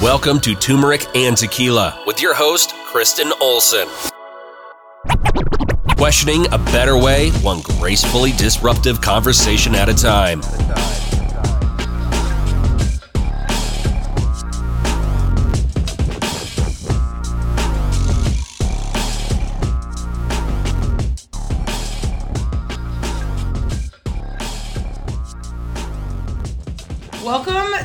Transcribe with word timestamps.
Welcome 0.00 0.40
to 0.40 0.54
Turmeric 0.54 1.04
and 1.14 1.36
Tequila 1.36 2.04
with 2.06 2.22
your 2.22 2.32
host, 2.32 2.72
Kristen 2.86 3.34
Olson. 3.38 3.86
Questioning 5.98 6.46
a 6.54 6.56
better 6.56 6.96
way, 6.96 7.30
one 7.42 7.60
gracefully 7.60 8.32
disruptive 8.32 9.02
conversation 9.02 9.74
at 9.74 9.90
a 9.90 9.94
time. 9.94 10.40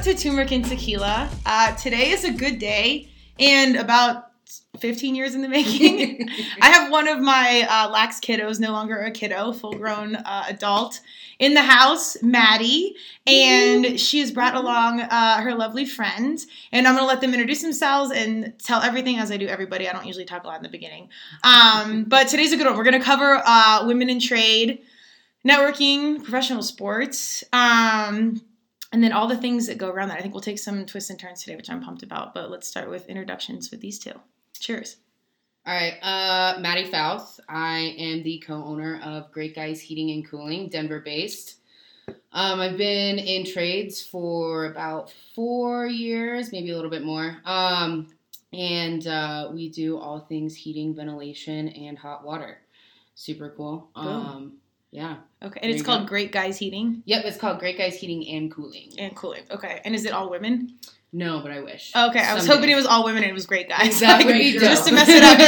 To 0.05 0.13
Turmeric 0.13 0.51
and 0.51 0.63
Tequila. 0.63 1.27
Uh, 1.47 1.75
today 1.77 2.11
is 2.11 2.23
a 2.25 2.31
good 2.31 2.59
day 2.59 3.09
and 3.39 3.75
about 3.75 4.25
15 4.77 5.16
years 5.16 5.34
in 5.34 5.41
the 5.41 5.49
making. 5.49 6.30
I 6.61 6.70
have 6.70 6.91
one 6.91 7.07
of 7.07 7.20
my 7.20 7.67
uh, 7.67 7.89
lax 7.89 8.20
kiddos, 8.20 8.59
no 8.59 8.71
longer 8.71 8.99
a 8.99 9.09
kiddo, 9.09 9.52
full 9.52 9.73
grown 9.73 10.16
uh, 10.17 10.44
adult, 10.47 11.02
in 11.39 11.55
the 11.55 11.63
house, 11.63 12.21
Maddy, 12.21 12.95
and 13.25 13.99
she 13.99 14.20
has 14.20 14.31
brought 14.31 14.53
along 14.53 15.02
uh, 15.02 15.41
her 15.41 15.55
lovely 15.55 15.88
friend. 15.88 16.39
And 16.72 16.88
I'm 16.88 16.94
going 16.94 17.03
to 17.03 17.08
let 17.08 17.22
them 17.22 17.33
introduce 17.33 17.63
themselves 17.63 18.11
and 18.11 18.53
tell 18.59 18.83
everything 18.83 19.17
as 19.17 19.31
I 19.31 19.38
do 19.38 19.47
everybody. 19.47 19.89
I 19.89 19.91
don't 19.91 20.05
usually 20.05 20.25
talk 20.25 20.44
a 20.44 20.47
lot 20.47 20.58
in 20.58 20.63
the 20.63 20.69
beginning. 20.69 21.09
Um, 21.44 22.03
but 22.08 22.27
today's 22.27 22.53
a 22.53 22.58
good 22.58 22.67
one. 22.67 22.77
We're 22.77 22.83
going 22.83 22.99
to 22.99 23.03
cover 23.03 23.41
uh, 23.44 23.88
women 23.88 24.11
in 24.11 24.19
trade, 24.19 24.83
networking, 25.44 26.22
professional 26.23 26.61
sports. 26.61 27.44
Um, 27.52 28.39
and 28.95 29.04
then 29.04 29.12
all 29.12 29.27
the 29.27 29.35
things 29.35 29.67
that 29.67 29.77
go 29.77 29.90
around 29.90 30.08
that. 30.08 30.20
I 30.20 30.22
think 30.22 30.34
we'll 30.34 30.40
take 30.40 30.58
some 30.58 30.85
twists 30.85 31.09
and 31.09 31.20
turns 31.20 31.44
today, 31.44 31.58
which 31.58 31.70
I'm 31.70 31.84
pumped 31.84 32.02
about. 32.02 32.34
But 32.34 32.49
let's 32.49 32.66
start 32.66 32.90
with 32.90 33.09
introductions 33.09 33.70
with 33.70 33.81
these 33.81 33.99
two. 33.99 34.13
Cheers. 34.58 34.95
All 35.67 35.73
right, 35.73 35.97
uh, 36.02 36.61
Maddy 36.61 36.89
Fauth. 36.89 37.42
I 37.50 37.94
am 37.97 38.23
the 38.23 38.42
co-owner 38.47 39.02
of 39.03 39.34
Great 39.34 39.53
Guys 39.53 39.81
Heating 39.81 40.11
and 40.11 40.25
Cooling, 40.25 40.69
Denver-based. 40.69 41.58
Um, 42.31 42.61
I've 42.61 42.78
been 42.78 43.19
in 43.19 43.45
trades 43.45 44.02
for 44.02 44.67
about 44.67 45.12
four 45.34 45.88
years, 45.88 46.53
maybe 46.53 46.72
a 46.72 46.75
little 46.75 46.89
bit 46.89 47.03
more. 47.03 47.36
Um, 47.44 48.08
and 48.53 49.06
uh, 49.08 49.50
we 49.53 49.67
do 49.67 49.97
all 49.97 50.22
things 50.22 50.56
heating, 50.56 50.95
ventilation, 50.95 51.67
and 51.67 51.97
hot 51.97 52.23
water. 52.23 52.59
Super 53.14 53.53
cool. 53.58 53.89
Um, 53.94 54.53
yeah. 54.91 55.17
Okay, 55.44 55.59
and 55.61 55.69
There 55.69 55.75
it's 55.78 55.83
called 55.86 56.02
go. 56.03 56.08
Great 56.08 56.31
Guys 56.31 56.58
Heating 56.58 57.03
Yep, 57.05 57.25
it's 57.25 57.38
called 57.38 57.59
Great 57.59 57.78
Guys 57.78 57.97
Heating 57.97 58.28
and 58.30 58.52
Cooling. 58.52 58.94
and 58.97 59.16
Cooling. 59.16 59.44
Okay, 59.52 59.81
and 59.86 59.94
is 59.95 60.05
it 60.05 60.11
all 60.14 60.30
women? 60.30 60.75
No, 61.14 61.39
but 61.41 61.52
I 61.52 61.61
wish. 61.61 61.91
Okay, 61.95 62.19
I 62.19 62.33
was 62.33 62.45
hoping 62.47 62.69
it 62.69 62.75
was 62.75 62.86
all 62.86 63.03
women 63.06 63.23
and 63.23 63.30
it 63.30 63.33
was 63.33 63.45
Great 63.45 63.69
Guys. 63.69 64.00
That 64.02 64.17
would 64.25 64.28
Like, 64.36 64.41
be 64.41 64.52
just 64.59 64.88
to 64.88 64.94
mess 64.94 65.08
it 65.09 65.23
up. 65.23 65.39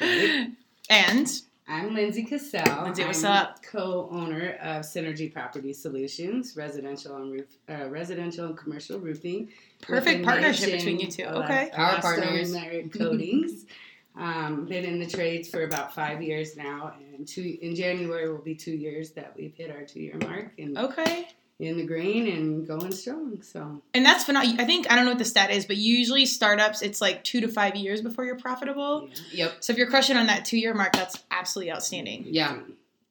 Yeah. 0.00 0.46
and 0.90 1.28
I'm 1.68 1.90
Linzy 1.90 2.28
Cassell. 2.28 2.62
Linzy, 2.62 3.06
what's 3.06 3.24
I'm 3.24 3.32
up? 3.32 3.62
Co-owner 3.62 4.58
of 4.60 4.82
Synergy 4.82 5.32
Property 5.32 5.72
Solutions, 5.72 6.56
residential 6.56 7.16
and 7.16 7.32
roof, 7.32 7.46
uh, 7.68 7.88
residential 7.88 8.46
and 8.46 8.56
commercial 8.56 8.98
roofing. 8.98 9.48
perfect 9.80 10.24
partnership 10.24 10.72
between 10.72 10.98
you 11.00 11.10
two. 11.10 11.24
Okay. 11.24 11.70
Power 11.72 12.00
partners. 12.00 12.52
Merit 12.52 12.92
Coatings. 12.92 13.64
Um, 14.16 14.64
been 14.66 14.84
in 14.84 14.98
the 15.00 15.06
trades 15.06 15.48
for 15.48 15.64
about 15.64 15.94
five 15.94 16.22
years 16.22 16.56
now, 16.56 16.94
and 17.16 17.26
two 17.26 17.58
in 17.60 17.74
January 17.74 18.30
will 18.30 18.38
be 18.38 18.54
two 18.54 18.72
years 18.74 19.10
that 19.12 19.34
we've 19.36 19.54
hit 19.54 19.70
our 19.70 19.82
two-year 19.82 20.16
mark 20.22 20.52
and 20.58 20.78
Okay. 20.78 21.28
in 21.58 21.76
the 21.76 21.84
green 21.84 22.28
and 22.28 22.66
going 22.66 22.92
strong. 22.92 23.40
So 23.42 23.82
And 23.92 24.04
that's 24.04 24.24
phenomenal. 24.24 24.60
I 24.60 24.64
think 24.64 24.90
I 24.90 24.94
don't 24.96 25.04
know 25.04 25.12
what 25.12 25.18
the 25.18 25.24
stat 25.24 25.50
is, 25.50 25.64
but 25.66 25.76
usually 25.76 26.26
startups 26.26 26.82
it's 26.82 27.00
like 27.00 27.24
two 27.24 27.40
to 27.40 27.48
five 27.48 27.74
years 27.76 28.02
before 28.02 28.24
you're 28.24 28.38
profitable. 28.38 29.08
yeah. 29.32 29.46
Yep. 29.46 29.56
So 29.60 29.72
if 29.72 29.78
you're 29.78 29.88
crushing 29.90 30.16
on 30.16 30.26
that 30.26 30.44
two 30.44 30.58
year 30.58 30.74
mark, 30.74 30.92
that's 30.92 31.22
absolutely 31.30 31.72
outstanding. 31.72 32.24
Yeah. 32.28 32.58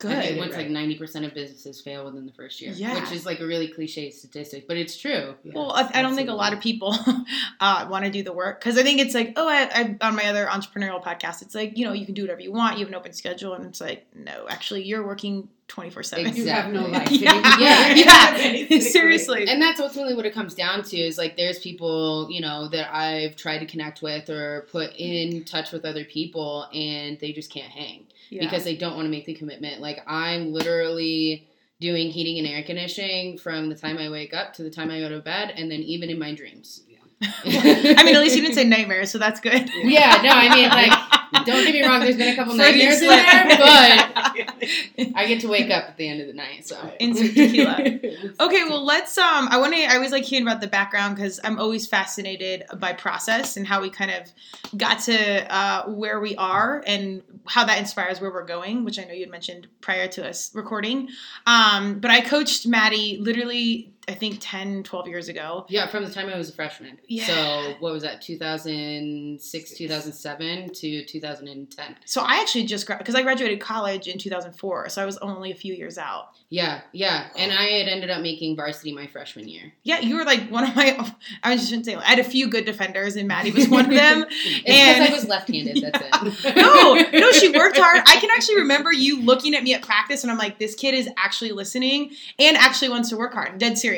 Good. 0.03 0.11
I 0.17 0.21
think 0.21 0.33
Good. 0.35 0.39
once 0.39 0.55
like 0.55 0.69
ninety 0.69 0.95
percent 0.95 1.25
of 1.25 1.33
businesses 1.33 1.81
fail 1.81 2.05
within 2.05 2.25
the 2.25 2.31
first 2.33 2.61
year, 2.61 2.71
Yeah. 2.75 2.93
which 2.99 3.11
is 3.11 3.25
like 3.25 3.39
a 3.39 3.45
really 3.45 3.67
cliche 3.67 4.09
statistic, 4.11 4.67
but 4.67 4.77
it's 4.77 4.97
true. 4.97 5.35
Yeah, 5.43 5.53
Well, 5.55 5.71
I, 5.71 5.89
I 5.95 6.01
don't 6.01 6.15
think 6.15 6.29
a 6.29 6.33
lot 6.33 6.53
of 6.53 6.59
people 6.61 6.95
uh, 7.59 7.87
want 7.89 8.05
to 8.05 8.11
do 8.11 8.21
the 8.23 8.33
work 8.33 8.59
because 8.59 8.77
I 8.77 8.83
think 8.83 8.99
it's 8.99 9.15
like, 9.15 9.33
oh, 9.37 9.47
I, 9.47 9.63
I 9.73 9.97
on 10.07 10.15
my 10.15 10.25
other 10.27 10.45
entrepreneurial 10.45 11.01
podcast, 11.03 11.41
it's 11.41 11.55
like 11.55 11.77
you 11.77 11.85
know 11.85 11.93
you 11.93 12.05
can 12.05 12.13
do 12.13 12.21
whatever 12.23 12.41
you 12.41 12.51
want, 12.51 12.77
you 12.77 12.85
have 12.85 12.89
an 12.89 12.95
open 12.95 13.13
schedule, 13.13 13.53
and 13.53 13.65
it's 13.65 13.81
like, 13.81 14.05
no, 14.15 14.45
actually, 14.49 14.83
you're 14.83 15.05
working 15.05 15.49
twenty 15.67 15.89
four 15.89 16.03
seven. 16.03 16.35
You 16.35 16.47
have 16.49 16.71
no 16.71 16.85
life. 16.87 17.09
Yeah, 17.11 17.33
Yeah. 17.59 17.93
yeah, 17.95 18.31
Basically. 18.33 18.81
seriously. 18.81 19.47
And 19.47 19.61
that's 19.61 19.79
ultimately 19.79 20.13
what 20.13 20.25
it 20.25 20.33
comes 20.33 20.53
down 20.53 20.83
to 20.83 20.97
is 20.97 21.17
like 21.17 21.37
there's 21.37 21.59
people, 21.59 22.27
you 22.29 22.41
know, 22.41 22.67
that 22.69 22.93
I've 22.93 23.35
tried 23.35 23.59
to 23.59 23.65
connect 23.65 24.01
with 24.01 24.29
or 24.29 24.67
put 24.71 24.93
in 24.97 25.45
touch 25.45 25.71
with 25.71 25.85
other 25.85 26.03
people 26.03 26.67
and 26.73 27.17
they 27.19 27.31
just 27.31 27.51
can't 27.51 27.71
hang 27.71 28.05
Yeah. 28.33 28.45
because 28.45 28.63
they 28.63 28.75
don't 28.75 28.95
want 28.95 29.05
to 29.05 29.09
make 29.11 29.25
the 29.25 29.33
commitment. 29.33 29.81
Like 29.81 30.03
I'm 30.07 30.51
literally 30.51 31.47
doing 31.79 32.09
heating 32.09 32.39
and 32.39 32.47
air 32.47 32.63
conditioning 32.63 33.37
from 33.37 33.69
the 33.69 33.75
time 33.75 33.97
I 33.97 34.09
wake 34.09 34.33
up 34.33 34.53
to 34.53 34.63
the 34.63 34.69
time 34.69 34.89
I 34.89 34.99
go 34.99 35.09
to 35.09 35.19
bed 35.19 35.53
and 35.55 35.69
then 35.69 35.81
even 35.81 36.09
in 36.09 36.17
my 36.17 36.33
dreams. 36.33 36.83
I 37.21 38.03
mean, 38.03 38.15
at 38.15 38.21
least 38.21 38.35
you 38.35 38.41
didn't 38.41 38.55
say 38.55 38.63
nightmares, 38.65 39.11
so 39.11 39.17
that's 39.17 39.39
good. 39.39 39.69
Yeah, 39.83 40.21
no, 40.23 40.29
I 40.31 40.53
mean 40.55 40.69
like 40.69 40.91
don't 41.33 41.45
get 41.45 41.73
me 41.73 41.85
wrong, 41.85 41.99
there's 42.01 42.17
been 42.17 42.33
a 42.33 42.35
couple 42.35 42.53
nightmares 42.55 43.01
in 43.01 43.07
there, 43.07 43.45
but 43.49 43.59
I 45.15 45.25
get 45.27 45.41
to 45.41 45.47
wake 45.47 45.71
up 45.71 45.85
at 45.89 45.97
the 45.97 46.07
end 46.07 46.21
of 46.21 46.27
the 46.27 46.33
night, 46.33 46.67
so 46.67 46.77
Insert 46.99 47.33
tequila. 47.33 47.77
Okay, 48.39 48.63
well, 48.65 48.83
let's. 48.83 49.17
Um, 49.17 49.47
I 49.49 49.57
want 49.57 49.73
to. 49.73 49.83
I 49.83 49.95
always 49.95 50.11
like 50.11 50.23
hearing 50.23 50.45
about 50.45 50.61
the 50.61 50.67
background 50.67 51.15
because 51.15 51.39
I'm 51.43 51.59
always 51.59 51.87
fascinated 51.87 52.63
by 52.77 52.93
process 52.93 53.57
and 53.57 53.67
how 53.67 53.81
we 53.81 53.89
kind 53.89 54.11
of 54.11 54.77
got 54.77 54.99
to 55.01 55.53
uh, 55.53 55.85
where 55.87 56.19
we 56.19 56.35
are 56.35 56.83
and 56.85 57.21
how 57.45 57.65
that 57.65 57.79
inspires 57.79 58.21
where 58.21 58.31
we're 58.31 58.45
going, 58.45 58.85
which 58.85 58.99
I 58.99 59.03
know 59.03 59.13
you 59.13 59.21
had 59.21 59.31
mentioned 59.31 59.67
prior 59.81 60.07
to 60.09 60.27
us 60.27 60.53
recording. 60.55 61.09
Um, 61.45 61.99
but 61.99 62.11
I 62.11 62.21
coached 62.21 62.67
Maddy 62.67 63.17
literally, 63.19 63.92
I 64.07 64.13
think 64.13 64.37
10, 64.41 64.83
12 64.83 65.07
years 65.07 65.29
ago. 65.29 65.65
Yeah, 65.69 65.87
from 65.87 66.03
the 66.03 66.09
time 66.11 66.27
I 66.29 66.37
was 66.37 66.49
a 66.49 66.53
freshman. 66.53 66.99
Yeah. 67.07 67.25
So 67.25 67.73
what 67.79 67.93
was 67.93 68.03
that? 68.03 68.21
2006, 68.21 69.71
2007 69.77 70.69
to 70.73 71.05
2010. 71.05 71.95
So 72.05 72.21
I 72.21 72.41
actually 72.41 72.65
just 72.65 72.87
because 72.87 73.15
I 73.15 73.21
graduated 73.23 73.59
college 73.61 74.07
in 74.07 74.17
2004, 74.17 74.89
so 74.89 75.01
I 75.01 75.05
was 75.05 75.17
only 75.19 75.51
a 75.51 75.55
few 75.55 75.73
years 75.73 75.97
out. 75.97 76.29
Yeah, 76.49 76.81
yeah. 76.91 77.29
And 77.35 77.51
I 77.51 77.63
had 77.63 77.87
ended 77.87 78.09
up 78.09 78.21
making 78.21 78.55
varsity 78.55 78.93
my 78.93 79.07
freshman 79.07 79.47
year. 79.47 79.73
Yeah, 79.83 79.99
you 80.01 80.17
were 80.17 80.23
like 80.23 80.49
one 80.49 80.65
of 80.65 80.75
my. 80.75 81.13
I 81.43 81.55
just 81.55 81.69
shouldn't 81.69 81.85
say. 81.85 81.95
I 81.95 82.03
had 82.03 82.19
a 82.19 82.23
few 82.23 82.49
good 82.49 82.65
defenders, 82.65 83.15
and 83.15 83.27
Maddy 83.27 83.51
was 83.51 83.67
one 83.69 83.85
of 83.85 83.91
them. 83.91 84.23
And- 84.23 84.29
because 84.65 85.09
I 85.09 85.13
was 85.13 85.27
left-handed. 85.27 85.81
That's 85.81 86.43
it. 86.45 86.55
no, 86.55 86.93
no, 87.19 87.31
she 87.31 87.49
worked 87.49 87.77
hard. 87.77 88.03
I 88.05 88.17
can 88.17 88.29
actually 88.35 88.57
remember 88.57 88.91
you 88.91 89.21
looking 89.21 89.55
at 89.55 89.63
me 89.63 89.73
at 89.73 89.81
practice, 89.81 90.23
and 90.23 90.31
I'm 90.31 90.37
like, 90.37 90.59
this 90.59 90.75
kid 90.75 90.93
is 90.93 91.09
actually 91.17 91.51
listening 91.53 92.11
and 92.37 92.55
actually 92.57 92.89
wants 92.89 93.09
to 93.09 93.17
work 93.17 93.33
hard. 93.33 93.57
Dead 93.57 93.77
serious. 93.77 93.92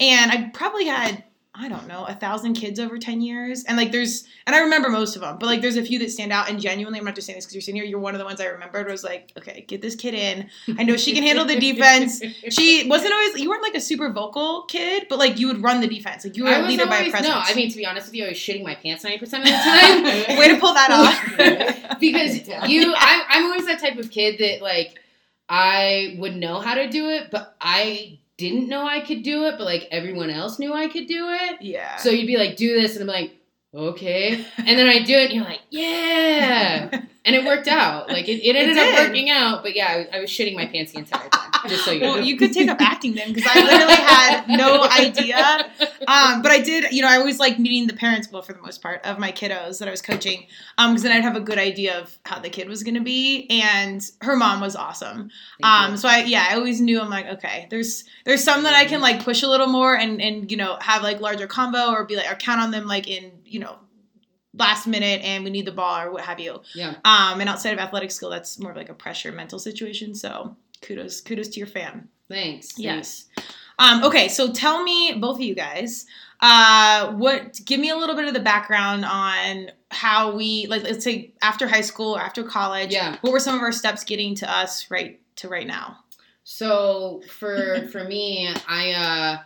And 0.00 0.30
I 0.30 0.50
probably 0.52 0.86
had. 0.86 1.24
I 1.54 1.68
don't 1.68 1.86
know, 1.86 2.06
a 2.06 2.14
thousand 2.14 2.54
kids 2.54 2.80
over 2.80 2.96
10 2.96 3.20
years. 3.20 3.64
And 3.64 3.76
like 3.76 3.92
there's, 3.92 4.26
and 4.46 4.56
I 4.56 4.60
remember 4.60 4.88
most 4.88 5.16
of 5.16 5.20
them, 5.20 5.36
but 5.38 5.44
like 5.44 5.60
there's 5.60 5.76
a 5.76 5.84
few 5.84 5.98
that 5.98 6.10
stand 6.10 6.32
out. 6.32 6.48
And 6.48 6.58
genuinely, 6.58 6.98
I'm 6.98 7.04
not 7.04 7.14
just 7.14 7.26
saying 7.26 7.36
this 7.36 7.44
because 7.44 7.66
you're 7.66 7.76
here, 7.76 7.84
you're 7.84 7.98
one 7.98 8.14
of 8.14 8.20
the 8.20 8.24
ones 8.24 8.40
I 8.40 8.46
remembered. 8.46 8.86
was 8.86 9.04
like, 9.04 9.32
okay, 9.36 9.62
get 9.68 9.82
this 9.82 9.94
kid 9.94 10.14
in. 10.14 10.48
I 10.78 10.82
know 10.82 10.96
she 10.96 11.12
can 11.12 11.22
handle 11.22 11.44
the 11.44 11.60
defense. 11.60 12.22
She 12.48 12.88
wasn't 12.88 13.12
always, 13.12 13.38
you 13.38 13.50
weren't 13.50 13.62
like 13.62 13.74
a 13.74 13.82
super 13.82 14.10
vocal 14.10 14.62
kid, 14.62 15.08
but 15.10 15.18
like 15.18 15.38
you 15.38 15.46
would 15.48 15.62
run 15.62 15.82
the 15.82 15.88
defense. 15.88 16.24
Like 16.24 16.38
you 16.38 16.44
were 16.44 16.52
a 16.52 16.62
leader 16.62 16.86
by 16.86 16.94
a 16.94 16.98
always, 17.00 17.10
presence. 17.10 17.34
no, 17.34 17.38
I 17.38 17.54
mean 17.54 17.70
to 17.70 17.76
be 17.76 17.84
honest 17.84 18.06
with 18.06 18.14
you, 18.14 18.24
I 18.24 18.28
was 18.30 18.38
shitting 18.38 18.64
my 18.64 18.74
pants 18.74 19.04
90% 19.04 19.20
of 19.20 19.30
the 19.30 19.50
time. 19.50 20.04
Way 20.38 20.48
to 20.48 20.58
pull 20.58 20.72
that 20.72 20.90
off. 20.90 21.98
because 22.00 22.48
you 22.66 22.94
I, 22.96 23.24
I'm 23.28 23.44
always 23.44 23.66
that 23.66 23.78
type 23.78 23.98
of 23.98 24.10
kid 24.10 24.38
that 24.38 24.62
like 24.62 24.98
I 25.50 26.16
would 26.18 26.34
know 26.34 26.60
how 26.60 26.76
to 26.76 26.88
do 26.88 27.10
it, 27.10 27.30
but 27.30 27.54
I 27.60 28.20
didn't 28.38 28.68
know 28.68 28.86
I 28.86 29.00
could 29.00 29.22
do 29.22 29.44
it, 29.46 29.56
but 29.58 29.64
like 29.64 29.88
everyone 29.90 30.30
else 30.30 30.58
knew 30.58 30.72
I 30.72 30.88
could 30.88 31.06
do 31.06 31.28
it. 31.28 31.62
yeah. 31.62 31.96
So 31.96 32.10
you'd 32.10 32.26
be 32.26 32.36
like, 32.36 32.56
do 32.56 32.80
this, 32.80 32.96
and 32.96 33.02
I'm 33.02 33.06
like, 33.14 33.32
okay. 33.74 34.44
And 34.58 34.78
then 34.78 34.88
I 34.88 35.02
do 35.02 35.14
it, 35.14 35.26
and 35.26 35.32
you're 35.34 35.44
like, 35.44 35.62
yeah. 35.70 37.02
And 37.24 37.36
it 37.36 37.44
worked 37.44 37.68
out. 37.68 38.08
Like 38.08 38.28
it, 38.28 38.44
it 38.44 38.56
ended 38.56 38.76
up 38.76 39.06
working 39.06 39.30
out, 39.30 39.62
but 39.62 39.76
yeah, 39.76 39.86
I 39.92 39.96
was, 39.98 40.06
I 40.14 40.20
was 40.20 40.30
shitting 40.30 40.56
my 40.56 40.66
pants 40.66 40.90
the 40.92 40.98
entire 40.98 41.28
time. 41.28 41.50
Just 41.68 41.84
so 41.84 41.92
you 41.92 42.00
well, 42.00 42.16
know. 42.16 42.22
you 42.22 42.36
could 42.36 42.52
take 42.52 42.68
up 42.68 42.80
acting 42.80 43.14
then, 43.14 43.32
because 43.32 43.48
I 43.54 43.62
literally 43.62 43.94
had 43.94 44.48
no 44.48 44.82
idea. 44.82 45.36
Um, 46.08 46.42
but 46.42 46.50
I 46.50 46.60
did, 46.60 46.92
you 46.92 47.02
know, 47.02 47.08
I 47.08 47.18
always 47.18 47.38
like 47.38 47.60
meeting 47.60 47.86
the 47.86 47.94
parents, 47.94 48.28
well, 48.32 48.42
for 48.42 48.52
the 48.52 48.60
most 48.60 48.82
part, 48.82 49.06
of 49.06 49.20
my 49.20 49.30
kiddos 49.30 49.78
that 49.78 49.86
I 49.86 49.92
was 49.92 50.02
coaching, 50.02 50.46
because 50.76 51.02
then 51.04 51.12
I'd 51.12 51.22
have 51.22 51.36
a 51.36 51.40
good 51.40 51.58
idea 51.58 52.00
of 52.00 52.18
how 52.24 52.40
the 52.40 52.50
kid 52.50 52.68
was 52.68 52.82
going 52.82 52.96
to 52.96 53.00
be. 53.00 53.46
And 53.48 54.04
her 54.22 54.34
mom 54.34 54.60
was 54.60 54.74
awesome. 54.74 55.30
Thank 55.60 55.72
Um, 55.72 55.90
you. 55.92 55.96
so 55.98 56.08
I, 56.08 56.24
yeah, 56.24 56.48
I 56.50 56.56
always 56.56 56.80
knew 56.80 57.00
I'm 57.00 57.10
like, 57.10 57.26
okay, 57.26 57.68
there's 57.70 58.02
there's 58.24 58.42
some 58.42 58.64
that 58.64 58.74
I 58.74 58.84
can 58.86 59.00
like 59.00 59.22
push 59.22 59.44
a 59.44 59.48
little 59.48 59.68
more 59.68 59.94
and 59.96 60.20
and 60.20 60.50
you 60.50 60.56
know 60.56 60.76
have 60.80 61.02
like 61.04 61.20
larger 61.20 61.46
combo 61.46 61.92
or 61.92 62.04
be 62.04 62.16
like 62.16 62.28
or 62.30 62.34
count 62.34 62.60
on 62.60 62.72
them 62.72 62.86
like 62.88 63.06
in 63.06 63.30
you 63.44 63.60
know 63.60 63.78
last 64.54 64.86
minute 64.86 65.22
and 65.22 65.44
we 65.44 65.50
need 65.50 65.66
the 65.66 65.72
ball 65.72 66.00
or 66.02 66.12
what 66.12 66.24
have 66.24 66.40
you. 66.40 66.60
Yeah. 66.74 66.96
Um, 67.04 67.40
and 67.40 67.48
outside 67.48 67.72
of 67.72 67.78
athletic 67.78 68.10
skill, 68.10 68.30
that's 68.30 68.58
more 68.58 68.70
of 68.70 68.76
like 68.76 68.90
a 68.90 68.94
pressure 68.94 69.32
mental 69.32 69.58
situation. 69.58 70.14
So 70.14 70.56
kudos 70.80 71.20
kudos 71.20 71.48
to 71.48 71.58
your 71.60 71.66
fam. 71.66 72.08
Thanks. 72.28 72.78
Yes. 72.78 73.26
Um, 73.78 74.04
okay, 74.04 74.28
so 74.28 74.52
tell 74.52 74.82
me, 74.82 75.14
both 75.20 75.36
of 75.36 75.42
you 75.42 75.54
guys, 75.54 76.06
Uh, 76.42 77.12
what? 77.12 77.60
Give 77.64 77.78
me 77.78 77.90
a 77.90 77.96
little 77.96 78.16
bit 78.16 78.26
of 78.26 78.34
the 78.34 78.40
background 78.40 79.04
on 79.04 79.70
how 79.90 80.34
we 80.34 80.66
like. 80.66 80.82
Let's 80.82 81.04
say 81.04 81.32
after 81.40 81.68
high 81.68 81.82
school 81.82 82.18
after 82.18 82.42
college. 82.42 82.92
Yeah. 82.92 83.16
What 83.20 83.32
were 83.32 83.38
some 83.38 83.54
of 83.54 83.62
our 83.62 83.70
steps 83.70 84.02
getting 84.02 84.34
to 84.36 84.50
us 84.50 84.90
right 84.90 85.20
to 85.36 85.48
right 85.48 85.66
now? 85.66 85.98
So 86.42 87.22
for 87.28 87.86
for 87.92 88.02
me, 88.02 88.52
I 88.68 88.92
uh, 88.92 89.38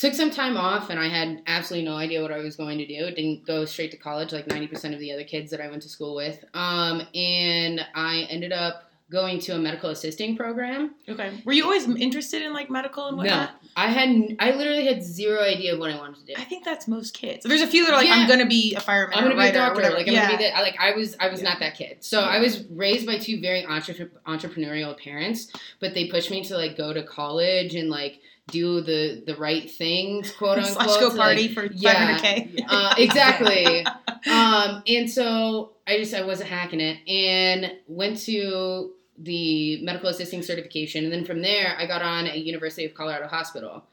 took 0.00 0.14
some 0.14 0.30
time 0.30 0.56
off, 0.56 0.88
and 0.88 0.98
I 0.98 1.08
had 1.08 1.42
absolutely 1.46 1.86
no 1.88 1.94
idea 1.96 2.22
what 2.22 2.32
I 2.32 2.38
was 2.38 2.56
going 2.56 2.78
to 2.78 2.86
do. 2.86 3.10
Didn't 3.14 3.46
go 3.46 3.64
straight 3.66 3.90
to 3.90 3.98
college 3.98 4.32
like 4.32 4.46
ninety 4.46 4.66
percent 4.66 4.94
of 4.94 5.00
the 5.00 5.12
other 5.12 5.24
kids 5.24 5.50
that 5.50 5.60
I 5.60 5.68
went 5.68 5.82
to 5.82 5.88
school 5.88 6.14
with. 6.16 6.42
Um, 6.54 7.02
and 7.14 7.80
I 7.94 8.26
ended 8.30 8.52
up 8.52 8.84
going 9.10 9.40
to 9.40 9.52
a 9.52 9.58
medical 9.58 9.90
assisting 9.90 10.36
program. 10.36 10.94
Okay. 11.08 11.42
Were 11.44 11.52
you 11.52 11.64
always 11.64 11.88
interested 11.96 12.42
in 12.42 12.52
like 12.52 12.70
medical 12.70 13.08
and 13.08 13.16
whatnot? 13.16 13.50
No? 13.62 13.68
I 13.76 13.88
had 13.88 14.36
I 14.38 14.52
literally 14.52 14.86
had 14.86 15.02
zero 15.02 15.42
idea 15.42 15.74
of 15.74 15.80
what 15.80 15.90
I 15.90 15.96
wanted 15.98 16.24
to 16.24 16.26
do. 16.26 16.40
I 16.40 16.44
think 16.44 16.64
that's 16.64 16.86
most 16.88 17.12
kids. 17.12 17.44
There's 17.44 17.60
a 17.60 17.66
few 17.66 17.84
that 17.84 17.92
are 17.92 17.96
like, 17.96 18.06
Yeah. 18.06 18.14
I'm 18.14 18.28
gonna 18.28 18.46
be 18.46 18.74
a 18.76 18.80
fireman. 18.80 19.18
I'm 19.18 19.24
gonna 19.24 19.36
be 19.36 19.48
a 19.48 19.52
doctor. 19.52 19.82
Like 19.90 20.06
I'm 20.08 20.14
yeah. 20.14 20.26
gonna 20.26 20.38
be 20.38 20.44
the, 20.44 20.56
I- 20.56 20.62
like 20.62 20.76
I 20.80 20.92
was 20.92 21.16
I 21.20 21.28
was 21.28 21.42
Yeah. 21.42 21.50
not 21.50 21.58
that 21.60 21.74
kid. 21.76 21.98
So 22.04 22.22
I 22.22 22.38
was 22.38 22.64
raised 22.70 23.04
by 23.04 23.18
two 23.18 23.40
very 23.40 23.64
entre- 23.64 24.10
entrepreneurial 24.26 24.96
parents, 24.98 25.52
but 25.80 25.92
they 25.92 26.06
pushed 26.06 26.30
me 26.30 26.42
to 26.44 26.56
like 26.56 26.76
go 26.76 26.92
to 26.92 27.02
college 27.02 27.74
and 27.74 27.90
like 27.90 28.20
do 28.50 28.80
the 28.80 29.22
the 29.26 29.36
right 29.36 29.70
things, 29.70 30.30
quote 30.38 30.58
unquote. 30.58 30.90
Slash 30.90 31.00
go 31.00 31.16
party 31.16 31.48
like, 31.48 31.52
for 31.52 31.66
yeah. 31.72 32.18
500k. 32.18 32.64
uh, 32.68 32.94
exactly. 32.98 33.86
um, 34.30 34.82
and 34.86 35.10
so 35.10 35.72
I 35.86 35.98
just 35.98 36.14
I 36.14 36.22
wasn't 36.22 36.50
hacking 36.50 36.80
it, 36.80 36.98
and 37.08 37.72
went 37.86 38.18
to 38.20 38.92
the 39.18 39.82
medical 39.82 40.08
assisting 40.08 40.42
certification, 40.42 41.04
and 41.04 41.12
then 41.12 41.24
from 41.24 41.42
there 41.42 41.74
I 41.78 41.86
got 41.86 42.02
on 42.02 42.26
at 42.26 42.38
University 42.38 42.84
of 42.84 42.94
Colorado 42.94 43.28
Hospital. 43.28 43.84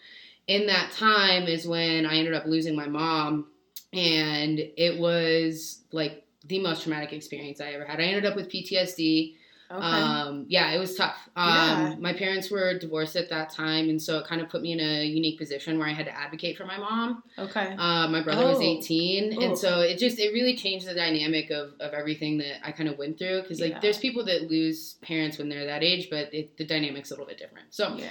In 0.48 0.68
that 0.68 0.92
time 0.94 1.44
is 1.44 1.68
when 1.68 2.06
I 2.06 2.16
ended 2.16 2.34
up 2.34 2.46
losing 2.46 2.76
my 2.76 2.88
mom, 2.88 3.48
and 3.92 4.60
it 4.60 5.00
was 5.00 5.82
like 5.92 6.26
the 6.46 6.60
most 6.60 6.84
traumatic 6.84 7.14
experience 7.14 7.60
I 7.60 7.72
ever 7.72 7.86
had. 7.86 8.00
I 8.00 8.04
ended 8.04 8.26
up 8.26 8.36
with 8.36 8.50
PTSD. 8.50 9.36
Okay. 9.70 9.82
Um, 9.82 10.46
yeah, 10.48 10.72
it 10.72 10.78
was 10.80 10.96
tough. 10.96 11.28
Um, 11.36 11.48
Yeah. 11.48 11.96
My 12.00 12.14
parents 12.14 12.50
were 12.50 12.78
divorced 12.80 13.16
at 13.18 13.30
that 13.30 13.50
time, 13.50 13.90
and 13.90 14.02
so 14.02 14.18
it 14.20 14.26
kind 14.26 14.42
of 14.42 14.48
put 14.50 14.62
me 14.62 14.72
in 14.72 14.80
a 14.80 15.06
unique 15.06 15.38
position 15.38 15.78
where 15.78 15.88
I 15.88 15.94
had 15.94 16.06
to 16.06 16.18
advocate 16.18 16.56
for 16.58 16.66
my 16.66 16.78
mom. 16.78 17.24
okay. 17.38 17.76
Uh, 17.78 18.08
my 18.08 18.22
brother 18.22 18.46
was 18.46 18.60
Oh. 18.60 18.62
18, 18.62 19.36
Oh. 19.38 19.42
and 19.44 19.58
so 19.58 19.82
it 19.82 19.98
just 19.98 20.20
it 20.20 20.32
really 20.32 20.56
changed 20.56 20.88
the 20.88 20.94
dynamic 20.94 21.50
of, 21.52 21.74
of 21.82 21.94
everything 21.94 22.38
that 22.38 22.66
I 22.66 22.72
kind 22.72 22.88
of 22.90 22.98
went 22.98 23.18
through. 23.20 23.42
Because 23.42 23.60
like 23.60 23.74
Yeah. 23.74 23.80
there's 23.82 23.98
people 23.98 24.24
that 24.26 24.50
lose 24.50 24.94
parents 25.02 25.38
when 25.38 25.50
they're 25.50 25.66
that 25.66 25.84
age, 25.84 26.10
but 26.10 26.34
it, 26.34 26.56
the 26.58 26.66
dynamic's 26.66 27.12
a 27.12 27.14
little 27.14 27.28
bit 27.28 27.38
different. 27.38 27.74
So 27.74 27.96
yeah. 27.98 28.08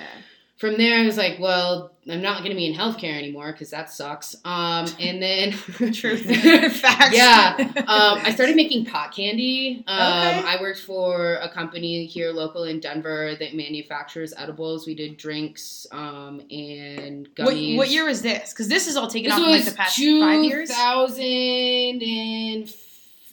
From 0.59 0.77
there, 0.79 0.99
I 0.99 1.05
was 1.05 1.17
like, 1.19 1.39
well, 1.39 1.91
I'm 2.11 2.23
not 2.23 2.39
going 2.39 2.51
to 2.51 2.57
be 2.57 2.67
in 2.67 2.73
healthcare 2.75 3.17
anymore 3.19 3.53
because 3.53 3.71
that 3.71 3.91
sucks. 3.91 4.35
Um, 4.45 4.87
and 4.99 5.21
then 5.21 5.53
Truth. 5.93 6.23
Facts. 6.81 7.15
Yeah. 7.15 7.57
um, 7.59 8.21
I 8.25 8.33
started 8.35 8.57
making 8.57 8.87
pot 8.87 9.15
candy. 9.15 9.85
Um, 9.87 9.99
Okay. 9.99 10.43
I 10.49 10.57
worked 10.61 10.81
for 10.81 11.35
a 11.43 11.49
company 11.51 12.07
here 12.07 12.31
local 12.31 12.65
in 12.65 12.81
Denver 12.81 13.35
that 13.39 13.55
manufactures 13.55 14.33
edibles. 14.37 14.87
We 14.87 14.95
did 14.95 15.17
drinks 15.19 15.87
um, 15.93 16.41
and 16.51 17.29
What, 17.37 17.49
gummies. 17.55 17.77
what 17.77 17.91
year 17.91 18.05
was 18.07 18.23
this? 18.23 18.53
Because 18.53 18.69
this 18.69 18.87
is 18.87 18.97
all 18.97 19.09
taken 19.09 19.31
This 19.31 19.39
off 19.39 19.45
in 19.47 19.51
like 19.51 19.65
the 19.65 19.73
past 19.73 19.97
five 19.99 20.43
years. 20.45 20.69
2000 20.71 21.23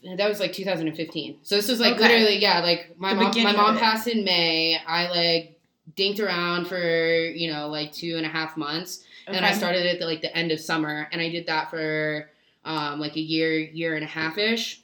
and 0.05 0.19
that 0.19 0.27
was 0.27 0.39
like 0.39 0.51
2015. 0.51 1.37
So 1.43 1.55
this 1.55 1.69
was 1.69 1.79
like 1.79 1.93
Okay. 1.93 2.03
literally 2.03 2.37
yeah, 2.39 2.59
like 2.59 2.95
my 2.97 3.13
The 3.13 3.21
mom 3.21 3.43
my 3.43 3.51
mom 3.53 3.77
passed 3.77 4.07
in 4.07 4.25
May. 4.25 4.77
I 4.85 5.09
like 5.09 5.59
dinked 5.95 6.19
around 6.19 6.67
for 6.67 6.77
you 6.77 7.51
know 7.51 7.67
like 7.67 7.91
two 7.91 8.15
and 8.17 8.25
a 8.25 8.29
half 8.29 8.57
months, 8.57 9.03
and 9.27 9.45
I 9.45 9.53
started 9.53 9.85
at 9.85 9.99
the, 9.99 10.05
like 10.05 10.21
the 10.21 10.35
end 10.35 10.51
of 10.51 10.59
summer, 10.59 11.07
and 11.11 11.21
I 11.21 11.29
did 11.29 11.47
that 11.47 11.69
for 11.69 12.29
um, 12.65 12.99
like 12.99 13.15
a 13.15 13.21
year 13.21 13.57
year 13.57 13.95
and 13.95 14.03
a 14.03 14.07
half 14.07 14.37
ish, 14.37 14.81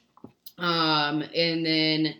um, 0.58 1.22
and 1.34 1.64
then 1.64 2.14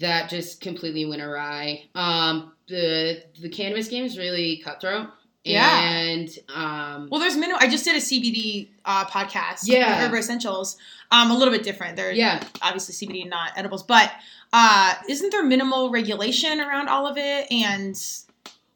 that 0.00 0.30
just 0.30 0.60
completely 0.60 1.04
went 1.04 1.22
awry. 1.22 1.84
Um, 1.94 2.52
the 2.68 3.22
the 3.40 3.48
cannabis 3.48 3.88
game 3.88 4.04
is 4.04 4.18
really 4.18 4.60
cutthroat. 4.64 5.08
Yeah. 5.44 5.90
And 5.90 6.28
um, 6.54 7.08
Well, 7.10 7.20
there's 7.20 7.36
minimal. 7.36 7.58
I 7.60 7.68
just 7.68 7.84
did 7.84 7.96
a 7.96 8.00
CBD 8.00 8.68
uh, 8.84 9.04
podcast. 9.06 9.60
Yeah. 9.64 10.06
Herb 10.06 10.14
Essentials. 10.14 10.76
Um, 11.10 11.30
a 11.30 11.36
little 11.36 11.52
bit 11.52 11.64
different. 11.64 11.96
They're 11.96 12.12
yeah, 12.12 12.42
obviously 12.62 12.94
CBD, 13.06 13.28
not 13.28 13.50
edibles, 13.56 13.82
but 13.82 14.12
uh, 14.52 14.94
isn't 15.08 15.30
there 15.30 15.44
minimal 15.44 15.90
regulation 15.90 16.60
around 16.60 16.88
all 16.88 17.06
of 17.06 17.16
it? 17.18 17.50
And 17.50 17.96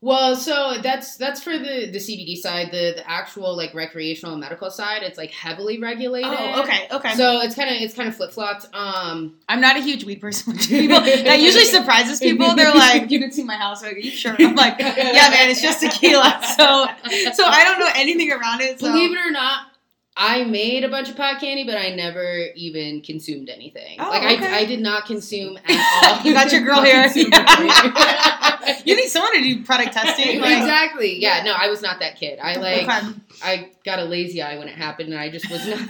Well, 0.04 0.36
so 0.36 0.76
that's 0.82 1.16
that's 1.16 1.42
for 1.42 1.56
the 1.56 1.88
the 1.90 1.96
CBD 1.98 2.36
side. 2.36 2.70
The 2.70 2.92
the 2.94 3.10
actual 3.10 3.56
like 3.56 3.72
recreational 3.72 4.34
and 4.34 4.40
medical 4.42 4.70
side, 4.70 5.02
it's 5.02 5.16
like 5.16 5.30
heavily 5.30 5.78
regulated. 5.78 6.30
oh, 6.30 6.62
okay, 6.62 6.86
okay. 6.90 7.14
So 7.14 7.40
it's 7.40 7.54
kind 7.54 7.74
of 7.74 7.80
it's 7.80 7.94
kind 7.94 8.10
of 8.10 8.14
flip 8.14 8.30
flopped. 8.30 8.66
Um, 8.74 9.34
I'm 9.48 9.62
not 9.62 9.78
a 9.78 9.80
huge 9.80 10.04
weed 10.04 10.20
person. 10.20 10.58
people 10.58 11.00
that 11.00 11.40
usually 11.40 11.64
surprises 11.64 12.18
people. 12.18 12.54
They're 12.54 12.74
like, 12.74 13.10
"You 13.10 13.18
didn't 13.18 13.32
see 13.32 13.44
my 13.44 13.56
house? 13.56 13.82
Like, 13.82 13.94
Are 13.94 13.98
you 13.98 14.10
sure?" 14.10 14.36
I'm 14.38 14.54
like, 14.54 14.78
"Yeah, 14.78 15.30
man, 15.30 15.48
it's 15.48 15.62
just 15.62 15.80
tequila." 15.80 16.38
So, 16.54 16.86
so 17.32 17.44
I 17.46 17.64
don't 17.64 17.80
know 17.80 17.90
anything 17.96 18.30
around 18.30 18.60
it. 18.60 18.78
So. 18.78 18.92
believe 18.92 19.10
it 19.10 19.18
or 19.18 19.30
not, 19.30 19.73
I 20.16 20.44
made 20.44 20.84
a 20.84 20.88
bunch 20.88 21.08
of 21.08 21.16
pot 21.16 21.40
candy, 21.40 21.64
but 21.64 21.76
I 21.76 21.90
never 21.90 22.46
even 22.54 23.00
consumed 23.00 23.48
anything. 23.48 23.96
Oh, 23.98 24.10
like 24.10 24.38
okay. 24.38 24.46
I, 24.46 24.58
I 24.58 24.64
did 24.64 24.80
not 24.80 25.06
consume 25.06 25.58
at 25.64 26.18
all. 26.18 26.24
You 26.24 26.32
got 26.32 26.52
your 26.52 26.62
girl 26.62 26.82
here. 26.84 27.10
Yeah. 27.14 28.80
you 28.84 28.94
need 28.94 29.08
someone 29.08 29.32
to 29.34 29.40
do 29.40 29.64
product 29.64 29.92
testing. 29.92 30.40
Like, 30.40 30.56
exactly. 30.58 31.18
Yeah. 31.18 31.38
Yeah. 31.38 31.44
No, 31.44 31.52
I 31.58 31.68
was 31.68 31.82
not 31.82 31.98
that 31.98 32.16
kid. 32.16 32.38
I 32.40 32.56
like 32.56 32.82
Okay. 32.88 33.12
I 33.42 33.70
got 33.84 33.98
a 33.98 34.04
lazy 34.04 34.40
eye 34.40 34.56
when 34.56 34.68
it 34.68 34.76
happened, 34.76 35.12
and 35.12 35.18
I 35.20 35.30
just 35.30 35.50
was 35.50 35.66
not. 35.66 35.80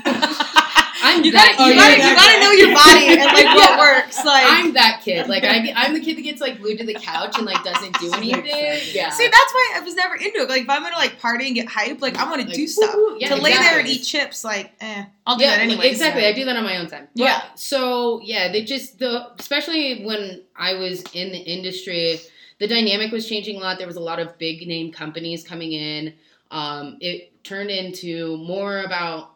I'm 1.05 1.23
you 1.25 1.33
that 1.33 1.55
gotta, 1.59 1.71
you 1.71 1.75
kid. 1.75 2.01
gotta, 2.01 2.09
you 2.09 2.17
gotta 2.17 2.41
know 2.41 2.51
your 2.53 2.75
body 2.75 3.06
and 3.21 3.25
like 3.33 3.45
Yeah. 3.45 3.55
what 3.55 3.79
works. 3.79 4.25
Like, 4.25 4.45
I'm 4.47 4.73
that 4.75 5.03
kid. 5.05 5.29
Like 5.29 5.45
I, 5.45 5.73
I'm 5.77 5.93
the 5.95 6.01
kid 6.01 6.17
that 6.17 6.23
gets 6.23 6.41
like 6.41 6.61
glued 6.61 6.79
to 6.79 6.85
the 6.87 6.95
couch 6.95 7.37
and 7.37 7.47
like 7.47 7.62
doesn't 7.62 7.99
do 8.01 8.12
anything. 8.15 8.81
Yeah. 8.93 9.11
See, 9.11 9.27
that's 9.29 9.53
why 9.55 9.73
I 9.77 9.81
was 9.81 9.95
never 9.95 10.15
into 10.17 10.39
it. 10.41 10.49
Like, 10.49 10.62
if 10.62 10.71
I'm 10.71 10.83
gonna 10.83 10.97
like 10.97 11.19
party 11.21 11.47
and 11.47 11.55
get 11.55 11.69
hype, 11.69 12.01
like 12.01 12.17
I 12.17 12.25
want 12.25 12.41
to 12.41 12.47
Like, 12.49 12.56
do 12.56 12.67
stuff. 12.67 12.95
Yeah, 13.19 13.29
to 13.35 13.37
lay 13.43 13.53
there 13.53 13.79
and 13.79 13.89
eat 13.89 14.03
chips, 14.03 14.43
like, 14.45 14.73
eh, 14.81 15.05
I'll 15.27 15.37
do 15.37 15.45
yeah, 15.45 15.51
that 15.56 15.61
anyway. 15.61 15.89
exactly. 15.91 16.25
I 16.27 16.33
do 16.33 16.45
that 16.47 16.56
on 16.56 16.65
my 16.65 16.79
own 16.79 16.89
time. 16.89 17.09
But, 17.15 17.23
Yeah. 17.25 17.43
So 17.55 18.21
yeah, 18.23 18.51
they 18.51 18.65
just 18.65 18.99
the 18.99 19.31
especially 19.39 20.05
when 20.05 20.43
I 20.56 20.75
was 20.75 21.03
in 21.12 21.31
the 21.33 21.39
industry, 21.39 22.19
the 22.59 22.67
dynamic 22.67 23.12
was 23.12 23.29
changing 23.29 23.56
a 23.56 23.61
lot. 23.61 23.79
There 23.79 23.87
was 23.87 23.97
a 23.97 24.01
lot 24.01 24.21
of 24.21 24.39
big 24.39 24.67
name 24.67 24.91
companies 24.93 25.47
coming 25.47 25.73
in. 25.73 26.15
Um, 26.51 26.99
it 27.01 27.43
turned 27.45 27.71
into 27.71 28.37
more 28.39 28.81
about 28.81 29.33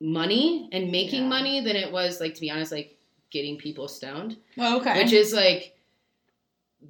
money 0.00 0.68
and 0.72 0.90
making 0.90 1.24
Yeah. 1.24 1.28
money 1.28 1.60
than 1.60 1.76
it 1.76 1.92
was 1.92 2.20
like 2.20 2.34
to 2.34 2.40
be 2.40 2.50
honest, 2.50 2.72
like 2.72 2.96
getting 3.30 3.56
people 3.56 3.88
stoned. 3.88 4.36
Oh, 4.56 4.78
okay. 4.80 5.02
which 5.02 5.12
is 5.12 5.32
like 5.32 5.76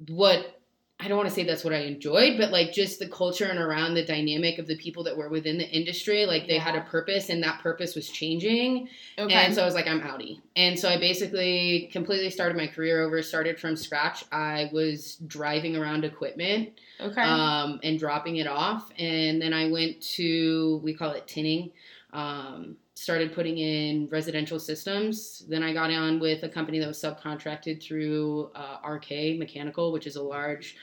what 0.07 0.59
I 1.01 1.07
don't 1.07 1.15
want 1.15 1.29
to 1.29 1.35
say 1.35 1.45
that's 1.45 1.63
what 1.63 1.73
I 1.73 1.77
enjoyed, 1.83 2.37
but 2.37 2.51
like 2.51 2.73
just 2.73 2.99
the 2.99 3.07
culture 3.07 3.45
and 3.45 3.57
around 3.57 3.93
the 3.93 4.03
dynamic 4.05 4.59
of 4.59 4.67
the 4.67 4.75
people 4.75 5.05
that 5.05 5.15
were 5.15 5.29
within 5.29 5.57
the 5.57 5.65
industry, 5.65 6.25
like 6.25 6.45
they 6.45 6.57
had 6.57 6.75
a 6.75 6.81
purpose 6.81 7.29
and 7.29 7.41
that 7.41 7.61
purpose 7.61 7.95
was 7.95 8.09
changing. 8.09 8.89
okay. 9.17 9.33
And 9.33 9.55
so 9.55 9.61
I 9.61 9.65
was 9.65 9.75
like, 9.75 9.87
I'm 9.87 10.01
outie. 10.01 10.41
And 10.57 10.77
so 10.77 10.89
I 10.89 10.97
basically 10.97 11.89
completely 11.93 12.29
started 12.29 12.57
my 12.57 12.67
career 12.67 13.01
over, 13.01 13.23
started 13.23 13.57
from 13.57 13.77
scratch. 13.77 14.25
I 14.29 14.69
was 14.73 15.15
driving 15.25 15.77
around 15.77 16.03
equipment 16.03 16.71
okay. 16.99 17.21
um, 17.21 17.79
and 17.81 17.97
dropping 17.97 18.35
it 18.35 18.47
off. 18.47 18.91
And 18.99 19.41
then 19.41 19.53
I 19.53 19.71
went 19.71 20.01
to, 20.15 20.81
we 20.83 20.93
call 20.93 21.11
it 21.11 21.27
tinning, 21.27 21.71
um, 22.11 22.75
started 22.99 23.33
putting 23.33 23.57
in 23.57 24.09
residential 24.11 24.59
systems. 24.59 25.45
Then 25.47 25.63
I 25.63 25.73
got 25.73 25.89
on 25.89 26.19
with 26.19 26.43
a 26.43 26.49
company 26.49 26.79
that 26.79 26.87
was 26.87 27.01
subcontracted 27.01 27.81
through 27.81 28.51
uh, 28.53 28.77
RK 28.85 29.37
Mechanical, 29.37 29.93
which 29.93 30.05
is 30.05 30.17
a 30.17 30.21
large 30.21 30.75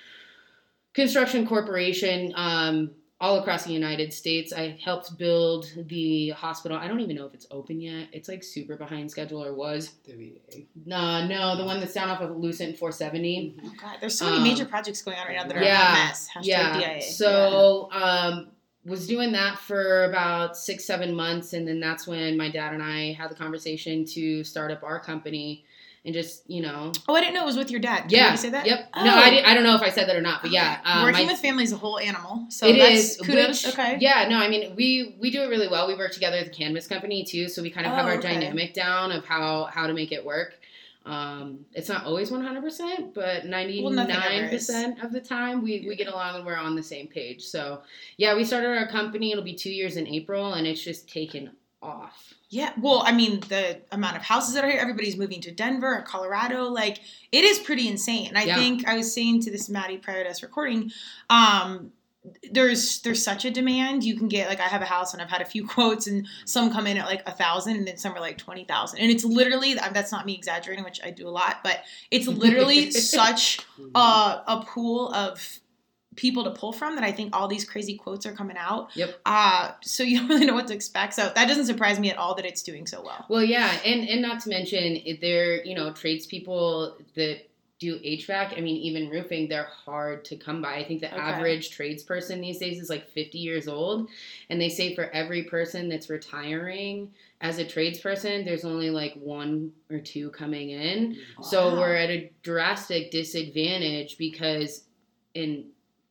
construction 0.95 1.47
corporation. 1.47 2.33
Um, 2.35 2.93
all 3.19 3.39
across 3.39 3.65
the 3.65 3.73
United 3.73 4.13
States, 4.13 4.53
I 4.53 4.79
helped 4.83 5.17
build 5.17 5.67
the 5.89 6.31
hospital. 6.31 6.77
I 6.77 6.87
don't 6.87 7.01
even 7.01 7.17
know 7.17 7.25
if 7.25 7.33
it's 7.33 7.47
open 7.51 7.81
yet. 7.81 8.09
It's 8.13 8.29
like 8.29 8.43
super 8.43 8.77
behind 8.77 9.11
schedule, 9.11 9.43
or 9.43 9.55
was. 9.55 9.93
WA. 10.07 10.59
No, 10.85 11.27
no, 11.27 11.57
the 11.57 11.65
one 11.65 11.81
that's 11.81 11.95
down 11.95 12.11
off 12.11 12.21
of 12.21 12.37
Lucent 12.37 12.79
470. 12.79 13.57
oh 13.65 13.73
God, 13.81 13.97
there's 14.01 14.19
so 14.19 14.27
many 14.27 14.37
um, 14.37 14.43
major 14.43 14.67
projects 14.67 15.01
going 15.01 15.17
on 15.17 15.29
right 15.29 15.37
now 15.37 15.47
that 15.47 15.57
are 15.57 15.63
yeah, 15.63 15.93
a 15.93 16.07
mess. 16.07 16.29
Hashtag 16.35 16.47
yeah. 16.47 16.79
DIA. 16.79 17.03
So 17.03 17.89
um, 17.91 18.49
was 18.87 19.07
doing 19.07 19.33
that 19.33 19.59
for 19.59 20.05
about 20.05 20.57
six, 20.57 20.85
seven 20.85 21.15
months, 21.15 21.53
and 21.53 21.67
then 21.67 21.81
that's 21.81 22.07
when 22.07 22.37
my 22.37 22.49
dad 22.51 22.73
and 22.73 22.83
I 22.83 23.13
had 23.13 23.31
the 23.31 23.35
conversation 23.35 24.05
to 24.07 24.45
start 24.45 24.71
up 24.71 24.83
our 24.85 25.01
company, 25.01 25.65
and 26.05 26.15
just 26.15 26.49
you 26.49 26.63
know, 26.63 26.93
oh, 27.09 27.15
I 27.17 27.21
didn't 27.21 27.35
know 27.35 27.43
it 27.43 27.47
was 27.47 27.57
with 27.57 27.71
your 27.71 27.81
dad. 27.81 28.03
Did 28.09 28.13
yeah, 28.17 28.31
you 28.31 28.37
say 28.37 28.51
that? 28.51 28.65
Yep. 28.65 28.91
Oh. 28.95 29.05
No, 29.05 29.13
I, 29.15 29.31
di- 29.31 29.43
I 29.43 29.55
don't 29.55 29.65
know 29.65 29.75
if 29.75 29.83
I 29.83 29.91
said 29.91 30.09
that 30.09 30.15
or 30.15 30.21
not, 30.21 30.41
but 30.41 30.53
yeah, 30.53 30.79
um, 30.85 31.03
working 31.03 31.27
my- 31.27 31.33
with 31.33 31.41
family 31.41 31.65
is 31.65 31.73
a 31.73 31.77
whole 31.77 31.99
animal. 31.99 32.47
So 32.49 32.69
it 32.69 32.79
that's 32.79 32.95
is 32.95 33.17
kudos. 33.23 33.65
which- 33.65 33.75
okay. 33.75 33.99
Yeah, 34.01 34.29
no, 34.29 34.39
I 34.39 34.49
mean 34.49 34.77
we 34.77 35.17
we 35.19 35.31
do 35.33 35.43
it 35.43 35.49
really 35.49 35.69
well. 35.69 35.89
We 35.89 35.97
work 35.97 36.13
together 36.13 36.37
at 36.37 36.45
the 36.45 36.53
cannabis 36.53 36.87
company 36.87 37.25
too, 37.25 37.49
so 37.49 37.63
we 37.63 37.71
kind 37.71 37.87
of 37.87 37.93
have 37.93 38.07
Oh, 38.07 38.11
our 38.11 38.19
okay. 38.19 38.35
dynamic 38.35 38.73
down 38.73 39.11
of 39.11 39.25
how 39.25 39.65
how 39.65 39.89
to 39.89 39.93
make 39.95 40.13
it 40.13 40.25
work. 40.25 40.55
Um, 41.07 41.65
it's 41.73 41.89
not 41.89 42.05
always 42.05 42.31
100%, 42.33 43.15
but 43.15 43.45
Well, 43.45 43.91
nothing 43.91 44.17
ever 44.17 44.47
is. 44.53 44.69
99% 44.69 45.05
of 45.05 45.13
the 45.13 45.21
time 45.21 45.63
we, 45.63 45.87
we 45.89 45.95
get 45.95 46.09
along 46.09 46.35
and 46.35 46.45
we're 46.45 46.57
on 46.57 46.75
the 46.75 46.83
same 46.83 47.07
page. 47.07 47.45
So, 47.45 47.83
yeah, 48.17 48.35
we 48.35 48.45
started 48.45 48.77
our 48.77 48.89
company. 48.89 49.31
It'll 49.31 49.45
be 49.45 49.55
two 49.55 49.71
years 49.71 49.97
in 49.97 50.09
April, 50.09 50.55
and 50.55 50.67
it's 50.67 50.83
just 50.83 51.09
taken 51.09 51.53
off. 51.81 52.35
Yeah, 52.51 52.73
well, 52.81 53.03
I 53.07 53.13
mean, 53.13 53.39
the 53.49 53.81
amount 53.93 54.17
of 54.17 54.23
houses 54.23 54.55
that 54.55 54.65
are 54.65 54.71
here, 54.71 54.81
everybody's 54.81 55.17
moving 55.17 55.41
to 55.43 55.53
Denver 55.53 55.97
or 55.97 56.03
Colorado. 56.03 56.65
Like, 56.65 56.99
it 57.31 57.45
is 57.45 57.61
pretty 57.61 57.87
insane. 57.87 58.27
And 58.29 58.39
I 58.39 58.45
Yeah. 58.45 58.57
think 58.57 58.89
I 58.89 58.97
was 58.97 59.13
saying 59.13 59.43
to 59.43 59.51
this 59.53 59.69
Maddy 59.69 59.99
prior 59.99 60.25
to 60.25 60.31
us 60.31 60.43
recording, 60.43 60.91
um, 61.31 61.93
there's 62.51 63.01
there's 63.01 63.23
such 63.23 63.45
a 63.45 63.51
demand. 63.51 64.05
You 64.05 64.17
can 64.17 64.29
get 64.29 64.49
like 64.49 64.61
I 64.61 64.69
have 64.69 64.83
a 64.83 64.87
house 64.87 65.13
and 65.13 65.23
I've 65.23 65.31
had 65.31 65.43
a 65.43 65.47
few 65.47 65.67
quotes 65.69 66.07
and 66.07 66.27
some 66.45 66.73
come 66.73 66.87
in 66.87 66.97
at 66.97 67.07
like 67.07 67.23
a 67.27 67.33
thousand 67.33 67.77
and 67.77 67.87
then 67.87 67.97
some 67.97 68.15
are 68.15 68.21
like 68.21 68.39
twenty 68.39 68.65
thousand. 68.65 69.01
And 69.01 69.11
it's 69.11 69.25
literally 69.25 69.75
that's 69.75 70.13
not 70.13 70.27
me 70.27 70.35
exaggerating, 70.35 70.85
which 70.85 71.01
I 71.03 71.11
do 71.11 71.29
a 71.29 71.31
lot, 71.31 71.59
but 71.63 71.81
it's 72.11 72.27
literally 72.27 72.91
such 72.93 73.61
a, 73.95 73.99
a 73.99 74.65
pool 74.67 75.13
of 75.13 75.61
people 76.17 76.45
to 76.45 76.51
pull 76.51 76.73
from 76.73 76.95
that 76.97 77.05
I 77.05 77.13
think 77.13 77.37
all 77.37 77.47
these 77.47 77.65
crazy 77.65 77.97
quotes 77.97 78.27
are 78.27 78.33
coming 78.33 78.57
out. 78.57 78.89
Yep. 78.97 79.21
Uh, 79.25 79.73
so 79.83 80.03
you 80.03 80.19
don't 80.21 80.29
really 80.29 80.47
know 80.47 80.55
what 80.55 80.67
to 80.69 80.75
expect. 80.75 81.15
So 81.15 81.31
that 81.35 81.47
doesn't 81.47 81.67
surprise 81.67 82.01
me 82.01 82.11
at 82.11 82.17
all 82.17 82.35
that 82.35 82.47
it's 82.47 82.63
doing 82.63 82.87
so 82.87 83.03
well. 83.03 83.27
Well, 83.29 83.45
yeah, 83.45 83.79
and 83.85 84.09
and 84.09 84.23
not 84.23 84.41
to 84.41 84.49
mention 84.49 84.97
if 85.05 85.21
they're 85.21 85.65
you 85.65 85.75
know 85.75 85.93
tradespeople 85.93 86.97
that 87.15 87.49
do 87.79 87.99
HVAC. 87.99 88.57
I 88.57 88.61
mean, 88.61 88.77
even 88.77 89.11
roofing, 89.11 89.49
they're 89.49 89.65
hard 89.65 90.25
to 90.27 90.37
come 90.37 90.63
by. 90.63 90.77
I 90.77 90.85
think 90.85 91.01
the 91.01 91.09
Okay. 91.13 91.17
average 91.17 91.77
tradesperson 91.77 92.41
these 92.41 92.59
days 92.59 92.81
is 92.81 92.89
like 92.89 93.09
50 93.11 93.39
years 93.39 93.69
old, 93.69 94.09
and 94.49 94.61
they 94.61 94.71
say 94.71 94.95
for 94.95 95.11
every 95.11 95.43
person 95.45 95.89
that's 95.89 96.09
retiring 96.09 97.11
as 97.43 97.59
a 97.59 97.65
tradesperson, 97.65 98.45
there's 98.47 98.65
only 98.65 98.89
like 98.89 99.15
one 99.15 99.73
or 99.91 99.99
two 99.99 100.31
coming 100.31 100.71
in. 100.71 101.19
So 101.43 101.75
we're 101.75 101.95
at 101.95 102.09
a 102.11 102.31
drastic 102.43 103.11
disadvantage 103.11 104.17
because, 104.17 104.85
and 105.35 105.67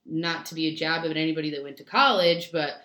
not 0.05 0.45
to 0.47 0.55
be 0.55 0.67
a 0.67 0.75
jab 0.75 1.03
at 1.03 1.17
anybody 1.17 1.49
that 1.49 1.63
went 1.63 1.77
to 1.77 1.83
college, 1.83 2.51
but 2.51 2.83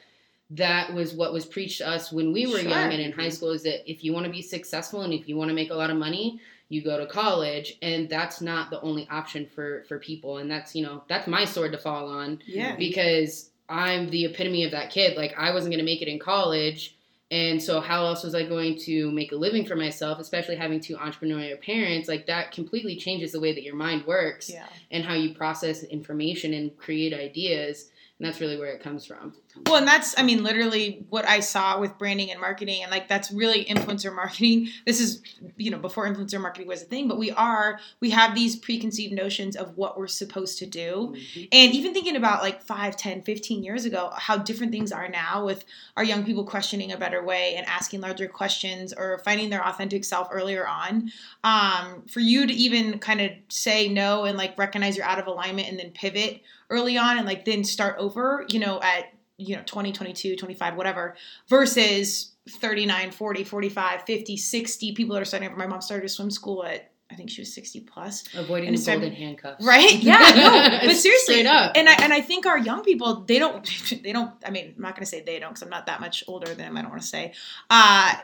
that 0.53 0.93
was 0.95 1.13
what 1.13 1.35
was 1.35 1.45
preached 1.45 1.79
to 1.79 1.89
us 1.89 2.11
when 2.11 2.33
we 2.33 2.47
were 2.47 2.59
Sure. 2.59 2.71
young 2.71 2.93
and 2.93 3.01
in 3.03 3.13
high 3.13 3.29
school 3.29 3.51
is 3.51 3.63
that 3.65 3.89
if 3.89 4.03
you 4.03 4.15
want 4.15 4.25
to 4.25 4.33
be 4.33 4.41
successful 4.43 5.03
and 5.03 5.13
if 5.13 5.29
you 5.29 5.37
want 5.37 5.49
to 5.51 5.55
make 5.55 5.71
a 5.71 5.75
lot 5.75 5.91
of 5.91 5.97
money, 5.99 6.41
you 6.71 6.83
go 6.83 6.97
to 6.99 7.07
college 7.07 7.77
and 7.83 8.09
that's 8.09 8.41
not 8.41 8.71
the 8.71 8.81
only 8.81 9.07
option 9.11 9.45
for 9.55 9.85
for 9.89 9.99
people 9.99 10.39
and 10.39 10.51
that's 10.51 10.75
you 10.75 10.83
know 10.83 11.03
that's 11.09 11.27
my 11.27 11.45
sword 11.45 11.73
to 11.73 11.79
fall 11.79 12.09
on 12.09 12.41
Yeah. 12.47 12.77
because 12.77 13.51
I'm 13.69 14.09
the 14.11 14.25
epitome 14.25 14.65
of 14.65 14.71
that 14.73 14.91
kid. 14.91 15.17
Like 15.17 15.35
I 15.39 15.53
wasn't 15.53 15.73
going 15.73 15.79
to 15.85 15.85
make 15.85 16.03
it 16.03 16.09
in 16.09 16.19
college, 16.19 16.97
and 17.31 17.63
so 17.63 17.81
how 17.81 18.05
else 18.05 18.25
was 18.25 18.35
I 18.35 18.45
going 18.45 18.77
to 18.81 19.13
make 19.13 19.31
a 19.31 19.37
living 19.37 19.65
for 19.65 19.77
myself? 19.77 20.19
Especially 20.19 20.57
having 20.57 20.81
two 20.81 20.97
entrepreneurial 20.97 21.61
parents, 21.61 22.09
like 22.09 22.27
that 22.27 22.51
completely 22.51 22.97
changes 22.97 23.31
the 23.31 23.39
way 23.39 23.53
that 23.55 23.63
your 23.63 23.77
mind 23.77 24.05
works 24.07 24.51
Yeah. 24.51 24.67
and 24.91 25.05
how 25.05 25.15
you 25.15 25.35
process 25.35 25.85
information 25.85 26.53
and 26.55 26.77
create 26.77 27.15
ideas. 27.15 27.91
And 28.19 28.27
that's 28.27 28.41
really 28.41 28.59
where 28.59 28.73
it 28.73 28.83
comes 28.83 29.07
from. 29.07 29.35
Well, 29.67 29.77
and 29.77 29.87
that's, 29.87 30.19
I 30.19 30.23
mean, 30.23 30.43
literally 30.43 31.05
what 31.11 31.27
I 31.27 31.41
saw 31.41 31.81
with 31.81 31.99
branding 31.99 32.31
and 32.31 32.41
marketing, 32.41 32.83
and 32.83 32.91
like 32.91 33.09
that's 33.09 33.31
really 33.31 33.65
influencer 33.65 34.15
marketing. 34.15 34.69
This 34.87 35.01
is, 35.01 35.23
you 35.57 35.71
know, 35.71 35.79
before 35.79 36.09
influencer 36.09 36.41
marketing 36.41 36.67
was 36.67 36.83
a 36.83 36.85
thing, 36.85 37.07
but 37.07 37.19
we 37.19 37.31
are, 37.33 37.79
we 38.01 38.11
have 38.11 38.35
these 38.35 38.57
preconceived 38.57 39.13
notions 39.13 39.55
of 39.55 39.77
what 39.77 39.99
we're 39.99 40.09
supposed 40.09 40.59
to 40.59 40.67
do. 40.67 41.15
And 41.53 41.75
even 41.75 41.93
thinking 41.93 42.17
about 42.17 42.43
like 42.43 42.63
5, 42.63 42.97
10, 42.97 43.23
15 43.23 43.63
years 43.63 43.85
ago, 43.85 44.11
how 44.17 44.37
different 44.37 44.73
things 44.73 44.91
are 44.91 45.09
now 45.09 45.45
with 45.45 45.65
our 45.97 46.03
young 46.03 46.25
people 46.25 46.45
questioning 46.45 46.93
a 46.93 46.97
better 46.97 47.23
way 47.23 47.55
and 47.57 47.67
asking 47.67 48.01
larger 48.01 48.27
questions 48.27 48.93
or 48.93 49.21
finding 49.25 49.51
their 49.51 49.65
authentic 49.67 50.05
self 50.05 50.29
earlier 50.33 50.67
on. 50.67 51.13
Um, 51.45 52.03
for 52.09 52.21
you 52.21 52.47
to 52.47 52.53
even 52.53 52.99
kind 52.99 53.21
of 53.21 53.31
say 53.49 53.89
no 53.89 54.25
and 54.25 54.37
like 54.37 54.59
recognize 54.59 54.97
you're 54.97 55.07
out 55.07 55.19
of 55.19 55.27
alignment 55.27 55.69
and 55.69 55.79
then 55.79 55.91
pivot 55.91 56.43
early 56.71 56.97
on 56.97 57.19
and 57.19 57.27
like 57.27 57.45
then 57.45 57.65
start 57.65 57.97
over, 57.99 58.47
you 58.49 58.59
know, 58.59 58.81
at 58.83 59.13
you 59.41 59.57
know 59.57 59.63
20 59.65 59.93
22 59.93 60.37
25 60.37 60.77
whatever 60.77 61.17
versus 61.49 62.33
39 62.49 63.11
40 63.11 63.45
45 63.45 64.03
50 64.03 64.37
60 64.37 64.93
people 64.93 65.15
that 65.15 65.23
are 65.23 65.25
starting 65.25 65.49
up 65.51 65.57
my 65.57 65.67
mom 65.67 65.81
started 65.81 66.05
a 66.05 66.09
swim 66.09 66.31
school 66.31 66.65
at 66.65 66.91
i 67.11 67.15
think 67.15 67.31
she 67.31 67.41
was 67.41 67.53
60 67.55 67.81
plus 67.81 68.25
Avoiding 68.35 68.69
And 68.69 68.77
the 68.79 68.85
golden 68.85 69.13
handcuffs. 69.13 69.65
right 69.65 69.95
yeah 70.03 70.19
no 70.37 70.79
but 70.87 70.95
seriously 70.97 71.35
straight 71.35 71.47
up. 71.47 71.73
and 71.75 71.89
I, 71.89 71.95
and 72.03 72.13
I 72.13 72.21
think 72.21 72.47
our 72.47 72.59
young 72.59 72.83
people 72.83 73.23
they 73.27 73.39
don't 73.39 73.65
they 74.03 74.13
don't 74.13 74.33
i 74.45 74.51
mean 74.51 74.75
i'm 74.77 74.83
not 74.83 74.95
going 74.95 75.05
to 75.05 75.11
say 75.11 75.23
they 75.23 75.39
don't 75.39 75.51
because 75.51 75.63
i'm 75.63 75.71
not 75.71 75.87
that 75.87 76.01
much 76.01 76.23
older 76.29 76.47
than 76.49 76.59
them 76.59 76.77
i 76.77 76.83
don't 76.83 76.91
want 76.91 77.03
to 77.03 77.09
say 77.09 77.33
uh 77.71 78.15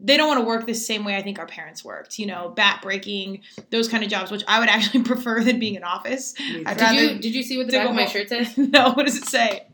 they 0.00 0.16
don't 0.16 0.28
want 0.28 0.38
to 0.40 0.46
work 0.46 0.66
the 0.66 0.74
same 0.74 1.04
way 1.04 1.16
I 1.16 1.22
think 1.22 1.40
our 1.40 1.46
parents 1.46 1.84
worked, 1.84 2.18
you 2.18 2.26
know, 2.26 2.50
bat 2.50 2.80
breaking, 2.82 3.40
those 3.70 3.88
kind 3.88 4.04
of 4.04 4.10
jobs, 4.10 4.30
which 4.30 4.44
I 4.46 4.60
would 4.60 4.68
actually 4.68 5.02
prefer 5.02 5.42
than 5.42 5.58
being 5.58 5.74
in 5.74 5.82
office. 5.82 6.34
Did 6.34 6.68
you 6.94 7.18
did 7.18 7.34
you 7.34 7.42
see 7.42 7.56
what 7.56 7.66
the 7.66 7.72
back 7.72 7.88
of 7.88 7.94
my 7.96 8.04
shirt 8.06 8.28
says? 8.28 8.56
no, 8.56 8.92
what 8.92 9.06
does 9.06 9.16
it 9.16 9.24
say? 9.24 9.66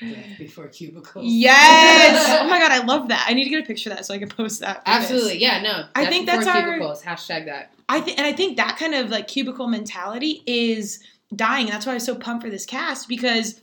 Death 0.00 0.38
before 0.38 0.68
cubicles. 0.68 1.24
Yes. 1.26 2.40
oh 2.42 2.48
my 2.48 2.58
god, 2.58 2.72
I 2.72 2.84
love 2.84 3.08
that. 3.08 3.26
I 3.28 3.34
need 3.34 3.44
to 3.44 3.50
get 3.50 3.64
a 3.64 3.66
picture 3.66 3.90
of 3.90 3.96
that 3.96 4.06
so 4.06 4.14
I 4.14 4.18
can 4.18 4.28
post 4.28 4.60
that. 4.60 4.84
this. 4.84 4.94
Absolutely, 4.94 5.38
yeah, 5.38 5.60
no. 5.62 5.84
I 5.94 6.06
think 6.06 6.26
that's 6.26 6.46
our- 6.46 6.62
cubicles. 6.62 7.02
Hashtag 7.02 7.46
that. 7.46 7.72
I 7.88 8.00
think, 8.00 8.18
and 8.18 8.26
I 8.26 8.32
think 8.32 8.58
that 8.58 8.76
kind 8.78 8.94
of 8.94 9.10
like 9.10 9.28
cubicle 9.28 9.66
mentality 9.66 10.42
is 10.46 11.02
dying, 11.34 11.66
and 11.66 11.74
that's 11.74 11.86
why 11.86 11.92
I 11.92 11.94
was 11.94 12.04
so 12.04 12.14
pumped 12.14 12.44
for 12.44 12.50
this 12.50 12.66
cast 12.66 13.08
because 13.08 13.60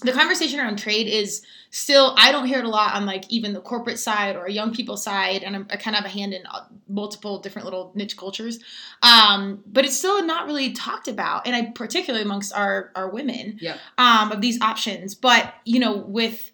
the 0.00 0.12
conversation 0.12 0.60
around 0.60 0.76
trade 0.78 1.06
is 1.06 1.42
still. 1.70 2.14
I 2.18 2.32
don't 2.32 2.46
hear 2.46 2.58
it 2.58 2.64
a 2.64 2.68
lot 2.68 2.94
on 2.94 3.06
like 3.06 3.24
even 3.30 3.52
the 3.52 3.60
corporate 3.60 3.98
side 3.98 4.36
or 4.36 4.46
a 4.46 4.52
young 4.52 4.72
people 4.74 4.96
side, 4.96 5.42
and 5.42 5.54
I'm, 5.56 5.66
I 5.70 5.76
kind 5.76 5.96
of 5.96 6.02
have 6.02 6.10
a 6.10 6.14
hand 6.16 6.32
in 6.34 6.42
uh, 6.46 6.64
multiple 6.88 7.38
different 7.38 7.66
little 7.66 7.92
niche 7.94 8.16
cultures, 8.16 8.58
um, 9.02 9.62
but 9.66 9.84
it's 9.84 9.96
still 9.96 10.24
not 10.24 10.46
really 10.46 10.72
talked 10.72 11.08
about, 11.08 11.46
and 11.46 11.54
I 11.54 11.66
particularly 11.74 12.24
amongst 12.24 12.52
our 12.54 12.90
our 12.94 13.08
women 13.10 13.58
Yeah. 13.60 13.76
um, 13.98 14.32
of 14.32 14.40
these 14.40 14.60
options. 14.60 15.14
But 15.14 15.54
you 15.64 15.78
know, 15.80 15.96
with 15.96 16.50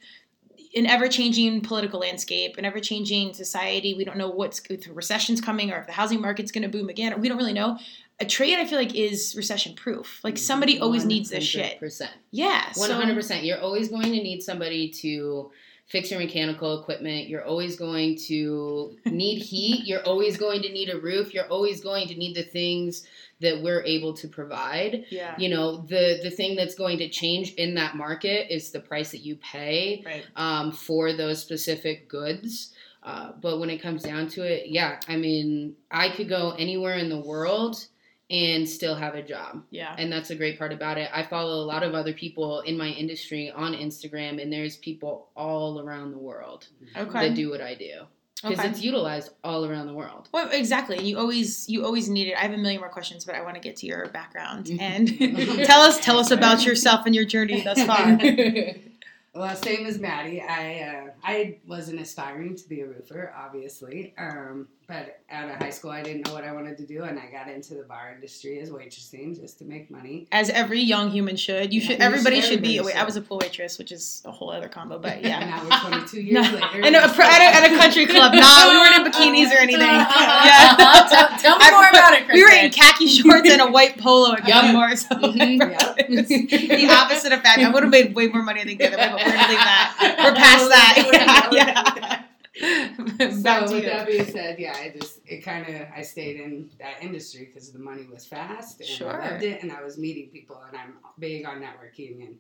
an 0.75 0.85
ever-changing 0.85 1.63
political 1.63 2.01
landscape, 2.01 2.59
an 2.59 2.67
ever-changing 2.67 3.33
society, 3.33 3.95
we 3.95 4.05
don't 4.05 4.19
know 4.19 4.29
what's 4.29 4.61
if 4.69 4.85
the 4.85 4.93
recession's 4.93 5.41
coming 5.41 5.73
or 5.73 5.79
if 5.79 5.87
the 5.87 5.93
housing 5.93 6.21
market's 6.21 6.53
going 6.53 6.65
to 6.65 6.69
boom 6.69 6.91
again. 6.91 7.19
We 7.19 7.29
don't 7.29 7.39
really 7.39 7.55
know. 7.55 7.79
A 8.19 8.25
trade, 8.25 8.59
I 8.59 8.67
feel 8.67 8.79
like, 8.79 8.95
is 8.95 9.35
recession-proof. 9.37 10.21
Like 10.25 10.39
somebody 10.39 10.81
always 10.81 11.05
needs 11.05 11.29
this 11.31 11.45
shit. 11.45 11.79
Percent. 11.79 12.13
Yeah, 12.31 12.73
hundred 12.75 13.15
percent. 13.15 13.45
You're 13.45 13.61
always 13.61 13.89
going 13.89 14.05
to 14.05 14.23
need 14.23 14.43
somebody 14.43 14.91
to 15.03 15.51
fix 15.87 16.11
your 16.11 16.19
mechanical 16.19 16.81
equipment. 16.81 17.29
You're 17.29 17.45
always 17.45 17.77
going 17.77 18.17
to 18.27 18.97
need 19.07 19.43
heat. 19.43 19.87
You're 19.87 20.03
always 20.03 20.37
going 20.37 20.63
to 20.63 20.73
need 20.73 20.89
a 20.89 20.99
roof. 20.99 21.33
You're 21.33 21.47
always 21.49 21.81
going 21.81 22.09
to 22.09 22.15
need 22.15 22.35
the 22.35 22.43
things 22.43 23.07
that 23.41 23.63
we're 23.63 23.83
able 23.83 24.15
to 24.15 24.29
provide. 24.29 25.05
Yeah, 25.11 25.35
You 25.39 25.51
know, 25.51 25.79
the 25.79 26.21
the 26.23 26.31
thing 26.31 26.57
that's 26.57 26.75
going 26.75 26.99
to 26.99 27.09
change 27.09 27.53
in 27.55 27.75
that 27.75 27.97
market 27.97 28.53
is 28.53 28.71
the 28.71 28.81
price 28.81 29.11
that 29.13 29.21
you 29.21 29.37
pay 29.37 30.03
right. 30.05 30.27
um, 30.37 30.73
for 30.73 31.13
those 31.13 31.41
specific 31.41 32.09
goods. 32.09 32.73
Uh, 33.03 33.33
but 33.41 33.61
when 33.61 33.71
it 33.71 33.79
comes 33.79 34.03
down 34.03 34.27
to 34.27 34.43
it, 34.43 34.67
yeah, 34.67 34.99
I 35.07 35.17
mean, 35.17 35.77
I 35.93 36.09
could 36.09 36.29
go 36.29 36.57
anywhere 36.59 36.95
in 36.95 37.09
the 37.09 37.21
world 37.21 37.87
and 38.29 38.69
still 38.69 38.95
have 38.95 39.15
a 39.15 39.23
job 39.23 39.63
Yeah, 39.71 39.95
and 39.97 40.11
that's 40.11 40.31
a 40.31 40.35
great 40.35 40.59
part 40.59 40.73
about 40.73 40.99
it. 40.99 41.09
I 41.13 41.23
follow 41.23 41.63
a 41.63 41.67
lot 41.67 41.83
of 41.83 41.95
other 41.95 42.13
people 42.13 42.61
in 42.61 42.77
my 42.77 42.89
industry 42.89 43.51
on 43.51 43.73
Instagram, 43.73 44.43
and 44.43 44.53
there's 44.53 44.77
people 44.77 45.29
all 45.37 45.81
around 45.81 46.11
the 46.13 46.19
world 46.19 46.67
okay. 46.97 47.29
that 47.29 47.37
do 47.37 47.51
what 47.51 47.61
I 47.61 47.75
do 47.75 48.03
because 48.43 48.59
okay. 48.59 48.69
it's 48.69 48.83
utilized 48.83 49.31
all 49.43 49.65
around 49.65 49.87
the 49.87 49.95
world. 49.95 50.29
Well, 50.33 50.51
exactly. 50.51 51.03
You 51.03 51.19
always 51.19 51.69
you 51.69 51.85
always 51.85 52.09
need 52.09 52.29
it. 52.29 52.37
I 52.37 52.43
have 52.43 52.53
a 52.53 52.59
million 52.59 52.81
more 52.81 52.91
questions, 52.91 53.25
but 53.25 53.35
I 53.35 53.43
want 53.43 53.55
to 53.55 53.61
get 53.61 53.77
to 53.77 53.87
your 53.87 54.09
background 54.09 54.67
Mhm. 54.67 54.81
and 54.81 55.09
tell 55.67 55.81
us 55.81 55.99
tell 56.05 56.19
us 56.19 56.31
about 56.31 56.65
yourself 56.65 57.07
and 57.07 57.15
your 57.15 57.25
journey 57.25 57.63
thus 57.63 57.83
far. 57.85 58.19
Well, 59.37 59.55
same 59.57 59.87
as 59.87 59.99
Maddy. 59.99 60.41
I 60.41 60.81
uh, 60.81 61.11
I 61.23 61.59
wasn't 61.67 62.01
aspiring 62.01 62.57
to 62.57 62.69
be 62.69 62.81
a 62.81 62.87
roofer, 62.87 63.33
obviously. 63.37 64.15
Um, 64.17 64.69
but 64.89 65.19
out 65.31 65.51
of 65.51 65.57
high 65.57 65.71
school, 65.71 65.91
I 65.91 66.01
didn't 66.03 66.27
know 66.29 66.33
what 66.33 66.45
I 66.45 66.53
wanted 66.53 66.79
to 66.79 66.87
do, 66.87 67.03
and 67.03 67.19
I 67.19 67.27
got 67.31 67.49
into 67.49 67.75
the 67.75 67.83
bar 67.83 68.13
industry 68.15 68.61
as 68.61 68.71
waitressing 68.71 69.39
just 69.39 69.59
to 69.59 69.65
make 69.65 69.91
money. 69.91 70.29
As 70.31 70.49
every 70.49 70.81
young 70.81 71.11
human 71.11 71.35
should. 71.37 71.73
You 71.75 71.81
Yeah, 71.81 71.87
should. 71.89 71.99
you 71.99 72.05
Everybody 72.05 72.37
should- 72.41 72.45
should 72.51 72.63
be. 72.63 72.79
everybody 72.79 72.95
Wait, 72.95 73.03
I 73.03 73.05
was 73.05 73.17
a 73.17 73.21
pool 73.21 73.39
waitress, 73.43 73.79
which 73.79 73.91
is 73.91 74.23
a 74.25 74.31
whole 74.31 74.51
other 74.51 74.69
combo. 74.69 74.99
But 75.01 75.15
And 75.17 75.27
yeah. 75.27 75.41
now 75.41 75.63
we're 75.65 75.91
22 75.91 76.21
years 76.23 76.53
later. 76.53 76.91
Know, 76.91 76.99
at 77.01 77.19
a, 77.19 77.57
at 77.57 77.73
a 77.73 77.77
country 77.77 78.07
club. 78.07 78.33
Nah, 78.33 78.71
we 78.71 78.77
weren't 78.79 78.97
in 79.07 79.13
bikinis 79.13 79.51
or 79.53 79.59
anything. 79.59 79.81
Yeah. 80.47 81.07
tell, 81.11 81.29
tell 81.39 81.59
me 81.59 81.65
I- 81.67 81.71
more 81.73 81.89
about 81.91 82.13
it, 82.15 82.33
We 82.33 82.43
were 82.45 82.51
in 82.51 82.71
Kristen. 82.71 82.83
khaki 82.83 83.09
shorts 83.27 83.51
and 83.51 83.61
a 83.63 83.71
white 83.71 83.99
polo 83.99 84.33
at 84.35 84.47
Yep. 84.47 84.63
Gilmore's. 84.65 85.05
Mhm. 85.07 85.59
the 86.79 86.89
opposite 86.91 87.33
of 87.33 87.43
that. 87.43 87.59
I 87.59 87.69
would 87.71 87.83
have 87.83 87.91
made 87.93 88.15
way 88.15 88.29
more 88.29 88.43
money, 88.43 88.61
I 88.61 88.65
think, 88.65 88.79
the 88.79 88.89
other 88.89 88.97
way, 88.97 89.09
but 89.11 89.19
we're 89.27 89.33
gonna 89.33 89.49
leave 89.49 89.59
that. 89.59 90.15
We're 90.25 90.35
past 90.35 90.69
that. 90.69 91.51
Yeah, 91.53 92.23
yeah. 92.59 93.31
So 93.31 93.43
Back 93.43 93.67
to 93.67 93.75
with 93.75 93.85
that 93.85 94.07
being 94.07 94.25
said, 94.25 94.59
yeah, 94.59 94.75
I 94.75 94.95
just 94.99 95.21
it 95.27 95.43
kind 95.43 95.69
of 95.69 95.89
I 95.95 96.01
stayed 96.03 96.41
in 96.41 96.71
that 96.79 97.03
industry 97.03 97.45
because 97.53 97.71
the 97.71 97.79
money 97.79 98.07
was 98.11 98.25
fast 98.27 98.81
and 98.81 98.89
Sure. 98.89 99.21
I 99.23 99.33
loved 99.33 99.43
it, 99.45 99.63
and 99.63 99.71
I 99.71 99.83
was 99.83 99.99
meeting 99.99 100.29
people, 100.33 100.59
and 100.69 100.77
I'm 100.79 100.95
big 101.19 101.45
on 101.47 101.61
networking, 101.61 102.27
and 102.27 102.39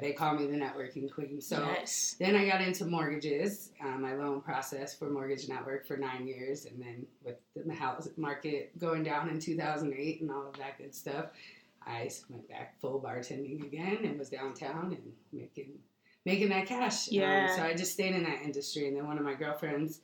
They 0.00 0.12
call 0.12 0.34
me 0.34 0.46
the 0.46 0.56
networking 0.56 1.12
queen. 1.12 1.40
So 1.40 1.64
yes. 1.64 2.16
then 2.18 2.36
I 2.36 2.46
got 2.46 2.60
into 2.60 2.84
mortgages. 2.84 3.70
Um, 3.82 4.04
I 4.04 4.14
loan 4.14 4.40
process 4.40 4.96
for 4.96 5.08
Mortgage 5.10 5.48
Network 5.48 5.86
for 5.86 5.96
nine 5.96 6.26
years, 6.26 6.66
and 6.66 6.80
then 6.80 7.06
with 7.24 7.36
the 7.54 7.74
house 7.74 8.08
market 8.16 8.78
going 8.78 9.02
down 9.02 9.28
in 9.28 9.40
2008 9.40 10.20
and 10.20 10.30
all 10.30 10.48
of 10.48 10.56
that 10.58 10.78
good 10.78 10.94
stuff, 10.94 11.26
I 11.86 12.10
went 12.28 12.48
back 12.48 12.80
full 12.80 13.00
bartending 13.00 13.62
again 13.62 13.98
and 14.04 14.18
was 14.18 14.30
downtown 14.30 14.96
and 14.96 15.12
making 15.32 15.72
making 16.24 16.48
that 16.50 16.66
cash. 16.66 17.08
Yeah. 17.08 17.48
Um, 17.50 17.56
so 17.56 17.62
I 17.62 17.74
just 17.74 17.92
stayed 17.92 18.14
in 18.14 18.24
that 18.24 18.42
industry, 18.42 18.88
and 18.88 18.96
then 18.96 19.06
one 19.06 19.18
of 19.18 19.24
my 19.24 19.34
girlfriends 19.34 20.00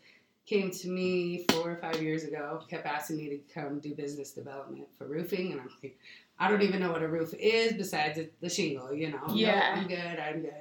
came 0.47 0.71
to 0.71 0.89
me 0.89 1.45
four 1.51 1.71
or 1.71 1.77
five 1.77 2.03
years 2.03 2.25
ago, 2.25 2.63
kept 2.69 2.87
asking 2.87 3.19
me 3.19 3.29
to 3.29 3.39
come 3.55 3.79
do 3.79 3.95
business 3.95 4.33
development 4.33 4.89
for 4.99 5.07
roofing, 5.07 5.53
and 5.53 5.61
I'm 5.61 5.69
like, 5.83 5.97
I 6.41 6.49
don't 6.49 6.63
even 6.63 6.81
know 6.81 6.91
what 6.91 7.03
a 7.03 7.09
roof 7.09 7.35
is 7.39 7.75
besides 7.75 8.19
the 8.41 8.49
shingle, 8.49 8.95
you 8.95 9.11
know. 9.11 9.23
Yeah. 9.33 9.75
I'm 9.77 9.87
good. 9.87 10.19
I'm 10.19 10.41
good. 10.41 10.55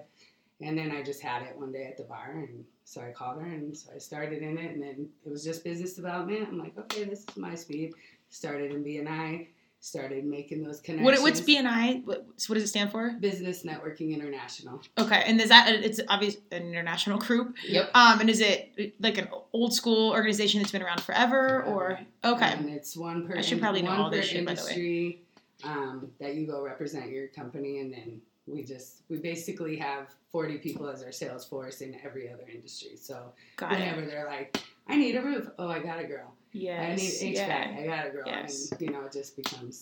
And 0.62 0.78
then 0.78 0.92
I 0.92 1.02
just 1.02 1.22
had 1.22 1.44
it 1.44 1.58
one 1.58 1.72
day 1.72 1.86
at 1.86 1.96
the 1.96 2.04
bar, 2.04 2.34
and 2.36 2.66
so 2.84 3.00
I 3.00 3.12
called 3.12 3.42
her, 3.42 3.48
and 3.48 3.76
so 3.76 3.92
I 3.96 3.98
started 3.98 4.44
in 4.44 4.58
it, 4.58 4.72
and 4.74 4.84
then 4.84 5.08
it 5.26 5.30
was 5.30 5.42
just 5.42 5.64
business 5.64 5.94
development. 5.94 6.50
I'm 6.50 6.58
like, 6.58 6.78
okay, 6.78 7.06
this 7.06 7.20
is 7.20 7.38
my 7.38 7.56
speed. 7.56 7.94
Started 8.30 8.74
in 8.74 8.84
BNI, 8.84 9.48
started 9.80 10.26
making 10.26 10.62
those 10.62 10.82
connections. 10.82 11.22
What, 11.22 11.22
what's 11.22 11.40
BNI? 11.40 12.04
What, 12.06 12.28
what 12.48 12.56
does 12.56 12.64
it 12.64 12.68
stand 12.68 12.92
for? 12.92 13.12
Business 13.22 13.64
Networking 13.64 14.14
International. 14.14 14.82
Okay, 14.98 15.24
and 15.26 15.40
is 15.40 15.48
that 15.48 15.70
it's 15.70 16.02
obvious 16.10 16.36
an 16.52 16.64
international 16.64 17.20
group? 17.20 17.56
Yep. 17.66 17.92
Um, 17.94 18.20
and 18.20 18.30
is 18.30 18.42
it 18.42 18.96
like 19.00 19.18
an 19.18 19.30
old 19.54 19.74
school 19.74 20.12
organization 20.12 20.60
that's 20.60 20.74
been 20.74 20.84
around 20.84 21.02
forever, 21.02 21.64
or 21.64 22.00
okay? 22.26 22.52
And 22.52 22.70
it's 22.70 22.98
one 22.98 23.26
per 23.26 23.38
I 23.38 23.42
should 23.42 23.62
probably 23.62 23.82
know 23.82 23.92
all 23.92 24.10
this 24.10 24.26
shit, 24.26 24.46
by 24.46 24.56
the 24.56 24.66
way. 24.66 25.20
Industry 25.64 25.82
um, 25.84 26.12
that 26.20 26.36
you 26.36 26.46
go 26.48 26.62
represent 26.64 27.10
your 27.10 27.28
company, 27.28 27.80
and 27.80 27.92
then 27.94 28.22
we 28.48 28.64
just 28.64 29.02
we 29.10 29.18
basically 29.18 29.76
have 29.78 30.08
forty 30.32 30.58
people 30.58 30.88
as 30.90 31.04
our 31.04 31.12
sales 31.12 31.46
force 31.46 31.82
in 31.82 31.96
every 32.04 32.32
other 32.32 32.46
industry. 32.52 32.96
So 32.96 33.32
Got 33.58 33.74
it. 33.74 33.80
whenever 33.80 34.06
they're 34.06 34.26
like, 34.26 34.58
"I 34.88 34.96
need 34.98 35.16
a 35.16 35.22
roof," 35.22 35.50
oh, 35.60 35.68
I 35.68 35.80
got 35.80 36.00
a 36.00 36.06
girl. 36.06 36.34
Yeah, 36.52 36.82
I 36.82 36.96
need 36.96 37.12
HVAC, 37.12 37.34
yeah. 37.36 37.76
I 37.80 37.86
got 37.86 38.08
a 38.08 38.10
girl, 38.10 38.24
Yes. 38.26 38.72
and 38.72 38.82
you 38.82 38.90
know 38.90 39.02
it 39.06 39.12
just 39.14 39.36
becomes 39.36 39.82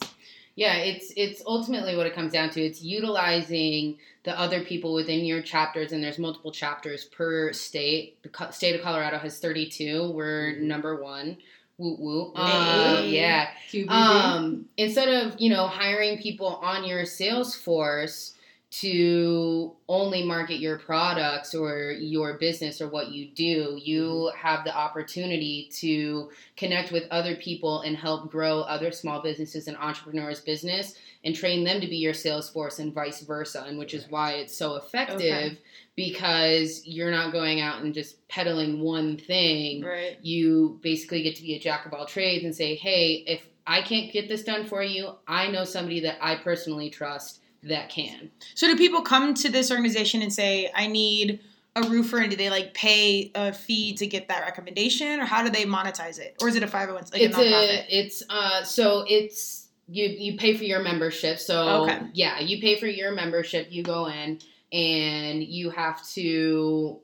Yeah, 0.55 0.77
it's 0.77 1.13
it's 1.15 1.41
ultimately 1.45 1.95
what 1.95 2.07
it 2.07 2.13
comes 2.13 2.33
down 2.33 2.49
to. 2.51 2.61
It's 2.61 2.81
utilizing 2.81 3.99
the 4.23 4.37
other 4.37 4.63
people 4.65 4.93
within 4.93 5.23
your 5.23 5.41
chapters, 5.41 5.91
and 5.93 6.03
there's 6.03 6.19
multiple 6.19 6.51
chapters 6.51 7.05
per 7.05 7.53
state. 7.53 8.17
The 8.23 8.51
state 8.51 8.75
of 8.75 8.81
Colorado 8.81 9.17
has 9.19 9.39
32. 9.39 10.11
We're 10.11 10.53
Mhm. 10.55 10.61
number 10.61 11.01
one. 11.01 11.37
Woo 11.77 11.95
woo. 11.99 12.31
Um, 12.35 12.47
Hey. 12.47 13.09
yeah. 13.09 13.49
QBB. 13.69 13.89
Um, 13.89 14.65
instead 14.77 15.09
of 15.09 15.39
you 15.39 15.49
know 15.49 15.67
hiring 15.67 16.17
people 16.17 16.47
on 16.63 16.83
your 16.83 17.05
sales 17.05 17.55
force 17.55 18.33
to 18.69 19.75
only 19.87 20.25
market 20.25 20.59
your 20.59 20.77
products 20.77 21.55
or 21.55 21.91
your 21.91 22.37
business 22.37 22.81
or 22.81 22.89
what 22.89 23.11
you 23.11 23.29
do, 23.29 23.79
you 23.81 24.03
mm-hmm. 24.03 24.37
have 24.37 24.65
the 24.65 24.75
opportunity 24.75 25.69
to 25.73 26.29
connect 26.57 26.91
with 26.91 27.05
other 27.09 27.35
people 27.35 27.81
and 27.81 27.95
help 27.95 28.29
grow 28.29 28.59
other 28.61 28.91
small 28.91 29.21
businesses 29.21 29.69
and 29.69 29.77
entrepreneurs' 29.77 30.41
business 30.41 30.95
and 31.23 31.33
train 31.33 31.63
them 31.63 31.79
to 31.79 31.87
be 31.87 31.95
your 31.95 32.13
sales 32.13 32.49
force 32.49 32.79
and 32.79 32.93
vice 32.93 33.21
versa. 33.21 33.63
And 33.65 33.79
which 33.79 33.93
is 33.93 34.09
why 34.09 34.33
it's 34.33 34.57
so 34.57 34.75
effective 34.75 35.21
Okay. 35.21 35.57
because 35.95 36.85
you're 36.85 37.11
not 37.11 37.31
going 37.31 37.61
out 37.61 37.81
and 37.81 37.93
just 37.93 38.27
peddling 38.27 38.81
one 38.81 39.15
thing 39.15 39.81
Right. 39.81 40.17
you 40.21 40.77
basically 40.83 41.23
get 41.23 41.37
to 41.37 41.41
be 41.41 41.55
a 41.55 41.59
jack 41.59 41.85
of 41.85 41.93
all 41.93 42.05
trades 42.05 42.43
and 42.43 42.53
say, 42.53 42.75
hey, 42.75 43.23
if 43.27 43.47
I 43.65 43.81
can't 43.81 44.11
get 44.11 44.27
this 44.27 44.43
done 44.43 44.65
for 44.65 44.83
you, 44.83 45.11
I 45.25 45.47
know 45.47 45.63
somebody 45.63 46.01
that 46.01 46.17
I 46.21 46.35
personally 46.35 46.89
trust 46.89 47.39
that 47.63 47.89
can. 47.89 48.31
So 48.55 48.67
do 48.67 48.75
people 48.75 49.01
come 49.01 49.33
to 49.35 49.49
this 49.49 49.71
organization 49.71 50.21
and 50.21 50.31
say, 50.31 50.71
"I 50.73 50.87
need 50.87 51.39
a 51.75 51.83
roofer," 51.83 52.17
and 52.17 52.29
do 52.29 52.37
they 52.37 52.49
like 52.49 52.73
pay 52.73 53.31
a 53.35 53.53
fee 53.53 53.93
to 53.95 54.07
get 54.07 54.27
that 54.27 54.41
recommendation, 54.41 55.19
or 55.19 55.25
how 55.25 55.43
do 55.43 55.49
they 55.49 55.65
monetize 55.65 56.19
it, 56.19 56.35
or 56.41 56.47
is 56.47 56.55
it 56.55 56.63
a 56.63 56.67
five 56.67 56.89
hundred 56.89 56.93
one 56.93 57.03
like 57.13 57.21
it's 57.21 57.37
a 57.37 57.41
nonprofit? 57.41 57.69
a, 57.69 57.97
it's 57.99 58.23
uh, 58.29 58.63
so 58.63 59.05
it's 59.07 59.67
you 59.87 60.05
you 60.05 60.37
pay 60.37 60.55
for 60.55 60.63
your 60.63 60.81
membership. 60.81 61.39
So 61.39 61.83
Okay. 61.83 61.99
yeah, 62.13 62.39
you 62.39 62.61
pay 62.61 62.79
for 62.79 62.87
your 62.87 63.11
membership. 63.11 63.67
You 63.69 63.83
go 63.83 64.07
in 64.07 64.39
and 64.71 65.43
you 65.43 65.69
have 65.69 66.05
to 66.09 66.99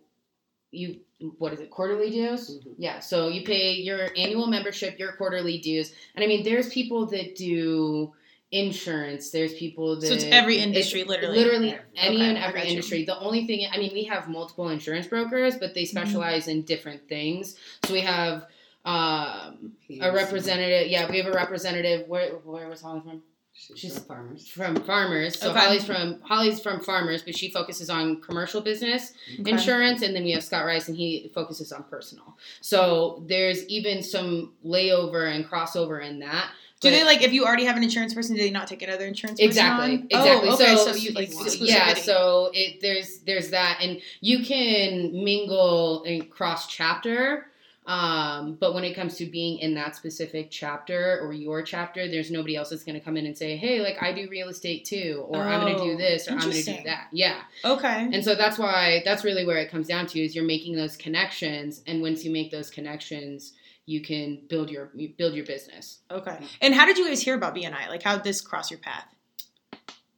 you 0.71 0.99
what 1.37 1.53
is 1.53 1.61
it 1.61 1.69
quarterly 1.69 2.09
dues? 2.09 2.49
Mhm. 2.49 2.75
Yeah, 2.77 2.99
so 2.99 3.29
you 3.29 3.43
pay 3.43 3.73
your 3.75 4.09
annual 4.17 4.47
membership, 4.47 4.99
your 4.99 5.13
quarterly 5.13 5.59
dues, 5.59 5.93
and 6.15 6.23
I 6.23 6.27
mean, 6.27 6.43
there's 6.43 6.69
people 6.69 7.05
that 7.07 7.35
do 7.35 8.13
insurance. 8.53 9.31
There's 9.31 9.53
people 9.55 9.99
that 9.99 10.07
So 10.07 10.13
it's 10.13 10.23
every 10.25 10.57
industry, 10.59 11.01
it's 11.01 11.09
literally. 11.09 11.37
literally 11.39 11.77
any 11.95 12.17
Okay, 12.17 12.29
and 12.29 12.37
every 12.37 12.67
industry. 12.67 13.03
The 13.03 13.19
only 13.19 13.45
thing, 13.47 13.67
I 13.71 13.77
mean, 13.77 13.91
we 13.93 14.03
have 14.05 14.29
multiple 14.29 14.69
insurance 14.69 15.07
brokers, 15.07 15.55
but 15.55 15.69
Mm-hmm. 15.69 15.73
they 15.73 15.85
specialize 15.85 16.47
in 16.47 16.61
different 16.61 17.09
things. 17.09 17.55
So 17.85 17.93
we 17.93 18.01
have 18.01 18.45
um, 18.85 19.73
a 20.01 20.11
representative. 20.13 20.89
Yeah, 20.91 21.09
we 21.09 21.17
have 21.17 21.27
a 21.27 21.31
representative. 21.31 22.07
Where 22.07 22.31
where 22.43 22.67
was 22.69 22.81
Holly 22.81 23.01
from? 23.01 23.21
She's, 23.55 23.77
she's- 23.79 23.93
from 23.97 24.05
farmers. 24.05 24.47
From 24.47 24.75
farmers. 24.83 25.39
So 25.39 25.51
Okay. 25.51 25.59
Holly's 25.59 25.85
from 25.85 26.19
Holly's 26.21 26.59
from 26.59 26.79
farmers, 26.81 27.21
but 27.21 27.35
she 27.37 27.49
focuses 27.51 27.89
on 27.89 28.19
commercial 28.21 28.61
business 28.61 29.13
Okay. 29.39 29.51
insurance, 29.51 30.01
and 30.01 30.15
then 30.15 30.23
we 30.23 30.31
have 30.31 30.43
Scott 30.43 30.65
Rice, 30.65 30.87
and 30.89 30.97
he 30.97 31.31
focuses 31.33 31.71
on 31.71 31.83
personal. 31.83 32.35
So 32.61 33.23
there's 33.27 33.65
even 33.67 34.01
some 34.03 34.53
layover 34.65 35.33
and 35.33 35.45
crossover 35.45 36.03
in 36.03 36.19
that. 36.19 36.49
Do 36.83 36.91
they 36.91 37.03
like 37.03 37.21
if 37.21 37.33
you 37.33 37.45
already 37.45 37.65
have 37.65 37.77
an 37.77 37.83
insurance 37.83 38.13
person, 38.13 38.35
do 38.35 38.41
they 38.41 38.51
not 38.51 38.67
take 38.67 38.81
another 38.81 39.05
insurance 39.05 39.39
person 39.39 39.49
Exactly, 39.49 39.93
on? 39.95 40.07
exactly. 40.09 40.49
Oh, 40.49 40.53
okay, 40.53 40.75
so, 40.75 40.91
so, 40.91 40.95
you 40.95 41.11
like 41.11 41.29
yeah, 41.59 41.93
so 41.95 42.51
it 42.53 42.81
there's 42.81 43.19
there's 43.19 43.49
that, 43.51 43.79
and 43.81 44.01
you 44.21 44.43
can 44.43 45.23
mingle 45.23 46.03
and 46.03 46.29
cross 46.29 46.67
chapter. 46.67 47.47
Um, 47.85 48.55
but 48.61 48.73
when 48.73 48.85
it 48.85 48.93
comes 48.95 49.17
to 49.17 49.25
being 49.25 49.59
in 49.59 49.73
that 49.73 49.95
specific 49.97 50.49
chapter 50.49 51.19
or 51.21 51.33
your 51.33 51.61
chapter, 51.61 52.07
there's 52.07 52.31
nobody 52.31 52.55
else 52.55 52.69
that's 52.69 52.85
going 52.85 52.97
to 52.97 53.03
come 53.03 53.17
in 53.17 53.25
and 53.25 53.37
say, 53.37 53.57
"Hey, 53.57 53.81
like 53.81 54.01
I 54.01 54.13
do 54.13 54.29
real 54.29 54.47
estate 54.47 54.85
too," 54.85 55.25
or 55.27 55.41
"I'm 55.43 55.59
going 55.59 55.75
to 55.75 55.81
Oh, 55.81 55.85
do 55.87 55.97
this," 55.97 56.27
or 56.29 56.31
"I'm 56.31 56.39
going 56.39 56.51
to 56.53 56.63
do 56.63 56.83
that." 56.85 57.07
Yeah, 57.11 57.41
okay. 57.65 58.07
and 58.13 58.23
so 58.23 58.35
that's 58.35 58.57
why 58.57 59.01
that's 59.03 59.25
really 59.25 59.45
where 59.45 59.57
it 59.57 59.69
comes 59.69 59.87
down 59.87 60.07
to 60.07 60.19
is 60.21 60.33
you're 60.33 60.45
making 60.45 60.77
those 60.77 60.95
connections, 60.95 61.81
and 61.85 62.01
once 62.01 62.23
you 62.23 62.31
make 62.31 62.51
those 62.51 62.69
connections, 62.69 63.51
you 63.85 64.01
can 64.01 64.41
build 64.47 64.69
your 64.69 64.89
you 64.95 65.09
build 65.17 65.33
your 65.33 65.45
business. 65.45 65.99
Okay. 66.09 66.37
And 66.61 66.73
how 66.73 66.85
did 66.85 66.97
you 66.97 67.07
guys 67.07 67.21
hear 67.21 67.35
about 67.35 67.55
BNI? 67.55 67.87
Like 67.89 68.03
how 68.03 68.15
did 68.15 68.23
this 68.23 68.41
cross 68.41 68.71
your 68.71 68.79
path? 68.79 69.05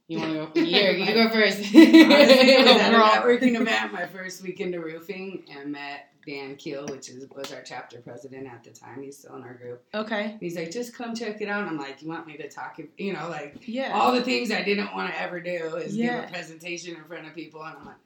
You 0.08 0.20
want 0.20 0.54
to 0.54 0.60
go? 0.60 0.64
Here, 0.66 0.92
you 0.92 1.04
go 1.14 1.28
first. 1.30 1.58
Honestly, 1.58 1.74
it 1.90 2.64
was 2.64 2.76
at 2.80 2.92
a 2.94 2.96
networking 2.96 3.60
event, 3.60 3.92
my 3.92 4.06
first 4.06 4.40
weekend 4.40 4.74
of 4.76 4.84
roofing, 4.84 5.42
and 5.50 5.72
met 5.72 6.10
Dan 6.24 6.54
Keel, 6.54 6.86
which 6.86 7.08
is 7.08 7.26
was 7.34 7.52
our 7.52 7.62
chapter 7.62 7.98
president 8.00 8.46
at 8.46 8.62
the 8.62 8.70
time. 8.70 9.02
He's 9.02 9.18
still 9.18 9.34
in 9.34 9.42
our 9.42 9.54
group. 9.54 9.82
Okay. 9.94 10.36
He's 10.38 10.54
like, 10.56 10.70
just 10.70 10.94
come 10.96 11.12
check 11.16 11.40
it 11.40 11.48
out. 11.48 11.62
And 11.62 11.70
I'm 11.70 11.76
like, 11.78 12.02
you 12.02 12.08
want 12.08 12.24
me 12.24 12.36
to 12.36 12.48
talk? 12.48 12.78
You 12.96 13.14
know, 13.14 13.28
like 13.28 13.56
Yeah. 13.66 13.90
all 13.94 14.12
the 14.12 14.22
things 14.22 14.52
I 14.52 14.62
didn't 14.62 14.94
want 14.94 15.12
to 15.12 15.20
ever 15.20 15.40
do 15.40 15.74
is 15.76 15.96
Yeah. 15.96 16.20
give 16.20 16.30
a 16.30 16.32
presentation 16.32 16.94
in 16.94 17.02
front 17.04 17.26
of 17.26 17.34
people, 17.34 17.64
and 17.64 17.76
I'm 17.76 17.84
like, 17.86 17.96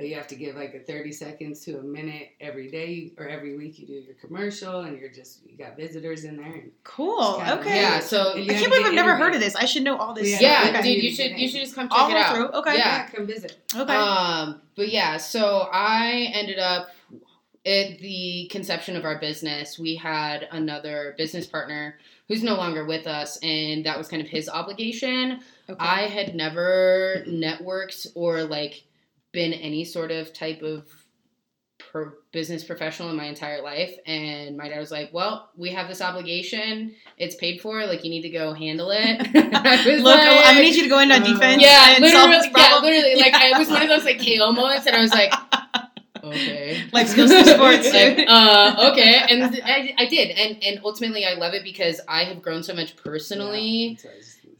but 0.00 0.08
you 0.08 0.14
have 0.14 0.26
to 0.28 0.34
give 0.34 0.56
like 0.56 0.72
a 0.72 0.78
30 0.78 1.12
seconds 1.12 1.60
to 1.66 1.78
a 1.78 1.82
minute 1.82 2.30
every 2.40 2.70
day 2.70 3.12
or 3.18 3.28
every 3.28 3.54
week. 3.58 3.78
You 3.78 3.86
do 3.86 3.92
your 3.92 4.14
commercial, 4.14 4.80
and 4.80 4.98
you're 4.98 5.10
just 5.10 5.40
you 5.46 5.58
got 5.58 5.76
visitors 5.76 6.24
in 6.24 6.38
there. 6.38 6.62
Cool. 6.84 7.36
Kinda- 7.36 7.60
Okay. 7.60 7.76
Yeah, 7.82 8.00
so 8.00 8.32
I 8.32 8.46
can't 8.46 8.70
believe 8.70 8.86
I've 8.86 8.94
never 8.94 9.14
heard 9.14 9.34
of 9.34 9.40
this. 9.42 9.54
I 9.54 9.66
should 9.66 9.82
know 9.82 9.98
all 9.98 10.14
this. 10.14 10.40
Yeah. 10.40 10.40
Yeah, 10.70 10.78
Okay. 10.78 10.94
dude, 10.94 11.04
you 11.04 11.12
should 11.14 11.38
you 11.38 11.48
should 11.50 11.60
just 11.60 11.74
come 11.74 11.90
check 11.90 11.98
it 11.98 12.14
roll 12.14 12.16
out. 12.22 12.34
through. 12.34 12.46
Okay. 12.60 12.78
Yeah. 12.78 12.96
Yeah, 12.96 13.06
come 13.08 13.26
visit. 13.26 13.58
Okay. 13.76 13.94
Um, 13.94 14.62
but 14.74 14.88
yeah, 14.88 15.18
so 15.18 15.68
I 15.70 16.30
ended 16.32 16.58
up 16.58 16.88
at 17.66 17.98
the 17.98 18.48
conception 18.50 18.96
of 18.96 19.04
our 19.04 19.18
business. 19.18 19.78
We 19.78 19.96
had 19.96 20.48
another 20.50 21.14
business 21.18 21.44
partner 21.46 21.98
who's 22.26 22.42
no 22.42 22.54
longer 22.54 22.86
with 22.86 23.06
us, 23.06 23.36
and 23.42 23.84
that 23.84 23.98
was 23.98 24.08
kind 24.08 24.22
of 24.22 24.28
his 24.28 24.48
obligation. 24.48 25.40
okay. 25.68 25.76
I 25.78 26.02
had 26.06 26.34
never 26.34 27.22
networked 27.28 28.06
or 28.14 28.44
like 28.44 28.84
been 29.32 29.52
any 29.52 29.84
sort 29.84 30.10
of 30.10 30.32
type 30.32 30.62
of 30.62 30.84
pro- 31.78 32.12
business 32.32 32.62
professional 32.64 33.10
in 33.10 33.16
my 33.16 33.24
entire 33.24 33.62
life 33.62 33.94
and 34.06 34.56
my 34.56 34.68
dad 34.68 34.78
was 34.78 34.90
like 34.90 35.10
well 35.12 35.50
we 35.56 35.70
have 35.70 35.88
this 35.88 36.00
obligation. 36.00 36.94
It's 37.16 37.34
paid 37.36 37.60
for. 37.60 37.86
Like 37.86 38.04
you 38.04 38.10
need 38.10 38.22
to 38.22 38.30
go 38.30 38.52
handle 38.54 38.90
it. 38.90 39.20
I 39.54 39.84
was 39.86 40.02
Look, 40.02 40.20
I'm 40.20 40.54
gonna 40.54 40.60
need 40.60 40.74
you 40.74 40.82
to 40.84 40.88
go 40.88 40.98
into 41.00 41.14
uh, 41.14 41.18
defense. 41.18 41.62
yeah, 41.62 41.94
and 41.96 42.04
solve 42.06 42.30
literally, 42.30 42.48
this 42.48 42.50
yeah, 42.56 42.78
literally. 42.82 43.16
Like 43.16 43.34
I 43.34 43.58
was 43.58 43.68
one 43.68 43.82
of 43.82 43.88
those 43.88 44.04
like 44.04 44.18
KO 44.18 44.52
moments, 44.52 44.86
and 44.86 44.96
I 44.96 45.00
was 45.00 45.10
like, 45.12 45.32
okay, 46.24 46.84
Life 46.92 47.08
skills 47.08 47.30
through 47.30 47.44
sports, 47.44 47.92
Like, 47.92 48.24
uh, 48.28 48.90
okay, 48.92 49.22
and 49.28 49.60
I, 49.64 49.94
I 49.98 50.06
did, 50.06 50.30
and 50.38 50.62
and 50.62 50.80
ultimately 50.84 51.24
I 51.24 51.34
love 51.34 51.54
it 51.54 51.64
because 51.64 52.00
I 52.08 52.24
have 52.24 52.40
grown 52.42 52.62
so 52.62 52.74
much 52.74 52.96
personally 52.96 53.98
Yeah, 54.02 54.10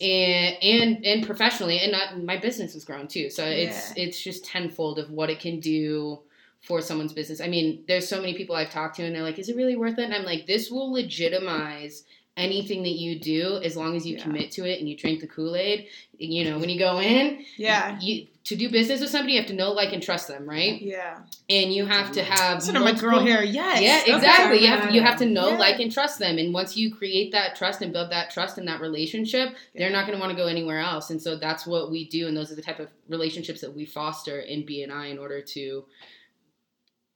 that's 0.00 0.08
what 0.08 0.16
I 0.16 0.18
was 0.18 0.60
gonna 0.60 0.60
say. 0.60 0.60
and 0.62 0.94
and 0.96 1.06
and 1.06 1.26
professionally, 1.26 1.78
and 1.80 1.92
not, 1.92 2.22
my 2.24 2.36
business 2.38 2.74
has 2.74 2.84
grown 2.84 3.06
too. 3.08 3.30
So 3.30 3.44
it's 3.44 3.96
Yeah. 3.96 4.04
it's 4.04 4.22
just 4.22 4.44
tenfold 4.44 4.98
of 4.98 5.10
what 5.10 5.30
it 5.30 5.40
can 5.40 5.60
do 5.60 6.20
for 6.62 6.80
someone's 6.82 7.12
business. 7.14 7.40
I 7.40 7.48
mean, 7.48 7.84
there's 7.88 8.06
so 8.08 8.20
many 8.20 8.34
people 8.34 8.54
I've 8.54 8.70
talked 8.70 8.96
to, 8.96 9.02
and 9.04 9.14
they're 9.14 9.22
like, 9.22 9.38
"Is 9.38 9.48
it 9.48 9.56
really 9.56 9.76
worth 9.76 9.98
it?" 9.98 10.04
And 10.04 10.14
I'm 10.14 10.24
like, 10.24 10.46
"This 10.46 10.70
will 10.70 10.92
legitimize." 10.92 12.04
Anything 12.36 12.84
that 12.84 12.90
you 12.96 13.18
do, 13.18 13.60
as 13.62 13.76
long 13.76 13.96
as 13.96 14.06
you 14.06 14.16
Yeah. 14.16 14.22
commit 14.22 14.50
to 14.52 14.64
it 14.64 14.78
and 14.78 14.88
you 14.88 14.96
drink 14.96 15.20
the 15.20 15.26
Kool 15.26 15.56
Aid, 15.56 15.88
you 16.16 16.44
know, 16.44 16.58
when 16.58 16.70
you 16.70 16.78
go 16.78 16.98
in, 17.00 17.44
Yeah. 17.58 17.98
you 18.00 18.28
to 18.50 18.56
do 18.56 18.68
business 18.70 19.00
with 19.00 19.08
somebody, 19.10 19.32
you 19.32 19.38
have 19.40 19.48
to 19.48 19.54
know, 19.54 19.72
like, 19.72 19.92
and 19.92 20.02
trust 20.02 20.28
them, 20.28 20.48
right? 20.48 20.80
Yeah. 20.80 21.20
And 21.48 21.72
you 21.72 21.86
have 21.86 22.12
to 22.12 22.22
have 22.22 22.56
Listen 22.58 22.74
to 22.74 22.80
my 22.80 22.92
girl 22.92 23.12
multiple- 23.12 23.26
here. 23.26 23.42
Yes. 23.42 23.80
Yeah, 23.80 24.00
Okay. 24.02 24.14
exactly. 24.16 24.60
You 24.60 24.66
have 24.68 24.94
you 24.94 25.00
have 25.02 25.18
to 25.20 25.26
know, 25.26 25.48
Yeah. 25.50 25.56
like, 25.58 25.80
and 25.80 25.90
trust 25.90 26.18
them. 26.18 26.36
And 26.38 26.52
once 26.52 26.76
you 26.76 26.94
create 26.94 27.32
that 27.32 27.56
trust 27.56 27.80
and 27.80 27.92
build 27.92 28.10
that 28.12 28.30
trust 28.30 28.58
in 28.58 28.66
that 28.66 28.80
relationship, 28.80 29.54
they're 29.74 29.90
not 29.90 30.06
going 30.06 30.16
to 30.18 30.20
want 30.20 30.30
to 30.32 30.36
go 30.36 30.46
anywhere 30.46 30.80
else. 30.80 31.10
And 31.10 31.20
so 31.22 31.36
that's 31.36 31.66
what 31.66 31.90
we 31.90 32.04
do, 32.08 32.28
and 32.28 32.36
those 32.36 32.52
are 32.52 32.56
the 32.56 32.62
type 32.62 32.78
of 32.80 32.88
relationships 33.08 33.60
that 33.62 33.74
we 33.74 33.86
foster 33.86 34.38
in 34.40 34.64
BNI 34.66 35.10
in 35.10 35.18
order 35.18 35.40
to, 35.40 35.84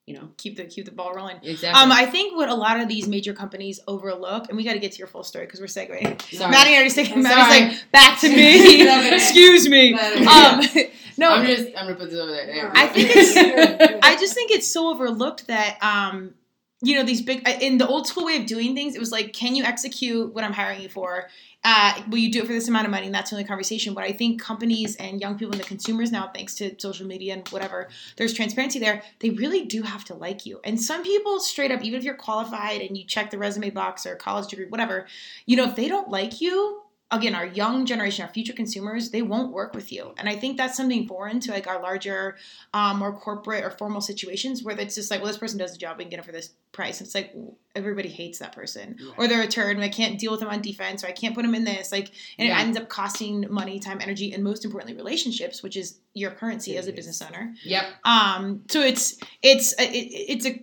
you 0.06 0.14
know, 0.14 0.28
Keep 0.36 0.56
the 0.58 0.64
keep 0.64 0.84
the 0.84 0.90
ball 0.92 1.14
rolling. 1.14 1.38
exactly. 1.42 1.82
Um, 1.82 1.90
I 1.90 2.04
think 2.04 2.36
what 2.36 2.50
a 2.50 2.54
lot 2.54 2.78
of 2.78 2.88
these 2.88 3.08
major 3.08 3.32
companies 3.32 3.80
overlook, 3.88 4.48
and 4.48 4.56
we 4.56 4.62
got 4.62 4.74
to 4.74 4.78
get 4.78 4.92
to 4.92 4.98
your 4.98 5.06
full 5.06 5.24
story 5.24 5.46
because 5.46 5.60
we're 5.60 5.66
segueing. 5.66 6.20
Sorry. 6.30 6.50
Maddy 6.50 6.74
already 6.74 6.90
saying, 6.90 7.12
I'm 7.14 7.22
Maddy's 7.22 7.72
like, 7.78 7.90
back 7.90 8.20
to 8.20 8.28
me. 8.36 8.82
Excuse 9.14 9.66
me. 9.68 9.94
Um, 9.94 10.60
no, 11.16 11.30
I'm 11.30 11.46
just 11.46 11.68
I'm 11.76 11.86
gonna 11.86 11.94
put 11.94 12.10
this 12.10 12.18
over 12.18 12.30
there. 12.32 12.72
I 12.74 12.86
think 12.88 13.10
it's- 13.10 13.98
I 14.02 14.16
just 14.16 14.34
think 14.34 14.50
it's 14.50 14.68
so 14.68 14.90
overlooked 14.90 15.46
that 15.48 15.78
um 15.82 16.34
you 16.82 16.96
know 16.96 17.04
these 17.04 17.22
big 17.22 17.46
in 17.62 17.78
the 17.78 17.86
old 17.86 18.06
school 18.06 18.26
way 18.26 18.36
of 18.36 18.46
doing 18.46 18.74
things 18.74 18.94
it 18.94 18.98
was 18.98 19.10
like 19.12 19.32
can 19.32 19.54
you 19.54 19.64
execute 19.64 20.34
what 20.34 20.44
i'm 20.44 20.52
hiring 20.52 20.80
you 20.82 20.88
for? 20.88 21.28
Uh, 21.66 21.98
will 22.10 22.18
you 22.18 22.30
do 22.30 22.40
it 22.42 22.46
for 22.46 22.52
this 22.52 22.68
amount 22.68 22.84
of 22.84 22.90
money? 22.90 23.06
And 23.06 23.14
that's 23.14 23.30
the 23.30 23.36
only 23.36 23.46
conversation. 23.48 23.94
But 23.94 24.04
i 24.04 24.12
think 24.12 24.38
companies 24.38 24.96
and 24.96 25.18
young 25.18 25.38
people 25.38 25.52
and 25.52 25.60
the 25.62 25.66
consumers 25.66 26.12
now 26.12 26.30
thanks 26.34 26.54
to 26.56 26.74
social 26.78 27.06
media 27.06 27.32
and 27.32 27.48
whatever 27.48 27.88
there's 28.16 28.34
transparency 28.34 28.78
there. 28.78 29.02
They 29.20 29.30
really 29.30 29.64
do 29.64 29.80
have 29.80 30.04
to 30.06 30.14
like 30.14 30.44
you. 30.44 30.60
And 30.62 30.78
some 30.78 31.02
people 31.02 31.40
straight 31.40 31.70
up 31.70 31.82
even 31.82 31.96
if 31.98 32.04
you're 32.04 32.16
qualified 32.16 32.82
and 32.82 32.98
you 32.98 33.04
check 33.04 33.30
the 33.30 33.38
resume 33.38 33.70
box 33.70 34.04
or 34.04 34.14
college 34.14 34.48
degree 34.48 34.66
whatever 34.66 35.06
you 35.46 35.56
know 35.56 35.64
if 35.64 35.74
they 35.74 35.88
don't 35.88 36.10
like 36.10 36.42
you 36.42 36.82
again 37.18 37.34
our 37.34 37.46
young 37.46 37.86
generation 37.86 38.24
our 38.26 38.32
future 38.32 38.52
consumers 38.52 39.10
they 39.10 39.22
won't 39.22 39.52
work 39.52 39.74
with 39.74 39.92
you. 39.92 40.12
And 40.18 40.28
i 40.28 40.36
think 40.36 40.56
that's 40.56 40.76
something 40.76 41.06
foreign 41.06 41.40
to 41.40 41.50
like 41.52 41.66
our 41.66 41.80
larger 41.80 42.36
um, 42.72 42.98
more 42.98 43.12
corporate 43.12 43.64
or 43.64 43.70
formal 43.70 44.00
situations 44.00 44.62
where 44.62 44.78
it's 44.78 44.94
just 44.94 45.10
like 45.10 45.20
well 45.20 45.28
this 45.28 45.38
person 45.38 45.58
does 45.58 45.72
the 45.72 45.78
job 45.78 45.98
we 45.98 46.04
can 46.04 46.10
get 46.10 46.18
it 46.20 46.24
for 46.24 46.32
this 46.32 46.50
price. 46.72 47.00
It's 47.00 47.14
like 47.14 47.32
everybody 47.76 48.08
hates 48.08 48.40
that 48.40 48.52
person. 48.52 48.96
Or 49.16 49.28
they're 49.28 49.42
a 49.42 49.46
turd 49.46 49.76
and 49.76 49.84
i 49.84 49.88
can't 49.88 50.18
deal 50.18 50.32
with 50.32 50.40
them 50.40 50.48
on 50.48 50.60
defense 50.60 51.04
or 51.04 51.06
i 51.06 51.12
can't 51.12 51.34
put 51.34 51.42
them 51.42 51.54
in 51.54 51.64
this. 51.64 51.92
Like 51.92 52.10
and 52.38 52.48
Yeah. 52.48 52.58
it 52.58 52.62
ends 52.62 52.76
up 52.78 52.88
costing 52.88 53.46
money 53.50 53.78
time 53.78 53.98
energy 54.00 54.32
and 54.32 54.42
most 54.42 54.64
importantly 54.64 54.96
relationships 54.96 55.62
which 55.62 55.76
is 55.76 55.98
your 56.14 56.30
currency 56.32 56.76
as 56.76 56.86
a 56.88 56.92
business 56.92 57.22
owner. 57.22 57.54
Yep. 57.64 57.84
um 58.04 58.62
so 58.68 58.80
it's 58.80 59.18
it's 59.42 59.72
it, 59.80 59.84
it's 59.92 60.46
a 60.46 60.60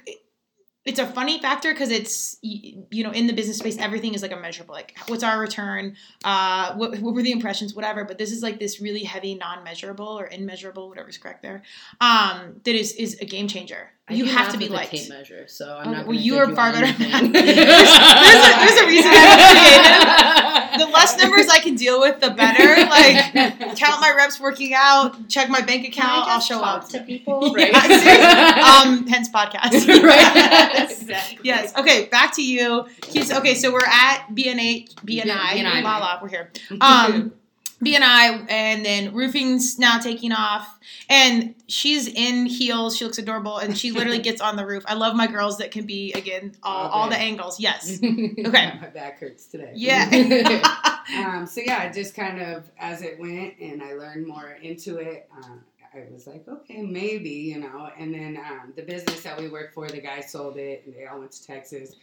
it's 0.83 0.99
a 0.99 1.05
funny 1.05 1.39
factor 1.39 1.73
because 1.73 1.91
it's 1.91 2.37
you 2.41 3.03
know 3.03 3.11
in 3.11 3.27
the 3.27 3.33
business 3.33 3.57
space 3.57 3.77
everything 3.77 4.13
is 4.13 4.21
like 4.21 4.31
a 4.31 4.35
measurable 4.35 4.73
like 4.73 4.97
what's 5.07 5.23
our 5.23 5.39
return 5.39 5.95
uh 6.23 6.73
what, 6.75 6.97
what 6.99 7.13
were 7.13 7.21
the 7.21 7.31
impressions 7.31 7.75
whatever 7.75 8.03
but 8.03 8.17
this 8.17 8.31
is 8.31 8.41
like 8.41 8.59
this 8.59 8.81
really 8.81 9.03
heavy 9.03 9.35
non-measurable 9.35 10.19
or 10.19 10.27
immeasurable 10.27 10.89
whatever's 10.89 11.17
correct 11.17 11.41
there 11.43 11.61
um 11.99 12.59
that 12.63 12.75
is 12.75 12.93
is 12.93 13.19
a 13.21 13.25
game 13.25 13.47
changer 13.47 13.91
I 14.11 14.15
you 14.15 14.25
have 14.25 14.51
to 14.51 14.57
be 14.57 14.65
with 14.65 14.73
liked 14.73 14.91
tape 14.91 15.09
measure, 15.09 15.45
so 15.47 15.77
I'm 15.77 15.87
Oh, 15.87 15.91
not. 15.91 16.05
well, 16.07 16.15
you 16.17 16.37
are 16.37 16.53
far 16.55 16.67
on 16.67 16.73
better 16.81 16.85
at 16.87 17.01
anything. 17.01 17.31
math. 17.31 17.33
There's 17.33 18.45
a- 18.45 18.59
there's 18.59 18.79
a 18.81 18.87
reason 18.87 19.11
I'm 19.13 20.61
the 20.79 20.85
less 20.87 21.17
numbers 21.17 21.47
i 21.49 21.59
can 21.59 21.75
deal 21.75 21.99
with 21.99 22.19
the 22.21 22.29
better 22.31 22.89
like 22.89 23.33
count 23.77 23.99
my 23.99 24.13
reps 24.15 24.39
working 24.39 24.73
out 24.73 25.27
check 25.27 25.49
my 25.49 25.59
bank 25.61 25.85
account 25.87 26.27
i'll 26.29 26.39
show 26.39 26.61
up 26.61 26.87
to 26.89 27.01
people, 27.01 27.53
right? 27.53 27.73
seriously. 27.75 28.61
um 28.63 29.05
hence 29.07 29.29
podcast 29.29 29.87
Right. 30.03 30.89
exactly. 30.89 31.39
Yes. 31.43 31.75
Okay. 31.77 32.05
Back 32.05 32.33
to 32.35 32.43
you. 32.43 32.85
Keith- 33.01 33.31
Okay. 33.33 33.55
So 33.55 33.71
we're 33.71 33.79
at 33.85 34.27
BNA, 34.33 34.89
BNI, 35.05 35.23
BNI. 35.25 35.83
la 35.83 35.97
la. 35.97 36.19
We're 36.21 36.29
here. 36.29 36.51
Um, 36.79 37.33
BNI, 37.83 37.95
and 37.95 38.03
I 38.03 38.45
and 38.49 38.85
then 38.85 39.13
roofing's 39.13 39.79
now 39.79 39.99
taking 39.99 40.31
off, 40.31 40.79
and 41.09 41.55
she's 41.67 42.07
in 42.07 42.45
heels. 42.45 42.97
She 42.97 43.05
looks 43.05 43.17
adorable, 43.17 43.57
and 43.57 43.77
she 43.77 43.91
literally 43.91 44.19
gets 44.23 44.41
on 44.41 44.55
the 44.55 44.65
roof. 44.65 44.83
I 44.87 44.93
love 44.93 45.15
my 45.15 45.27
girls 45.27 45.57
that 45.57 45.71
can 45.71 45.85
be 45.85 46.13
again 46.13 46.55
all, 46.63 46.89
all 46.89 47.09
the 47.09 47.17
angles. 47.17 47.59
Yes. 47.59 47.99
okay. 48.03 48.33
Okay. 48.45 48.79
My 48.81 48.87
back 48.87 49.19
hurts 49.19 49.47
today. 49.47 49.71
Yeah. 49.75 50.77
Um, 51.17 51.45
so 51.45 51.61
yeah, 51.65 51.91
just 51.91 52.15
kind 52.15 52.39
of 52.39 52.69
as 52.77 53.01
it 53.01 53.19
went 53.19 53.59
and 53.59 53.81
I 53.83 53.93
learned 53.93 54.27
more 54.27 54.51
into 54.61 54.97
it, 54.97 55.27
uh, 55.35 55.55
I 55.93 56.05
was 56.11 56.25
like, 56.25 56.47
okay, 56.47 56.81
maybe, 56.81 57.29
you 57.29 57.59
know. 57.59 57.89
And 57.97 58.13
then 58.13 58.37
um, 58.37 58.71
the 58.75 58.83
business 58.83 59.21
that 59.23 59.37
we 59.37 59.49
worked 59.49 59.73
for, 59.73 59.87
the 59.89 59.99
guy 59.99 60.21
sold 60.21 60.57
it 60.57 60.83
and 60.85 60.95
they 60.95 61.05
all 61.05 61.19
went 61.19 61.31
to 61.33 61.45
Texas. 61.45 61.95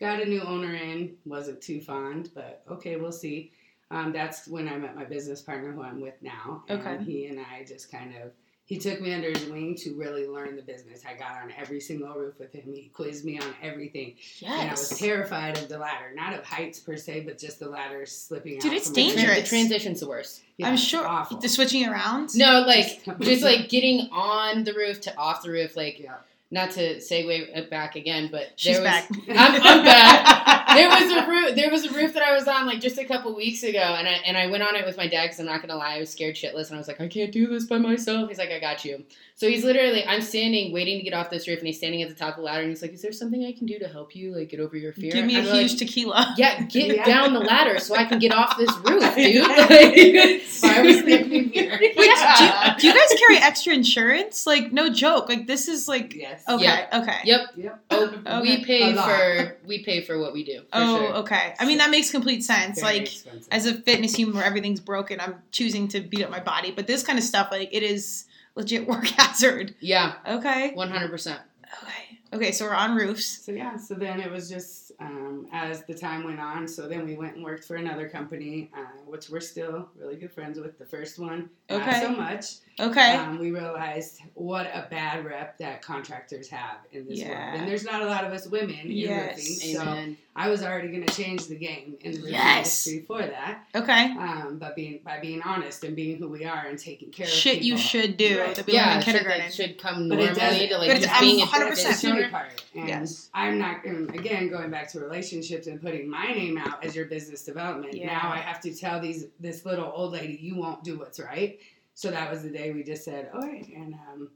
Got 0.00 0.22
a 0.22 0.24
new 0.24 0.40
owner 0.42 0.74
in, 0.74 1.16
wasn't 1.24 1.60
too 1.60 1.80
fond, 1.80 2.30
but 2.34 2.62
okay, 2.70 2.96
we'll 2.96 3.12
see. 3.12 3.52
Um, 3.90 4.12
that's 4.12 4.46
when 4.46 4.68
I 4.68 4.76
met 4.76 4.94
my 4.96 5.04
business 5.04 5.40
partner 5.40 5.72
who 5.72 5.82
I'm 5.82 6.00
with 6.00 6.14
now. 6.20 6.62
And 6.68 6.80
Okay. 6.80 7.02
he 7.04 7.26
and 7.26 7.40
I 7.40 7.64
just 7.64 7.90
kind 7.90 8.14
of, 8.22 8.32
he 8.66 8.76
took 8.78 9.00
me 9.00 9.14
under 9.14 9.30
his 9.30 9.46
wing 9.46 9.74
to 9.76 9.94
really 9.96 10.26
learn 10.26 10.54
the 10.56 10.60
business. 10.62 11.02
I 11.08 11.14
got 11.18 11.42
on 11.42 11.50
every 11.58 11.80
single 11.80 12.12
roof 12.12 12.34
with 12.38 12.52
him. 12.52 12.64
He 12.66 12.90
quizzed 12.92 13.24
me 13.24 13.38
on 13.38 13.54
everything. 13.62 14.16
Yes. 14.40 14.52
And 14.60 14.68
I 14.68 14.72
was 14.72 14.90
terrified 14.90 15.56
of 15.56 15.70
the 15.70 15.78
ladder, 15.78 16.12
not 16.14 16.34
of 16.38 16.44
heights 16.44 16.78
per 16.78 16.96
se, 16.96 17.20
but 17.20 17.38
just 17.38 17.60
the 17.60 17.68
ladder 17.70 18.04
slipping 18.04 18.58
Dude, 18.58 18.72
out. 18.72 18.76
it's 18.76 18.88
from 18.90 18.96
my- 19.02 19.14
dangerous. 19.14 19.42
The 19.44 19.48
transition's 19.56 20.00
the 20.00 20.08
worst. 20.08 20.42
Yeah, 20.58 20.68
I'm 20.68 20.76
sure. 20.76 21.06
Awful. 21.06 21.38
The 21.38 21.48
switching 21.48 21.86
around. 21.88 22.36
No, 22.36 22.64
like 22.66 23.02
Just- 23.06 23.20
just 23.20 23.42
like 23.50 23.70
getting 23.70 24.10
on 24.12 24.64
the 24.64 24.74
roof 24.74 25.00
to 25.02 25.16
off 25.16 25.42
the 25.42 25.50
roof, 25.50 25.74
like 25.74 25.98
Yeah. 26.00 26.16
not 26.50 26.72
to 26.72 26.96
segue 26.96 27.56
it 27.56 27.70
back 27.70 27.96
again, 27.96 28.28
but 28.30 28.48
She's 28.56 28.76
there 28.76 28.82
was, 28.82 28.90
back. 28.90 29.10
I'm, 29.30 29.62
I'm 29.62 29.82
back. 29.84 30.44
There 30.74 30.88
was 30.88 31.10
a 31.12 31.26
roof. 31.28 31.54
There 31.56 31.70
was 31.70 31.84
a 31.86 31.90
roof 31.92 32.14
that 32.14 32.22
I 32.22 32.32
was 32.34 32.46
on 32.48 32.66
like 32.66 32.80
just 32.80 32.98
a 32.98 33.04
couple 33.04 33.34
weeks 33.34 33.62
ago, 33.62 33.78
and 33.78 34.06
I 34.06 34.12
and 34.26 34.36
I 34.36 34.46
went 34.48 34.62
on 34.62 34.76
it 34.76 34.84
with 34.86 34.96
my 34.96 35.06
dad 35.06 35.24
because 35.26 35.40
I'm 35.40 35.46
not 35.46 35.60
gonna 35.60 35.76
lie, 35.76 35.96
I 35.96 36.00
was 36.00 36.10
scared 36.10 36.34
shitless, 36.36 36.66
and 36.68 36.74
I 36.74 36.78
was 36.78 36.88
like, 36.88 37.00
I 37.00 37.08
can't 37.08 37.32
do 37.32 37.46
this 37.46 37.64
by 37.66 37.78
myself. 37.78 38.28
He's 38.28 38.38
like, 38.38 38.50
I 38.50 38.60
got 38.60 38.84
you. 38.84 39.04
So 39.34 39.48
he's 39.48 39.62
literally, 39.64 40.04
I'm 40.04 40.20
standing 40.20 40.72
waiting 40.72 40.98
to 40.98 41.04
get 41.04 41.14
off 41.14 41.30
this 41.30 41.46
roof, 41.46 41.58
and 41.58 41.66
he's 41.68 41.76
standing 41.78 42.02
at 42.02 42.08
the 42.08 42.14
top 42.14 42.30
of 42.30 42.36
the 42.38 42.42
ladder, 42.42 42.62
and 42.62 42.70
he's 42.70 42.82
like, 42.82 42.92
Is 42.92 43.02
there 43.02 43.12
something 43.12 43.44
I 43.44 43.52
can 43.52 43.66
do 43.66 43.78
to 43.78 43.86
help 43.88 44.14
you 44.16 44.34
like 44.36 44.48
get 44.50 44.58
over 44.60 44.76
your 44.76 44.92
fear? 44.92 45.12
Give 45.12 45.24
me 45.24 45.36
a 45.36 45.38
I'm 45.38 45.44
huge 45.44 45.70
like, 45.72 45.78
tequila. 45.78 46.34
yeah, 46.36 46.62
get 46.62 46.94
Yeah. 46.96 47.04
down 47.04 47.32
the 47.34 47.40
ladder 47.40 47.78
so 47.78 47.94
I 47.94 48.04
can 48.04 48.18
get 48.18 48.32
off 48.32 48.58
this 48.58 48.70
roof, 48.84 49.14
dude. 49.14 49.46
Like, 49.68 50.42
So 50.42 50.68
I 50.68 50.82
was 50.82 51.00
thinking 51.02 51.50
here. 51.50 51.78
Wait, 51.80 51.94
do, 51.96 52.02
you, 52.02 52.50
do 52.78 52.86
you 52.88 52.92
guys 52.94 53.18
carry 53.18 53.38
extra 53.38 53.72
insurance? 53.74 54.46
Like, 54.46 54.72
no 54.72 54.88
joke. 54.90 55.28
Like, 55.28 55.46
this 55.46 55.68
is 55.68 55.88
like. 55.88 56.14
Yes. 56.14 56.42
Okay. 56.48 56.64
Yeah. 56.64 57.00
Okay. 57.02 57.18
Yep. 57.24 57.40
Yep. 57.56 57.84
Oh, 57.90 58.04
Okay. 58.26 58.40
we 58.40 58.64
pay 58.64 58.94
for 58.94 59.56
we 59.66 59.84
pay 59.84 60.02
for 60.02 60.18
what 60.18 60.32
we 60.32 60.42
do. 60.44 60.57
For 60.62 60.68
Oh, 60.72 60.96
sure. 60.98 61.14
okay. 61.18 61.54
I 61.58 61.64
mean, 61.64 61.78
that 61.78 61.90
makes 61.90 62.10
complete 62.10 62.44
sense. 62.44 62.80
Very 62.80 62.94
like, 62.98 63.02
expensive. 63.06 63.48
as 63.50 63.66
a 63.66 63.74
fitness 63.74 64.14
human 64.14 64.36
where 64.36 64.44
everything's 64.44 64.80
broken, 64.80 65.20
I'm 65.20 65.36
choosing 65.50 65.88
to 65.88 66.00
beat 66.00 66.22
up 66.24 66.30
my 66.30 66.40
body. 66.40 66.70
But 66.70 66.86
this 66.86 67.02
kind 67.02 67.18
of 67.18 67.24
stuff, 67.24 67.48
like, 67.50 67.70
it 67.72 67.82
is 67.82 68.24
legit 68.54 68.86
work 68.88 69.06
hazard. 69.06 69.74
Yeah, 69.80 70.14
Okay. 70.26 70.72
one 70.74 70.90
hundred 70.90 71.10
percent. 71.10 71.40
Okay. 71.82 72.18
Okay. 72.32 72.52
So 72.52 72.64
we're 72.66 72.74
on 72.74 72.94
roofs. 72.96 73.26
So 73.44 73.52
yeah, 73.52 73.76
so 73.76 73.94
then 73.94 74.20
it 74.20 74.30
was 74.30 74.48
just 74.50 74.87
um, 75.00 75.46
as 75.52 75.84
the 75.84 75.94
time 75.94 76.24
went 76.24 76.40
on. 76.40 76.66
So 76.66 76.88
then 76.88 77.06
we 77.06 77.14
went 77.16 77.36
and 77.36 77.44
worked 77.44 77.64
for 77.64 77.76
another 77.76 78.08
company, 78.08 78.70
uh, 78.76 78.80
which 79.06 79.30
we're 79.30 79.40
still 79.40 79.88
really 79.98 80.16
good 80.16 80.32
friends 80.32 80.58
with. 80.58 80.78
The 80.78 80.84
first 80.86 81.18
one, 81.18 81.50
Okay. 81.70 81.84
not 81.86 82.02
so 82.02 82.10
much. 82.10 82.44
Okay. 82.80 83.16
Um, 83.16 83.38
we 83.38 83.50
realized 83.50 84.20
what 84.34 84.66
a 84.66 84.86
bad 84.90 85.24
rep 85.24 85.58
that 85.58 85.82
contractors 85.82 86.48
have 86.48 86.76
in 86.92 87.06
this 87.08 87.18
Yeah. 87.20 87.28
world, 87.50 87.60
and 87.60 87.68
there's 87.68 87.84
not 87.84 88.02
a 88.02 88.06
lot 88.06 88.24
of 88.24 88.32
us 88.32 88.46
women 88.46 88.70
in 88.78 88.90
Yes. 88.92 89.36
roofing. 89.38 89.74
So 89.76 90.14
I 90.36 90.48
was 90.48 90.62
already 90.62 90.88
going 90.88 91.04
to 91.04 91.12
change 91.14 91.46
the 91.48 91.56
game 91.56 91.96
in 92.00 92.12
the 92.12 92.18
roofing 92.18 92.32
Yes. 92.34 92.86
industry 92.86 93.04
for 93.06 93.26
that. 93.26 93.64
okay. 93.74 94.12
Um, 94.16 94.58
but 94.60 94.76
being 94.76 95.00
by 95.04 95.18
being 95.18 95.42
honest 95.42 95.82
and 95.84 95.96
being 95.96 96.18
who 96.18 96.28
we 96.28 96.44
are 96.44 96.66
and 96.66 96.78
taking 96.78 97.10
care 97.10 97.26
of 97.26 97.32
Shit, 97.32 97.62
you 97.62 97.76
should 97.76 98.16
do 98.16 98.40
Right. 98.40 98.54
that 98.54 98.66
we 98.66 98.72
learned 98.74 98.86
yeah, 98.86 98.96
in 98.96 99.02
shit 99.02 99.12
that 99.14 99.18
kindergarten. 99.22 99.52
should 99.52 99.78
come 99.78 100.08
But 100.08 100.20
it 100.20 100.36
normally 100.36 100.68
to 100.68 100.78
like 100.78 100.88
But 100.90 100.96
it's- 100.98 101.04
just 101.10 101.20
being 101.20 101.40
I'm 101.42 101.48
a 101.48 101.50
100%. 101.50 101.70
business 101.70 102.02
That's 102.02 102.22
the 102.24 102.28
part. 102.30 102.64
And 102.76 102.88
Yes. 102.88 103.30
I'm 103.34 103.58
not, 103.58 103.84
and 103.84 104.14
again, 104.14 104.48
going 104.48 104.70
back 104.70 104.87
to 104.90 105.00
relationships 105.00 105.66
and 105.66 105.80
putting 105.80 106.08
my 106.08 106.26
name 106.32 106.58
out 106.58 106.84
as 106.84 106.94
your 106.96 107.06
business 107.06 107.44
development. 107.44 107.94
Yeah. 107.94 108.06
Now 108.06 108.30
I 108.32 108.38
have 108.38 108.60
to 108.60 108.74
tell 108.74 109.00
these 109.00 109.26
this 109.40 109.64
little 109.64 109.90
old 109.94 110.12
lady, 110.12 110.38
you 110.40 110.56
won't 110.56 110.82
do 110.84 110.98
what's 110.98 111.18
right. 111.20 111.58
So 111.94 112.10
that 112.10 112.30
was 112.30 112.42
the 112.42 112.50
day 112.50 112.70
we 112.72 112.82
just 112.84 113.04
said, 113.04 113.30
all 113.34 113.40
right, 113.40 113.66
and 113.74 113.94
um, 113.94 114.30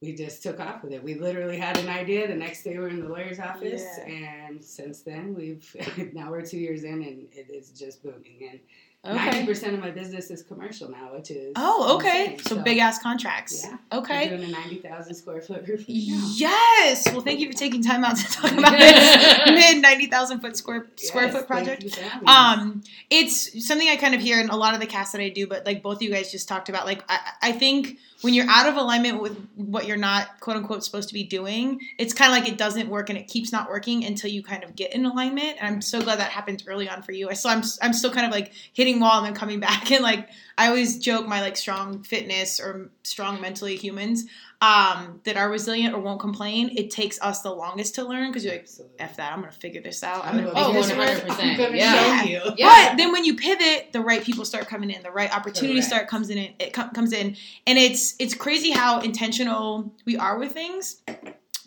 we 0.00 0.14
just 0.14 0.42
took 0.42 0.58
off 0.60 0.82
with 0.82 0.92
it. 0.92 1.02
We 1.02 1.14
literally 1.16 1.58
had 1.58 1.76
an 1.78 1.88
idea. 1.88 2.26
The 2.28 2.34
next 2.34 2.62
day 2.62 2.78
we're 2.78 2.88
in 2.88 3.00
the 3.00 3.08
lawyer's 3.08 3.40
office, 3.40 3.84
Yeah. 3.98 4.14
and 4.14 4.64
since 4.64 5.02
then 5.02 5.34
we've 5.34 5.76
now 6.14 6.30
we're 6.30 6.42
two 6.46 6.58
years 6.58 6.84
in, 6.84 7.02
and 7.02 7.26
it 7.32 7.50
is 7.50 7.70
just 7.70 8.02
booming. 8.02 8.48
And 8.50 8.60
Okay. 9.06 9.14
ninety 9.14 9.46
percent 9.46 9.74
of 9.74 9.80
my 9.80 9.90
business 9.92 10.28
is 10.30 10.42
commercial 10.42 10.90
now, 10.90 11.12
which 11.14 11.30
is 11.30 11.52
Oh, 11.56 11.96
okay. 11.96 12.32
insane. 12.32 12.38
So, 12.40 12.62
big 12.62 12.78
ass 12.78 13.00
contracts. 13.00 13.64
Yeah. 13.64 13.76
Okay. 13.98 14.28
We're 14.28 14.36
doing 14.38 14.48
a 14.48 14.52
ninety 14.52 14.76
thousand 14.76 15.14
square 15.14 15.40
foot 15.40 15.66
roof. 15.68 15.84
Yes. 15.86 17.06
Well, 17.06 17.20
thank 17.20 17.38
you 17.40 17.50
for 17.50 17.56
taking 17.56 17.82
time 17.82 18.04
out 18.04 18.16
to 18.16 18.24
talk 18.30 18.52
about 18.52 18.72
this 18.72 19.46
mid 19.46 19.82
ninety 19.82 20.06
thousand 20.06 20.40
foot 20.40 20.56
square 20.56 20.88
square 20.96 21.24
Yes, 21.26 21.32
foot 21.34 21.46
project. 21.46 21.84
you 21.84 21.90
for 21.90 22.00
having 22.02 22.26
me. 22.26 22.32
Um, 22.32 22.82
it's 23.08 23.66
something 23.66 23.88
I 23.88 23.96
kind 23.96 24.14
of 24.16 24.20
hear 24.20 24.40
in 24.40 24.48
a 24.50 24.56
lot 24.56 24.74
of 24.74 24.80
the 24.80 24.86
casts 24.86 25.12
that 25.12 25.20
I 25.20 25.28
do, 25.28 25.46
but 25.46 25.64
like 25.64 25.80
both 25.82 25.96
of 25.98 26.02
you 26.02 26.10
guys 26.10 26.32
just 26.32 26.48
talked 26.48 26.68
about. 26.68 26.84
Like, 26.84 27.04
I, 27.08 27.18
I 27.42 27.52
think 27.52 27.98
when 28.22 28.34
you're 28.34 28.48
out 28.48 28.68
of 28.68 28.76
alignment 28.76 29.22
with 29.22 29.38
what 29.54 29.86
you're 29.86 29.96
not 29.96 30.40
quote 30.40 30.56
unquote 30.56 30.82
supposed 30.82 31.08
to 31.08 31.14
be 31.14 31.22
doing, 31.22 31.80
it's 31.98 32.12
kind 32.12 32.32
of 32.32 32.38
like 32.38 32.50
it 32.50 32.58
doesn't 32.58 32.88
work 32.88 33.10
and 33.10 33.18
it 33.18 33.28
keeps 33.28 33.52
not 33.52 33.70
working 33.70 34.04
until 34.04 34.30
you 34.30 34.42
kind 34.42 34.64
of 34.64 34.74
get 34.74 34.92
in 34.92 35.06
alignment. 35.06 35.56
And 35.60 35.74
I'm 35.74 35.80
so 35.80 36.00
glad 36.02 36.18
that 36.18 36.30
happened 36.30 36.64
early 36.66 36.88
on 36.88 37.02
for 37.02 37.12
you. 37.12 37.30
I 37.30 37.34
still 37.34 37.52
I'm 37.52 37.62
I'm 37.80 37.92
still 37.92 38.10
kind 38.10 38.26
of 38.26 38.32
like 38.32 38.52
hitting 38.72 38.98
wall 38.98 39.18
and 39.18 39.26
then 39.26 39.34
coming 39.34 39.60
back 39.68 39.92
and 39.92 40.02
like 40.02 40.28
I 40.56 40.68
always 40.68 40.98
joke 40.98 41.28
my 41.28 41.40
like 41.40 41.56
strong 41.56 42.02
fitness 42.02 42.58
or 42.58 42.90
strong 43.04 43.40
mentally 43.40 43.76
humans 43.76 44.24
um, 44.60 45.20
that 45.24 45.36
are 45.36 45.48
resilient 45.48 45.94
or 45.94 46.00
won't 46.00 46.18
complain. 46.18 46.70
It 46.76 46.90
takes 46.90 47.20
us 47.22 47.42
the 47.42 47.50
longest 47.52 47.94
to 47.94 48.04
learn 48.04 48.30
because 48.30 48.44
you're 48.44 48.54
like, 48.54 48.68
f 48.98 49.16
that, 49.16 49.32
I'm 49.32 49.40
gonna 49.40 49.52
figure 49.52 49.80
this 49.80 50.02
out. 50.02 50.24
I'm 50.24 50.36
gonna 50.36 50.52
Oh, 50.54 50.72
this 50.72 50.88
work. 50.90 51.08
100%. 51.10 51.40
I'm 51.40 51.56
gonna 51.56 51.76
Yeah. 51.76 52.22
show 52.22 52.28
you. 52.28 52.40
Yeah. 52.56 52.88
But 52.90 52.96
then 52.98 53.12
when 53.12 53.24
you 53.24 53.36
pivot, 53.36 53.92
the 53.92 54.00
right 54.00 54.22
people 54.22 54.44
start 54.44 54.66
coming 54.66 54.90
in, 54.90 55.00
the 55.02 55.12
right 55.12 55.32
opportunities 55.34 55.84
Correct. 55.84 56.08
start 56.08 56.08
comes 56.08 56.30
in. 56.30 56.38
It 56.58 56.72
com- 56.72 56.90
comes 56.90 57.12
in, 57.12 57.36
and 57.68 57.78
it's 57.78 58.16
it's 58.18 58.34
crazy 58.34 58.72
how 58.72 58.98
intentional 59.00 59.94
we 60.04 60.16
are 60.16 60.38
with 60.38 60.52
things. 60.52 61.02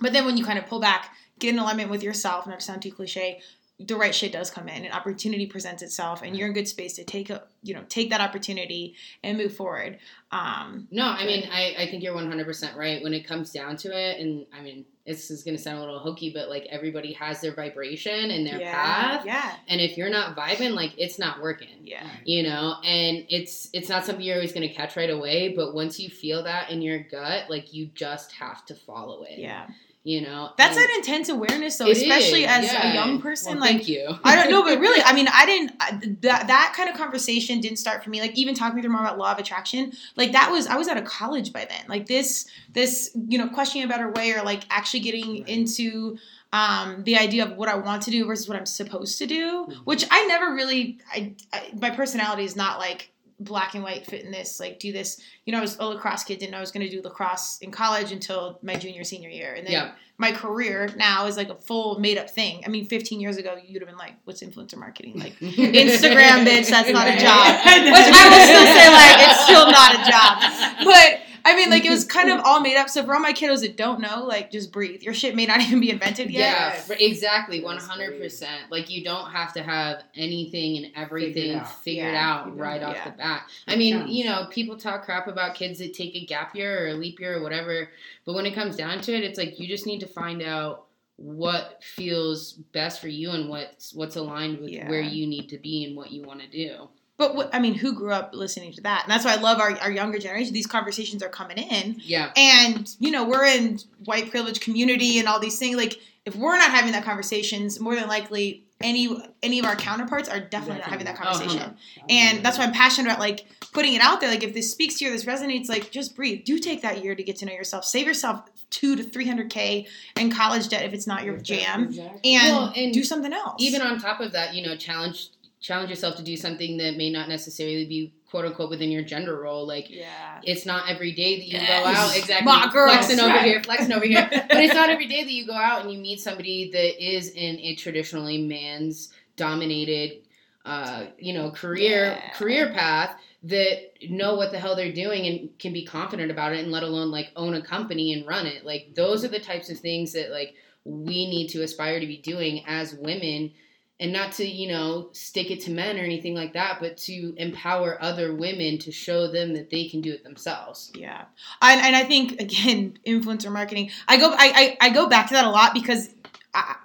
But 0.02 0.12
then 0.12 0.26
when 0.26 0.36
you 0.36 0.44
kind 0.44 0.60
of 0.60 0.68
pull 0.68 0.82
back, 0.82 1.16
get 1.40 1.54
in 1.54 1.60
alignment 1.60 1.90
with 1.92 2.04
yourself, 2.04 2.46
not 2.46 2.60
to 2.60 2.66
sound 2.66 2.82
too 2.82 2.92
cliche, 2.92 3.40
the 3.88 3.96
right 3.96 4.14
shit 4.14 4.32
does 4.32 4.50
come 4.50 4.68
in, 4.68 4.86
and 4.86 4.94
opportunity 4.94 5.46
presents 5.46 5.82
itself, 5.84 6.22
and 6.22 6.36
you're 6.36 6.48
in 6.48 6.54
good 6.54 6.68
space 6.68 6.94
to 6.94 7.04
take 7.04 7.30
a 7.30 7.44
you 7.64 7.74
know 7.74 7.84
take 7.90 8.10
that 8.10 8.22
opportunity 8.22 8.96
and 9.24 9.38
move 9.38 9.56
forward. 9.56 10.00
Um, 10.32 10.88
No, 10.92 11.06
I 11.06 11.26
mean, 11.26 11.50
I, 11.52 11.76
I 11.78 11.88
think 11.88 12.04
you're 12.04 12.16
100% 12.16 12.76
right 12.76 13.04
when 13.04 13.14
it 13.14 13.28
comes 13.28 13.52
down 13.52 13.76
to 13.78 13.90
it. 13.90 14.20
And 14.20 14.46
I 14.58 14.62
mean, 14.62 14.86
this 15.06 15.30
is 15.30 15.44
going 15.44 15.58
to 15.58 15.62
sound 15.62 15.78
a 15.78 15.82
little 15.82 16.00
hokey, 16.00 16.32
but 16.34 16.48
like 16.50 16.66
everybody 16.70 17.12
has 17.14 17.42
their 17.42 17.54
vibration 17.54 18.32
and 18.32 18.48
their 18.48 18.60
yeah, 18.60 18.72
path. 18.72 19.26
yeah, 19.26 19.56
And 19.68 19.82
if 19.82 19.98
you're 19.98 20.10
not 20.10 20.38
vibing, 20.38 20.72
like 20.74 20.94
it's 20.98 21.20
not 21.20 21.42
working. 21.42 21.82
yeah, 21.84 22.08
You 22.24 22.44
know, 22.44 22.76
and 22.84 23.26
it's 23.30 23.70
it's 23.74 23.90
not 23.90 24.06
something 24.06 24.24
you're 24.24 24.36
always 24.36 24.54
going 24.54 24.68
to 24.68 24.74
catch 24.74 24.96
right 24.96 25.10
away, 25.10 25.54
but 25.54 25.74
once 25.74 26.00
you 26.00 26.10
feel 26.10 26.44
that 26.44 26.70
in 26.70 26.82
your 26.82 27.00
gut, 27.00 27.50
like 27.50 27.74
you 27.74 27.88
just 27.94 28.32
have 28.34 28.66
to 28.68 28.76
follow 28.76 29.24
it. 29.24 29.38
yeah. 29.38 29.68
You 30.04 30.22
know, 30.22 30.50
That's 30.58 30.78
an 30.78 30.88
intense 30.96 31.30
awareness, 31.30 31.78
though, 31.78 31.88
especially 31.88 32.44
is, 32.46 32.50
as 32.50 32.66
yeah. 32.74 32.92
a 32.92 32.94
young 32.96 33.22
person. 33.22 33.52
Well, 33.54 33.62
like 33.62 33.70
thank 33.78 33.88
you. 33.88 34.18
I 34.24 34.36
don't 34.36 34.50
know, 34.50 34.64
but 34.64 34.80
really, 34.80 35.00
I 35.04 35.14
mean, 35.18 35.28
I 35.32 35.46
didn't 35.46 35.74
I- 35.80 35.92
that 36.22 36.48
that 36.48 36.74
kind 36.76 36.90
of 36.90 36.96
conversation 36.96 37.60
didn't 37.62 37.78
start 37.78 38.04
for 38.04 38.10
me. 38.10 38.20
Like 38.20 38.36
even 38.36 38.56
talking 38.56 38.82
through 38.82 38.92
more 38.92 39.02
about 39.02 39.20
law 39.20 39.32
of 39.32 39.38
attraction, 39.38 39.94
like 40.16 40.32
that 40.32 40.50
was 40.52 40.66
I 40.66 40.76
was 40.76 40.88
out 40.88 40.98
of 40.98 41.04
college 41.06 41.54
by 41.54 41.66
then. 41.66 41.84
Like 41.88 42.08
this 42.08 42.48
this 42.74 43.12
you 43.28 43.38
know 43.38 43.48
questioning 43.50 43.86
a 43.86 43.88
better 43.88 44.10
way 44.10 44.32
or 44.32 44.42
like 44.42 44.64
actually 44.72 45.02
getting 45.02 45.42
Right. 45.42 45.50
into 45.50 46.18
um, 46.52 47.04
the 47.04 47.16
idea 47.18 47.46
of 47.46 47.56
what 47.56 47.70
I 47.70 47.76
want 47.76 48.02
to 48.04 48.12
do 48.12 48.26
versus 48.26 48.48
what 48.50 48.58
I'm 48.58 48.66
supposed 48.66 49.20
to 49.20 49.28
do, 49.28 49.68
Mhm. 49.70 49.76
which 49.86 50.04
I 50.10 50.26
never 50.26 50.52
really. 50.54 50.98
I, 51.14 51.34
I 51.54 51.70
my 51.80 51.92
personality 51.92 52.44
is 52.44 52.56
not 52.56 52.80
like 52.80 53.12
black 53.44 53.74
and 53.76 53.84
white 53.84 54.06
fit 54.06 54.24
in 54.24 54.32
this 54.32 54.60
like 54.60 54.80
do 54.80 54.92
this 54.92 55.20
you 55.46 55.52
know 55.52 55.58
i 55.58 55.62
was 55.62 55.78
a 55.80 55.86
lacrosse 55.86 56.24
kid 56.24 56.38
didn't 56.40 56.52
know 56.52 56.58
i 56.58 56.62
was 56.62 56.72
going 56.72 56.86
to 56.86 56.92
do 56.92 57.02
lacrosse 57.02 57.58
in 57.62 57.72
college 57.72 58.12
until 58.12 58.60
my 58.62 58.76
junior 58.76 59.04
senior 59.04 59.30
year 59.30 59.54
and 59.54 59.66
then 59.66 59.74
Yeah. 59.74 59.92
my 60.18 60.32
career 60.32 60.90
now 60.96 61.26
is 61.26 61.38
like 61.38 61.50
a 61.50 61.56
full 61.56 62.00
made 62.00 62.18
up 62.18 62.30
thing 62.30 62.62
i 62.66 62.70
mean 62.70 62.86
15 62.86 63.20
years 63.20 63.38
ago 63.38 63.58
you'd 63.66 63.82
have 63.82 63.90
been 63.90 63.98
like 63.98 64.14
what's 64.26 64.42
influencer 64.44 64.78
marketing 64.78 65.20
like 65.20 65.34
Instagram, 65.40 66.46
bitch, 66.46 66.70
that's 66.70 66.90
not 66.92 67.08
a 67.08 67.18
job. 67.18 67.48
Which 67.66 68.10
I 68.14 68.26
will 68.30 68.46
still 68.46 68.68
say, 68.78 68.88
like, 68.90 69.20
it's 69.30 69.44
still 69.44 69.66
not 69.72 69.96
a 69.96 70.02
job. 70.10 70.86
But 70.86 71.21
I 71.46 71.56
mean, 71.56 71.70
like, 71.70 71.86
it 71.86 71.90
was 71.90 72.06
kind 72.06 72.30
of 72.30 72.40
all 72.46 72.62
made 72.62 72.78
up. 72.78 72.90
So 72.90 73.04
for 73.04 73.14
all 73.14 73.20
my 73.20 73.34
kiddos 73.34 73.62
that 73.62 73.78
don't 73.78 74.00
know, 74.00 74.24
like, 74.26 74.52
just 74.52 74.72
breathe. 74.72 75.02
Your 75.02 75.14
shit 75.14 75.36
may 75.36 75.46
not 75.46 75.60
even 75.62 75.80
be 75.80 75.90
invented 75.90 76.30
yet. 76.30 76.40
Yeah, 76.40 76.72
for- 76.82 76.96
exactly, 77.00 77.62
one 77.64 77.78
hundred 77.78 78.20
percent. 78.20 78.70
Like 78.72 78.90
you 78.90 79.04
don't 79.04 79.30
have 79.32 79.54
to 79.54 79.64
have 79.64 80.04
anything 80.16 80.78
and 80.78 80.92
everything 80.96 81.56
out. 81.56 81.72
figured 81.84 82.14
Yeah. 82.14 82.30
out 82.30 82.58
right 82.58 82.82
off 82.84 82.96
Yeah. 82.96 83.06
the 83.06 83.18
bat. 83.18 83.44
I 83.68 83.76
mean, 83.76 83.98
Sounds- 84.00 84.12
you 84.12 84.26
know, 84.26 84.48
people 84.50 84.78
talk 84.78 85.04
crap 85.06 85.28
about 85.28 85.56
kids 85.56 85.80
that 85.80 85.94
take 85.94 86.16
a 86.16 86.26
gap 86.26 86.56
year 86.56 86.86
or 86.86 86.88
a 86.90 86.94
leap 86.94 87.20
year 87.20 87.38
or 87.38 87.44
whatever, 87.44 87.90
but 88.26 88.34
when 88.34 88.46
it 88.46 88.54
comes 88.54 88.76
down 88.76 89.02
to 89.02 89.14
it, 89.14 89.24
it's 89.24 89.38
like 89.38 89.60
you 89.60 89.68
just 89.68 89.86
need 89.86 90.00
to 90.02 90.08
find 90.08 90.42
out 90.42 90.86
what 91.18 91.84
feels 91.84 92.54
best 92.54 93.00
for 93.00 93.08
you 93.08 93.30
and 93.32 93.48
what's 93.48 93.94
what's 93.94 94.16
aligned 94.16 94.60
with 94.60 94.72
Yeah. 94.72 94.90
where 94.90 95.02
you 95.02 95.28
need 95.28 95.50
to 95.50 95.58
be 95.60 95.86
and 95.86 95.96
what 95.96 96.12
you 96.12 96.24
want 96.24 96.42
to 96.42 96.48
do. 96.48 96.90
But 97.22 97.36
what, 97.36 97.54
I 97.54 97.60
mean, 97.60 97.76
who 97.76 97.94
grew 97.94 98.12
up 98.12 98.32
listening 98.34 98.74
to 98.74 98.82
that? 98.82 99.04
And 99.04 99.12
that's 99.12 99.24
why 99.24 99.34
I 99.34 99.36
love 99.36 99.60
our, 99.60 99.78
our 99.80 99.92
younger 99.92 100.18
generation. 100.18 100.54
These 100.54 100.66
conversations 100.66 101.22
are 101.22 101.30
coming 101.30 101.58
in. 101.58 101.98
Yeah. 102.04 102.32
And, 102.36 102.90
you 103.00 103.12
know, 103.12 103.24
we're 103.30 103.46
in 103.46 103.78
white 104.06 104.32
privilege 104.32 104.60
community 104.60 105.20
and 105.20 105.28
all 105.28 105.40
these 105.40 105.60
things. 105.60 105.78
Like, 105.78 106.00
if 106.26 106.36
we're 106.36 106.58
not 106.58 106.72
having 106.72 106.94
that 106.94 107.04
conversations, 107.04 107.80
more 107.80 107.94
than 107.96 108.08
likely 108.08 108.64
any 108.82 109.16
any 109.44 109.60
of 109.60 109.66
our 109.66 109.76
counterparts 109.76 110.28
are 110.30 110.40
definitely 110.40 110.80
not 110.82 110.90
having 110.90 111.06
that 111.06 111.16
Definitely. 111.16 111.46
Oh, 111.46 111.50
conversation. 111.60 111.78
Oh, 112.00 112.06
And 112.10 112.44
that's 112.44 112.58
why 112.58 112.64
I'm 112.64 112.72
passionate 112.72 113.08
about 113.10 113.20
like 113.20 113.46
putting 113.74 113.94
it 113.94 114.02
out 114.02 114.20
there. 114.22 114.30
Like 114.32 114.44
if 114.44 114.56
this 114.56 114.72
speaks 114.72 114.96
to 115.00 115.06
you, 115.06 115.12
this 115.12 115.26
resonates, 115.26 115.70
like 115.70 115.92
just 115.92 116.16
breathe. 116.16 116.44
Do 116.44 116.58
take 116.58 116.82
that 116.82 117.04
year 117.04 117.14
to 117.14 117.22
get 117.24 117.36
to 117.38 117.46
know 117.46 117.54
yourself. 117.54 117.86
Save 117.86 118.08
yourself 118.08 118.42
two 118.72 118.96
to 118.96 119.04
three 119.04 119.28
hundred 119.28 119.52
K 119.52 119.86
in 120.18 120.32
college 120.32 120.70
debt 120.70 120.84
if 120.86 120.94
it's 120.94 121.06
not 121.06 121.24
your 121.24 121.38
jam. 121.38 121.86
Exactly. 121.86 122.34
And, 122.36 122.56
Well, 122.56 122.74
and 122.76 122.92
do 122.94 123.04
something 123.04 123.34
else. 123.34 123.56
even 123.60 123.82
on 123.84 124.00
top 124.00 124.20
of 124.20 124.32
that, 124.32 124.56
you 124.56 124.66
know, 124.66 124.76
challenge 124.76 125.30
challenge 125.62 125.90
yourself 125.90 126.16
to 126.18 126.24
do 126.24 126.36
something 126.36 126.78
that 126.78 126.98
may 126.98 127.10
not 127.10 127.30
necessarily 127.30 127.86
be 127.86 128.14
quote 128.30 128.46
unquote 128.46 128.70
within 128.70 128.90
your 128.92 129.04
gender 129.04 129.40
role. 129.40 129.66
Like 129.68 129.90
Yeah. 129.90 130.40
it's 130.44 130.66
not 130.66 130.90
every 130.90 131.12
day 131.12 131.38
that 131.38 131.46
you 131.46 131.58
Yes. 131.60 131.84
go 131.84 131.90
out 131.90 132.18
exactly 132.18 132.46
My 132.46 132.70
flexing 132.72 133.20
over 133.20 133.40
here, 133.40 133.62
flexing 133.64 133.92
over 133.94 134.06
here. 134.06 134.28
But 134.32 134.58
it's 134.58 134.74
not 134.74 134.90
every 134.96 135.08
day 135.08 135.24
that 135.24 135.32
you 135.32 135.46
go 135.46 135.54
out 135.54 135.84
and 135.84 135.92
you 135.94 136.00
meet 136.00 136.20
somebody 136.20 136.72
that 136.72 137.04
is 137.04 137.30
in 137.30 137.60
a 137.60 137.76
traditionally 137.76 138.40
man's 138.40 139.10
dominated 139.38 140.22
uh, 140.64 141.06
you 141.18 141.34
know, 141.34 141.50
career 141.50 142.06
Yeah. 142.24 142.30
career 142.34 142.72
path 142.72 143.16
that 143.44 143.94
know 144.12 144.36
what 144.36 144.52
the 144.52 144.60
hell 144.60 144.76
they're 144.76 144.92
doing 144.92 145.26
and 145.26 145.58
can 145.58 145.74
be 145.74 145.84
confident 145.84 146.30
about 146.30 146.54
it 146.54 146.60
and 146.60 146.72
let 146.72 146.84
alone 146.84 147.10
like 147.10 147.30
own 147.36 147.56
a 147.56 147.62
company 147.64 148.14
and 148.14 148.28
run 148.28 148.46
it. 148.46 148.64
Like 148.64 148.94
those 148.96 149.26
are 149.26 149.28
the 149.28 149.40
types 149.40 149.72
of 149.72 149.80
things 149.80 150.14
that 150.14 150.30
like 150.30 150.54
we 150.86 151.28
need 151.28 151.48
to 151.50 151.64
aspire 151.64 152.00
to 152.00 152.06
be 152.06 152.18
doing 152.18 152.64
as 152.68 152.94
women 152.94 153.52
and 154.02 154.12
not 154.12 154.34
to 154.34 154.46
you 154.46 154.68
know 154.68 155.08
stick 155.14 155.50
it 155.52 155.62
to 155.62 155.72
men 155.72 155.98
or 155.98 156.02
anything 156.04 156.34
like 156.36 156.52
that 156.54 156.80
but 156.82 156.98
to 156.98 157.34
empower 157.38 158.02
other 158.02 158.36
women 158.36 158.78
to 158.80 158.92
show 158.92 159.32
them 159.32 159.54
that 159.54 159.70
they 159.70 159.88
can 159.88 160.02
do 160.02 160.12
it 160.12 160.24
themselves 160.24 160.92
Yeah, 160.96 161.24
and, 161.62 161.80
and 161.80 161.96
I 161.96 162.04
think 162.04 162.42
again, 162.42 162.98
influencer 163.08 163.52
marketing. 163.52 163.92
I 164.08 164.18
go 164.18 164.32
I, 164.32 164.78
I, 164.82 164.88
I 164.88 164.90
go 164.90 165.08
back 165.08 165.28
to 165.28 165.36
that 165.36 165.46
a 165.46 165.50
lot 165.50 165.74
because 165.74 166.10
I, 166.54 166.76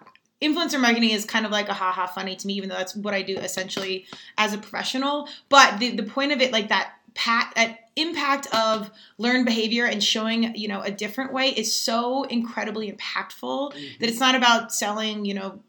influencer 0.42 0.80
marketing 0.80 1.10
is 1.10 1.24
kind 1.24 1.46
of 1.46 1.50
like 1.50 1.68
a 1.68 1.74
haha 1.74 2.06
funny 2.06 2.36
to 2.36 2.46
me, 2.46 2.52
even 2.54 2.68
though 2.68 2.76
that's 2.76 2.94
what 2.94 3.14
I 3.14 3.22
do 3.22 3.36
essentially 3.38 4.04
as 4.36 4.52
a 4.52 4.58
professional. 4.58 5.28
But 5.48 5.78
the 5.80 5.96
the 5.96 6.02
point 6.04 6.32
of 6.32 6.40
it, 6.40 6.52
like 6.52 6.68
that 6.68 6.92
pat 7.14 7.52
that 7.56 7.78
impact 7.96 8.46
of 8.54 8.90
learned 9.16 9.46
behavior 9.46 9.86
and 9.86 10.04
showing 10.04 10.54
you 10.54 10.68
know 10.68 10.82
a 10.82 10.90
different 10.90 11.32
way 11.32 11.48
is 11.48 11.74
so 11.74 12.24
incredibly 12.24 12.92
impactful 12.92 13.72
Mm-hmm. 13.72 14.00
that 14.00 14.08
it's 14.10 14.20
not 14.20 14.34
about 14.34 14.72
selling 14.72 15.24
you 15.24 15.32
know 15.32 15.60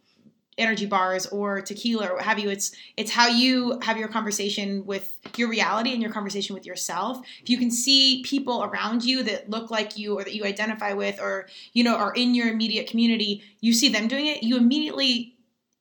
energy 0.57 0.85
bars 0.85 1.25
or 1.27 1.61
tequila 1.61 2.07
or 2.07 2.15
what 2.15 2.23
have 2.23 2.39
you. 2.39 2.49
It's 2.49 2.71
it's 2.95 3.11
how 3.11 3.27
you 3.27 3.79
have 3.81 3.97
your 3.97 4.07
conversation 4.07 4.85
with 4.85 5.17
your 5.35 5.49
reality 5.49 5.93
and 5.93 6.01
your 6.01 6.11
conversation 6.11 6.53
with 6.53 6.65
yourself. 6.65 7.25
If 7.41 7.49
you 7.49 7.57
can 7.57 7.71
see 7.71 8.23
people 8.23 8.63
around 8.63 9.03
you 9.03 9.23
that 9.23 9.49
look 9.49 9.69
like 9.69 9.97
you 9.97 10.17
or 10.17 10.23
that 10.23 10.33
you 10.33 10.45
identify 10.45 10.93
with 10.93 11.21
or 11.21 11.47
you 11.73 11.83
know 11.83 11.95
are 11.95 12.13
in 12.13 12.35
your 12.35 12.47
immediate 12.49 12.87
community 12.87 13.43
you 13.61 13.73
see 13.73 13.89
them 13.89 14.07
doing 14.07 14.27
it 14.27 14.43
you 14.43 14.57
immediately 14.57 15.36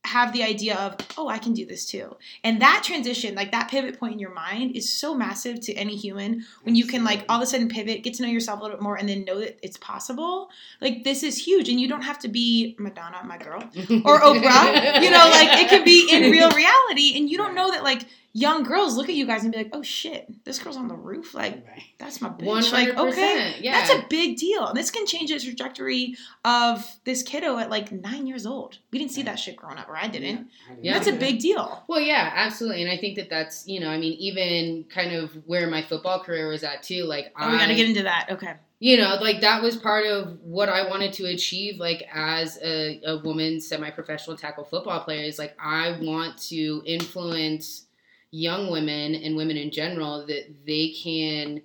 have 0.06 0.32
the 0.32 0.42
idea 0.42 0.76
of 0.76 0.96
oh 1.18 1.28
i 1.28 1.38
can 1.38 1.52
do 1.52 1.66
this 1.66 1.84
too. 1.84 2.16
And 2.44 2.60
that 2.62 2.82
transition 2.84 3.34
like 3.34 3.52
that 3.52 3.68
pivot 3.68 3.98
point 3.98 4.14
in 4.14 4.18
your 4.18 4.34
mind 4.34 4.76
is 4.76 4.92
so 4.92 5.14
massive 5.14 5.60
to 5.60 5.74
any 5.74 5.96
human 5.96 6.44
when 6.62 6.74
you 6.74 6.86
can 6.86 7.04
like 7.04 7.24
all 7.28 7.36
of 7.36 7.42
a 7.42 7.46
sudden 7.46 7.68
pivot 7.68 8.02
get 8.02 8.14
to 8.14 8.22
know 8.22 8.28
yourself 8.28 8.60
a 8.60 8.62
little 8.62 8.76
bit 8.76 8.82
more 8.82 8.96
and 8.96 9.08
then 9.08 9.24
know 9.24 9.40
that 9.40 9.58
it's 9.62 9.76
possible. 9.76 10.50
Like 10.80 11.04
this 11.04 11.22
is 11.22 11.36
huge 11.38 11.68
and 11.68 11.80
you 11.80 11.88
don't 11.88 12.02
have 12.02 12.18
to 12.20 12.28
be 12.28 12.76
madonna 12.78 13.22
my 13.24 13.38
girl 13.38 13.62
or 14.04 14.20
Oprah. 14.26 15.02
You 15.02 15.10
know, 15.10 15.28
like 15.30 15.48
it 15.60 15.68
could 15.68 15.84
be 15.84 16.08
in 16.12 16.30
real 16.30 16.50
reality, 16.50 17.16
and 17.16 17.28
you 17.30 17.36
don't 17.36 17.54
know 17.54 17.70
that 17.70 17.82
like 17.82 18.06
young 18.36 18.64
girls 18.64 18.96
look 18.96 19.08
at 19.08 19.14
you 19.14 19.26
guys 19.26 19.44
and 19.44 19.52
be 19.52 19.58
like, 19.58 19.70
"Oh 19.72 19.82
shit, 19.82 20.44
this 20.44 20.58
girl's 20.58 20.76
on 20.76 20.88
the 20.88 20.94
roof. 20.94 21.34
Like 21.34 21.64
that's 21.98 22.20
my 22.20 22.28
bitch." 22.28 22.44
One 22.44 22.70
Like 22.70 22.96
okay. 22.96 23.56
Yeah. 23.60 23.72
that's 23.72 23.90
a 23.90 24.06
big 24.10 24.36
deal, 24.36 24.66
and 24.66 24.76
this 24.76 24.90
can 24.90 25.06
change 25.06 25.30
the 25.30 25.38
trajectory 25.40 26.16
of 26.44 26.84
this 27.04 27.22
kiddo 27.22 27.58
at 27.58 27.70
like 27.70 27.90
nine 27.90 28.26
years 28.26 28.44
old. 28.44 28.78
We 28.92 28.98
didn't 28.98 29.12
see 29.12 29.22
that 29.22 29.38
shit 29.38 29.56
growing 29.56 29.78
up, 29.78 29.88
or 29.88 29.96
I 29.96 30.08
didn't. 30.08 30.48
Yeah. 30.82 30.92
That's 30.94 31.08
a 31.08 31.12
big 31.12 31.38
deal. 31.40 31.82
Well, 31.88 32.00
yeah, 32.00 32.30
absolutely, 32.34 32.82
and 32.82 32.90
I 32.90 32.98
think 32.98 33.16
that 33.16 33.30
that's 33.30 33.66
you 33.66 33.80
know, 33.80 33.88
I 33.88 33.98
mean, 33.98 34.12
even 34.18 34.84
kind 34.84 35.14
of 35.14 35.32
where 35.46 35.66
my 35.68 35.82
football 35.82 36.22
career 36.22 36.48
was 36.48 36.62
at 36.62 36.82
too. 36.82 37.04
Like, 37.04 37.32
Oh, 37.40 37.48
we 37.48 37.56
I, 37.56 37.58
gotta 37.60 37.74
get 37.74 37.88
into 37.88 38.02
that. 38.02 38.28
Okay. 38.32 38.54
you 38.78 38.98
know, 38.98 39.16
like 39.20 39.40
that 39.40 39.62
was 39.62 39.76
part 39.76 40.04
of 40.06 40.38
what 40.42 40.68
I 40.68 40.86
wanted 40.88 41.14
to 41.14 41.24
achieve, 41.24 41.78
like 41.80 42.06
as 42.12 42.58
a, 42.62 43.00
a 43.06 43.18
woman 43.18 43.60
semi-professional 43.62 44.36
tackle 44.36 44.64
football 44.64 45.00
player. 45.00 45.24
Is 45.24 45.38
like 45.38 45.56
I 45.58 45.98
want 46.02 46.36
to 46.48 46.82
influence 46.84 47.85
young 48.30 48.70
women 48.70 49.14
and 49.14 49.36
women 49.36 49.56
in 49.56 49.70
general 49.70 50.26
that 50.26 50.66
they 50.66 50.90
can 51.02 51.62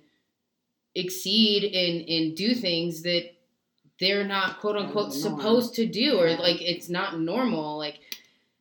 exceed 0.94 1.64
and 1.64 2.08
and 2.08 2.36
do 2.36 2.54
things 2.54 3.02
that 3.02 3.30
they're 3.98 4.24
not 4.24 4.60
quote 4.60 4.76
unquote 4.76 5.12
supposed 5.12 5.74
to 5.76 5.86
do, 5.86 6.18
or 6.18 6.28
like 6.36 6.60
it's 6.60 6.88
not 6.88 7.18
normal, 7.20 7.78
like. 7.78 8.00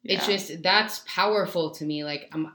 It's 0.03 0.27
Yeah. 0.27 0.35
just 0.35 0.63
that's 0.63 1.03
powerful 1.05 1.69
to 1.75 1.85
me. 1.85 2.03
Like 2.03 2.27
I'm, 2.33 2.51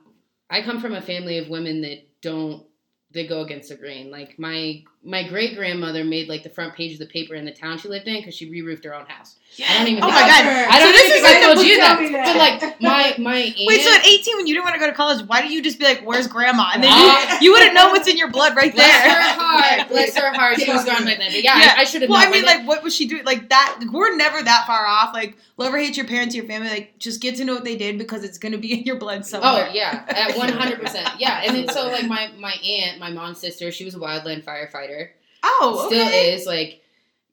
I 0.51 0.63
come 0.63 0.81
from 0.81 0.95
a 0.95 1.01
family 1.01 1.39
of 1.39 1.49
women 1.49 1.81
that 1.83 2.05
don't 2.21 2.67
they 3.13 3.25
go 3.25 3.43
against 3.43 3.69
the 3.69 3.77
grain. 3.77 4.11
Like 4.11 4.37
my 4.37 4.83
my 5.05 5.23
great 5.29 5.55
grandmother 5.55 6.03
made 6.03 6.29
like 6.29 6.43
the 6.43 6.51
front 6.51 6.75
page 6.75 6.95
of 6.95 6.99
the 6.99 7.07
paper 7.07 7.37
in 7.37 7.45
the 7.45 7.53
town 7.53 7.79
she 7.79 7.87
lived 7.89 8.09
in 8.09 8.17
because 8.17 8.35
she 8.35 8.51
re-roofed 8.51 8.85
her 8.85 8.93
own 8.97 9.07
house. 9.07 9.37
Yeah. 9.57 9.67
I 9.71 9.79
don't 9.79 9.89
even. 9.89 10.01
Know. 10.01 10.09
Oh 10.09 10.11
think 10.13 10.21
my 10.21 10.33
I- 10.33 10.43
god. 10.43 10.69
I 10.75 10.79
don't 10.79 10.87
So 10.89 10.93
this 10.93 11.05
even 11.07 11.17
is 11.17 11.23
like 11.23 11.37
I 11.37 11.41
the 11.49 11.55
told 11.55 11.67
you 11.67 11.77
that. 11.79 11.99
that. 12.13 12.27
But 12.27 12.37
like 12.37 12.81
my 12.83 13.15
my 13.19 13.37
aunt. 13.37 13.57
Wait, 13.67 13.81
so 13.81 13.95
at 13.95 14.07
18, 14.07 14.37
when 14.37 14.47
you 14.47 14.55
didn't 14.55 14.65
want 14.65 14.75
to 14.75 14.81
go 14.81 14.87
to 14.87 14.93
college, 14.93 15.27
why 15.27 15.41
didn't 15.41 15.55
you 15.55 15.63
just 15.63 15.79
be 15.79 15.85
like, 15.87 16.03
"Where's 16.05 16.27
grandma?" 16.27 16.71
And 16.75 16.83
then 16.85 16.93
Uh, 16.93 17.39
you, 17.41 17.47
you 17.47 17.53
wouldn't 17.53 17.73
know 17.75 17.89
what's 17.89 18.07
in 18.07 18.19
your 18.19 18.31
blood 18.31 18.55
right 18.55 18.75
Bless 18.75 18.87
there. 19.03 19.11
her 19.15 19.41
heart. 19.41 19.89
Bless 19.93 20.15
her 20.17 20.33
heart. 20.35 20.61
She 20.61 20.71
was 20.71 20.85
gone 20.85 21.05
by 21.05 21.15
then. 21.17 21.33
But 21.33 21.43
yeah, 21.43 21.59
Yeah. 21.59 21.75
I, 21.79 21.81
I 21.81 21.85
should 21.85 22.03
have 22.03 22.11
Well, 22.11 22.21
known. 22.21 22.29
I 22.29 22.33
mean, 22.33 22.43
by 22.45 22.49
then. 22.53 22.59
like, 22.61 22.69
what 22.69 22.83
was 22.85 22.95
she 22.95 23.07
doing? 23.09 23.25
Like 23.25 23.49
that? 23.49 23.81
We're 23.91 24.15
never 24.17 24.43
that 24.43 24.65
far 24.67 24.87
off. 24.87 25.15
Like, 25.15 25.39
love 25.57 25.73
or 25.73 25.79
hate 25.79 25.97
your 25.97 26.07
parents, 26.07 26.35
your 26.35 26.45
family. 26.45 26.69
Like, 26.69 26.99
just 26.99 27.23
get 27.23 27.37
to 27.37 27.45
know 27.47 27.55
what 27.55 27.65
they 27.65 27.77
did 27.77 27.97
because 27.97 28.25
it's 28.25 28.37
gonna 28.37 28.59
be 28.59 28.75
in 28.79 28.81
your 28.85 28.97
blood 28.97 29.25
somewhere. 29.25 29.69
Oh 29.71 29.73
yeah, 29.73 30.05
at 30.09 30.37
one 30.37 30.51
hundred 30.51 30.81
percent. 30.83 31.09
Yeah, 31.19 31.41
and 31.45 31.57
then 31.57 31.69
so 31.71 31.87
like 31.89 32.07
my 32.07 32.31
my 32.39 32.53
aunt, 32.63 32.99
my 33.01 33.11
mom's 33.11 33.39
sister, 33.41 33.73
she 33.73 33.87
was 33.87 33.95
a 33.95 33.99
wildland 33.99 34.45
firefighter. 34.45 35.11
Oh, 35.43 35.87
Still 35.89 36.07
okay. 36.09 36.35
is 36.35 36.45
like, 36.45 36.83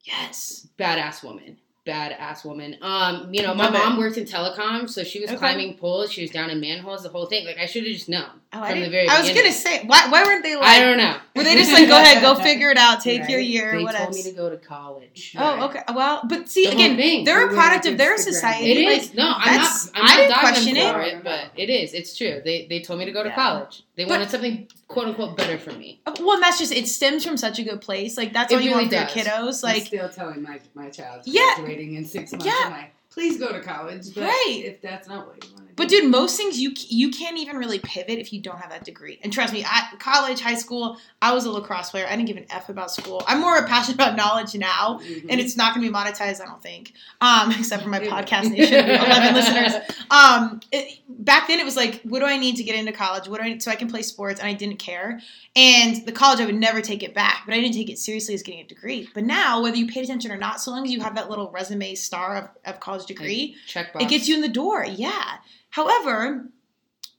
yes, 0.04 0.68
badass 0.80 1.24
woman, 1.24 1.58
badass 1.86 2.46
woman. 2.46 2.78
Um, 2.82 3.30
you 3.34 3.42
know, 3.42 3.54
my 3.54 3.70
mom 3.70 3.98
worked 3.98 4.18
in 4.18 4.26
telecom, 4.26 4.90
so 4.90 5.04
she 5.04 5.20
was 5.20 5.30
Okay. 5.30 5.38
climbing 5.38 5.78
poles. 5.78 6.12
She 6.12 6.22
was 6.22 6.32
down 6.32 6.50
in 6.50 6.60
manholes, 6.60 7.04
the 7.04 7.10
whole 7.10 7.26
thing. 7.26 7.46
Like 7.46 7.58
I 7.58 7.66
should 7.66 7.84
have 7.86 7.94
just 7.94 8.10
known 8.10 8.42
Oh, 8.56 8.60
I, 8.62 9.08
I 9.10 9.20
was 9.22 9.30
gonna 9.32 9.52
say, 9.52 9.84
why, 9.86 10.08
why 10.10 10.24
weren't 10.24 10.44
they 10.44 10.56
like? 10.56 10.66
I 10.66 10.80
don't 10.80 10.98
know. 10.98 11.18
Were 11.36 11.44
they 11.44 11.56
just 11.56 11.72
like, 11.72 11.88
go 11.88 11.98
ahead, 12.00 12.22
go 12.22 12.36
figure 12.44 12.70
it 12.70 12.78
out, 12.78 13.02
take 13.02 13.28
your 13.28 13.40
Right. 13.40 13.48
year, 13.48 13.78
They 13.78 13.84
what 13.84 13.96
told 13.96 14.08
else? 14.10 14.16
me 14.18 14.24
to 14.32 14.38
go 14.38 14.50
to 14.50 14.58
college. 14.58 15.36
Oh, 15.38 15.66
okay. 15.66 15.82
Well, 15.94 16.22
but 16.30 16.48
see, 16.50 16.66
The 16.68 16.74
again, 16.74 16.96
thing. 16.96 17.26
they're 17.26 17.48
a 17.50 17.54
product 17.54 17.86
of 17.88 17.98
their 17.98 18.14
against 18.14 18.26
the 18.26 18.32
grain. 18.32 18.42
society. 18.54 18.72
It 18.86 18.86
like, 18.92 19.02
is 19.02 19.14
no, 19.16 19.34
I'm 19.36 19.56
not. 19.58 19.72
I'm 19.96 20.04
I 20.04 20.08
not 20.08 20.18
didn't 20.18 20.40
question 20.40 20.76
for 20.76 21.02
it. 21.02 21.14
it, 21.16 21.24
but 21.24 21.46
it 21.56 21.70
is. 21.70 21.94
It's 21.94 22.16
true. 22.18 22.42
They 22.46 22.68
they 22.70 22.82
told 22.82 23.00
me 23.00 23.06
to 23.06 23.12
go 23.12 23.24
to 23.24 23.30
Yeah. 23.30 23.36
college. 23.36 23.84
They 23.96 24.04
But- 24.06 24.12
wanted 24.12 24.30
something 24.30 24.68
quote 24.88 25.08
unquote 25.08 25.36
better 25.38 25.58
for 25.58 25.72
me. 25.72 26.02
Oh, 26.06 26.14
well, 26.20 26.34
and 26.34 26.44
that's 26.44 26.60
just 26.60 26.72
it 26.72 26.88
stems 26.88 27.26
from 27.26 27.38
such 27.38 27.58
a 27.60 27.64
good 27.64 27.82
place. 27.82 28.18
Like 28.18 28.34
that's 28.34 28.52
It 28.52 28.56
all 28.56 28.62
you 28.62 28.70
really 28.72 28.84
want 28.90 28.90
for 28.94 29.18
your 29.18 29.26
does. 29.26 29.62
kiddos. 29.62 29.64
I'm 29.68 29.74
Like 29.74 29.86
still 29.88 30.10
telling 30.10 30.42
my 30.44 30.60
my 30.76 30.90
child 30.90 31.22
Yeah. 31.26 31.56
graduating 31.56 31.96
in 31.96 32.06
six 32.06 32.32
months. 32.32 32.46
Yeah. 32.46 32.54
I'm 32.66 32.72
like, 32.72 32.92
please 33.10 33.38
go 33.40 33.52
to 33.52 33.60
college. 33.62 34.14
But 34.14 34.24
Right. 34.26 34.62
If 34.66 34.82
that's 34.82 35.08
not 35.08 35.28
what 35.28 35.44
you 35.44 35.54
want 35.56 35.73
But 35.76 35.90
dude, 35.90 36.10
most 36.12 36.38
things 36.38 36.60
you 36.60 36.72
you 36.88 37.10
can't 37.12 37.38
even 37.38 37.58
really 37.58 37.80
pivot 37.80 38.20
if 38.20 38.32
you 38.34 38.42
don't 38.42 38.58
have 38.60 38.70
that 38.72 38.84
degree. 38.84 39.20
And 39.24 39.32
trust 39.34 39.54
me, 39.54 39.64
at 39.64 39.98
college, 40.00 40.40
high 40.42 40.56
school, 40.56 40.98
I 41.22 41.34
was 41.34 41.46
a 41.46 41.52
lacrosse 41.52 41.90
player. 41.92 42.06
I 42.08 42.16
didn't 42.16 42.28
give 42.28 42.38
an 42.38 42.46
f 42.50 42.70
about 42.70 42.92
school. 42.92 43.24
I'm 43.28 43.40
more 43.42 43.66
passionate 43.68 43.96
about 43.96 44.16
knowledge 44.16 44.56
now, 44.56 45.00
Mhm. 45.04 45.26
and 45.30 45.40
it's 45.40 45.56
not 45.58 45.74
going 45.74 45.86
to 45.86 45.92
be 45.92 45.96
monetized. 45.98 46.42
I 46.42 46.46
don't 46.46 46.62
think, 46.62 46.94
um, 47.22 47.52
except 47.58 47.84
for 47.84 47.90
my 47.90 48.00
podcast 48.00 48.50
nation, 48.52 48.90
eleven 48.90 49.34
listeners. 49.40 49.74
Um, 50.12 50.60
it, 50.72 51.00
back 51.10 51.48
then, 51.48 51.60
it 51.60 51.66
was 51.66 51.76
like, 51.76 52.02
what 52.04 52.20
do 52.20 52.26
I 52.26 52.38
need 52.38 52.56
to 52.58 52.64
get 52.64 52.76
into 52.76 52.92
college? 52.92 53.28
What 53.28 53.40
do 53.40 53.46
I 53.46 53.50
need, 53.50 53.64
so 53.64 53.72
I 53.72 53.76
can 53.76 53.90
play 53.90 54.02
sports? 54.02 54.40
And 54.40 54.48
I 54.50 54.54
didn't 54.54 54.78
care. 54.78 55.22
And 55.56 56.06
the 56.06 56.12
college, 56.12 56.40
I 56.40 56.46
would 56.46 56.56
never 56.56 56.82
take 56.82 57.04
it 57.04 57.14
back, 57.14 57.44
but 57.46 57.54
I 57.54 57.60
didn't 57.60 57.76
take 57.76 57.90
it 57.90 58.00
seriously 58.00 58.34
as 58.34 58.42
getting 58.42 58.62
a 58.62 58.68
degree. 58.68 59.08
But 59.14 59.24
now, 59.24 59.62
whether 59.62 59.76
you 59.78 59.86
paid 59.88 60.04
attention 60.04 60.32
or 60.32 60.38
not, 60.38 60.60
so 60.62 60.72
long 60.72 60.84
as 60.86 60.92
you 60.92 61.02
have 61.02 61.16
that 61.16 61.30
little 61.30 61.52
resume 61.52 61.94
star 61.96 62.36
of, 62.38 62.50
of 62.66 62.80
college 62.80 63.06
degree, 63.06 63.56
Check 63.68 63.94
box. 63.94 64.04
it 64.04 64.10
gets 64.10 64.28
you 64.28 64.36
in 64.36 64.42
the 64.42 64.50
door. 64.50 64.84
Yeah. 64.84 65.36
However, 65.74 66.46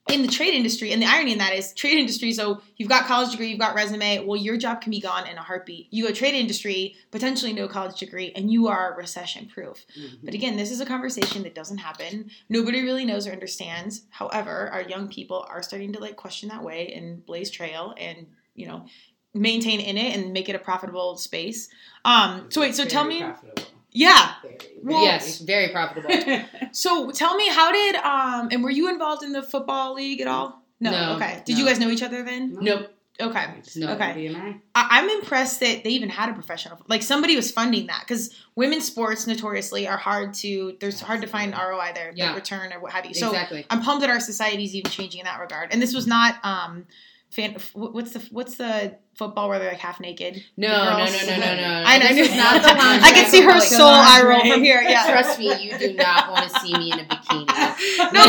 in 0.09 0.23
the 0.23 0.29
trade 0.29 0.55
industry, 0.55 0.93
and 0.93 1.03
the 1.03 1.07
irony 1.07 1.33
in 1.33 1.39
that 1.39 1.55
is 1.55 1.73
trade 1.75 1.99
industry, 1.99 2.33
so 2.33 2.61
you've 2.77 2.89
got 2.89 3.07
college 3.07 3.33
degree, 3.33 3.49
you've 3.49 3.59
got 3.59 3.75
resume, 3.75 4.25
well, 4.25 4.37
your 4.37 4.57
job 4.57 4.81
can 4.81 4.93
be 4.93 5.01
gone 5.01 5.27
in 5.27 5.37
a 5.37 5.43
heartbeat. 5.43 5.89
You 5.91 6.07
go 6.07 6.13
trade 6.15 6.35
industry, 6.35 6.95
potentially 7.11 7.53
no 7.53 7.67
college 7.67 7.99
degree, 7.99 8.31
and 8.37 8.53
you 8.53 8.69
are 8.69 8.95
recession 8.97 9.47
proof. 9.47 9.85
Mhm. 9.99 10.19
But 10.23 10.35
again, 10.35 10.57
this 10.57 10.71
is 10.71 10.81
a 10.81 10.87
conversation 10.87 11.43
that 11.43 11.57
doesn't 11.57 11.79
happen. 11.79 12.31
Nobody 12.49 12.83
really 12.83 13.05
knows 13.05 13.27
or 13.27 13.33
understands. 13.33 14.03
However, 14.11 14.71
our 14.73 14.83
young 14.83 15.09
people 15.09 15.45
are 15.49 15.65
starting 15.65 15.93
to 15.95 15.99
like 15.99 16.15
question 16.15 16.49
that 16.51 16.63
way 16.63 16.93
and 16.95 17.27
blaze 17.27 17.51
trail 17.51 17.93
and, 17.99 18.29
you 18.55 18.69
know, 18.69 18.87
maintain 19.33 19.81
in 19.81 19.99
it 19.99 20.17
and 20.17 20.33
make 20.33 20.49
it 20.49 20.55
a 20.55 20.61
profitable 20.61 21.17
space. 21.17 21.71
Um 22.05 22.53
so 22.53 22.61
wait, 22.61 22.77
so 22.77 22.85
tell 22.85 23.05
me 23.05 23.21
profitable. 23.21 23.65
Yeah. 23.95 24.35
Very, 24.43 24.59
Well- 24.83 25.03
yes, 25.03 25.39
very 25.39 25.69
profitable. 25.69 26.11
So 26.73 27.11
tell 27.13 27.37
me, 27.37 27.49
how 27.49 27.71
did 27.73 27.95
um 27.97 28.49
and 28.51 28.63
were 28.65 28.71
you 28.71 28.89
involved 28.89 29.23
in 29.23 29.33
the 29.33 29.43
football 29.43 29.95
league 29.95 30.21
at 30.21 30.27
all? 30.27 30.61
No. 30.81 30.91
No, 30.91 31.17
okay. 31.17 31.41
Did 31.45 31.53
no. 31.55 31.59
you 31.61 31.67
guys 31.67 31.79
know 31.79 31.89
each 31.89 32.03
other 32.03 32.23
then? 32.25 32.59
Nope. 32.61 32.91
Okay. 33.21 33.45
No. 33.77 33.93
Okay. 33.93 34.13
BMI. 34.29 34.61
I- 34.75 34.89
I'm 34.91 35.09
impressed 35.09 35.61
that 35.61 35.85
they 35.85 35.91
even 35.91 36.09
had 36.09 36.29
a 36.31 36.33
professional, 36.35 36.81
like 36.89 37.03
somebody 37.03 37.37
was 37.37 37.53
funding 37.53 37.87
that 37.87 38.01
because 38.01 38.35
women's 38.57 38.85
sports 38.85 39.29
notoriously 39.29 39.87
are 39.87 39.97
hard 39.97 40.35
to. 40.35 40.77
There's 40.81 41.01
hard 41.01 41.21
to 41.23 41.29
find 41.29 41.53
ROI 41.55 41.93
there, 41.95 42.13
Yeah. 42.17 42.35
return 42.35 42.73
or 42.73 42.81
what 42.81 42.91
have 42.93 43.07
you. 43.07 43.15
So 43.15 43.29
exactly. 43.29 43.65
I'm 43.71 43.83
pumped 43.83 44.01
that 44.01 44.11
our 44.11 44.19
society 44.21 44.65
is 44.65 44.75
even 44.75 44.91
changing 44.91 45.21
in 45.21 45.27
that 45.27 45.39
regard. 45.41 45.73
And 45.73 45.81
this 45.81 45.95
was 45.95 46.09
not 46.09 46.45
um, 46.45 46.87
fan. 47.35 47.57
What's 47.75 48.13
the 48.13 48.21
what's 48.31 48.57
the 48.57 48.97
football 49.15 49.49
where 49.49 49.59
they're 49.59 49.73
like 49.73 49.81
half 49.81 50.01
naked? 50.01 50.43
No, 50.57 50.69
the 50.69 50.85
no, 50.85 51.05
no, 51.05 51.05
no, 51.05 51.37
no, 51.37 51.57
no. 51.57 51.85
I 51.87 51.99
know 51.99 52.09
This 52.09 52.31
is 52.31 52.37
not 52.37 52.63
the. 52.63 52.69
I 52.71 53.13
can 53.13 53.31
see 53.31 53.43
her 53.43 53.51
Like, 53.51 53.63
soul 53.63 53.87
eye 53.87 54.23
roll 54.23 54.39
lingerie. 54.39 54.51
from 54.53 54.63
here. 54.63 54.83
Yeah. 54.83 55.11
Trust 55.11 55.39
me, 55.39 55.63
you 55.63 55.79
do 55.79 55.95
not 55.95 56.31
want 56.31 56.51
to 56.51 56.61
see 56.61 56.73
me 56.77 56.93
in 56.93 57.01
a 57.01 57.05
bikini. 57.05 57.45
No, 58.15 58.21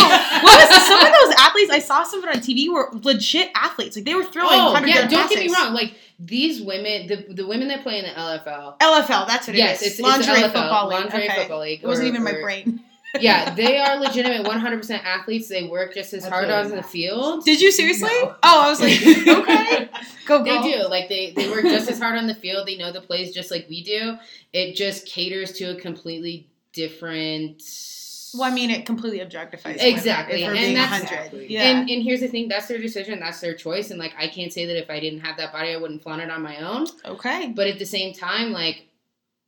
well, 0.43 0.57
listen, 0.57 0.81
some 0.81 0.99
of 0.99 1.13
those 1.21 1.35
athletes 1.37 1.71
I 1.71 1.79
saw 1.79 2.03
some 2.03 2.23
of 2.23 2.29
it 2.29 2.35
on 2.35 2.41
TV 2.41 2.71
were 2.71 2.89
legit 3.03 3.51
athletes. 3.55 3.95
Like 3.95 4.05
they 4.05 4.15
were 4.15 4.23
throwing 4.23 4.49
Oh, 4.59 4.73
hundred 4.73 4.89
yeah. 4.89 5.07
Don't 5.07 5.29
get 5.29 5.39
me 5.45 5.53
wrong. 5.53 5.73
Like 5.73 5.93
these 6.19 6.61
women, 6.61 7.07
the 7.07 7.33
the 7.33 7.45
women 7.45 7.67
that 7.67 7.83
play 7.83 7.99
in 7.99 8.05
the 8.05 8.11
LFL. 8.11 8.79
LFL, 8.79 9.27
that's 9.27 9.47
what 9.47 9.55
it 9.55 9.59
is. 9.59 9.81
Yes, 9.81 9.81
it's, 9.83 9.99
lingerie 9.99 10.39
it's 10.39 10.47
LFL, 10.47 10.51
football 10.53 10.87
league. 10.89 10.99
Lingerie 11.01 11.29
okay. 11.29 11.39
football 11.41 11.61
league. 11.61 11.83
It 11.83 11.87
wasn't 11.87 12.05
or- 12.07 12.09
even 12.09 12.23
my 12.23 12.33
brain. 12.41 12.79
Yeah, 13.21 13.53
they 13.55 13.77
are 13.77 13.99
legitimate 13.99 14.45
100% 14.45 15.03
athletes. 15.03 15.47
They 15.49 15.67
work 15.67 15.93
just 15.93 16.13
as 16.13 16.23
That's 16.23 16.33
hard 16.33 16.49
on 16.49 16.69
the 16.71 16.83
field. 16.83 17.45
Did 17.45 17.61
you 17.61 17.71
seriously? 17.71 18.09
No. 18.09 18.35
Oh, 18.43 18.61
I 18.65 18.69
was 18.69 18.81
like, 18.81 18.99
okay, 19.27 19.89
go 20.25 20.43
go. 20.43 20.61
They 20.61 20.71
do. 20.77 20.87
Like 20.87 21.09
they, 21.09 21.31
they 21.31 21.49
work 21.49 21.63
just 21.63 21.89
as 21.89 21.99
hard 21.99 22.17
on 22.17 22.27
the 22.27 22.35
field. 22.35 22.67
They 22.67 22.77
know 22.77 22.91
the 22.91 23.01
plays 23.01 23.33
just 23.33 23.51
like 23.51 23.67
we 23.69 23.83
do. 23.83 24.17
It 24.53 24.75
just 24.75 25.05
caters 25.05 25.51
to 25.53 25.65
a 25.71 25.75
completely 25.75 26.47
different. 26.73 27.61
Well, 28.33 28.43
I 28.43 28.53
mean, 28.53 28.69
it 28.69 28.85
completely 28.85 29.19
objectifies. 29.19 29.77
Exactly, 29.79 30.43
women, 30.43 30.57
and 30.57 30.75
that's- 30.75 31.03
Exactly. 31.03 31.47
Yeah. 31.49 31.63
And 31.63 31.89
and 31.89 32.03
here's 32.03 32.19
the 32.19 32.27
thing, 32.27 32.49
that's 32.49 32.67
their 32.67 32.79
decision, 32.79 33.19
that's 33.21 33.39
their 33.39 33.53
choice, 33.53 33.91
and 33.91 33.99
like 33.99 34.13
I 34.17 34.27
can't 34.27 34.51
say 34.51 34.65
that 34.65 34.77
if 34.77 34.89
I 34.89 34.99
didn't 34.99 35.21
have 35.21 35.37
that 35.37 35.53
body, 35.53 35.69
I 35.71 35.77
wouldn't 35.77 36.03
flaunt 36.03 36.21
it 36.21 36.29
on 36.29 36.41
my 36.41 36.57
own. 36.57 36.85
okay. 37.05 37.53
But 37.55 37.67
at 37.67 37.79
the 37.79 37.85
same 37.85 38.13
time, 38.13 38.51
like 38.51 38.87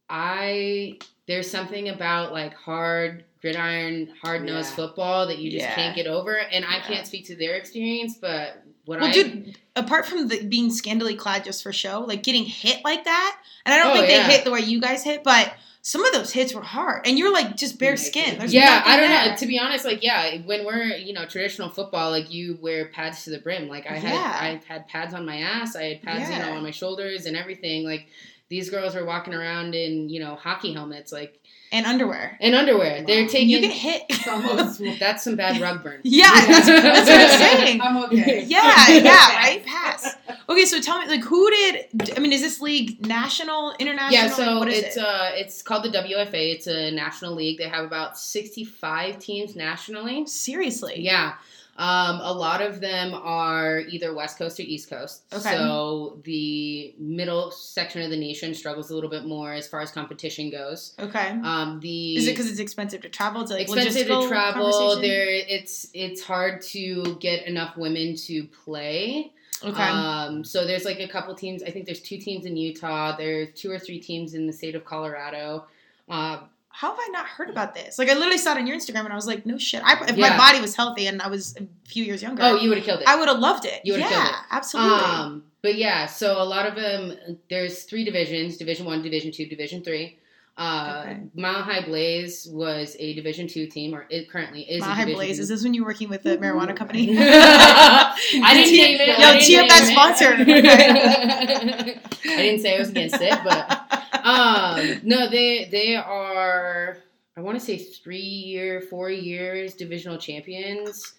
I 0.09 0.99
there's 1.27 1.49
something 1.49 1.89
about 1.89 2.31
like 2.31 2.53
hard 2.53 3.23
gridiron, 3.41 4.13
hard 4.21 4.43
nosed 4.43 4.69
Yeah. 4.71 4.75
football 4.75 5.27
that 5.27 5.37
you 5.39 5.51
just 5.51 5.63
Yeah. 5.65 5.75
can't 5.75 5.95
get 5.95 6.07
over. 6.07 6.35
And 6.37 6.65
I 6.65 6.77
Yeah. 6.77 6.87
can't 6.87 7.07
speak 7.07 7.25
to 7.27 7.35
their 7.35 7.55
experience, 7.55 8.15
but 8.19 8.63
what 8.85 8.99
Well, 8.99 9.09
I 9.09 9.13
dude, 9.13 9.57
apart 9.75 10.05
from 10.07 10.27
the, 10.29 10.43
being 10.43 10.69
scandally 10.69 11.17
clad 11.17 11.43
just 11.43 11.61
for 11.61 11.71
show, 11.73 11.99
like 12.07 12.23
getting 12.23 12.45
hit 12.45 12.83
like 12.83 13.03
that, 13.03 13.37
and 13.65 13.73
I 13.75 13.77
don't 13.77 13.91
Oh, 13.91 13.93
think 13.95 14.07
they 14.07 14.23
hit 14.33 14.43
the 14.45 14.51
way 14.51 14.61
you 14.61 14.79
guys 14.79 15.03
hit, 15.03 15.23
but 15.23 15.53
some 15.81 16.03
of 16.03 16.13
those 16.13 16.31
hits 16.33 16.53
were 16.53 16.61
hard, 16.63 17.05
and 17.07 17.17
you're 17.19 17.31
like 17.31 17.55
just 17.55 17.77
bare 17.79 17.95
skin. 17.97 18.39
There's 18.39 18.53
yeah, 18.53 18.81
I 18.85 18.97
don't 18.97 19.09
there. 19.09 19.29
know. 19.31 19.35
To 19.37 19.45
be 19.45 19.59
honest, 19.59 19.85
like 19.85 20.03
yeah, 20.03 20.37
when 20.45 20.65
we're 20.65 20.83
you 20.97 21.13
know 21.13 21.25
traditional 21.25 21.69
football, 21.69 22.09
like 22.11 22.31
you 22.33 22.57
wear 22.61 22.85
pads 22.85 23.23
to 23.25 23.29
the 23.29 23.39
brim. 23.39 23.67
Like 23.69 23.85
I 23.89 23.97
had. 23.97 24.15
I 24.15 24.61
had 24.67 24.87
pads 24.87 25.13
on 25.13 25.25
my 25.25 25.37
ass. 25.37 25.75
I 25.75 25.83
had 25.83 26.01
pads 26.01 26.29
you 26.29 26.39
know 26.39 26.53
on 26.53 26.63
my 26.63 26.71
shoulders 26.71 27.25
and 27.25 27.37
everything. 27.37 27.85
Like 27.85 28.07
these 28.49 28.69
girls 28.69 28.95
are 28.95 29.05
walking 29.05 29.33
around 29.33 29.75
in 29.75 30.09
you 30.09 30.19
know 30.19 30.35
hockey 30.35 30.73
helmets, 30.73 31.11
like 31.11 31.39
and 31.71 31.85
underwear. 31.85 32.37
and 32.39 32.55
underwear. 32.55 33.03
They're 33.05 33.27
taking 33.27 33.49
You 33.49 33.59
get 33.61 33.71
hit. 33.71 34.27
Almost. 34.27 34.81
that's 34.99 35.23
some 35.23 35.35
bad 35.35 35.59
rug 35.61 35.83
burn. 35.83 35.99
yeah, 36.03 36.29
that's, 36.47 36.65
that's 36.67 37.09
what 37.09 37.19
I'm 37.19 37.57
saying. 37.59 37.81
I'm 37.81 37.97
okay. 38.05 38.43
Yeah, 38.47 38.87
yeah, 38.89 39.35
right. 39.35 39.63
Pass. 39.65 40.15
Okay, 40.49 40.63
so 40.63 40.79
tell 40.79 40.99
me, 40.99 41.07
like, 41.07 41.23
who 41.23 41.49
did? 41.51 42.13
I 42.15 42.19
mean, 42.21 42.31
is 42.31 42.41
this 42.41 42.61
league 42.61 43.05
national, 43.05 43.73
international? 43.79 44.11
Yeah, 44.13 44.29
so 44.29 44.59
what 44.59 44.69
is 44.69 44.79
it's 44.81 44.97
it? 44.97 45.03
uh 45.03 45.29
it's 45.33 45.61
called 45.61 45.83
the 45.83 45.89
WFA. 45.89 46.53
It's 46.55 46.67
a 46.67 46.89
national 46.91 47.33
league. 47.35 47.57
They 47.57 47.67
have 47.67 47.83
about 47.83 48.17
sixty 48.17 48.63
five 48.63 49.19
teams 49.19 49.55
nationally. 49.55 50.25
Seriously. 50.25 51.01
Yeah. 51.01 51.33
Um, 51.77 52.19
a 52.21 52.33
lot 52.33 52.63
of 52.63 52.81
them 52.81 53.13
are 53.13 53.79
either 53.79 54.13
West 54.13 54.39
Coast 54.39 54.59
or 54.59 54.63
East 54.63 54.89
Coast. 54.89 55.23
Okay. 55.31 55.51
So 55.51 56.19
the 56.23 56.95
middle 56.97 57.51
section 57.51 58.01
of 58.01 58.09
the 58.09 58.17
nation 58.17 58.55
struggles 58.55 58.89
a 58.89 58.95
little 58.95 59.11
bit 59.11 59.25
more 59.25 59.53
as 59.53 59.67
far 59.67 59.81
as 59.81 59.91
competition 59.91 60.49
goes. 60.49 60.95
Okay. 60.99 61.39
Um, 61.43 61.79
the 61.79 62.17
Is 62.17 62.27
it 62.27 62.31
because 62.31 62.49
it's 62.49 62.59
expensive 62.59 63.01
to 63.01 63.09
travel? 63.09 63.41
It's 63.41 63.51
like 63.51 63.61
expensive 63.61 64.07
to 64.07 64.27
travel? 64.27 64.99
There, 64.99 65.27
it's 65.27 65.87
it's 65.93 66.23
hard 66.23 66.61
to 66.63 67.15
get 67.19 67.45
enough 67.45 67.77
women 67.77 68.15
to 68.15 68.45
play. 68.45 69.31
Okay. 69.63 69.83
Um, 69.83 70.43
so 70.43 70.65
there's 70.65 70.85
like 70.85 70.99
a 70.99 71.07
couple 71.07 71.35
teams. 71.35 71.61
I 71.61 71.69
think 71.69 71.85
there's 71.85 72.01
two 72.01 72.17
teams 72.17 72.45
in 72.45 72.57
Utah. 72.57 73.15
There's 73.15 73.53
two 73.53 73.71
or 73.71 73.77
three 73.77 73.99
teams 73.99 74.33
in 74.33 74.47
the 74.47 74.53
state 74.53 74.73
of 74.73 74.83
Colorado. 74.83 75.65
Uh, 76.09 76.39
How 76.79 76.89
have 76.91 76.99
I 77.01 77.07
not 77.11 77.25
heard 77.25 77.49
about 77.49 77.73
this? 77.73 77.97
Like, 77.97 78.07
I 78.07 78.13
literally 78.13 78.37
saw 78.37 78.51
it 78.51 78.59
on 78.59 78.67
your 78.67 78.77
Instagram, 78.77 78.99
and 79.05 79.11
I 79.11 79.15
was 79.15 79.25
like, 79.25 79.47
no 79.47 79.57
shit. 79.57 79.81
I, 79.83 79.93
if 80.07 80.15
Yeah. 80.15 80.29
my 80.29 80.37
body 80.37 80.61
was 80.61 80.75
healthy 80.75 81.07
and 81.07 81.19
I 81.23 81.27
was 81.27 81.55
a 81.57 81.65
few 81.89 82.03
years 82.03 82.21
younger, 82.21 82.43
oh, 82.43 82.55
you 82.57 82.69
would 82.69 82.77
have 82.77 82.85
killed 82.85 83.01
it. 83.01 83.07
I 83.07 83.15
would 83.17 83.27
have 83.27 83.39
loved 83.39 83.65
it. 83.65 83.81
You 83.83 83.93
would've 83.93 84.07
yeah, 84.07 84.15
killed 84.15 84.29
it. 84.35 84.41
absolutely. 84.51 84.99
Um, 84.99 85.43
but 85.63 85.73
yeah, 85.75 86.05
so 86.05 86.39
a 86.39 86.45
lot 86.45 86.67
of 86.67 86.75
them. 86.75 87.17
There's 87.49 87.81
three 87.85 88.03
divisions: 88.05 88.57
Division 88.57 88.85
One, 88.85 89.01
Division 89.01 89.31
Two, 89.31 89.47
Division 89.47 89.83
Three. 89.83 90.19
Uh, 90.55 91.01
Okay. 91.05 91.19
Mile 91.35 91.61
High 91.63 91.83
Blaze 91.85 92.47
was 92.51 92.95
a 92.99 93.13
Division 93.15 93.47
Two 93.47 93.65
team, 93.65 93.95
or 93.95 94.05
it 94.11 94.29
currently 94.29 94.61
is. 94.61 94.81
Mile 94.81 94.91
High 94.91 95.05
Blaze. 95.05 95.39
Is 95.39 95.49
this 95.49 95.63
when 95.63 95.73
you 95.73 95.81
were 95.83 95.89
working 95.89 96.09
with 96.09 96.21
the 96.21 96.37
marijuana 96.37 96.75
company? 96.75 97.09
I 97.19 98.15
didn't 98.53 98.73
name 98.75 98.97
it. 99.01 99.19
Yo, 99.19 99.39
tee 99.39 99.57
up 99.57 99.67
that 99.67 99.83
sponsor. 99.91 100.33
I 102.31 102.41
didn't 102.41 102.61
say 102.61 102.75
I 102.75 102.79
was 102.79 102.89
against 102.89 103.17
it, 103.19 103.39
but 103.43 103.86
um, 104.27 104.99
no, 105.03 105.29
they 105.29 105.67
they 105.71 105.95
are. 105.95 106.97
I 107.35 107.41
want 107.41 107.59
to 107.59 107.63
say 107.65 107.77
three 107.77 108.17
year, 108.19 108.81
four 108.81 109.09
years 109.09 109.75
divisional 109.75 110.17
champions. 110.17 111.13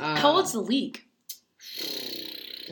Um, 0.00 0.16
How 0.16 0.32
old's 0.32 0.52
the 0.52 0.60
league? 0.60 1.02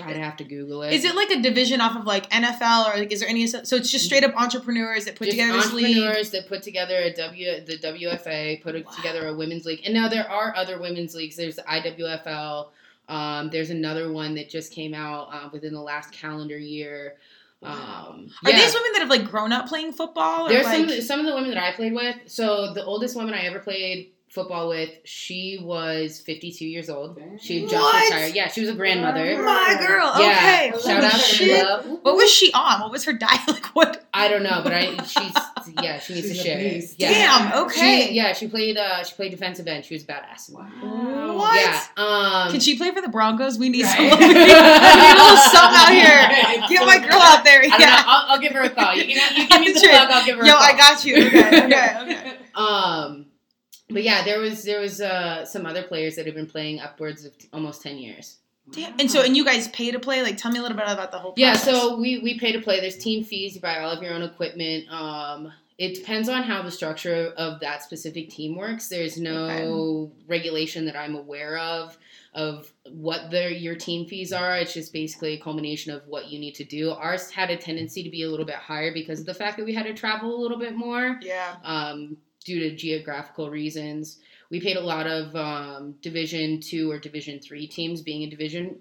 I'd 0.02 0.16
have 0.16 0.36
to 0.38 0.44
Google 0.44 0.82
it. 0.82 0.92
Is 0.94 1.04
it 1.04 1.14
like 1.14 1.30
a 1.30 1.40
division 1.40 1.80
off 1.80 1.96
of 1.96 2.06
like 2.06 2.28
NFL 2.30 2.92
or 2.92 2.98
like 2.98 3.12
is 3.12 3.20
there 3.20 3.28
any 3.28 3.46
so 3.46 3.58
it's 3.76 3.90
just 3.90 4.04
straight 4.06 4.24
up 4.24 4.34
entrepreneurs 4.34 5.04
that 5.04 5.16
put 5.16 5.26
Just 5.26 5.36
together 5.36 5.52
this 5.58 5.72
league? 5.72 5.86
entrepreneurs 5.96 6.30
that 6.30 6.48
put 6.48 6.62
together 6.62 6.96
a 6.96 7.12
W 7.14 7.64
the 7.64 7.78
WFA, 7.78 8.62
put 8.62 8.74
Wow. 8.74 8.90
together 8.92 9.26
a 9.28 9.34
women's 9.34 9.66
league, 9.66 9.82
and 9.84 9.92
now 9.92 10.08
there 10.08 10.28
are 10.30 10.54
other 10.56 10.80
women's 10.80 11.14
leagues. 11.14 11.36
There's 11.36 11.56
the 11.56 11.62
IWFL. 11.62 12.68
Um, 13.08 13.50
there's 13.50 13.70
another 13.70 14.10
one 14.12 14.34
that 14.36 14.48
just 14.48 14.72
came 14.72 14.94
out 14.94 15.28
uh, 15.32 15.48
within 15.52 15.74
the 15.74 15.80
last 15.82 16.10
calendar 16.12 16.56
year. 16.58 17.16
Um, 17.62 18.30
Are 18.44 18.50
yeah. 18.50 18.56
these 18.56 18.74
women 18.74 18.92
that 18.92 19.00
have 19.00 19.10
like 19.10 19.30
grown 19.30 19.52
up 19.52 19.68
playing 19.68 19.92
football? 19.92 20.48
There's 20.48 20.64
like, 20.66 20.88
some 20.88 21.00
some 21.00 21.20
of 21.20 21.26
the 21.26 21.34
women 21.34 21.50
that 21.50 21.62
I 21.62 21.72
played 21.72 21.94
with. 21.94 22.16
So 22.26 22.72
the 22.74 22.84
oldest 22.84 23.14
woman 23.16 23.34
I 23.34 23.42
ever 23.42 23.60
played 23.60 24.12
football 24.28 24.68
with, 24.70 24.88
she 25.04 25.60
was 25.62 26.18
52 26.20 26.64
years 26.66 26.88
old. 26.88 27.20
She 27.38 27.60
had 27.60 27.70
just 27.70 27.82
What? 27.82 28.04
retired. 28.10 28.34
Yeah, 28.34 28.48
she 28.48 28.62
was 28.62 28.70
a 28.70 28.74
grandmother. 28.74 29.42
my 29.42 29.76
girl. 29.78 30.10
Yeah, 30.18 30.70
Okay. 30.74 30.80
shout 30.82 31.04
Holy 31.04 31.54
out 31.60 31.82
to. 31.84 31.88
What 32.02 32.16
was 32.16 32.30
she 32.32 32.50
on? 32.52 32.80
What 32.80 32.90
was 32.90 33.04
her 33.04 33.12
diet? 33.26 33.40
Like 33.46 33.66
what? 33.66 34.06
I 34.14 34.28
don't 34.28 34.42
know, 34.42 34.60
but 34.64 34.72
I 34.72 34.96
she's 35.04 35.34
yeah 35.82 35.98
she 35.98 36.14
needs 36.14 36.26
She's 36.28 36.36
to 36.36 36.40
a 36.40 36.44
share. 36.44 36.58
it. 36.58 36.74
beast. 36.74 36.94
Yeah. 36.98 37.10
Damn. 37.10 37.62
Okay. 37.64 38.06
She, 38.08 38.14
yeah, 38.14 38.32
she 38.32 38.48
played. 38.48 38.76
Uh, 38.76 39.02
she 39.04 39.14
played 39.14 39.30
defensive 39.30 39.66
end. 39.66 39.84
She 39.84 39.94
was 39.94 40.04
badass. 40.04 40.50
Wow. 40.50 41.36
What? 41.36 41.60
Yeah. 41.60 41.82
Um, 41.96 42.50
Can 42.52 42.60
she 42.60 42.76
play 42.76 42.90
for 42.92 43.00
the 43.00 43.08
Broncos? 43.08 43.58
We 43.58 43.68
need 43.68 43.84
Right. 43.84 44.10
some. 44.10 44.18
we 44.20 44.26
need 44.28 44.36
a 44.36 45.14
little 45.16 45.36
song 45.36 45.70
out 45.74 45.90
here. 45.90 46.68
Get 46.68 46.86
my 46.86 46.98
girl 46.98 47.20
out 47.20 47.44
there. 47.44 47.60
I 47.60 47.68
don't 47.68 47.78
know. 47.80 47.84
Yeah. 47.86 48.02
I'll, 48.06 48.32
I'll 48.32 48.38
give 48.40 48.52
her 48.52 48.62
a 48.62 48.70
call. 48.70 48.94
You, 48.94 49.04
can, 49.04 49.36
you 49.36 49.48
give 49.48 49.60
me 49.60 49.72
the 49.72 49.80
Sure. 49.80 49.90
plug. 49.90 50.10
I'll 50.10 50.24
give 50.26 50.38
her. 50.38 50.44
Yo, 50.46 50.52
a 50.52 50.56
call. 50.56 50.62
I 50.64 50.76
got 50.76 51.04
you. 51.04 51.26
Okay. 51.26 51.64
Okay. 51.64 52.00
Okay. 52.02 52.36
Um, 52.54 53.26
but 53.90 54.02
yeah, 54.02 54.22
there 54.24 54.38
was 54.40 54.62
there 54.64 54.80
was 54.80 55.00
uh, 55.00 55.44
some 55.44 55.66
other 55.66 55.82
players 55.82 56.16
that 56.16 56.26
have 56.26 56.34
been 56.34 56.46
playing 56.46 56.80
upwards 56.80 57.24
of 57.24 57.32
almost 57.52 57.82
ten 57.82 57.98
years. 57.98 58.38
Damn. 58.72 58.98
And 58.98 59.10
so, 59.10 59.22
and 59.22 59.36
you 59.36 59.44
guys 59.44 59.68
pay 59.68 59.90
to 59.90 59.98
play? 60.00 60.22
Like, 60.22 60.36
tell 60.38 60.50
me 60.50 60.58
a 60.58 60.62
little 60.62 60.76
bit 60.76 60.86
about 60.88 61.12
the 61.12 61.18
whole. 61.18 61.34
Yeah, 61.36 61.54
so 61.54 61.98
we 61.98 62.18
we 62.18 62.38
pay 62.38 62.52
to 62.52 62.60
play. 62.60 62.80
There's 62.80 62.96
team 62.98 63.22
fees. 63.24 63.54
You 63.54 63.60
buy 63.60 63.78
all 63.80 63.90
of 63.90 64.02
your 64.02 64.12
own 64.14 64.22
equipment. 64.22 64.90
Um, 64.90 65.52
it 65.78 65.94
depends 65.94 66.28
on 66.28 66.42
how 66.42 66.62
the 66.62 66.70
structure 66.70 67.32
of 67.36 67.60
that 67.60 67.82
specific 67.82 68.30
team 68.30 68.56
works. 68.56 68.88
There's 68.88 69.18
no 69.18 70.12
regulation 70.28 70.84
that 70.86 70.96
I'm 70.96 71.16
aware 71.16 71.58
of 71.58 71.96
of 72.34 72.72
what 72.90 73.30
their 73.30 73.50
your 73.50 73.74
team 73.74 74.06
fees 74.06 74.32
are. 74.32 74.56
It's 74.56 74.72
just 74.72 74.92
basically 74.92 75.34
a 75.34 75.38
culmination 75.40 75.92
of 75.92 76.02
what 76.06 76.28
you 76.30 76.38
need 76.38 76.54
to 76.56 76.64
do. 76.64 76.90
Ours 76.92 77.30
had 77.30 77.50
a 77.50 77.56
tendency 77.56 78.02
to 78.02 78.10
be 78.10 78.22
a 78.22 78.28
little 78.30 78.46
bit 78.46 78.54
higher 78.54 78.92
because 78.92 79.20
of 79.20 79.26
the 79.26 79.34
fact 79.34 79.58
that 79.58 79.66
we 79.66 79.74
had 79.74 79.84
to 79.84 79.92
travel 79.92 80.34
a 80.34 80.40
little 80.40 80.58
bit 80.58 80.74
more 80.74 81.18
Yeah. 81.20 81.56
um, 81.64 82.16
due 82.44 82.60
to 82.60 82.74
geographical 82.76 83.50
reasons. 83.50 84.18
We 84.52 84.60
paid 84.60 84.76
a 84.76 84.80
lot 84.82 85.06
of 85.06 85.34
um, 85.34 85.94
Division 86.02 86.60
two 86.60 86.90
or 86.90 86.98
Division 86.98 87.40
three 87.40 87.66
teams 87.66 88.02
being 88.02 88.22
a 88.22 88.30
division, 88.30 88.76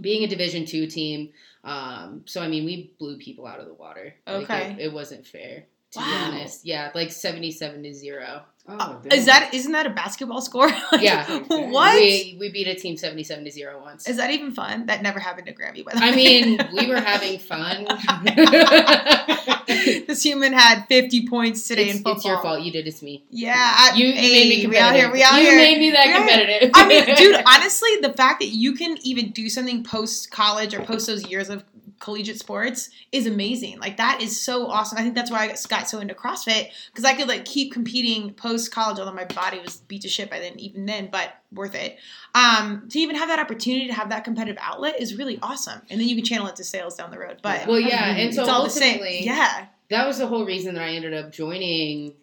being 0.00 0.24
a 0.24 0.26
Division 0.26 0.66
two 0.66 0.88
team. 0.88 1.30
Um, 1.62 2.22
so 2.26 2.42
I 2.42 2.48
mean, 2.48 2.64
we 2.64 2.90
blew 2.98 3.16
people 3.16 3.46
out 3.46 3.60
of 3.60 3.66
the 3.66 3.74
water. 3.74 4.14
Like, 4.26 4.50
Okay. 4.50 4.72
it, 4.72 4.86
it 4.86 4.92
wasn't 4.92 5.24
fair 5.24 5.66
to 5.92 5.98
Wow. 6.00 6.04
be 6.06 6.12
honest. 6.36 6.66
Yeah, 6.66 6.90
like 6.92 7.12
seventy-seven 7.12 7.84
to 7.84 7.94
zero. 7.94 8.42
Oh, 8.68 8.74
uh, 8.78 8.98
Is 9.12 9.26
that 9.26 9.54
isn't 9.54 9.70
that 9.72 9.86
a 9.86 9.90
basketball 9.90 10.40
score? 10.40 10.68
Like, 10.92 11.02
Yeah. 11.02 11.38
what? 11.48 11.94
We 11.94 12.36
we 12.40 12.50
beat 12.50 12.66
a 12.66 12.74
team 12.74 12.96
seventy-seven 12.96 13.44
to 13.44 13.50
zero 13.50 13.80
once. 13.80 14.08
Is 14.08 14.16
that 14.16 14.30
even 14.32 14.50
fun? 14.52 14.86
That 14.86 15.02
never 15.02 15.20
happened 15.20 15.46
to 15.46 15.52
Grammy. 15.54 15.84
By 15.84 15.92
the 15.94 16.00
way. 16.00 16.06
I 16.08 16.14
mean, 16.16 16.58
we 16.76 16.86
were 16.88 17.00
having 17.00 17.38
fun. 17.52 17.86
this 20.06 20.22
human 20.22 20.52
had 20.52 20.84
50 20.88 21.26
points 21.28 21.66
today 21.66 21.84
it's, 21.84 21.90
in 21.92 21.96
football. 21.98 22.14
it's 22.16 22.24
your 22.24 22.42
fault. 22.42 22.60
You 22.62 22.72
did 22.72 22.86
it 22.86 22.96
to 22.96 23.04
me. 23.04 23.24
Yeah, 23.30 23.54
I, 23.56 23.94
You, 23.96 24.12
hey, 24.12 24.30
made 24.48 24.48
me 24.64 24.66
we 24.68 24.78
out 24.78 24.94
here. 24.94 25.10
We 25.12 25.22
out 25.22 25.34
you 25.36 25.42
here. 25.48 25.56
made 25.56 25.78
me 25.78 25.90
that 25.92 26.14
competitive. 26.16 26.70
I 26.74 26.86
mean, 26.88 27.14
dude, 27.14 27.42
honestly, 27.46 27.90
the 28.02 28.12
fact 28.12 28.40
that 28.40 28.48
you 28.48 28.74
can 28.74 28.96
even 29.02 29.30
do 29.30 29.48
something 29.48 29.84
post 29.84 30.30
college 30.30 30.74
or 30.74 30.82
post 30.82 31.06
those 31.06 31.26
years 31.28 31.48
of 31.50 31.64
collegiate 31.98 32.38
sports 32.38 32.90
is 33.12 33.26
amazing. 33.26 33.78
Like 33.78 33.96
that 33.96 34.20
is 34.22 34.40
so 34.40 34.66
awesome. 34.66 34.98
I 34.98 35.02
think 35.02 35.14
that's 35.14 35.30
why 35.30 35.44
I 35.44 35.56
got 35.68 35.88
so 35.88 35.98
into 35.98 36.14
CrossFit 36.14 36.70
because 36.90 37.04
I 37.04 37.14
could 37.14 37.28
like 37.28 37.44
keep 37.44 37.72
competing 37.72 38.32
post 38.34 38.72
college, 38.72 38.98
although 38.98 39.12
my 39.12 39.24
body 39.24 39.60
was 39.60 39.78
beat 39.78 40.02
to 40.02 40.08
shit 40.08 40.30
by 40.30 40.40
then, 40.40 40.58
even 40.58 40.86
then, 40.86 41.08
but 41.10 41.34
worth 41.52 41.74
it. 41.74 41.98
Um, 42.34 42.88
to 42.90 42.98
even 42.98 43.16
have 43.16 43.28
that 43.28 43.38
opportunity 43.38 43.86
to 43.86 43.94
have 43.94 44.10
that 44.10 44.24
competitive 44.24 44.58
outlet 44.60 45.00
is 45.00 45.16
really 45.16 45.38
awesome, 45.42 45.80
and 45.90 46.00
then 46.00 46.08
you 46.08 46.16
can 46.16 46.24
channel 46.24 46.46
it 46.48 46.56
to 46.56 46.64
sales 46.64 46.96
down 46.96 47.10
the 47.10 47.18
road. 47.18 47.38
But 47.42 47.66
well, 47.66 47.80
yeah, 47.80 48.06
and 48.06 48.34
so 48.34 48.42
it's 48.42 48.50
all 48.50 48.64
the 48.64 48.70
same. 48.70 48.94
ultimately, 48.94 49.24
Yeah, 49.24 49.66
that 49.90 50.06
was 50.06 50.18
the 50.18 50.26
whole 50.26 50.44
reason 50.44 50.74
that 50.74 50.82
I 50.82 50.90
ended 50.90 51.14
up 51.14 51.32
joining 51.32 52.14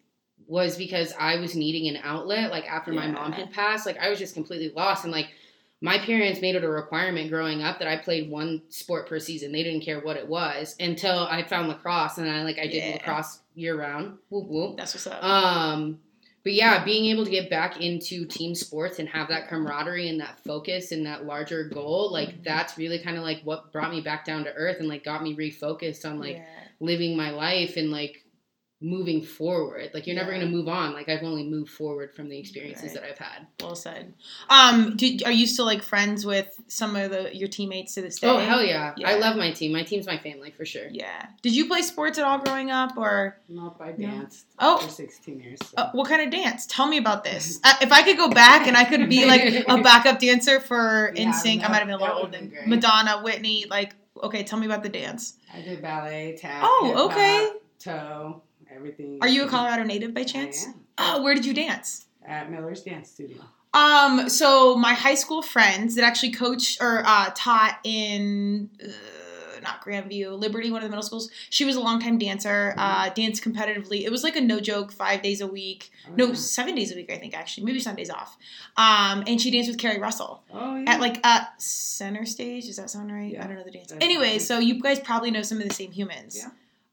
was 0.48 0.78
because 0.78 1.14
I 1.18 1.38
was 1.38 1.56
needing 1.56 1.88
an 1.88 2.02
outlet. 2.04 2.52
Like 2.52 2.70
after 2.70 2.92
my 2.92 3.08
mom 3.08 3.32
had 3.32 3.52
passed, 3.52 3.86
like 3.86 3.98
I 3.98 4.10
was 4.10 4.20
just 4.20 4.34
completely 4.34 4.72
lost. 4.76 5.04
And 5.04 5.12
like 5.12 5.30
my 5.84 5.98
parents 5.98 6.40
made 6.40 6.56
it 6.56 6.64
a 6.64 6.70
requirement 6.70 7.30
growing 7.30 7.62
up 7.62 7.78
that 7.80 7.90
I 7.90 7.98
played 7.98 8.30
one 8.32 8.62
sport 8.70 9.08
per 9.10 9.20
season. 9.20 9.52
They 9.52 9.64
didn't 9.64 9.82
care 9.84 10.00
what 10.00 10.16
it 10.16 10.26
was 10.26 10.78
until 10.80 11.28
I 11.30 11.44
found 11.44 11.68
lacrosse 11.68 12.18
and 12.18 12.30
I 12.30 12.44
like 12.44 12.58
I 12.58 12.68
did 12.68 12.76
Yeah. 12.84 12.92
lacrosse 12.94 13.42
year 13.54 13.78
round. 13.78 14.18
Whoop 14.30 14.48
whoop. 14.48 14.78
that's 14.78 14.94
what's 14.96 15.08
up. 15.08 15.22
Um, 15.22 16.00
but 16.44 16.54
yeah, 16.54 16.84
being 16.86 17.06
able 17.12 17.26
to 17.26 17.32
get 17.32 17.50
back 17.50 17.82
into 17.82 18.26
team 18.26 18.56
sports 18.56 19.00
and 19.00 19.10
have 19.10 19.28
that 19.28 19.50
camaraderie 19.50 20.08
and 20.08 20.22
that 20.22 20.40
focus 20.46 20.94
and 20.94 21.06
that 21.06 21.26
larger 21.26 21.66
goal, 21.66 22.10
like 22.12 22.30
Mhm. 22.30 22.44
that's 22.46 22.78
really 22.78 23.00
kind 23.00 23.18
of 23.18 23.24
like 23.24 23.42
what 23.44 23.74
brought 23.74 23.92
me 23.92 24.00
back 24.00 24.24
down 24.26 24.46
to 24.46 24.54
earth 24.54 24.78
and 24.80 24.88
like 24.88 25.04
got 25.04 25.22
me 25.22 25.36
refocused 25.36 26.10
on 26.10 26.18
like 26.18 26.38
yeah. 26.38 26.46
living 26.80 27.18
my 27.18 27.32
life 27.32 27.76
and 27.76 27.92
like 27.92 28.23
moving 28.84 29.24
forward. 29.24 29.90
Like 29.94 30.06
you're 30.06 30.16
never 30.16 30.32
gonna 30.34 30.46
move 30.46 30.68
on. 30.68 30.94
Like 30.94 31.08
I've 31.08 31.24
only 31.24 31.46
moved 31.50 31.72
forward 31.72 32.14
from 32.14 32.28
the 32.28 32.38
experiences 32.38 32.84
Right. 32.84 32.94
that 32.96 33.04
I've 33.06 33.18
had. 33.18 33.48
Well 33.62 33.76
said. 33.76 34.14
Um, 34.50 34.98
do, 34.98 35.18
are 35.26 35.32
you 35.32 35.48
still 35.48 35.66
like 35.66 35.82
friends 35.82 36.26
with 36.26 36.54
some 36.68 36.96
of 36.98 37.10
the 37.12 37.34
your 37.36 37.48
teammates 37.48 37.94
to 37.96 38.02
this 38.02 38.20
day? 38.20 38.28
Oh 38.28 38.38
hell 38.40 38.62
yeah. 38.62 38.94
Yeah. 38.98 39.10
I 39.10 39.16
love 39.20 39.38
my 39.38 39.52
team. 39.52 39.72
My 39.72 39.84
team's 39.84 40.06
my 40.06 40.18
family 40.18 40.52
for 40.52 40.66
sure. 40.66 40.88
Yeah. 40.92 41.28
Did 41.42 41.56
you 41.56 41.68
play 41.68 41.82
sports 41.82 42.18
at 42.20 42.26
all 42.26 42.40
growing 42.40 42.72
up, 42.72 42.98
or 42.98 43.40
Nope, 43.48 43.78
I 43.80 43.94
No. 43.98 44.08
danced 44.10 44.46
Oh. 44.60 44.78
for 44.80 44.90
16 44.90 45.40
years. 45.40 45.60
so. 45.64 45.74
uh, 45.78 45.92
what 45.94 46.10
kind 46.10 46.22
of 46.22 46.30
dance? 46.30 46.66
Tell 46.66 46.88
me 46.88 46.98
about 46.98 47.24
this. 47.24 47.60
Uh, 47.66 47.74
if 47.82 47.92
I 47.94 48.04
could 48.04 48.18
go 48.18 48.30
back 48.30 48.68
and 48.68 48.76
I 48.76 48.84
could 48.84 49.08
be 49.08 49.26
like 49.26 49.42
a 49.68 49.78
backup 49.82 50.20
dancer 50.20 50.60
for 50.60 51.14
Yeah, 51.16 51.32
NSYNC, 51.32 51.60
I 51.60 51.62
that- 51.62 51.72
might 51.72 51.78
have 51.78 51.88
been 51.88 51.96
a 51.96 51.98
little 51.98 52.16
older. 52.18 52.26
old. 52.26 52.32
would've 52.32 52.32
been 52.42 52.50
then. 52.50 52.66
great. 52.66 52.68
Madonna, 52.68 53.22
Whitney, 53.24 53.66
like 53.70 53.96
okay, 54.22 54.44
tell 54.44 54.60
me 54.60 54.66
about 54.66 54.84
the 54.84 54.90
dance. 54.90 55.36
I 55.54 55.62
did 55.62 55.82
ballet, 55.82 56.38
tap, 56.40 56.62
Oh, 56.66 57.10
okay. 57.10 57.50
toe, 57.80 58.42
everything. 58.76 59.20
Are 59.22 59.28
you 59.28 59.44
a 59.46 59.48
Colorado 59.48 59.84
native 59.84 60.14
by 60.14 60.24
chance? 60.24 60.68
Oh, 60.98 61.22
where 61.24 61.34
did 61.36 61.46
you 61.46 61.54
dance? 61.54 62.06
At 62.26 62.50
Miller's 62.52 62.82
Dance 62.82 63.10
Studio. 63.10 63.42
Um, 63.74 64.30
so 64.30 64.76
my 64.76 64.94
high 64.94 65.16
school 65.16 65.42
friends 65.42 65.96
that 65.96 66.04
actually 66.04 66.32
coached 66.32 66.82
or 66.82 67.04
uh, 67.06 67.32
taught 67.36 67.80
in 67.84 68.70
uh, 68.84 68.88
not 69.64 69.84
Grandview, 69.84 70.38
Liberty, 70.38 70.70
one 70.70 70.82
of 70.82 70.84
the 70.84 70.90
middle 70.90 71.02
schools. 71.04 71.32
She 71.50 71.66
was 71.66 71.76
a 71.76 71.80
longtime 71.80 72.18
dancer, 72.20 72.76
uh, 72.78 73.10
danced 73.10 73.44
competitively. 73.44 74.04
It 74.04 74.12
was 74.12 74.24
like 74.24 74.36
a 74.36 74.42
no 74.42 74.60
joke, 74.60 74.92
five 74.92 75.22
days 75.24 75.42
a 75.42 75.48
week. 75.48 75.90
Oh, 76.08 76.14
No, 76.16 76.28
yeah. 76.28 76.34
seven 76.36 76.76
days 76.76 76.92
a 76.92 76.96
week, 76.96 77.12
I 77.12 77.18
think 77.18 77.34
actually, 77.36 77.64
maybe 77.66 77.80
Sundays 77.80 78.10
off. 78.12 78.38
Um, 78.78 79.24
and 79.26 79.42
she 79.42 79.50
danced 79.50 79.70
with 79.70 79.80
Carrie 79.80 80.00
Russell 80.00 80.44
Oh, 80.54 80.76
yeah. 80.78 80.92
at 80.94 81.02
like 81.02 81.20
uh 81.24 81.42
center 81.58 82.26
stage. 82.26 82.68
Does 82.68 82.76
that 82.76 82.90
sound 82.92 83.12
right? 83.12 83.32
Yeah. 83.34 83.44
I 83.44 83.48
don't 83.48 83.56
know 83.58 83.64
the 83.64 83.72
dance. 83.72 83.88
That's 83.90 84.04
Anyway, 84.06 84.38
so 84.38 84.60
you 84.60 84.80
guys 84.82 85.00
probably 85.00 85.32
know 85.32 85.42
some 85.42 85.60
of 85.60 85.68
the 85.68 85.74
same 85.74 85.92
humans. 85.92 86.38
Yeah. 86.38 86.50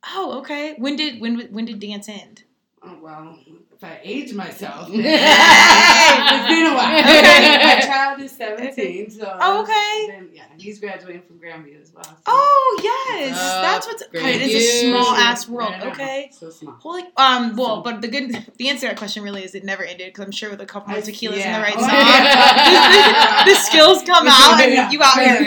Oh, 0.07 0.39
okay. 0.41 0.75
When 0.79 0.97
did 0.97 1.21
when 1.21 1.41
when 1.53 1.65
did 1.65 1.81
dance 1.81 2.09
end? 2.09 2.45
Oh, 2.83 2.99
well, 3.01 3.39
if 3.83 3.85
I 3.85 3.99
age 4.03 4.35
myself, 4.35 4.89
it's 4.91 4.97
been 4.99 6.67
a 6.67 6.75
while. 6.75 7.01
Okay. 7.01 7.59
My 7.65 7.81
child 7.87 8.21
is 8.21 8.31
17, 8.33 9.11
so. 9.11 9.39
Oh, 9.41 9.63
okay. 9.63 10.07
Then, 10.09 10.29
yeah, 10.35 10.43
he's 10.59 10.79
graduating 10.81 11.23
from 11.23 11.39
Grandview 11.39 11.81
as 11.81 11.91
well. 11.95 12.05
so- 12.05 12.15
Oh 12.27 12.81
yes, 12.83 13.33
up, 13.39 13.63
that's 13.63 13.87
what's. 13.87 14.03
God, 14.13 14.23
it 14.27 14.43
is 14.43 14.55
a 14.55 14.91
small 14.91 15.15
ass 15.15 15.49
world. 15.49 15.73
Know. 15.79 15.89
Okay. 15.93 16.31
So 16.33 16.51
small. 16.51 16.75
Holy, 16.75 17.05
um, 17.17 17.57
well, 17.57 17.77
So- 17.77 17.83
but 17.83 18.03
the 18.03 18.09
good, 18.09 18.47
the 18.59 18.69
answer 18.69 18.83
to 18.83 18.87
that 18.89 18.99
question 18.99 19.23
really 19.23 19.45
is 19.45 19.55
it 19.55 19.65
never 19.65 19.83
ended 19.83 20.09
because 20.09 20.27
I'm 20.27 20.31
sure 20.33 20.51
with 20.51 20.61
a 20.61 20.67
couple 20.67 20.91
more 20.93 21.01
tequilas 21.01 21.39
yeah. 21.39 21.47
in 21.47 21.53
the 21.55 21.61
right 21.67 21.75
Oh, 21.77 21.81
song, 21.81 21.91
yeah. 21.91 23.45
the 23.47 23.55
skills 23.55 24.03
come 24.03 24.27
out 24.29 24.61
and 24.61 24.93
you 24.93 25.01
out 25.03 25.19
here. 25.19 25.41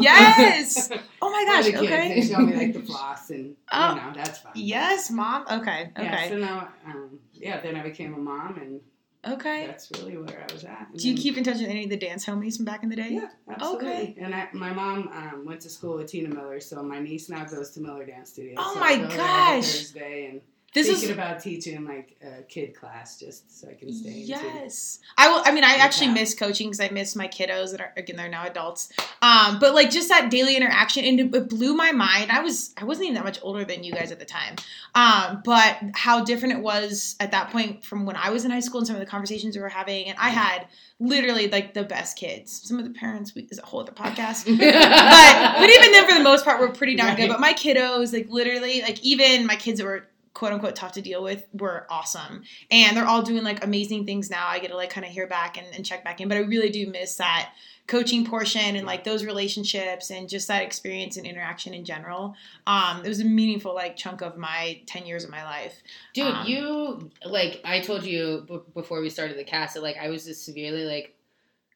Yes. 0.00 0.90
Oh 1.22 1.30
my 1.30 1.44
gosh. 1.44 1.66
the 1.66 1.72
kids, 1.72 1.82
Okay. 1.84 2.20
They 2.20 2.26
show 2.26 2.38
me 2.40 2.56
like 2.56 2.72
the 2.72 2.80
floss 2.80 3.30
and, 3.30 3.54
Oh. 3.70 3.90
you 3.94 4.00
know, 4.00 4.12
that's 4.16 4.38
fun. 4.40 4.52
Yes, 4.56 5.10
mom. 5.10 5.44
Okay. 5.50 5.90
Yeah, 5.96 6.02
Okay. 6.14 6.28
so 6.30 6.36
now, 6.38 6.68
um, 6.86 7.18
yeah, 7.40 7.60
then 7.60 7.76
I 7.76 7.82
became 7.82 8.14
a 8.14 8.18
mom, 8.18 8.56
and 8.58 8.80
Okay. 9.34 9.66
that's 9.66 9.90
really 9.92 10.16
where 10.16 10.46
I 10.48 10.52
was 10.52 10.64
at. 10.64 10.88
And 10.90 10.98
Do 10.98 11.08
you 11.08 11.14
then- 11.14 11.22
keep 11.22 11.36
in 11.38 11.44
touch 11.44 11.58
with 11.58 11.68
any 11.68 11.84
of 11.84 11.90
the 11.90 11.96
dance 11.96 12.24
homies 12.24 12.56
from 12.56 12.64
back 12.64 12.82
in 12.82 12.88
the 12.88 12.96
day? 12.96 13.10
Yeah, 13.10 13.28
absolutely. 13.48 13.88
Okay. 13.88 14.14
And 14.18 14.34
I, 14.34 14.48
my 14.52 14.72
mom 14.72 15.08
um, 15.08 15.44
went 15.44 15.60
to 15.62 15.68
school 15.70 15.96
with 15.96 16.06
Tina 16.10 16.28
Miller, 16.34 16.60
so 16.60 16.82
my 16.82 17.00
niece 17.00 17.28
now 17.28 17.44
goes 17.44 17.70
to 17.72 17.80
Miller 17.80 18.06
Dance 18.06 18.30
Studio. 18.30 18.54
Oh 18.58 18.74
so 18.74 18.80
my 18.80 18.86
I 18.86 18.96
go 18.96 19.02
there 19.02 19.10
every 19.10 19.16
gosh. 19.18 19.66
Thursday, 19.72 20.26
and 20.30 20.40
This 20.72 20.86
thinking 20.86 21.04
is 21.04 21.10
about 21.10 21.40
teaching 21.40 21.84
like 21.84 22.16
a 22.22 22.42
kid 22.42 22.76
class 22.76 23.18
just 23.18 23.60
so 23.60 23.68
I 23.68 23.74
can 23.74 23.92
stay. 23.92 24.12
yes. 24.12 25.00
I 25.18 25.28
will. 25.28 25.42
I 25.44 25.50
mean, 25.50 25.64
I 25.64 25.74
actually 25.74 26.08
miss 26.08 26.32
coaching 26.32 26.68
because 26.68 26.78
I 26.78 26.90
miss 26.90 27.16
my 27.16 27.26
kiddos 27.26 27.72
that 27.72 27.80
are 27.80 27.92
again 27.96 28.14
they're 28.14 28.28
now 28.28 28.46
adults. 28.46 28.92
Um, 29.20 29.58
but 29.58 29.74
like 29.74 29.90
just 29.90 30.08
that 30.10 30.30
daily 30.30 30.56
interaction 30.56 31.04
and 31.04 31.34
it, 31.34 31.48
blew 31.48 31.74
my 31.74 31.90
mind. 31.90 32.30
I 32.30 32.40
was 32.40 32.72
I 32.76 32.84
wasn't 32.84 33.06
even 33.06 33.14
that 33.16 33.24
much 33.24 33.40
older 33.42 33.64
than 33.64 33.82
you 33.82 33.92
guys 33.92 34.12
at 34.12 34.20
the 34.20 34.24
time. 34.24 34.54
Um, 34.94 35.42
but 35.44 35.76
how 35.94 36.22
different 36.22 36.54
it 36.54 36.60
was 36.60 37.16
at 37.18 37.32
that 37.32 37.50
point 37.50 37.84
from 37.84 38.06
when 38.06 38.14
I 38.14 38.30
was 38.30 38.44
in 38.44 38.52
high 38.52 38.60
school 38.60 38.78
and 38.78 38.86
some 38.86 38.94
of 38.94 39.00
the 39.00 39.06
conversations 39.06 39.56
we 39.56 39.62
were 39.62 39.68
having, 39.68 40.06
and 40.06 40.16
I 40.20 40.28
had 40.28 40.68
literally 41.00 41.48
like 41.48 41.74
the 41.74 41.82
best 41.82 42.16
kids. 42.16 42.52
Some 42.68 42.78
of 42.78 42.84
the 42.84 42.92
parents 42.92 43.34
we, 43.34 43.42
is 43.50 43.58
a 43.58 43.66
whole 43.66 43.80
other 43.80 43.90
podcast. 43.90 44.44
but 44.58 45.58
but 45.58 45.68
even 45.68 45.90
then 45.90 46.06
for 46.06 46.14
the 46.14 46.22
most 46.22 46.44
part 46.44 46.60
we're 46.60 46.70
pretty 46.70 46.94
darn 46.94 47.16
good 47.16 47.28
but 47.28 47.40
my 47.40 47.54
kiddos 47.54 48.12
like 48.12 48.28
literally 48.28 48.82
like 48.82 49.02
even 49.02 49.46
my 49.46 49.56
kids 49.56 49.80
that 49.80 49.86
were 49.86 50.06
quote 50.32 50.52
unquote 50.52 50.76
tough 50.76 50.92
to 50.92 51.02
deal 51.02 51.22
with 51.22 51.46
were 51.52 51.86
awesome 51.90 52.42
and 52.70 52.96
they're 52.96 53.06
all 53.06 53.22
doing 53.22 53.42
like 53.42 53.64
amazing 53.64 54.06
things 54.06 54.30
now 54.30 54.46
i 54.46 54.58
get 54.58 54.70
to 54.70 54.76
like 54.76 54.90
kind 54.90 55.04
of 55.04 55.10
hear 55.12 55.26
back 55.26 55.56
and, 55.58 55.66
and 55.74 55.84
check 55.84 56.04
back 56.04 56.20
in 56.20 56.28
but 56.28 56.36
i 56.36 56.40
really 56.40 56.70
do 56.70 56.86
miss 56.88 57.16
that 57.16 57.50
coaching 57.88 58.24
portion 58.24 58.76
and 58.76 58.86
like 58.86 59.02
those 59.02 59.24
relationships 59.24 60.10
and 60.10 60.28
just 60.28 60.46
that 60.46 60.62
experience 60.62 61.16
and 61.16 61.26
interaction 61.26 61.74
in 61.74 61.84
general 61.84 62.34
um 62.68 63.04
it 63.04 63.08
was 63.08 63.18
a 63.20 63.24
meaningful 63.24 63.74
like 63.74 63.96
chunk 63.96 64.22
of 64.22 64.36
my 64.38 64.80
10 64.86 65.04
years 65.06 65.24
of 65.24 65.30
my 65.30 65.42
life 65.42 65.82
Dude, 66.14 66.26
Um, 66.32 66.46
you 66.46 67.10
like 67.26 67.60
I 67.64 67.80
told 67.80 68.04
you 68.04 68.44
b- 68.48 68.60
before 68.74 69.00
we 69.00 69.10
started 69.10 69.36
the 69.36 69.44
cast 69.44 69.74
that 69.74 69.82
like 69.82 69.96
I 69.96 70.08
was 70.10 70.24
this 70.24 70.40
severely 70.40 70.84
like, 70.84 71.14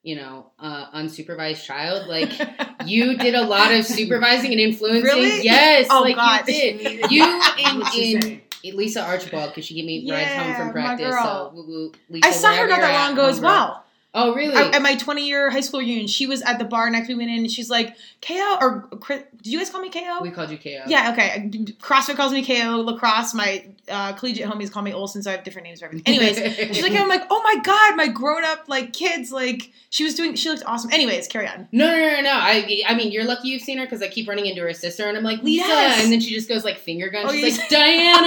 you 0.04 0.16
know, 0.16 0.50
uh, 0.58 0.90
unsupervised 0.92 1.64
child. 1.64 2.06
Like 2.08 2.30
you 2.86 3.16
did 3.16 3.34
a 3.34 3.42
lot 3.42 3.72
of 3.72 3.86
supervising 3.86 4.52
and 4.52 4.60
influencing. 4.60 5.02
Really? 5.02 5.42
Yes, 5.42 5.86
Oh, 5.90 6.02
like 6.02 6.16
God. 6.16 6.44
you 6.48 6.54
did. 6.54 7.10
You 7.10 7.22
and 7.24 7.78
What'd 7.80 7.98
in 7.98 8.22
say? 8.22 8.43
Lisa 8.72 9.02
Archibald 9.02 9.50
because 9.50 9.64
she 9.66 9.74
gave 9.74 9.84
me 9.84 10.10
rides 10.10 10.32
home 10.32 10.48
Yeah, 10.48 10.58
from 10.58 10.72
practice. 10.72 11.14
So 11.14 11.52
woo 11.54 11.66
woo, 11.66 11.92
Lisa, 12.08 12.26
i 12.28 12.30
saw 12.30 12.54
her 12.54 12.66
not 12.66 12.80
that 12.80 12.90
at, 12.90 13.04
long 13.04 13.12
ago 13.12 13.26
as 13.26 13.40
well 13.40 13.83
Oh 14.16 14.34
really? 14.34 14.54
I- 14.54 14.70
at 14.70 14.82
my 14.82 14.94
20 14.96 15.26
year 15.26 15.50
high 15.50 15.60
school 15.60 15.80
reunion 15.80 16.06
she 16.06 16.26
was 16.26 16.40
at 16.42 16.58
the 16.58 16.64
bar 16.64 16.88
next 16.90 17.08
we 17.08 17.14
went 17.16 17.30
in 17.30 17.38
and 17.38 17.50
she's 17.50 17.68
like 17.68 17.96
ko 18.22 18.56
or 18.60 18.82
Chris, 19.00 19.22
did 19.42 19.52
you 19.52 19.58
guys 19.58 19.70
call 19.70 19.80
me 19.80 19.90
ko 19.90 20.20
we 20.22 20.30
called 20.30 20.50
you 20.50 20.58
KO. 20.58 20.82
Yeah, 20.86 21.12
okay. 21.12 21.48
CrossFit 21.80 22.16
calls 22.16 22.32
me 22.32 22.44
KO. 22.44 22.80
Lacrosse, 22.80 23.34
my 23.34 23.64
uh, 23.88 24.12
collegiate 24.14 24.48
homies 24.48 24.70
call 24.70 24.82
me 24.82 24.92
Olson, 24.92 25.22
so 25.22 25.30
I 25.30 25.34
have 25.34 25.44
different 25.44 25.66
names 25.66 25.80
for 25.80 25.86
everything. 25.86 26.14
Anyways, 26.14 26.56
she's 26.74 26.82
like, 26.82 26.92
I'm 26.98 27.08
like, 27.08 27.22
oh 27.30 27.42
my 27.42 27.60
god, 27.62 27.96
my 27.96 28.08
grown 28.08 28.44
up 28.44 28.64
like 28.68 28.92
kids, 28.94 29.30
like 29.32 29.70
she 29.90 30.04
was 30.04 30.14
doing, 30.14 30.34
she 30.36 30.48
looked 30.48 30.62
awesome. 30.64 30.90
Anyways, 30.92 31.28
carry 31.28 31.46
on. 31.46 31.68
No, 31.72 31.86
no, 31.86 31.98
no, 32.14 32.20
no. 32.22 32.30
I, 32.32 32.82
I 32.88 32.94
mean, 32.94 33.12
you're 33.12 33.24
lucky 33.24 33.48
you've 33.48 33.60
seen 33.62 33.76
her 33.78 33.84
because 33.84 34.00
I 34.02 34.08
keep 34.08 34.26
running 34.28 34.46
into 34.46 34.62
her 34.62 34.72
sister, 34.72 35.06
and 35.06 35.16
I'm 35.18 35.22
like 35.24 35.42
Lisa, 35.42 35.66
Yes. 35.66 36.02
and 36.02 36.10
then 36.12 36.20
she 36.20 36.32
just 36.34 36.48
goes 36.48 36.64
like 36.64 36.78
finger 36.78 37.10
gun. 37.10 37.26
Oh, 37.26 37.32
She's 37.32 37.56
you- 37.56 37.60
like 37.60 37.68
Diana, 37.68 38.26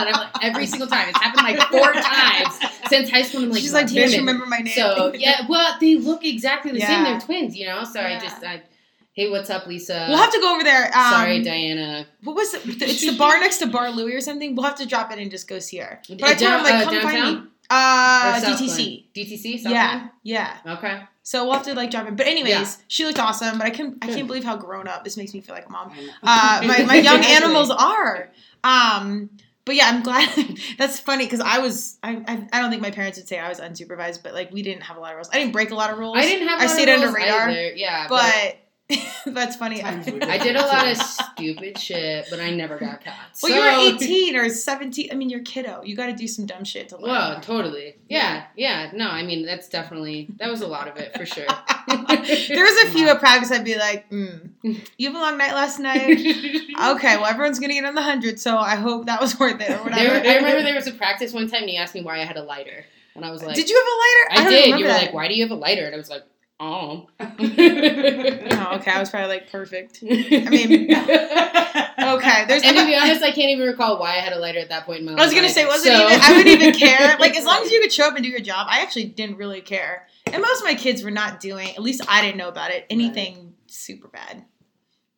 and 0.00 0.08
I'm 0.08 0.12
like 0.12 0.30
every 0.44 0.66
single 0.66 0.88
time. 0.88 1.08
It's 1.08 1.18
happened 1.18 1.44
like 1.46 1.68
four 1.70 1.92
times 1.94 2.58
since 2.88 3.10
high 3.10 3.22
school. 3.22 3.40
And 3.40 3.48
I'm 3.48 3.52
like, 3.52 3.60
she's 3.62 3.72
like, 3.72 3.86
"God 3.86 3.94
do 3.94 4.00
you 4.00 4.18
remember 4.18 4.46
my 4.46 4.58
name? 4.58 4.74
So 4.74 5.12
yeah, 5.14 5.46
well, 5.48 5.76
they 5.80 5.96
look 5.96 6.24
exactly 6.24 6.72
the 6.72 6.80
same. 6.80 7.04
They're 7.04 7.20
twins, 7.20 7.56
you 7.56 7.66
know. 7.66 7.84
So 7.84 8.00
I 8.00 8.18
just, 8.18 8.42
I, 8.44 8.62
hey, 9.12 9.30
what's 9.30 9.50
up, 9.50 9.66
Lisa? 9.66 10.06
we'll 10.08 10.18
have 10.18 10.32
to 10.32 10.40
go 10.40 10.54
over 10.54 10.64
there. 10.64 10.86
Um, 10.86 11.12
Sorry, 11.12 11.42
Diana. 11.42 12.06
What 12.24 12.36
was 12.36 12.54
it? 12.54 12.62
It's 12.66 13.04
the 13.08 13.16
bar 13.16 13.38
next 13.40 13.58
to 13.58 13.66
Bar 13.66 13.90
Louie 13.90 14.14
or 14.14 14.20
something. 14.20 14.54
We'll 14.54 14.64
have 14.66 14.76
to 14.76 14.86
drop 14.86 15.12
in 15.12 15.18
and 15.18 15.30
just 15.30 15.48
go 15.48 15.58
see 15.58 15.78
her. 15.78 16.00
But 16.08 16.22
I 16.24 16.34
told 16.34 16.50
her, 16.52 16.56
I'm 16.58 16.64
like, 16.64 16.74
Uh, 16.74 16.84
come 16.84 16.92
downtown? 16.94 17.12
find 17.12 17.42
me. 17.44 17.48
Uh, 17.70 18.40
DTC. 18.40 19.04
DTC. 19.14 19.62
Yeah, 19.62 19.90
Southland? 19.92 20.10
yeah. 20.22 20.56
Okay. 20.66 21.00
So 21.22 21.44
we'll 21.44 21.52
have 21.52 21.64
to 21.64 21.74
like 21.74 21.90
drop 21.90 22.08
in. 22.08 22.16
But 22.16 22.26
anyways, 22.26 22.50
Yeah. 22.50 22.70
she 22.88 23.04
looked 23.04 23.18
awesome. 23.18 23.58
But 23.58 23.66
I 23.66 23.70
can 23.70 23.98
I 24.00 24.06
can't 24.06 24.26
believe 24.26 24.44
how 24.44 24.56
grown 24.56 24.88
up 24.88 25.04
this 25.04 25.18
makes 25.18 25.34
me 25.34 25.42
feel 25.42 25.54
like 25.54 25.66
a 25.66 25.70
mom. 25.70 25.92
Uh, 26.22 26.62
my, 26.64 26.84
my 26.84 26.94
young 27.08 27.22
animals 27.22 27.70
are. 27.70 28.30
Um, 28.64 29.28
but 29.68 29.76
yeah, 29.76 29.84
I'm 29.86 30.02
glad. 30.02 30.58
that's 30.78 30.98
funny 30.98 31.26
because 31.26 31.40
I 31.40 31.58
was. 31.58 31.98
I, 32.02 32.16
I 32.26 32.48
I 32.54 32.60
don't 32.60 32.70
think 32.70 32.80
my 32.80 32.90
parents 32.90 33.18
would 33.18 33.28
say 33.28 33.38
I 33.38 33.50
was 33.50 33.60
unsupervised, 33.60 34.22
but 34.22 34.32
like 34.32 34.50
we 34.50 34.62
didn't 34.62 34.82
have 34.84 34.96
a 34.96 35.00
lot 35.00 35.10
of 35.10 35.16
rules. 35.16 35.28
I 35.30 35.34
didn't 35.34 35.52
break 35.52 35.70
a 35.72 35.74
lot 35.74 35.90
of 35.90 35.98
rules. 35.98 36.16
I 36.16 36.22
didn't 36.22 36.48
have. 36.48 36.58
a 36.58 36.64
I 36.64 36.66
stayed 36.68 36.88
under 36.88 37.12
radar, 37.12 37.50
either. 37.50 37.74
Yeah, 37.74 38.06
but 38.08 38.22
but 38.22 38.56
that's 39.26 39.56
funny. 39.56 39.82
I 39.84 40.38
did 40.38 40.56
a 40.56 40.62
lot 40.62 40.88
of 40.88 40.96
stupid 40.96 41.78
shit, 41.78 42.26
but 42.30 42.40
I 42.40 42.50
never 42.50 42.78
got 42.78 43.04
caught. 43.04 43.14
well, 43.14 43.32
so, 43.34 43.48
you 43.48 43.60
were 43.60 43.94
18 43.96 44.36
or 44.36 44.48
17. 44.48 45.10
I 45.12 45.14
mean, 45.14 45.28
you're 45.28 45.42
kiddo. 45.42 45.82
You 45.84 45.94
got 45.94 46.06
to 46.06 46.14
do 46.14 46.26
some 46.26 46.46
dumb 46.46 46.64
shit 46.64 46.88
to 46.90 46.96
learn. 46.96 47.10
Well, 47.10 47.40
totally. 47.40 47.96
Yeah, 48.08 48.46
yeah. 48.56 48.90
No, 48.94 49.08
I 49.08 49.22
mean 49.24 49.44
that's 49.44 49.68
definitely 49.68 50.28
that 50.36 50.48
was 50.50 50.62
a 50.62 50.66
lot 50.66 50.88
of 50.88 50.96
it 50.96 51.14
for 51.16 51.26
sure. 51.26 51.44
there 51.88 52.64
was 52.64 52.84
a 52.84 52.90
few 52.90 53.08
at 53.08 53.18
practice 53.18 53.52
I'd 53.52 53.64
be 53.64 53.76
like, 53.76 54.08
mm, 54.10 54.50
you 54.96 55.08
have 55.08 55.16
a 55.16 55.20
long 55.20 55.36
night 55.36 55.52
last 55.52 55.78
night. 55.78 56.18
okay, 56.18 57.16
well 57.16 57.26
everyone's 57.26 57.58
gonna 57.58 57.74
get 57.74 57.84
on 57.84 57.94
the 57.94 58.02
hundred, 58.02 58.40
so 58.40 58.56
I 58.56 58.76
hope 58.76 59.06
that 59.06 59.20
was 59.20 59.38
worth 59.38 59.60
it 59.60 59.70
or 59.70 59.84
whatever. 59.84 60.20
There, 60.20 60.32
I 60.32 60.36
remember 60.36 60.62
there 60.62 60.74
was 60.74 60.86
a 60.86 60.92
practice 60.92 61.34
one 61.34 61.48
time 61.48 61.62
and 61.62 61.70
he 61.70 61.76
asked 61.76 61.94
me 61.94 62.00
why 62.00 62.20
I 62.20 62.24
had 62.24 62.38
a 62.38 62.42
lighter. 62.42 62.86
And 63.14 63.24
I 63.24 63.32
was 63.32 63.42
like, 63.42 63.56
did 63.56 63.68
you 63.68 63.76
have 63.76 63.84
a 63.84 63.98
lighter? 63.98 64.30
I, 64.30 64.44
don't 64.44 64.52
did. 64.52 64.78
You 64.78 64.86
were 64.86 64.92
that. 64.92 65.02
like, 65.02 65.12
why 65.12 65.26
do 65.26 65.34
you 65.34 65.42
have 65.42 65.50
a 65.50 65.56
lighter? 65.56 65.84
And 65.84 65.94
I 65.94 65.98
was 65.98 66.08
like, 66.08 66.22
oh. 66.60 67.08
Oh, 67.20 67.26
okay. 68.76 68.90
I 68.90 68.96
was 68.98 69.10
probably 69.10 69.28
like 69.28 69.50
perfect. 69.50 70.00
I 70.02 70.06
mean, 70.50 70.92
okay. 70.94 72.44
There's. 72.46 72.62
and 72.62 72.76
to 72.76 72.86
be 72.86 72.96
honest, 72.96 73.22
I 73.22 73.30
can't 73.32 73.50
even 73.50 73.66
recall 73.66 73.98
why 74.00 74.10
I 74.16 74.20
had 74.20 74.32
a 74.32 74.38
lighter 74.38 74.58
at 74.58 74.68
that 74.70 74.84
point 74.86 75.00
in 75.00 75.04
my 75.06 75.12
life. 75.12 75.20
I 75.20 75.24
was 75.26 75.34
gonna 75.34 75.48
say, 75.48 75.66
wasn't 75.66 75.96
So- 75.96 76.06
even. 76.08 76.20
I 76.20 76.32
wouldn't 76.36 76.62
even 76.62 76.74
care. 76.78 77.16
Like 77.18 77.36
as 77.36 77.44
long 77.44 77.62
as 77.62 77.70
you 77.70 77.80
could 77.80 77.92
show 77.92 78.06
up 78.08 78.14
and 78.14 78.24
do 78.24 78.28
your 78.30 78.40
job, 78.40 78.66
I 78.70 78.80
actually 78.82 79.06
didn't 79.06 79.36
really 79.36 79.60
care. 79.60 80.06
And 80.26 80.42
most 80.42 80.60
of 80.60 80.64
my 80.66 80.74
kids 80.74 81.02
were 81.02 81.10
not 81.10 81.40
doing. 81.40 81.68
At 81.70 81.82
least 81.82 82.02
I 82.08 82.22
didn't 82.22 82.36
know 82.38 82.48
about 82.48 82.70
it. 82.70 82.86
Anything 82.90 83.54
super 83.66 84.08
bad. 84.08 84.44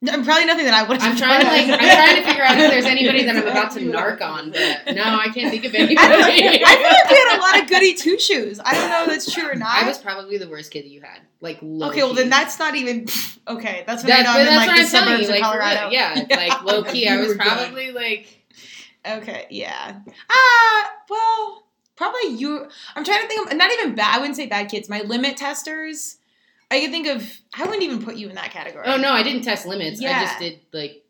No, 0.03 0.13
probably 0.25 0.47
nothing 0.47 0.65
that 0.65 0.73
I 0.73 0.89
would. 0.89 0.99
I'm 1.01 1.15
trying 1.15 1.41
to 1.43 1.47
like, 1.49 1.69
I'm 1.69 1.79
trying 1.79 2.17
to 2.17 2.23
figure 2.27 2.43
out 2.43 2.59
if 2.59 2.71
there's 2.71 2.87
anybody 2.87 3.25
that 3.25 3.37
I'm 3.37 3.47
about 3.47 3.73
to 3.73 3.81
narc 3.81 4.23
on, 4.23 4.51
but 4.51 4.95
no, 4.95 5.03
I 5.05 5.29
can't 5.29 5.51
think 5.51 5.67
of 5.67 5.75
anybody. 5.75 5.99
I, 5.99 6.09
don't, 6.09 6.23
I 6.25 6.31
feel 6.37 6.89
like 6.89 7.11
we 7.11 7.17
had 7.17 7.39
a 7.39 7.41
lot 7.41 7.63
of 7.63 7.69
goody 7.69 7.93
two 7.95 8.19
shoes. 8.19 8.59
I 8.65 8.73
don't 8.75 8.89
know 8.89 9.03
if 9.03 9.09
that's 9.11 9.31
true 9.31 9.51
or 9.51 9.55
not. 9.55 9.83
I 9.83 9.87
was 9.87 9.99
probably 9.99 10.39
the 10.39 10.49
worst 10.49 10.71
kid 10.71 10.85
that 10.85 10.89
you 10.91 11.03
had. 11.03 11.21
Like, 11.43 11.59
low 11.61 11.91
okay, 11.91 12.03
well 12.03 12.15
then 12.15 12.31
that's 12.31 12.59
not 12.59 12.77
even 12.77 13.09
okay. 13.49 13.85
That's 13.87 14.03
when 14.03 14.09
That- 14.09 14.21
I 14.21 14.23
know 14.23 14.33
but 14.33 14.41
I'm 14.41 14.41
in 14.41 14.47
that's 14.47 14.57
like 14.57 14.69
what 14.69 14.77
the 14.77 14.83
I'm 14.83 14.89
telling 14.89 15.07
suburbs 15.07 15.21
you. 15.21 15.29
of 15.29 15.31
Like, 15.35 15.43
Colorado. 15.43 15.91
yeah, 15.91 16.27
like 16.51 16.63
low 16.65 16.83
key. 16.83 17.07
I 17.09 17.17
was 17.19 17.29
were 17.29 17.35
good. 17.35 17.43
probably 17.47 17.91
like, 17.93 18.45
Okay, 19.07 19.47
yeah. 19.51 20.01
Uh 20.31 20.89
well, 21.11 21.67
probably 21.97 22.29
you. 22.37 22.67
I'm 22.97 23.05
trying 23.05 23.23
to 23.23 23.29
think 23.29 23.51
of 23.51 23.57
not 23.57 23.71
even 23.73 23.95
bad. 23.95 24.15
I 24.17 24.19
wouldn't 24.19 24.37
say 24.37 24.47
bad 24.47 24.71
kids. 24.71 24.89
My 24.89 25.01
limit 25.03 25.37
testers. 25.37 26.17
I 26.71 26.81
could 26.81 26.91
think 26.91 27.07
of. 27.09 27.29
I 27.59 27.65
wouldn't 27.65 27.83
even 27.83 28.03
put 28.05 28.17
you 28.17 28.29
in 28.29 28.35
that 28.37 28.51
category. 28.53 28.85
oh 28.87 28.97
no, 28.97 29.13
I 29.13 29.23
didn't 29.23 29.43
test 29.43 29.67
limits. 29.67 30.01
I 30.03 30.21
just 30.25 30.39
did 30.39 30.61
like 30.73 31.05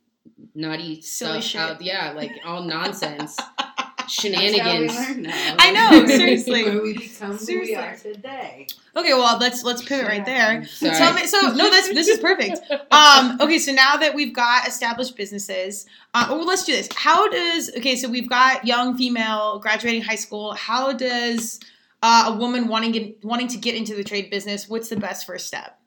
naughty 0.54 1.00
Silly 1.02 1.40
stuff 1.40 1.44
shit. 1.44 1.60
out. 1.60 1.82
Yeah, 1.82 2.12
like 2.16 2.32
all 2.44 2.62
nonsense, 2.76 3.36
That's 3.36 3.56
how 3.58 4.06
we 4.06 4.08
shenanigans. 4.08 5.16
now. 5.18 5.56
I 5.58 5.70
know, 5.70 6.06
seriously. 6.06 6.64
Where 6.64 6.82
we 6.82 6.94
become 6.96 7.36
Seriously. 7.38 7.74
who 7.74 7.80
we 7.80 7.86
are 7.86 7.96
today. 7.96 8.66
Okay, 8.96 9.12
well 9.14 9.38
let's 9.38 9.62
let's 9.62 9.82
pivot 9.82 10.06
right 10.08 10.24
there. 10.24 10.64
Sorry. 10.64 10.96
Tell 10.96 11.12
me. 11.14 11.26
So 11.26 11.40
no, 11.52 11.70
this 11.70 11.88
this 11.88 12.08
is 12.08 12.18
perfect. 12.18 12.58
Um. 12.92 13.38
Okay, 13.40 13.58
so 13.58 13.72
now 13.72 13.96
that 13.96 14.14
we've 14.14 14.34
got 14.34 14.66
established 14.66 15.16
businesses, 15.16 15.86
uh, 16.14 16.26
well, 16.30 16.44
let's 16.44 16.64
do 16.64 16.72
this. 16.72 16.88
How 16.94 17.28
does 17.30 17.70
okay? 17.76 17.94
So 17.96 18.08
we've 18.08 18.28
got 18.28 18.66
young 18.66 18.96
female 18.96 19.58
graduating 19.60 20.02
high 20.02 20.16
school. 20.16 20.54
How 20.54 20.92
does 20.92 21.60
uh, 22.02 22.24
a 22.28 22.36
woman 22.36 22.68
wanting 22.68 22.92
get, 22.92 23.24
wanting 23.24 23.48
to 23.48 23.58
get 23.58 23.74
into 23.74 23.94
the 23.94 24.04
trade 24.04 24.30
business? 24.30 24.68
What's 24.68 24.88
the 24.88 24.96
best 24.96 25.26
first 25.26 25.46
step? 25.46 25.78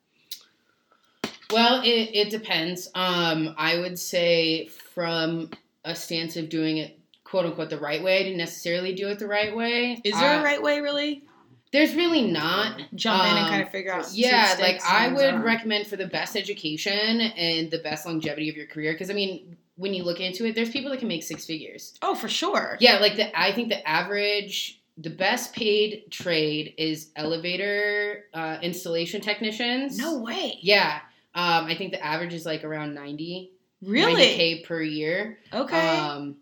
Well, 1.52 1.82
it, 1.84 2.10
it 2.14 2.30
depends. 2.32 2.90
Um, 2.96 3.54
I 3.58 3.78
would 3.80 4.00
say 4.00 4.68
from 4.68 5.52
a 5.86 5.96
stance 5.96 6.36
of 6.38 6.50
doing 6.50 6.78
it 6.78 7.00
quote 7.24 7.46
unquote 7.46 7.70
the 7.70 7.80
right 7.80 8.04
way. 8.04 8.20
I 8.20 8.24
didn't 8.24 8.38
necessarily 8.38 8.94
do 8.94 9.08
it 9.10 9.20
the 9.20 9.28
right 9.28 9.56
way. 9.56 10.00
Is 10.04 10.14
there 10.20 10.38
Uh, 10.38 10.42
a 10.42 10.44
right 10.44 10.62
way, 10.62 10.82
really? 10.82 11.24
There's 11.72 11.96
really 11.96 12.22
not. 12.22 12.80
Jump 12.94 13.24
in 13.24 13.30
and 13.30 13.40
Um, 13.46 13.50
kind 13.50 13.64
of 13.64 13.70
figure 13.72 13.92
out. 13.92 14.08
Yeah, 14.14 14.56
like. 14.60 14.80
I 14.86 15.08
would 15.08 15.34
on. 15.34 15.42
recommend 15.42 15.88
for 15.88 15.96
the 15.96 16.06
best 16.06 16.36
education 16.36 17.22
and 17.22 17.72
the 17.72 17.80
best 17.80 18.06
longevity 18.06 18.50
of 18.50 18.56
your 18.56 18.68
career. 18.68 18.94
Because 18.94 19.10
I 19.10 19.14
mean, 19.14 19.58
when 19.76 19.96
you 19.96 20.04
look 20.04 20.20
into 20.20 20.46
it, 20.46 20.54
there's 20.54 20.70
people 20.70 20.92
that 20.92 21.00
can 21.00 21.08
make 21.08 21.24
six 21.24 21.46
figures. 21.46 21.96
Oh, 22.04 22.14
for 22.14 22.30
sure. 22.30 22.78
Yeah, 22.80 23.00
like 23.00 23.16
the 23.16 23.36
I 23.40 23.52
think 23.52 23.70
the 23.70 23.88
average, 23.88 24.80
the 24.98 25.10
best 25.10 25.54
paid 25.54 26.06
trade 26.12 26.76
is 26.78 27.10
elevator 27.16 28.26
uh, 28.34 28.58
installation 28.62 29.22
technicians. 29.22 29.98
No 29.98 30.20
way. 30.20 30.60
Yeah, 30.62 31.00
um, 31.36 31.66
I 31.66 31.76
think 31.76 31.92
the 31.92 32.04
average 32.04 32.34
is 32.34 32.46
like 32.46 32.64
around 32.64 32.94
ninety. 32.94 33.52
Really? 33.82 34.14
90k 34.14 34.66
per 34.66 34.82
year. 34.82 35.40
Okay. 35.54 35.98
Um, 35.98 36.38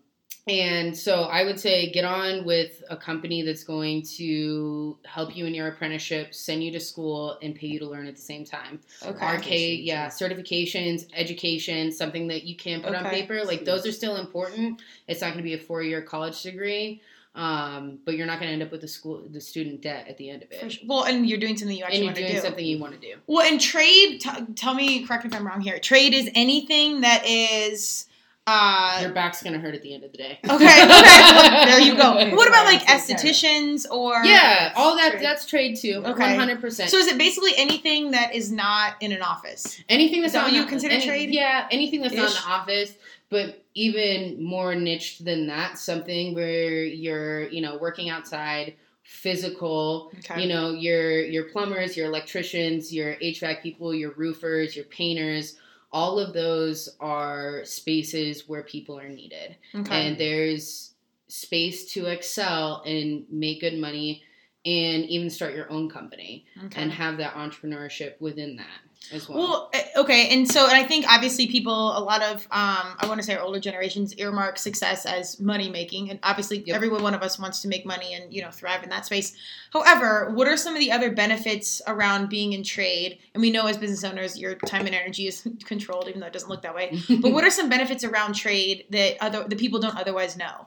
and 0.48 0.96
so 0.96 1.22
I 1.24 1.44
would 1.44 1.60
say 1.60 1.92
get 1.92 2.04
on 2.04 2.44
with 2.44 2.82
a 2.90 2.96
company 2.96 3.42
that's 3.42 3.62
going 3.62 4.02
to 4.16 4.98
help 5.04 5.36
you 5.36 5.46
in 5.46 5.54
your 5.54 5.68
apprenticeship, 5.68 6.34
send 6.34 6.64
you 6.64 6.72
to 6.72 6.80
school, 6.80 7.38
and 7.42 7.54
pay 7.54 7.68
you 7.68 7.78
to 7.78 7.88
learn 7.88 8.08
at 8.08 8.16
the 8.16 8.22
same 8.22 8.44
time. 8.44 8.80
okay. 9.04 9.36
RK, 9.36 9.50
yeah, 9.84 10.08
certifications, 10.08 11.06
education, 11.14 11.92
something 11.92 12.26
that 12.26 12.42
you 12.42 12.56
can 12.56 12.82
put 12.82 12.94
on 12.94 13.04
paper. 13.04 13.44
Like 13.44 13.64
those 13.64 13.86
are 13.86 13.92
still 13.92 14.16
important. 14.16 14.82
It's 15.06 15.20
not 15.20 15.28
going 15.28 15.38
to 15.38 15.44
be 15.44 15.54
a 15.54 15.58
four-year 15.58 16.02
college 16.02 16.42
degree, 16.42 17.00
um, 17.34 17.98
but 18.04 18.14
you're 18.16 18.26
not 18.26 18.38
going 18.38 18.48
to 18.48 18.52
end 18.52 18.62
up 18.62 18.70
with 18.70 18.82
the 18.82 18.88
school, 18.88 19.22
the 19.30 19.40
student 19.40 19.80
debt 19.80 20.06
at 20.08 20.18
the 20.18 20.28
end 20.30 20.42
of 20.42 20.50
it. 20.52 20.70
Sure. 20.72 20.82
Well, 20.86 21.04
and 21.04 21.26
you're 21.28 21.38
doing 21.38 21.56
something 21.56 21.76
you 21.76 21.84
actually 21.84 22.04
want 22.04 22.16
to 22.16 22.22
doing 22.22 22.34
do. 22.34 22.40
something 22.40 22.64
you 22.64 22.78
want 22.78 22.94
to 22.94 23.00
do. 23.00 23.14
Well, 23.26 23.46
and 23.50 23.60
trade. 23.60 24.20
T- 24.20 24.30
tell 24.54 24.74
me, 24.74 25.06
correct 25.06 25.24
me 25.24 25.30
if 25.30 25.36
I'm 25.36 25.46
wrong 25.46 25.60
here. 25.62 25.78
Trade 25.78 26.12
is 26.14 26.30
anything 26.34 27.00
that 27.02 27.26
is 27.26 28.06
Uh, 28.44 28.98
Your 29.00 29.12
back's 29.12 29.40
gonna 29.40 29.60
hurt 29.60 29.72
at 29.72 29.82
the 29.82 29.94
end 29.94 30.02
of 30.02 30.10
the 30.10 30.18
day. 30.18 30.38
okay, 30.44 30.54
okay, 30.54 31.64
there 31.64 31.78
you 31.80 31.94
go. 31.96 32.12
What 32.34 32.48
about 32.48 32.64
like 32.66 32.82
estheticians 32.86 33.86
or 33.88 34.24
Yeah, 34.24 34.72
all 34.74 34.96
that 34.96 35.12
Trade. 35.12 35.22
that's 35.24 35.46
trade 35.46 35.76
too. 35.76 36.02
Okay. 36.04 36.30
One 36.30 36.34
hundred 36.36 36.60
percent. 36.60 36.90
So 36.90 36.96
is 36.98 37.06
it 37.06 37.18
basically 37.18 37.52
anything 37.56 38.10
that 38.10 38.34
is 38.34 38.50
not 38.50 38.96
in 39.00 39.12
an 39.12 39.22
office? 39.22 39.80
Anything 39.88 40.22
that's 40.22 40.30
Is 40.30 40.32
that 40.32 40.38
not 40.40 40.44
what 40.46 40.54
in 40.54 40.56
you 40.56 40.64
the- 40.64 40.68
consider 40.70 40.94
any- 40.94 41.06
trade? 41.06 41.30
Yeah, 41.30 41.68
anything 41.70 42.02
that's 42.02 42.14
not 42.14 42.30
in 42.30 42.34
the 42.34 42.48
office, 42.48 42.92
but 43.30 43.61
even 43.74 44.42
more 44.42 44.74
niched 44.74 45.24
than 45.24 45.46
that, 45.46 45.78
something 45.78 46.34
where 46.34 46.84
you're, 46.84 47.48
you 47.48 47.60
know, 47.60 47.78
working 47.78 48.08
outside, 48.10 48.74
physical, 49.02 50.12
Okay. 50.18 50.42
you 50.42 50.48
know, 50.48 50.70
your 50.72 51.22
your 51.22 51.44
plumbers, 51.44 51.96
your 51.96 52.06
electricians, 52.06 52.92
your 52.92 53.14
HVAC 53.16 53.62
people, 53.62 53.94
your 53.94 54.12
roofers, 54.12 54.76
your 54.76 54.84
painters, 54.86 55.56
all 55.92 56.18
of 56.18 56.32
those 56.32 56.88
are 57.00 57.64
spaces 57.64 58.48
where 58.48 58.62
people 58.62 58.98
are 58.98 59.08
needed. 59.08 59.56
okay. 59.74 60.06
And 60.06 60.18
there's 60.18 60.94
space 61.28 61.92
to 61.92 62.06
excel 62.06 62.82
and 62.86 63.24
make 63.30 63.60
good 63.60 63.78
money 63.78 64.22
and 64.64 65.04
even 65.06 65.28
start 65.30 65.54
your 65.54 65.70
own 65.72 65.88
company 65.88 66.44
okay. 66.66 66.80
and 66.82 66.92
have 66.92 67.16
that 67.16 67.34
entrepreneurship 67.34 68.20
within 68.20 68.56
that 68.56 68.80
as 69.12 69.28
well. 69.28 69.38
Well, 69.38 69.70
eh, 69.72 69.84
okay, 69.96 70.28
and 70.28 70.50
so 70.50 70.66
and 70.66 70.74
I 70.76 70.84
think 70.84 71.06
obviously 71.08 71.46
people, 71.46 71.96
a 71.96 72.00
lot 72.00 72.22
of 72.22 72.42
um, 72.50 72.96
I 72.98 73.06
want 73.06 73.18
to 73.20 73.22
say 73.22 73.34
our 73.34 73.42
older 73.42 73.60
generations 73.60 74.14
earmark 74.14 74.58
success 74.58 75.06
as 75.06 75.40
money 75.40 75.70
making, 75.70 76.10
and 76.10 76.18
obviously 76.22 76.62
Yep. 76.64 76.76
every 76.76 76.88
one 76.88 77.14
of 77.14 77.22
us 77.22 77.38
wants 77.38 77.60
to 77.62 77.68
make 77.68 77.84
money 77.86 78.14
and 78.14 78.32
you 78.32 78.42
know 78.42 78.50
thrive 78.50 78.82
in 78.82 78.90
that 78.90 79.06
space. 79.06 79.34
However, 79.72 80.30
what 80.34 80.46
are 80.48 80.56
some 80.56 80.74
of 80.74 80.80
the 80.80 80.92
other 80.92 81.10
benefits 81.10 81.80
around 81.86 82.28
being 82.28 82.52
in 82.52 82.62
trade? 82.62 83.18
And 83.34 83.40
we 83.40 83.50
know 83.50 83.66
as 83.66 83.76
business 83.78 84.04
owners, 84.04 84.38
your 84.38 84.54
time 84.54 84.86
and 84.86 84.94
energy 84.94 85.26
is 85.26 85.46
controlled, 85.64 86.08
even 86.08 86.20
though 86.20 86.26
it 86.26 86.32
doesn't 86.32 86.48
look 86.48 86.62
that 86.62 86.74
way. 86.74 86.98
But 87.20 87.32
what 87.32 87.44
are 87.44 87.50
some 87.50 87.68
benefits 87.68 88.04
around 88.04 88.34
trade 88.34 88.84
that 88.90 89.16
other 89.20 89.44
the 89.48 89.56
people 89.56 89.80
don't 89.80 89.96
otherwise 89.96 90.36
know? 90.36 90.66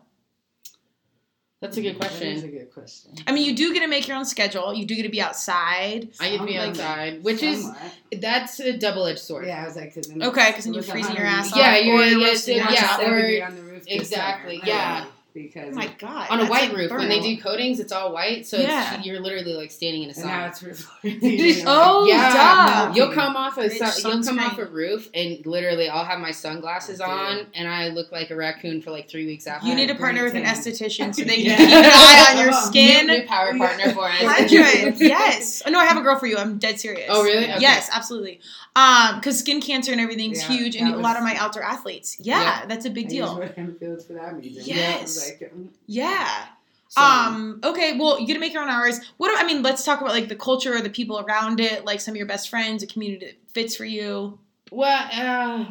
That's 1.65 1.77
a 1.77 1.81
good 1.81 1.97
question. 1.99 2.19
That 2.29 2.35
is 2.35 2.43
a 2.43 2.47
question. 2.47 2.59
good 2.59 2.73
question. 2.73 3.11
I 3.27 3.31
mean, 3.31 3.45
you 3.45 3.55
do 3.55 3.73
get 3.73 3.79
to 3.81 3.87
make 3.87 4.07
your 4.07 4.17
own 4.17 4.25
schedule. 4.25 4.73
You 4.73 4.85
do 4.85 4.95
get 4.95 5.03
to 5.03 5.09
be 5.09 5.21
outside. 5.21 6.09
I 6.19 6.29
get 6.29 6.37
to 6.39 6.45
be 6.45 6.57
outside, 6.57 7.23
which 7.23 7.41
is 7.43 7.67
that's 8.11 8.59
a 8.59 8.77
double 8.77 9.05
edged 9.07 9.19
sword. 9.19 9.45
Yeah, 9.47 9.63
I 9.63 9.67
was 9.67 9.75
like, 9.75 9.93
'cause 9.93 10.07
then 10.07 10.21
Okay, 10.23 10.51
'cause 10.51 10.59
it 10.61 10.63
then 10.65 10.73
you're 10.75 10.83
freezing 10.83 11.15
your 11.15 11.25
ass 11.25 11.51
off. 11.51 11.57
Yeah, 11.57 11.77
you're- 11.77 11.97
or 11.97 12.05
you're 12.05 12.19
yeah, 12.21 12.27
roasting 12.27 12.57
yeah, 12.57 12.63
your 12.63 12.71
ass 12.71 12.81
yeah, 12.81 13.05
off. 13.05 13.11
or- 13.11 13.43
on 13.45 13.55
the 13.55 13.61
roof 13.63 13.83
Exactly, 13.87 14.59
summer. 14.59 14.67
yeah. 14.71 15.05
Because 15.35 15.73
Oh 15.73 15.75
my 15.75 15.87
god! 15.99 16.29
On 16.29 16.39
a 16.39 16.45
white 16.47 16.71
a 16.71 16.75
roof, 16.77 16.89
burn. 16.89 16.99
when 16.99 17.09
they 17.09 17.19
do 17.19 17.35
coatings, 17.41 17.81
it's 17.81 17.91
all 17.91 18.13
white, 18.13 18.47
so 18.47 18.55
Yeah. 18.57 18.95
it's, 18.95 19.05
you're 19.05 19.19
literally 19.19 19.53
like 19.53 19.69
standing 19.69 20.03
in 20.03 20.09
a 20.09 20.13
and 20.13 20.23
now 20.23 20.45
it's 20.47 20.63
reflecting. 20.63 21.63
Oh, 21.67 22.05
yeah, 22.07 22.87
duh. 22.87 22.93
you'll 22.95 23.11
come 23.11 23.35
off 23.35 23.57
a 23.57 23.69
su- 23.69 24.07
you'll 24.09 24.23
come 24.23 24.39
off 24.39 24.57
a 24.57 24.65
roof, 24.65 25.09
and 25.13 25.45
literally, 25.45 25.89
I'll 25.89 26.05
have 26.05 26.19
my 26.19 26.31
sunglasses 26.31 27.01
Oh, 27.01 27.05
on, 27.09 27.47
and 27.53 27.67
I 27.67 27.89
look 27.89 28.13
like 28.13 28.31
a 28.31 28.35
raccoon 28.37 28.81
for 28.81 28.91
like 28.91 29.09
three 29.09 29.25
weeks 29.25 29.45
after. 29.45 29.67
You 29.67 29.75
need 29.75 29.87
to 29.87 29.95
partner 29.95 30.23
with 30.23 30.35
an 30.35 30.43
tan. 30.43 30.55
esthetician 30.55 31.13
so 31.13 31.23
they 31.25 31.43
can 31.43 31.57
keep 31.57 31.67
an 31.69 31.83
eye 31.85 32.27
on 32.31 32.37
your 32.45 32.53
skin. 32.61 33.07
new, 33.07 33.17
new 33.19 33.27
power 33.27 33.57
partner 33.57 33.91
for 33.93 34.05
us. 34.07 34.21
Hundred, 34.21 35.01
yes. 35.01 35.63
Oh, 35.65 35.69
no, 35.69 35.79
I 35.79 35.85
have 35.85 35.97
a 35.97 36.01
girl 36.01 36.17
for 36.17 36.27
you. 36.27 36.37
I'm 36.37 36.59
dead 36.59 36.79
serious. 36.79 37.07
Oh, 37.09 37.23
really? 37.25 37.43
Okay. 37.43 37.57
Yes, 37.59 37.89
absolutely. 37.91 38.39
Um, 38.77 39.15
because 39.19 39.39
skin 39.39 39.59
cancer 39.61 39.91
and 39.91 39.99
everything's 39.99 40.41
Yeah, 40.41 40.55
huge, 40.55 40.75
and 40.77 40.87
that 40.87 40.95
a 40.95 40.99
lot 40.99 41.17
of 41.17 41.23
my 41.23 41.35
outdoor 41.35 41.63
athletes. 41.63 42.17
Yeah, 42.21 42.41
Yeah. 42.41 42.65
that's 42.67 42.85
a 42.85 42.89
big 42.89 43.07
I 43.07 43.09
deal. 43.09 43.43
use 43.81 44.05
for 44.05 44.13
that 44.13 44.33
reason. 44.35 44.63
Yes. 44.65 45.24
I 45.25 45.29
like, 45.29 45.53
mm. 45.53 45.67
Yeah. 45.87 46.45
So, 46.89 47.01
Um. 47.01 47.59
Okay. 47.63 47.97
Well, 47.97 48.19
you 48.19 48.27
get 48.27 48.35
to 48.35 48.39
make 48.39 48.53
your 48.53 48.63
own 48.63 48.69
hours. 48.69 48.99
What? 49.17 49.29
do- 49.29 49.35
I 49.37 49.45
mean, 49.45 49.63
let's 49.63 49.83
talk 49.83 50.01
about 50.01 50.13
like 50.13 50.29
the 50.29 50.35
culture, 50.35 50.75
or 50.75 50.81
the 50.81 50.89
people 50.89 51.19
around 51.19 51.59
it, 51.59 51.83
like 51.85 51.99
some 51.99 52.13
of 52.13 52.17
your 52.17 52.27
best 52.27 52.49
friends, 52.49 52.83
a 52.83 52.87
community 52.87 53.25
that 53.25 53.35
fits 53.51 53.75
for 53.75 53.85
you. 53.85 54.39
Well, 54.71 55.07
uh, 55.13 55.65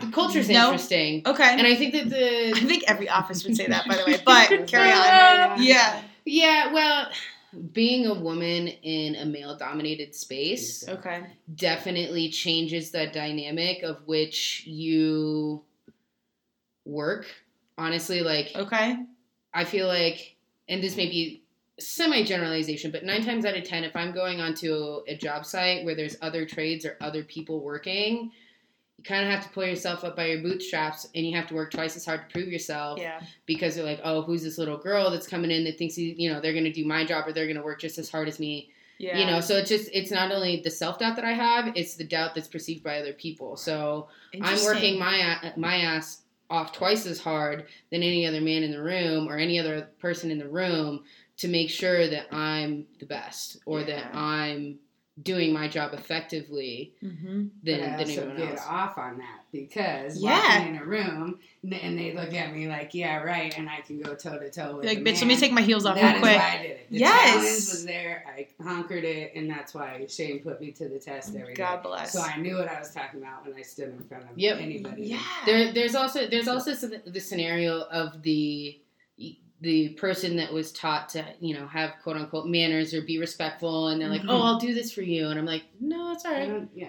the 0.00 0.10
culture's 0.12 0.48
No. 0.48 0.66
interesting, 0.66 1.22
Okay. 1.26 1.50
and 1.56 1.66
I 1.66 1.74
think 1.76 1.92
that 1.94 2.10
the 2.10 2.52
I 2.56 2.60
think 2.60 2.84
every 2.88 3.08
office 3.08 3.44
would 3.44 3.56
say 3.56 3.66
that, 3.66 3.86
by 3.86 3.96
the 3.96 4.04
way. 4.06 4.20
But 4.24 4.48
carry 4.66 4.90
on. 4.90 5.62
Yeah. 5.62 6.02
yeah, 6.24 6.72
well, 6.72 7.08
being 7.72 8.06
a 8.06 8.14
woman 8.14 8.68
in 8.68 9.14
a 9.16 9.24
male-dominated 9.24 10.14
space. 10.14 10.86
Okay. 10.88 11.22
definitely 11.54 12.28
changes 12.30 12.90
the 12.90 13.06
dynamic 13.06 13.82
of 13.82 14.06
which 14.06 14.64
you 14.66 15.62
work. 16.84 17.26
Honestly, 17.78 18.20
like 18.20 18.52
Okay. 18.56 18.96
I 19.54 19.64
feel 19.64 19.86
like, 19.86 20.36
and 20.68 20.82
this 20.82 20.96
may 20.96 21.06
be 21.08 21.42
semi 21.78 22.24
generalization, 22.24 22.90
but 22.90 23.04
nine 23.04 23.24
times 23.24 23.44
out 23.44 23.56
of 23.56 23.64
ten, 23.64 23.84
if 23.84 23.94
I'm 23.96 24.12
going 24.12 24.40
onto 24.40 25.00
a 25.06 25.16
job 25.16 25.46
site 25.46 25.84
where 25.84 25.94
there's 25.94 26.16
other 26.20 26.44
trades 26.44 26.84
or 26.84 26.96
other 27.00 27.22
people 27.22 27.60
working, 27.60 28.32
you 28.96 29.04
kind 29.04 29.24
of 29.24 29.30
have 29.30 29.44
to 29.44 29.48
pull 29.50 29.64
yourself 29.64 30.02
up 30.02 30.16
by 30.16 30.26
your 30.26 30.42
bootstraps 30.42 31.06
and 31.14 31.24
you 31.24 31.36
have 31.36 31.46
to 31.46 31.54
work 31.54 31.70
twice 31.70 31.96
as 31.96 32.04
hard 32.04 32.28
to 32.28 32.32
prove 32.32 32.48
yourself 32.48 32.98
Yeah. 32.98 33.20
because 33.46 33.76
they're 33.76 33.84
like, 33.84 34.00
oh, 34.02 34.22
who's 34.22 34.42
this 34.42 34.58
little 34.58 34.76
girl 34.76 35.08
that's 35.10 35.28
coming 35.28 35.52
in 35.52 35.62
that 35.64 35.78
thinks, 35.78 35.94
he, 35.94 36.14
you 36.18 36.32
know, 36.32 36.40
they're 36.40 36.52
going 36.52 36.64
to 36.64 36.72
do 36.72 36.84
my 36.84 37.04
job 37.04 37.28
or 37.28 37.32
they're 37.32 37.46
going 37.46 37.56
to 37.56 37.62
work 37.62 37.78
just 37.80 37.96
as 37.98 38.10
hard 38.10 38.26
as 38.26 38.40
me 38.40 38.70
Yeah. 38.98 39.16
you 39.16 39.26
know 39.26 39.40
so 39.40 39.56
it's 39.56 39.68
just 39.68 39.88
it's 39.94 40.10
not 40.10 40.32
only 40.32 40.60
the 40.64 40.70
self-doubt 40.72 41.14
that 41.14 41.24
i 41.24 41.30
have 41.32 41.70
it's 41.76 41.94
the 41.94 42.02
doubt 42.02 42.34
that's 42.34 42.48
perceived 42.48 42.82
by 42.82 42.98
other 42.98 43.12
people 43.12 43.56
so 43.56 44.08
i'm 44.42 44.58
working 44.64 44.98
my 44.98 45.52
my 45.56 45.76
ass 45.76 46.22
off 46.50 46.72
twice 46.72 47.06
as 47.06 47.20
hard 47.20 47.66
than 47.90 48.02
any 48.02 48.26
other 48.26 48.40
man 48.40 48.62
in 48.62 48.70
the 48.70 48.82
room 48.82 49.28
or 49.28 49.36
any 49.36 49.58
other 49.58 49.90
person 50.00 50.30
in 50.30 50.38
the 50.38 50.48
room 50.48 51.04
to 51.36 51.48
make 51.48 51.70
sure 51.70 52.08
that 52.08 52.32
i'm 52.32 52.86
the 53.00 53.06
best 53.06 53.58
or 53.66 53.82
that 53.82 54.14
i'm 54.14 54.78
doing 55.22 55.52
my 55.52 55.66
job 55.68 55.92
effectively 55.94 56.92
Mm-hmm. 57.02 57.26
than, 57.28 57.50
but 57.64 57.72
I 57.72 57.76
than 57.80 58.00
also 58.00 58.12
anyone 58.20 58.36
get 58.36 58.50
else 58.50 58.66
off 58.68 58.98
on 58.98 59.18
that 59.18 59.40
because 59.52 60.20
Yeah. 60.22 60.58
walking 60.60 60.74
in 60.76 60.80
a 60.80 60.84
room 60.84 61.38
and 61.64 61.98
they 61.98 62.12
look 62.12 62.32
at 62.34 62.54
me 62.54 62.68
like, 62.68 62.94
yeah, 62.94 63.16
right, 63.16 63.56
and 63.58 63.68
I 63.68 63.80
can 63.80 64.00
go 64.00 64.14
toe 64.14 64.38
to 64.38 64.50
toe 64.50 64.76
with 64.76 64.86
Like, 64.86 64.98
a 64.98 65.00
bitch, 65.00 65.18
let 65.20 65.26
me 65.26 65.36
take 65.36 65.52
my 65.52 65.62
heels 65.62 65.86
off 65.86 65.96
That 65.96 66.02
real 66.02 66.14
is 66.16 66.20
quick. 66.20 66.36
why 66.38 66.56
I 66.58 66.62
did 66.62 66.70
it. 66.72 66.86
The 66.90 66.98
Yes. 66.98 67.32
challenge 67.34 67.44
was 67.46 67.84
there. 67.84 68.24
I 68.28 68.46
conquered 68.62 69.04
it, 69.04 69.32
and 69.34 69.50
that's 69.50 69.74
why 69.74 70.06
Shane 70.08 70.40
put 70.40 70.60
me 70.60 70.70
to 70.72 70.88
the 70.88 70.98
test 70.98 71.34
every 71.34 71.54
day. 71.54 71.62
God 71.62 71.82
bless. 71.82 72.12
So 72.12 72.20
I 72.20 72.36
knew 72.36 72.56
what 72.56 72.68
I 72.68 72.78
was 72.78 72.92
talking 72.92 73.20
about 73.20 73.46
when 73.46 73.56
I 73.56 73.62
stood 73.62 73.88
in 73.88 74.00
front 74.04 74.24
of 74.30 74.38
Yep. 74.38 74.58
anybody. 74.60 75.02
yeah. 75.02 75.22
There, 75.46 75.72
there's 75.72 75.94
also 75.94 76.26
there's 76.28 76.48
also 76.48 76.72
s- 76.72 76.84
the 77.06 77.20
scenario 77.20 77.80
of 77.82 78.22
the 78.22 78.78
the 79.60 79.90
person 79.90 80.36
that 80.36 80.52
was 80.52 80.70
taught 80.72 81.08
to 81.10 81.24
you 81.40 81.54
know 81.54 81.66
have 81.66 81.94
quote 82.02 82.16
unquote 82.16 82.46
manners 82.46 82.94
or 82.94 83.02
be 83.02 83.18
respectful, 83.18 83.88
and 83.88 84.00
they're 84.00 84.08
like, 84.08 84.22
Mhm. 84.22 84.30
oh, 84.30 84.42
I'll 84.42 84.58
do 84.58 84.72
this 84.74 84.92
for 84.92 85.02
you, 85.02 85.28
and 85.28 85.38
I'm 85.38 85.46
like, 85.46 85.64
no, 85.80 86.12
it's 86.12 86.24
all 86.24 86.32
I 86.32 86.38
right. 86.40 86.48
don't- 86.48 86.70
yeah. 86.74 86.88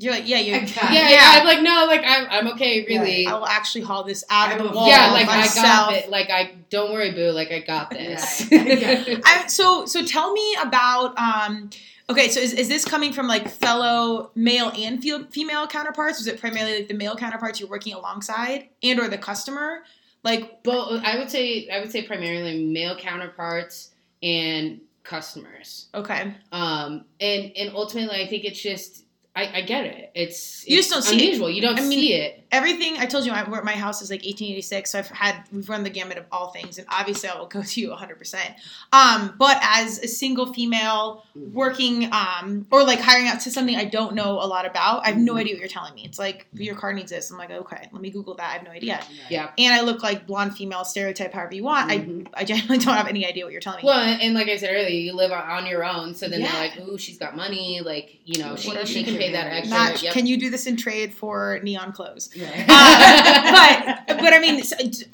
You're 0.00 0.12
like, 0.12 0.28
yeah, 0.28 0.38
you're. 0.38 0.56
I 0.58 0.60
got 0.60 0.68
Yeah, 0.92 1.10
yeah, 1.10 1.30
I'm 1.40 1.44
like, 1.44 1.60
no, 1.60 1.84
like 1.86 2.02
I'm, 2.06 2.26
I'm 2.30 2.48
okay, 2.54 2.84
really. 2.86 3.26
I 3.26 3.34
will 3.34 3.46
actually 3.48 3.80
haul 3.80 4.04
this 4.04 4.22
out 4.30 4.52
of 4.52 4.58
the 4.58 4.64
will- 4.64 4.74
wall. 4.76 4.88
Yeah, 4.88 5.10
like 5.10 5.26
I 5.28 5.44
got 5.54 5.92
it. 5.92 6.08
Like 6.08 6.30
I 6.30 6.54
don't 6.70 6.92
worry, 6.92 7.10
boo. 7.10 7.32
Like 7.32 7.50
I 7.50 7.58
got 7.60 7.90
this. 7.90 8.48
Yeah, 8.50 8.62
yeah. 9.08 9.18
I, 9.24 9.46
so 9.48 9.86
so 9.86 10.04
tell 10.04 10.32
me 10.32 10.56
about 10.62 11.18
um 11.18 11.70
okay 12.10 12.28
so 12.28 12.38
is, 12.40 12.52
is 12.52 12.68
this 12.68 12.84
coming 12.84 13.12
from 13.12 13.26
like 13.26 13.48
fellow 13.48 14.30
male 14.36 14.70
and 14.76 15.02
fe- 15.02 15.24
female 15.30 15.66
counterparts 15.66 16.18
Was 16.18 16.28
it 16.28 16.38
primarily 16.40 16.76
like 16.78 16.88
the 16.88 16.94
male 16.94 17.16
counterparts 17.16 17.58
you're 17.58 17.68
working 17.68 17.92
alongside 17.94 18.68
and 18.84 19.00
or 19.00 19.08
the 19.08 19.18
customer 19.18 19.82
like 20.24 20.62
But 20.62 21.04
I 21.04 21.18
would 21.18 21.30
say 21.30 21.68
I 21.68 21.80
would 21.80 21.90
say 21.90 22.02
primarily 22.02 22.66
male 22.66 22.96
counterparts 22.96 23.92
and 24.22 24.80
customers. 25.04 25.88
okay 25.94 26.34
Um, 26.52 27.04
and 27.20 27.52
and 27.56 27.70
ultimately, 27.74 28.22
I 28.22 28.26
think 28.26 28.44
it's 28.44 28.60
just 28.60 29.04
I, 29.38 29.58
I 29.58 29.60
get 29.62 29.84
it. 29.86 30.10
It's 30.14 30.66
You 30.66 30.78
it's 30.78 30.88
just 30.88 30.90
don't 30.94 31.02
see 31.02 31.16
it. 31.18 31.22
unusual. 31.26 31.50
You 31.50 31.62
don't 31.62 31.78
I 31.78 31.82
mean, 31.82 32.00
see 32.00 32.14
it. 32.14 32.44
everything 32.50 32.92
I 32.98 33.06
told 33.06 33.24
you 33.26 33.32
I, 33.32 33.42
my 33.62 33.72
house 33.84 34.00
is 34.02 34.10
like 34.10 34.20
1886 34.20 34.90
so 34.90 34.98
I've 34.98 35.08
had 35.08 35.34
we've 35.52 35.68
run 35.68 35.82
the 35.84 35.90
gamut 35.98 36.16
of 36.18 36.24
all 36.32 36.48
things 36.50 36.78
and 36.78 36.86
obviously 36.90 37.28
I 37.28 37.38
will 37.38 37.46
go 37.46 37.62
to 37.72 37.80
you 37.80 37.90
100% 37.90 38.54
um 38.92 39.34
but 39.38 39.58
as 39.62 39.98
a 40.00 40.08
single 40.08 40.52
female 40.52 41.24
working 41.52 42.12
um 42.12 42.66
or 42.70 42.84
like 42.84 43.00
hiring 43.00 43.28
out 43.28 43.40
to 43.42 43.50
something 43.50 43.76
I 43.76 43.84
don't 43.84 44.14
know 44.14 44.32
a 44.42 44.48
lot 44.54 44.64
about 44.66 45.04
I 45.04 45.08
have 45.08 45.18
no 45.18 45.34
Mhm. 45.34 45.40
idea 45.40 45.54
what 45.54 45.60
you're 45.60 45.68
telling 45.68 45.94
me 45.94 46.02
it's 46.04 46.18
like 46.18 46.46
your 46.54 46.74
car 46.74 46.92
needs 46.92 47.10
this 47.10 47.30
I'm 47.30 47.38
like 47.38 47.50
okay 47.50 47.88
let 47.92 48.00
me 48.02 48.10
google 48.10 48.34
that 48.36 48.48
I 48.50 48.52
have 48.54 48.64
no 48.64 48.70
idea 48.70 49.00
Yeah. 49.28 49.50
and 49.58 49.74
I 49.74 49.82
look 49.82 50.02
like 50.02 50.26
blonde 50.26 50.56
female 50.56 50.84
stereotype 50.84 51.32
however 51.34 51.54
you 51.54 51.64
want 51.64 51.90
Mhm. 51.90 52.26
I 52.34 52.40
I 52.40 52.44
genuinely 52.44 52.78
don't 52.84 52.94
have 52.96 53.08
any 53.08 53.26
idea 53.26 53.44
what 53.44 53.52
you're 53.52 53.60
telling 53.60 53.82
me 53.82 53.86
Well, 53.86 54.00
and, 54.00 54.20
and 54.22 54.34
like 54.34 54.48
I 54.48 54.56
said 54.56 54.70
earlier, 54.72 54.88
you 54.88 55.12
live 55.12 55.32
on, 55.32 55.42
on 55.42 55.66
your 55.66 55.84
own, 55.84 56.14
so 56.14 56.28
then 56.28 56.40
Yeah. 56.40 56.50
they're 56.52 56.60
like, 56.60 56.88
"Ooh, 56.88 56.96
she's 56.98 57.18
got 57.18 57.36
money. 57.36 57.80
Like, 57.80 58.18
you 58.24 58.38
know, 58.42 58.56
she, 58.56 58.70
she 58.86 59.02
can 59.04 59.14
she 59.14 59.18
pay 59.28 59.32
that 59.32 59.46
extra." 59.52 59.76
Not, 59.78 60.02
Yep. 60.02 60.12
can 60.14 60.26
you 60.26 60.36
do 60.38 60.50
this 60.50 60.66
in 60.66 60.76
trade 60.76 61.14
for 61.14 61.60
neon 61.62 61.92
clothes 61.92 62.30
Right. 62.36 62.64
Uh, 62.68 63.94
but 64.06 64.18
but 64.18 64.32
I 64.32 64.38
mean, 64.40 64.62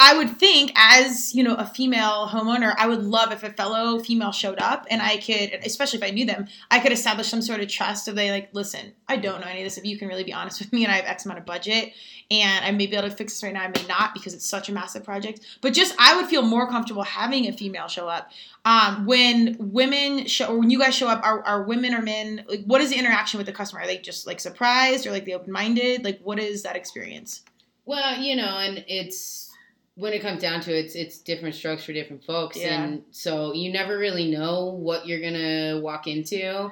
I 0.00 0.16
would 0.16 0.36
think 0.38 0.72
as 0.76 1.34
you 1.34 1.42
know 1.42 1.54
a 1.54 1.66
female 1.66 2.26
homeowner, 2.28 2.74
I 2.78 2.86
would 2.88 3.02
love 3.02 3.32
if 3.32 3.42
a 3.42 3.50
fellow 3.50 3.98
female 4.00 4.32
showed 4.32 4.58
up 4.58 4.86
and 4.90 5.00
I 5.02 5.18
could, 5.18 5.60
especially 5.64 5.98
if 5.98 6.04
I 6.04 6.10
knew 6.10 6.26
them, 6.26 6.46
I 6.70 6.80
could 6.80 6.92
establish 6.92 7.28
some 7.28 7.42
sort 7.42 7.60
of 7.60 7.68
trust. 7.68 8.08
Of 8.08 8.16
they 8.16 8.30
like, 8.30 8.48
listen, 8.52 8.92
I 9.08 9.16
don't 9.16 9.40
know 9.40 9.46
any 9.46 9.60
of 9.60 9.64
this. 9.64 9.78
If 9.78 9.84
you 9.84 9.98
can 9.98 10.08
really 10.08 10.24
be 10.24 10.32
honest 10.32 10.60
with 10.60 10.72
me, 10.72 10.84
and 10.84 10.92
I 10.92 10.96
have 10.96 11.04
X 11.06 11.24
amount 11.24 11.38
of 11.40 11.46
budget, 11.46 11.92
and 12.30 12.64
I 12.64 12.70
may 12.70 12.86
be 12.86 12.96
able 12.96 13.08
to 13.08 13.14
fix 13.14 13.34
this 13.34 13.42
right 13.42 13.52
now, 13.52 13.62
I 13.62 13.68
may 13.68 13.84
not 13.88 14.14
because 14.14 14.34
it's 14.34 14.46
such 14.48 14.68
a 14.68 14.72
massive 14.72 15.04
project. 15.04 15.40
But 15.60 15.74
just 15.74 15.94
I 15.98 16.16
would 16.16 16.26
feel 16.26 16.42
more 16.42 16.68
comfortable 16.68 17.02
having 17.02 17.46
a 17.46 17.52
female 17.52 17.88
show 17.88 18.08
up. 18.08 18.30
Um, 18.66 19.04
when 19.04 19.56
women 19.58 20.26
show, 20.26 20.46
or 20.46 20.58
when 20.58 20.70
you 20.70 20.78
guys 20.78 20.94
show 20.94 21.06
up, 21.08 21.22
are, 21.22 21.42
are 21.44 21.64
women 21.64 21.92
or 21.94 22.00
men? 22.00 22.44
Like, 22.48 22.64
what 22.64 22.80
is 22.80 22.88
the 22.90 22.96
interaction 22.96 23.36
with 23.36 23.46
the 23.46 23.52
customer? 23.52 23.82
Are 23.82 23.86
they 23.86 23.98
just 23.98 24.26
like 24.26 24.40
surprised 24.40 25.06
or 25.06 25.10
like 25.10 25.26
the 25.26 25.34
open 25.34 25.52
minded? 25.52 26.02
Like, 26.02 26.20
what 26.22 26.38
is 26.38 26.62
that 26.62 26.74
experience? 26.74 27.42
Well, 27.84 28.18
you 28.18 28.36
know, 28.36 28.56
and 28.58 28.82
it's 28.88 29.50
when 29.96 30.12
it 30.14 30.22
comes 30.22 30.40
down 30.40 30.60
to 30.62 30.72
it, 30.74 30.86
it's 30.86 30.94
it's 30.94 31.18
different 31.18 31.54
strokes 31.54 31.84
for 31.84 31.92
different 31.92 32.24
folks, 32.24 32.56
Yeah. 32.56 32.82
and 32.82 33.02
so 33.10 33.52
you 33.52 33.70
never 33.72 33.98
really 33.98 34.30
know 34.30 34.64
what 34.66 35.06
you're 35.06 35.20
gonna 35.20 35.80
walk 35.82 36.06
into. 36.06 36.70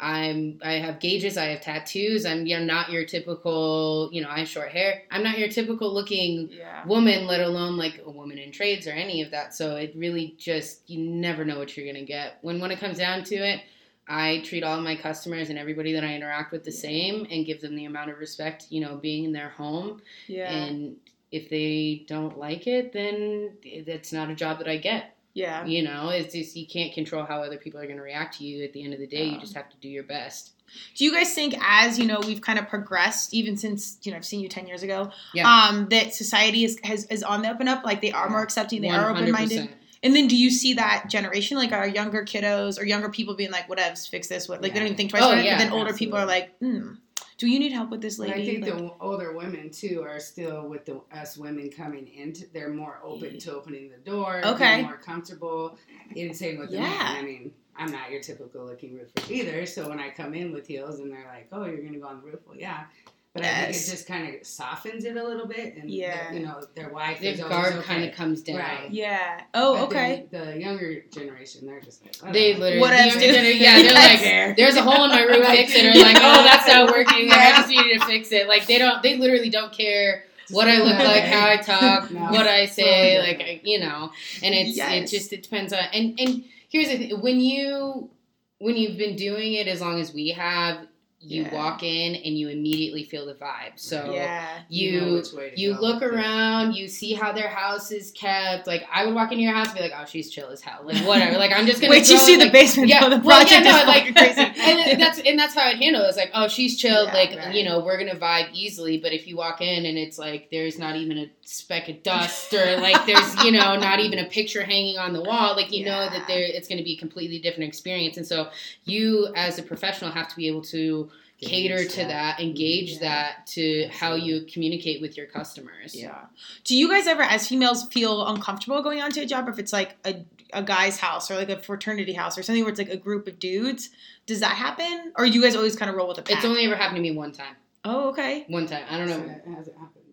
I'm 0.00 0.58
I 0.64 0.74
have 0.74 0.98
gauges, 0.98 1.36
I 1.36 1.46
have 1.46 1.60
tattoos. 1.60 2.24
I'm 2.24 2.46
you're 2.46 2.60
not 2.60 2.90
your 2.90 3.04
typical, 3.04 4.08
you 4.12 4.22
know, 4.22 4.28
I 4.30 4.40
have 4.40 4.48
short 4.48 4.70
hair. 4.70 5.02
I'm 5.10 5.22
not 5.22 5.38
your 5.38 5.48
typical 5.48 5.92
looking 5.92 6.50
Yeah. 6.50 6.86
woman, 6.86 7.26
let 7.26 7.40
alone 7.40 7.76
like 7.76 8.00
a 8.04 8.10
woman 8.10 8.38
in 8.38 8.50
trades 8.52 8.86
or 8.86 8.92
any 8.92 9.20
of 9.22 9.30
that. 9.32 9.54
So 9.54 9.76
it 9.76 9.92
really 9.94 10.34
just 10.38 10.88
you 10.88 10.98
never 10.98 11.44
know 11.44 11.58
what 11.58 11.76
you're 11.76 11.86
gonna 11.86 12.04
get. 12.04 12.38
When 12.42 12.60
when 12.60 12.70
it 12.70 12.78
comes 12.80 12.98
down 12.98 13.24
to 13.24 13.36
it, 13.36 13.60
I 14.08 14.40
treat 14.44 14.64
all 14.64 14.80
my 14.80 14.96
customers 14.96 15.50
and 15.50 15.58
everybody 15.58 15.92
that 15.92 16.02
I 16.02 16.14
interact 16.14 16.50
with 16.50 16.64
the 16.64 16.72
same 16.72 17.26
and 17.30 17.46
give 17.46 17.60
them 17.60 17.76
the 17.76 17.84
amount 17.84 18.10
of 18.10 18.18
respect, 18.18 18.66
you 18.70 18.80
know, 18.80 18.96
being 18.96 19.24
in 19.24 19.32
their 19.32 19.50
home. 19.50 20.02
Yeah. 20.26 20.50
And 20.50 20.96
if 21.30 21.48
they 21.48 22.04
don't 22.08 22.36
like 22.38 22.66
it, 22.66 22.92
then 22.92 23.52
it's 23.62 24.12
not 24.12 24.30
a 24.30 24.34
job 24.34 24.58
that 24.58 24.66
I 24.68 24.78
get. 24.78 25.14
Yeah. 25.40 25.64
You 25.64 25.82
know, 25.82 26.10
it's 26.10 26.34
just 26.34 26.56
you 26.56 26.66
can't 26.66 26.92
control 26.92 27.24
how 27.24 27.42
other 27.42 27.56
people 27.58 27.80
are 27.80 27.84
going 27.86 27.96
to 27.96 28.02
react 28.02 28.38
to 28.38 28.44
you. 28.44 28.64
At 28.64 28.72
the 28.72 28.82
end 28.84 28.92
of 28.94 29.00
the 29.00 29.06
day, 29.06 29.24
Yeah. 29.26 29.32
you 29.34 29.40
just 29.40 29.54
have 29.54 29.68
to 29.70 29.76
do 29.78 29.88
your 29.88 30.04
best. 30.04 30.50
Do 30.96 31.04
you 31.04 31.12
guys 31.12 31.34
think, 31.34 31.54
as 31.60 31.98
you 31.98 32.06
know, 32.06 32.20
we've 32.20 32.40
kind 32.40 32.58
of 32.58 32.68
progressed, 32.68 33.34
even 33.34 33.56
since 33.56 33.98
you 34.02 34.12
know 34.12 34.18
I've 34.18 34.24
seen 34.24 34.40
you 34.40 34.48
ten 34.48 34.66
years 34.68 34.82
ago, 34.84 35.10
Yeah. 35.34 35.48
um, 35.52 35.88
that 35.88 36.14
society 36.14 36.64
is 36.64 36.78
has 36.84 37.06
is 37.06 37.22
on 37.24 37.42
the 37.42 37.48
up 37.48 37.58
and 37.60 37.68
up. 37.68 37.84
Like 37.84 38.00
they 38.00 38.12
are 38.12 38.28
more 38.30 38.42
accepting, 38.42 38.80
they 38.82 38.90
are 38.90 39.10
open 39.10 39.30
minded. 39.32 39.70
And 40.02 40.16
then, 40.16 40.28
do 40.28 40.36
you 40.36 40.50
see 40.50 40.74
that 40.74 41.06
generation, 41.10 41.58
like 41.58 41.72
our 41.72 41.86
younger 41.86 42.24
kiddos 42.24 42.80
or 42.80 42.84
younger 42.84 43.08
people, 43.10 43.34
being 43.34 43.50
like, 43.50 43.68
"Whatevs, 43.68 44.08
fix 44.08 44.28
this." 44.28 44.48
What 44.48 44.62
like 44.62 44.72
they 44.72 44.78
don't 44.78 44.86
even 44.86 44.96
think 44.96 45.10
twice 45.10 45.22
Oh, 45.22 45.28
about 45.32 45.38
it. 45.40 45.44
yeah, 45.44 45.58
but 45.58 45.64
then 45.64 45.72
older 45.72 45.92
people 45.92 46.16
are 46.16 46.24
like, 46.24 46.56
"Hmm, 46.58 46.92
do 47.38 47.48
you 47.48 47.58
need 47.58 47.72
help 47.72 47.90
with 47.90 48.00
this, 48.00 48.18
lady?" 48.18 48.32
I 48.34 48.44
think 48.44 48.64
Like- 48.64 48.76
the 48.76 48.92
older 49.00 49.32
women 49.32 49.70
too 49.70 50.02
are 50.02 50.20
still 50.20 50.68
with 50.68 50.84
the 50.84 51.00
us 51.12 51.36
women 51.36 51.70
coming 51.70 52.06
into. 52.08 52.46
They're 52.52 52.72
more 52.72 52.98
open 53.02 53.38
to 53.38 53.52
opening 53.54 53.90
the 53.90 53.98
door. 53.98 54.40
Okay. 54.44 54.82
more 54.82 54.96
comfortable. 54.98 55.78
And 56.16 56.36
same 56.36 56.58
with 56.58 56.70
the 56.70 56.78
men. 56.80 56.92
I 57.00 57.22
mean, 57.22 57.52
I'm 57.76 57.90
not 57.92 58.10
your 58.10 58.20
typical 58.20 58.66
looking 58.66 58.94
roofer 58.96 59.32
either. 59.32 59.64
So 59.66 59.88
when 59.88 59.98
I 60.00 60.10
come 60.10 60.34
in 60.34 60.52
with 60.52 60.66
heels 60.66 60.98
and 61.00 61.10
they're 61.10 61.26
like, 61.26 61.48
"Oh, 61.52 61.64
you're 61.64 61.82
gonna 61.82 61.98
go 61.98 62.06
on 62.08 62.20
the 62.20 62.26
roof," 62.26 62.40
well, 62.46 62.56
yeah. 62.58 62.84
But 63.32 63.44
I 63.44 63.46
think 63.46 63.68
Yes. 63.68 63.86
it 63.86 63.90
just 63.92 64.08
kind 64.08 64.34
of 64.34 64.44
softens 64.44 65.04
it 65.04 65.16
a 65.16 65.22
little 65.22 65.46
bit, 65.46 65.76
and 65.76 65.88
Yeah. 65.88 66.30
their- 66.30 66.40
you 66.40 66.44
know, 66.46 66.60
their 66.74 66.88
wife 66.88 67.20
Their 67.20 67.34
is 67.34 67.40
guard 67.40 67.74
okay. 67.74 67.82
kind 67.86 68.04
of 68.04 68.12
comes 68.12 68.42
down. 68.42 68.56
Right. 68.56 68.90
yeah. 68.90 69.40
Oh, 69.54 69.74
But 69.74 69.82
okay. 69.84 70.26
then 70.32 70.46
The 70.54 70.60
younger 70.60 71.04
generation, 71.14 71.64
they're 71.64 71.80
just 71.80 72.02
like, 72.04 72.32
They 72.32 72.54
whatever. 72.54 72.58
literally, 72.60 72.80
What 72.80 72.90
the 72.90 72.96
younger 72.96 73.20
do- 73.20 73.26
gener- 73.54 73.60
yeah, 73.60 73.74
they're 73.76 73.84
Yes. 73.92 74.46
like, 74.48 74.56
there's 74.56 74.74
a 74.74 74.82
hole 74.82 75.04
in 75.04 75.10
my 75.10 75.22
roof, 75.22 75.46
fix 75.46 75.72
it, 75.76 75.84
or 75.84 75.94
like, 76.00 76.16
oh, 76.16 76.42
that's 76.42 76.66
not 76.66 76.90
working, 76.90 77.28
like, 77.28 77.38
I 77.38 77.48
Yeah. 77.50 77.56
just 77.58 77.68
needed 77.68 78.00
to 78.00 78.06
fix 78.06 78.32
it. 78.32 78.48
Like, 78.48 78.66
they 78.66 78.78
don't, 78.78 79.00
they 79.00 79.16
literally 79.16 79.48
don't 79.50 79.72
care 79.72 80.24
what 80.50 80.66
I 80.66 80.78
look 80.78 80.98
like, 80.98 81.22
how 81.22 81.46
I 81.48 81.56
talk, 81.58 82.10
No. 82.10 82.22
what 82.32 82.48
I 82.48 82.66
say, 82.66 83.14
Totally 83.18 83.44
like, 83.44 83.60
you 83.62 83.78
know, 83.78 84.10
and 84.42 84.52
it's, 84.56 84.76
Yes. 84.76 84.90
it 85.12 85.16
just, 85.16 85.32
it 85.32 85.44
depends 85.44 85.72
on, 85.72 85.84
and, 85.92 86.18
and 86.18 86.42
here's 86.68 86.88
the 86.88 86.98
thing, 86.98 87.20
when 87.20 87.38
you, 87.40 88.10
when 88.58 88.76
you've 88.76 88.98
been 88.98 89.14
doing 89.14 89.52
it 89.52 89.68
as 89.68 89.80
long 89.80 90.00
as 90.00 90.12
we 90.12 90.30
have, 90.30 90.78
you 91.22 91.42
Yeah. 91.42 91.54
walk 91.54 91.82
in 91.82 92.14
and 92.14 92.38
you 92.38 92.48
immediately 92.48 93.04
feel 93.04 93.26
the 93.26 93.34
vibe. 93.34 93.72
So 93.76 94.12
yeah. 94.14 94.60
you, 94.70 95.00
know 95.00 95.14
which 95.14 95.32
way 95.32 95.50
to 95.50 95.60
you 95.60 95.78
look 95.78 96.00
with 96.00 96.12
it. 96.12 96.16
around, 96.16 96.74
you 96.74 96.88
see 96.88 97.12
how 97.12 97.32
their 97.32 97.48
house 97.48 97.90
is 97.92 98.10
kept. 98.12 98.66
Like 98.66 98.84
I 98.90 99.04
would 99.04 99.14
walk 99.14 99.30
into 99.30 99.44
your 99.44 99.52
house 99.52 99.66
and 99.66 99.76
be 99.76 99.82
like, 99.82 99.92
"Oh, 99.94 100.06
she's 100.06 100.30
chill 100.30 100.48
as 100.48 100.62
hell." 100.62 100.80
Like 100.82 101.04
whatever. 101.06 101.36
Like 101.36 101.52
I'm 101.52 101.66
just 101.66 101.80
gonna 101.82 101.90
Wait, 101.90 102.06
till 102.06 102.14
you 102.14 102.20
see 102.20 102.34
it, 102.34 102.44
the 102.44 102.50
basement. 102.50 102.88
yeah, 102.88 103.00
though, 103.00 103.10
the 103.10 103.22
well, 103.22 103.36
project 103.38 103.66
yeah, 103.66 103.72
no, 103.72 103.80
is 103.80 103.86
like 103.86 104.16
crazy. 104.16 104.40
and 104.60 105.00
that's 105.00 105.18
and 105.20 105.38
that's 105.38 105.54
how 105.54 105.62
I'd 105.62 105.76
handle 105.76 106.02
it. 106.04 106.08
It's 106.08 106.16
like, 106.16 106.30
oh, 106.32 106.48
she's 106.48 106.78
chilled. 106.78 107.08
Yeah, 107.08 107.14
like 107.14 107.36
right. 107.36 107.54
you 107.54 107.64
know, 107.64 107.80
we're 107.80 107.98
gonna 107.98 108.18
vibe 108.18 108.52
easily. 108.54 108.96
But 108.98 109.12
if 109.12 109.26
you 109.26 109.36
walk 109.36 109.60
in 109.60 109.84
and 109.84 109.98
it's 109.98 110.18
like 110.18 110.48
there's 110.50 110.78
not 110.78 110.96
even 110.96 111.18
a 111.18 111.30
speck 111.52 111.88
of 111.88 112.02
dust, 112.02 112.54
or 112.54 112.76
like 112.78 113.04
there's 113.06 113.44
you 113.44 113.50
know 113.52 113.76
not 113.76 113.98
even 114.00 114.18
a 114.18 114.26
picture 114.26 114.62
hanging 114.62 114.98
on 114.98 115.12
the 115.12 115.20
wall, 115.22 115.56
like 115.56 115.72
you 115.72 115.84
know 115.84 116.08
that 116.08 116.26
there 116.28 116.42
it's 116.42 116.68
gonna 116.68 116.82
be 116.82 116.92
a 116.94 116.96
completely 116.98 117.38
different 117.38 117.68
experience. 117.68 118.16
And 118.16 118.26
so 118.26 118.50
you 118.84 119.32
as 119.34 119.58
a 119.58 119.62
professional 119.62 120.10
have 120.12 120.28
to 120.28 120.36
be 120.36 120.46
able 120.46 120.62
to 120.62 121.10
cater 121.40 121.84
to 121.86 122.04
that, 122.04 122.38
engage 122.38 122.92
Yeah. 122.92 122.98
that 123.00 123.46
to 123.48 123.88
how 123.88 124.14
you 124.14 124.42
communicate 124.42 125.00
with 125.00 125.16
your 125.16 125.24
customers. 125.26 125.94
Yeah. 125.94 126.26
Do 126.64 126.76
you 126.76 126.88
guys 126.90 127.06
ever, 127.06 127.22
as 127.22 127.48
females, 127.48 127.84
feel 127.90 128.26
uncomfortable 128.26 128.82
going 128.82 129.00
onto 129.00 129.22
a 129.22 129.26
job 129.26 129.48
if 129.48 129.58
it's 129.58 129.72
like 129.72 129.96
a, 130.04 130.22
a 130.52 130.62
guy's 130.62 130.98
house 131.00 131.30
or 131.30 131.36
like 131.36 131.48
a 131.48 131.56
fraternity 131.58 132.12
house 132.12 132.36
or 132.36 132.42
something 132.42 132.62
where 132.62 132.70
it's 132.70 132.78
like 132.78 132.90
a 132.90 132.96
group 132.98 133.26
of 133.26 133.38
dudes? 133.38 133.88
Does 134.26 134.40
that 134.40 134.52
happen? 134.52 135.12
Or 135.16 135.24
do 135.24 135.32
you 135.32 135.40
guys 135.40 135.56
always 135.56 135.76
kind 135.76 135.88
of 135.88 135.96
roll 135.96 136.08
with 136.08 136.18
the 136.18 136.22
pack? 136.24 136.36
It's 136.36 136.44
only 136.44 136.66
ever 136.66 136.76
happened 136.76 136.96
to 136.96 137.02
me 137.02 137.12
one 137.12 137.32
time. 137.32 137.56
oh, 137.86 138.10
okay. 138.10 138.44
One 138.48 138.66
time. 138.66 138.84
I 138.90 138.98
don't 138.98 139.08
know. 139.08 139.18
happened. 139.18 140.04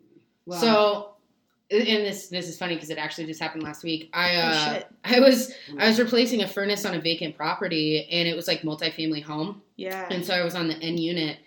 Well, 0.45 0.61
so, 0.61 1.09
and 1.70 1.82
this 2.05 2.28
this 2.30 2.47
is 2.47 2.57
funny 2.57 2.76
because 2.76 2.89
it 2.89 2.97
actually 2.97 3.26
just 3.28 3.41
happened 3.41 3.63
last 3.63 3.84
week. 3.84 4.09
I 4.13 4.36
Oh, 4.36 4.39
uh, 4.39 4.74
shit. 4.74 4.88
I 5.03 5.20
was 5.20 5.53
I 5.78 5.88
was 5.88 5.99
replacing 5.99 6.41
a 6.43 6.47
furnace 6.47 6.86
on 6.86 6.95
a 6.95 7.01
vacant 7.01 7.36
property, 7.36 8.07
and 8.11 8.28
it 8.28 8.36
was 8.36 8.47
like 8.47 8.61
multifamily 8.61 9.24
home, 9.24 9.61
Yeah. 9.76 10.07
and 10.09 10.26
so 10.26 10.34
I 10.34 10.43
was 10.43 10.55
on 10.55 10.68
the 10.68 10.76
end 10.76 10.99
unit, 10.99 11.38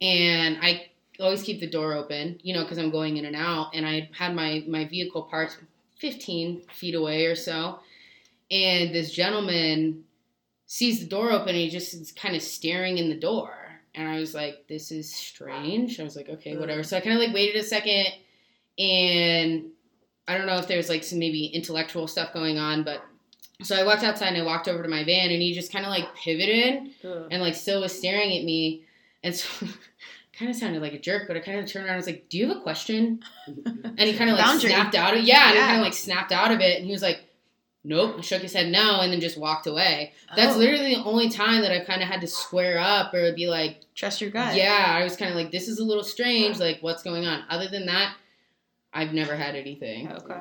and 0.00 0.58
I 0.62 0.86
always 1.20 1.42
keep 1.42 1.60
the 1.60 1.68
door 1.70 1.94
open, 1.94 2.40
you 2.42 2.54
know, 2.54 2.62
because 2.62 2.78
I'm 2.78 2.90
going 2.90 3.16
in 3.16 3.24
and 3.24 3.36
out, 3.36 3.70
and 3.74 3.86
I 3.86 4.08
had 4.16 4.34
my 4.34 4.64
my 4.68 4.84
vehicle 4.86 5.22
parked 5.22 5.58
15 5.98 6.62
feet 6.72 6.94
away 6.94 7.26
or 7.26 7.34
so, 7.36 7.78
and 8.50 8.94
this 8.94 9.10
gentleman 9.12 10.04
sees 10.66 11.00
the 11.00 11.06
door 11.06 11.30
open, 11.32 11.50
and 11.50 11.58
he 11.58 11.70
just 11.70 11.94
is 11.94 12.12
kind 12.12 12.34
of 12.36 12.42
staring 12.42 12.98
in 12.98 13.08
the 13.08 13.14
door. 13.18 13.54
And 13.96 14.08
I 14.08 14.18
was 14.18 14.34
like, 14.34 14.66
this 14.68 14.90
is 14.90 15.14
strange. 15.14 16.00
I 16.00 16.02
was 16.02 16.16
like, 16.16 16.28
okay, 16.28 16.56
whatever. 16.56 16.82
So 16.82 16.96
I 16.96 17.00
kind 17.00 17.14
of 17.14 17.22
like 17.22 17.32
waited 17.32 17.60
a 17.60 17.62
second 17.64 18.06
and 18.78 19.66
I 20.26 20.36
don't 20.38 20.46
know 20.46 20.56
if 20.58 20.66
there's 20.68 20.88
like 20.88 21.04
some 21.04 21.18
maybe 21.18 21.46
intellectual 21.46 22.06
stuff 22.08 22.32
going 22.32 22.58
on, 22.58 22.82
but 22.82 23.02
so 23.62 23.76
I 23.76 23.84
walked 23.84 24.02
outside 24.02 24.28
and 24.28 24.36
I 24.38 24.42
walked 24.44 24.68
over 24.68 24.82
to 24.82 24.88
my 24.88 25.04
van 25.04 25.30
and 25.30 25.40
he 25.40 25.52
just 25.54 25.72
kind 25.72 25.84
of 25.84 25.90
like 25.90 26.06
pivoted 26.16 26.90
Ugh. 27.04 27.28
and 27.30 27.42
like 27.42 27.54
still 27.54 27.80
was 27.82 27.96
staring 27.96 28.36
at 28.36 28.44
me. 28.44 28.84
And 29.22 29.34
so 29.34 29.66
kind 30.38 30.50
of 30.50 30.56
sounded 30.56 30.82
like 30.82 30.92
a 30.92 30.98
jerk, 30.98 31.24
but 31.28 31.36
I 31.36 31.40
kind 31.40 31.58
of 31.60 31.66
turned 31.66 31.84
around 31.86 31.94
and 31.94 31.98
was 32.04 32.06
like, 32.06 32.28
do 32.28 32.38
you 32.38 32.48
have 32.48 32.56
a 32.56 32.60
question? 32.60 33.20
And 33.96 34.00
he 34.00 34.14
kind 34.14 34.28
of 34.28 34.36
like 34.36 34.44
Boundary. 34.44 34.70
snapped 34.70 34.96
out 34.96 35.12
of 35.14 35.20
it. 35.20 35.24
Yeah, 35.24 35.50
and 35.50 35.54
he 35.56 35.60
kind 35.60 35.76
of 35.76 35.82
like 35.84 35.94
snapped 35.94 36.32
out 36.32 36.50
of 36.50 36.60
it 36.60 36.78
and 36.78 36.84
he 36.86 36.90
was 36.90 37.00
like, 37.02 37.20
nope, 37.84 38.16
and 38.16 38.24
shook 38.24 38.42
his 38.42 38.52
head 38.52 38.68
no, 38.72 39.00
and 39.02 39.12
then 39.12 39.20
just 39.20 39.38
walked 39.38 39.66
away. 39.68 40.12
That's 40.34 40.56
Oh. 40.56 40.58
literally 40.58 40.96
the 40.96 41.04
only 41.04 41.28
time 41.28 41.60
that 41.62 41.70
I 41.70 41.84
kind 41.84 42.02
of 42.02 42.08
had 42.08 42.20
to 42.22 42.26
square 42.26 42.78
up 42.80 43.14
or 43.14 43.32
be 43.34 43.46
like, 43.46 43.82
Trust 43.94 44.20
your 44.20 44.30
gut. 44.30 44.56
yeah, 44.56 44.86
I 44.98 45.04
was 45.04 45.16
kind 45.16 45.30
of 45.30 45.36
like, 45.36 45.52
this 45.52 45.68
is 45.68 45.78
a 45.78 45.84
little 45.84 46.02
strange. 46.02 46.58
Like, 46.58 46.78
what's 46.80 47.02
going 47.04 47.24
on? 47.26 47.44
Other 47.48 47.68
than 47.68 47.86
that, 47.86 48.16
I've 48.94 49.12
never 49.12 49.34
had 49.36 49.54
anything. 49.56 50.10
Okay. 50.10 50.40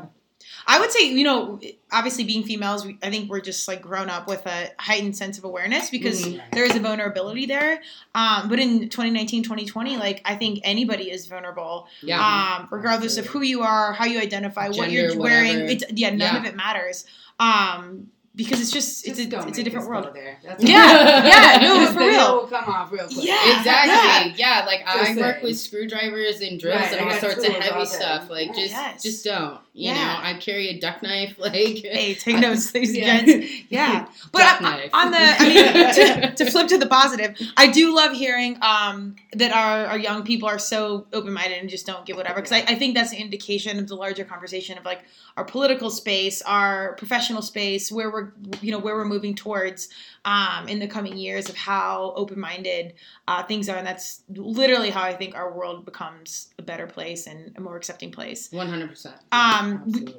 I 0.67 0.79
would 0.79 0.91
say, 0.91 1.09
you 1.09 1.23
know, 1.23 1.59
obviously 1.91 2.25
being 2.25 2.43
females, 2.43 2.85
we, 2.85 2.97
I 3.01 3.09
think 3.09 3.29
we're 3.29 3.39
just 3.41 3.65
like 3.67 3.81
grown 3.81 4.09
up 4.09 4.27
with 4.27 4.45
a 4.45 4.71
heightened 4.77 5.15
sense 5.15 5.37
of 5.37 5.45
awareness 5.45 5.89
because 5.89 6.25
Mhm. 6.25 6.41
there 6.51 6.65
is 6.65 6.75
a 6.75 6.79
vulnerability 6.79 7.45
there. 7.45 7.81
Um, 8.13 8.49
but 8.49 8.59
in 8.59 8.89
2019, 8.89 9.43
2020, 9.43 9.97
like 9.97 10.21
I 10.25 10.35
think 10.35 10.59
anybody 10.63 11.09
is 11.09 11.27
vulnerable, 11.27 11.87
Yeah. 12.01 12.19
um, 12.59 12.67
regardless 12.71 13.17
of 13.17 13.25
who 13.27 13.41
you 13.41 13.61
are, 13.63 13.93
how 13.93 14.05
you 14.05 14.19
identify, 14.19 14.67
what 14.69 14.91
you're 14.91 15.17
wearing. 15.17 15.53
whatever. 15.61 15.71
It's 15.71 15.83
yeah, 15.91 16.09
none 16.09 16.19
Yeah. 16.19 16.37
of 16.37 16.45
it 16.45 16.55
matters. 16.55 17.05
Um, 17.39 18.09
because 18.36 18.59
it's 18.61 18.71
just, 18.71 19.05
Just 19.05 19.19
it's 19.19 19.34
a 19.34 19.47
it's 19.47 19.57
a 19.59 19.63
different 19.63 19.88
world. 19.88 20.09
There. 20.13 20.38
That's 20.43 20.63
Yeah, 20.63 21.23
yeah, 21.57 21.61
no, 21.61 21.91
for 21.93 21.99
real. 21.99 22.09
heel 22.09 22.36
will 22.38 22.47
come 22.47 22.65
off 22.65 22.91
real 22.91 23.05
quick. 23.05 23.23
Yeah. 23.25 23.57
Exactly. 23.59 24.34
Yeah. 24.39 24.63
like 24.65 24.81
I 24.88 25.05
Just 25.05 25.19
work 25.19 25.36
saying. 25.36 25.43
with 25.45 25.57
screwdrivers 25.59 26.41
and 26.41 26.59
drills 26.59 26.81
Right, 26.81 26.93
and 26.93 27.11
all 27.11 27.19
sorts 27.19 27.47
of 27.47 27.53
heavy 27.53 27.86
stuff. 27.86 28.29
Like 28.29 28.47
Yeah, 28.47 28.53
just 28.53 28.71
yes. 28.71 29.03
just 29.03 29.25
don't. 29.25 29.59
You 29.75 29.91
Yeah. 29.91 29.93
know, 29.95 30.19
I 30.21 30.34
carry 30.39 30.69
a 30.69 30.79
duck 30.79 31.01
knife. 31.03 31.36
Like 31.43 31.53
Hey, 31.53 32.13
take 32.19 32.39
notes, 32.39 32.73
ladies 32.73 32.89
and 32.95 32.97
Yeah. 32.97 33.21
gents. 33.25 33.47
Yeah, 33.69 34.05
but 34.31 34.39
Duck 34.39 34.61
I- 34.61 34.89
on 34.93 35.11
the, 35.11 35.17
I 35.19 35.47
mean, 35.49 35.93
to, 36.34 36.36
to 36.45 36.51
flip 36.51 36.67
to 36.69 36.77
the 36.77 36.86
positive, 36.88 37.39
I 37.57 37.67
do 37.71 37.95
love 37.95 38.13
hearing 38.13 38.57
um, 38.61 39.15
that 39.34 39.51
our, 39.51 39.86
our 39.88 39.97
young 39.97 40.23
people 40.23 40.47
are 40.47 40.59
so 40.59 41.05
open 41.13 41.34
minded 41.34 41.59
and 41.59 41.69
just 41.69 41.86
don't 41.86 42.05
give 42.05 42.17
whatever. 42.17 42.36
Because 42.36 42.51
I, 42.51 42.59
I 42.67 42.75
think 42.75 42.95
that's 42.95 43.11
an 43.11 43.17
indication 43.19 43.77
of 43.79 43.88
the 43.88 43.95
larger 43.95 44.23
conversation 44.25 44.77
of 44.77 44.86
like 44.86 45.03
our 45.38 45.43
political 45.43 45.89
space, 45.89 46.41
our 46.43 46.93
professional 46.93 47.41
space, 47.41 47.91
where 47.91 48.11
we're 48.11 48.22
you 48.61 48.71
know 48.71 48.80
where 48.80 48.95
we're 48.95 49.05
moving 49.05 49.36
towards 49.36 49.89
um, 50.26 50.67
in 50.67 50.80
the 50.80 50.88
coming 50.88 51.17
years 51.17 51.49
of 51.49 51.55
how 51.55 52.13
open 52.15 52.39
minded 52.39 52.93
uh, 53.28 53.43
things 53.43 53.69
are, 53.69 53.78
and 53.78 53.86
that's 53.88 54.21
literally 54.30 54.89
how 54.89 55.01
I 55.03 55.13
think 55.13 55.36
our 55.36 55.51
world 55.53 55.86
becomes 55.86 56.49
a 56.59 56.61
better 56.61 56.88
place 56.88 57.28
and 57.28 57.53
a 57.57 57.61
more 57.61 57.76
accepting 57.78 58.11
place. 58.11 58.51
One 58.51 58.67
hundred 58.67 58.89
percent. 58.89 59.15
Um, 59.32 59.84
we- 59.91 60.15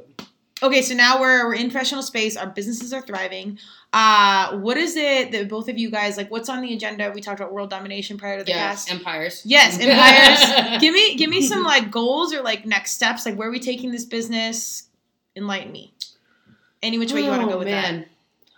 Okay, 0.63 0.83
so 0.83 0.95
now 0.95 1.21
we're 1.21 1.47
we're 1.47 1.55
in 1.57 1.69
professional 1.69 2.01
space. 2.03 2.37
Our 2.37 2.47
businesses 2.47 2.93
are 2.93 3.03
thriving. 3.03 3.59
Uh, 3.93 4.57
what 4.59 4.77
is 4.79 4.97
it 4.97 5.33
that 5.33 5.49
both 5.49 5.69
of 5.69 5.77
you 5.77 5.91
guys 5.91 6.17
like? 6.17 6.31
What's 6.31 6.49
on 6.49 6.63
the 6.63 6.73
agenda? 6.73 7.11
We 7.15 7.21
talked 7.21 7.41
about 7.41 7.53
world 7.53 7.71
domination 7.71 8.17
prior 8.17 8.39
to 8.39 8.45
the 8.45 8.51
Yes, 8.51 8.85
cast. 8.87 8.93
empires. 8.93 9.43
yes, 9.45 9.79
empires. 9.81 10.81
give 10.81 10.95
me 10.95 11.17
give 11.17 11.29
me 11.29 11.43
some 11.47 11.65
like 11.65 11.91
goals 11.91 12.33
or 12.33 12.41
like 12.41 12.65
next 12.65 12.93
steps. 12.93 13.27
Like 13.27 13.35
where 13.35 13.49
are 13.49 13.51
we 13.51 13.59
taking 13.59 13.91
this 13.91 14.05
business? 14.05 14.89
Enlighten 15.37 15.73
me. 15.73 15.93
Any 16.85 16.99
which 16.99 17.13
way 17.13 17.23
you 17.23 17.31
want 17.31 17.41
to 17.43 17.49
Oh, 17.49 17.53
go 17.53 17.59
with 17.59 17.69
man. 17.69 18.07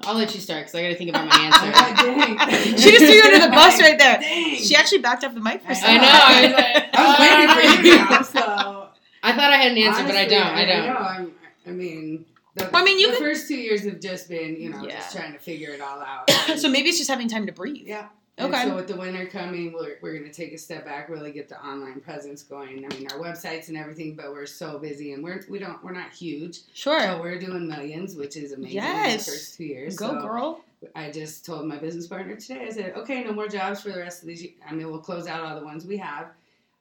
I'll 0.02 0.14
let 0.16 0.34
you 0.34 0.40
start 0.40 0.60
because 0.66 0.74
I 0.74 0.82
got 0.82 0.88
to 0.88 0.94
think 0.96 1.10
about 1.10 1.26
my 1.26 1.36
answer. 1.46 1.72
Oh. 1.74 2.76
She 2.76 2.90
just 2.90 2.98
threw 2.98 3.08
you 3.14 3.22
under 3.22 3.38
the 3.46 3.52
bus 3.52 3.80
right 3.80 3.98
there. 3.98 4.18
Dang. 4.20 4.56
She 4.56 4.74
actually 4.76 4.98
backed 4.98 5.24
up 5.24 5.32
the 5.34 5.40
mic 5.40 5.62
for 5.62 5.68
a 5.68 5.70
I 5.70 5.74
second. 5.74 6.00
I 6.02 6.02
know. 6.02 6.10
I 6.12 6.42
was, 6.42 6.52
like, 6.52 6.88
I 6.94 7.06
was 7.06 7.18
waiting 7.20 7.80
for 7.80 7.86
you 7.86 7.96
now, 7.96 8.22
so. 8.22 8.88
I 9.22 9.32
thought 9.32 9.52
I 9.52 9.56
had 9.56 9.72
an 9.72 9.78
answer, 9.78 10.02
but 10.04 10.16
I 10.16 10.26
don't. 10.26 10.42
I 10.46 10.64
don't. 10.66 10.86
know. 10.86 10.96
I'm, 10.96 11.32
I 11.66 11.70
mean, 11.70 12.26
the, 12.56 12.76
I 12.76 12.84
mean, 12.84 12.98
you 12.98 13.06
the 13.12 13.16
could- 13.16 13.22
first 13.24 13.48
two 13.48 13.56
years 13.56 13.84
have 13.84 14.00
just 14.00 14.28
been, 14.28 14.56
you 14.60 14.70
know, 14.70 14.82
Yeah. 14.84 14.96
just 14.96 15.16
trying 15.16 15.32
to 15.32 15.38
figure 15.38 15.70
it 15.70 15.80
all 15.80 16.00
out. 16.00 16.28
so 16.58 16.68
maybe 16.68 16.88
it's 16.90 16.98
just 16.98 17.08
having 17.10 17.28
time 17.28 17.46
to 17.46 17.52
breathe. 17.52 17.86
yeah. 17.86 18.08
And 18.38 18.52
Okay. 18.52 18.64
so 18.64 18.74
with 18.76 18.86
the 18.86 18.96
winter 18.96 19.24
coming, 19.26 19.72
we're, 19.72 19.96
we're 20.02 20.12
going 20.18 20.30
to 20.30 20.32
take 20.32 20.52
a 20.52 20.58
step 20.58 20.84
back, 20.84 21.08
really 21.08 21.32
get 21.32 21.48
the 21.48 21.58
online 21.64 22.00
presence 22.00 22.42
going. 22.42 22.84
I 22.84 22.94
mean, 22.94 23.06
our 23.10 23.18
websites 23.18 23.68
and 23.68 23.78
everything, 23.78 24.14
but 24.14 24.30
we're 24.30 24.44
so 24.44 24.78
busy 24.78 25.14
and 25.14 25.24
we're 25.24 25.40
we 25.48 25.58
don't 25.58 25.82
we're 25.82 25.92
not 25.92 26.10
huge, 26.12 26.58
Sure. 26.74 27.00
so 27.00 27.20
we're 27.20 27.38
doing 27.38 27.66
millions, 27.66 28.14
which 28.14 28.36
is 28.36 28.52
amazing. 28.52 28.74
Yes. 28.76 29.12
In 29.12 29.18
the 29.18 29.38
first 29.38 29.56
two 29.56 29.64
years, 29.64 29.96
Go 29.96 30.08
So 30.08 30.20
girl. 30.20 30.60
I 30.94 31.10
just 31.10 31.46
told 31.46 31.66
my 31.66 31.78
business 31.78 32.06
partner 32.06 32.36
today. 32.36 32.66
I 32.66 32.70
said, 32.70 32.92
okay, 32.96 33.24
no 33.24 33.32
more 33.32 33.48
jobs 33.48 33.80
for 33.80 33.90
the 33.90 33.98
rest 33.98 34.20
of 34.20 34.28
these. 34.28 34.46
I 34.68 34.74
mean, 34.74 34.86
we'll 34.90 35.00
close 35.00 35.26
out 35.26 35.42
all 35.42 35.58
the 35.58 35.64
ones 35.64 35.86
we 35.86 35.96
have, 35.96 36.26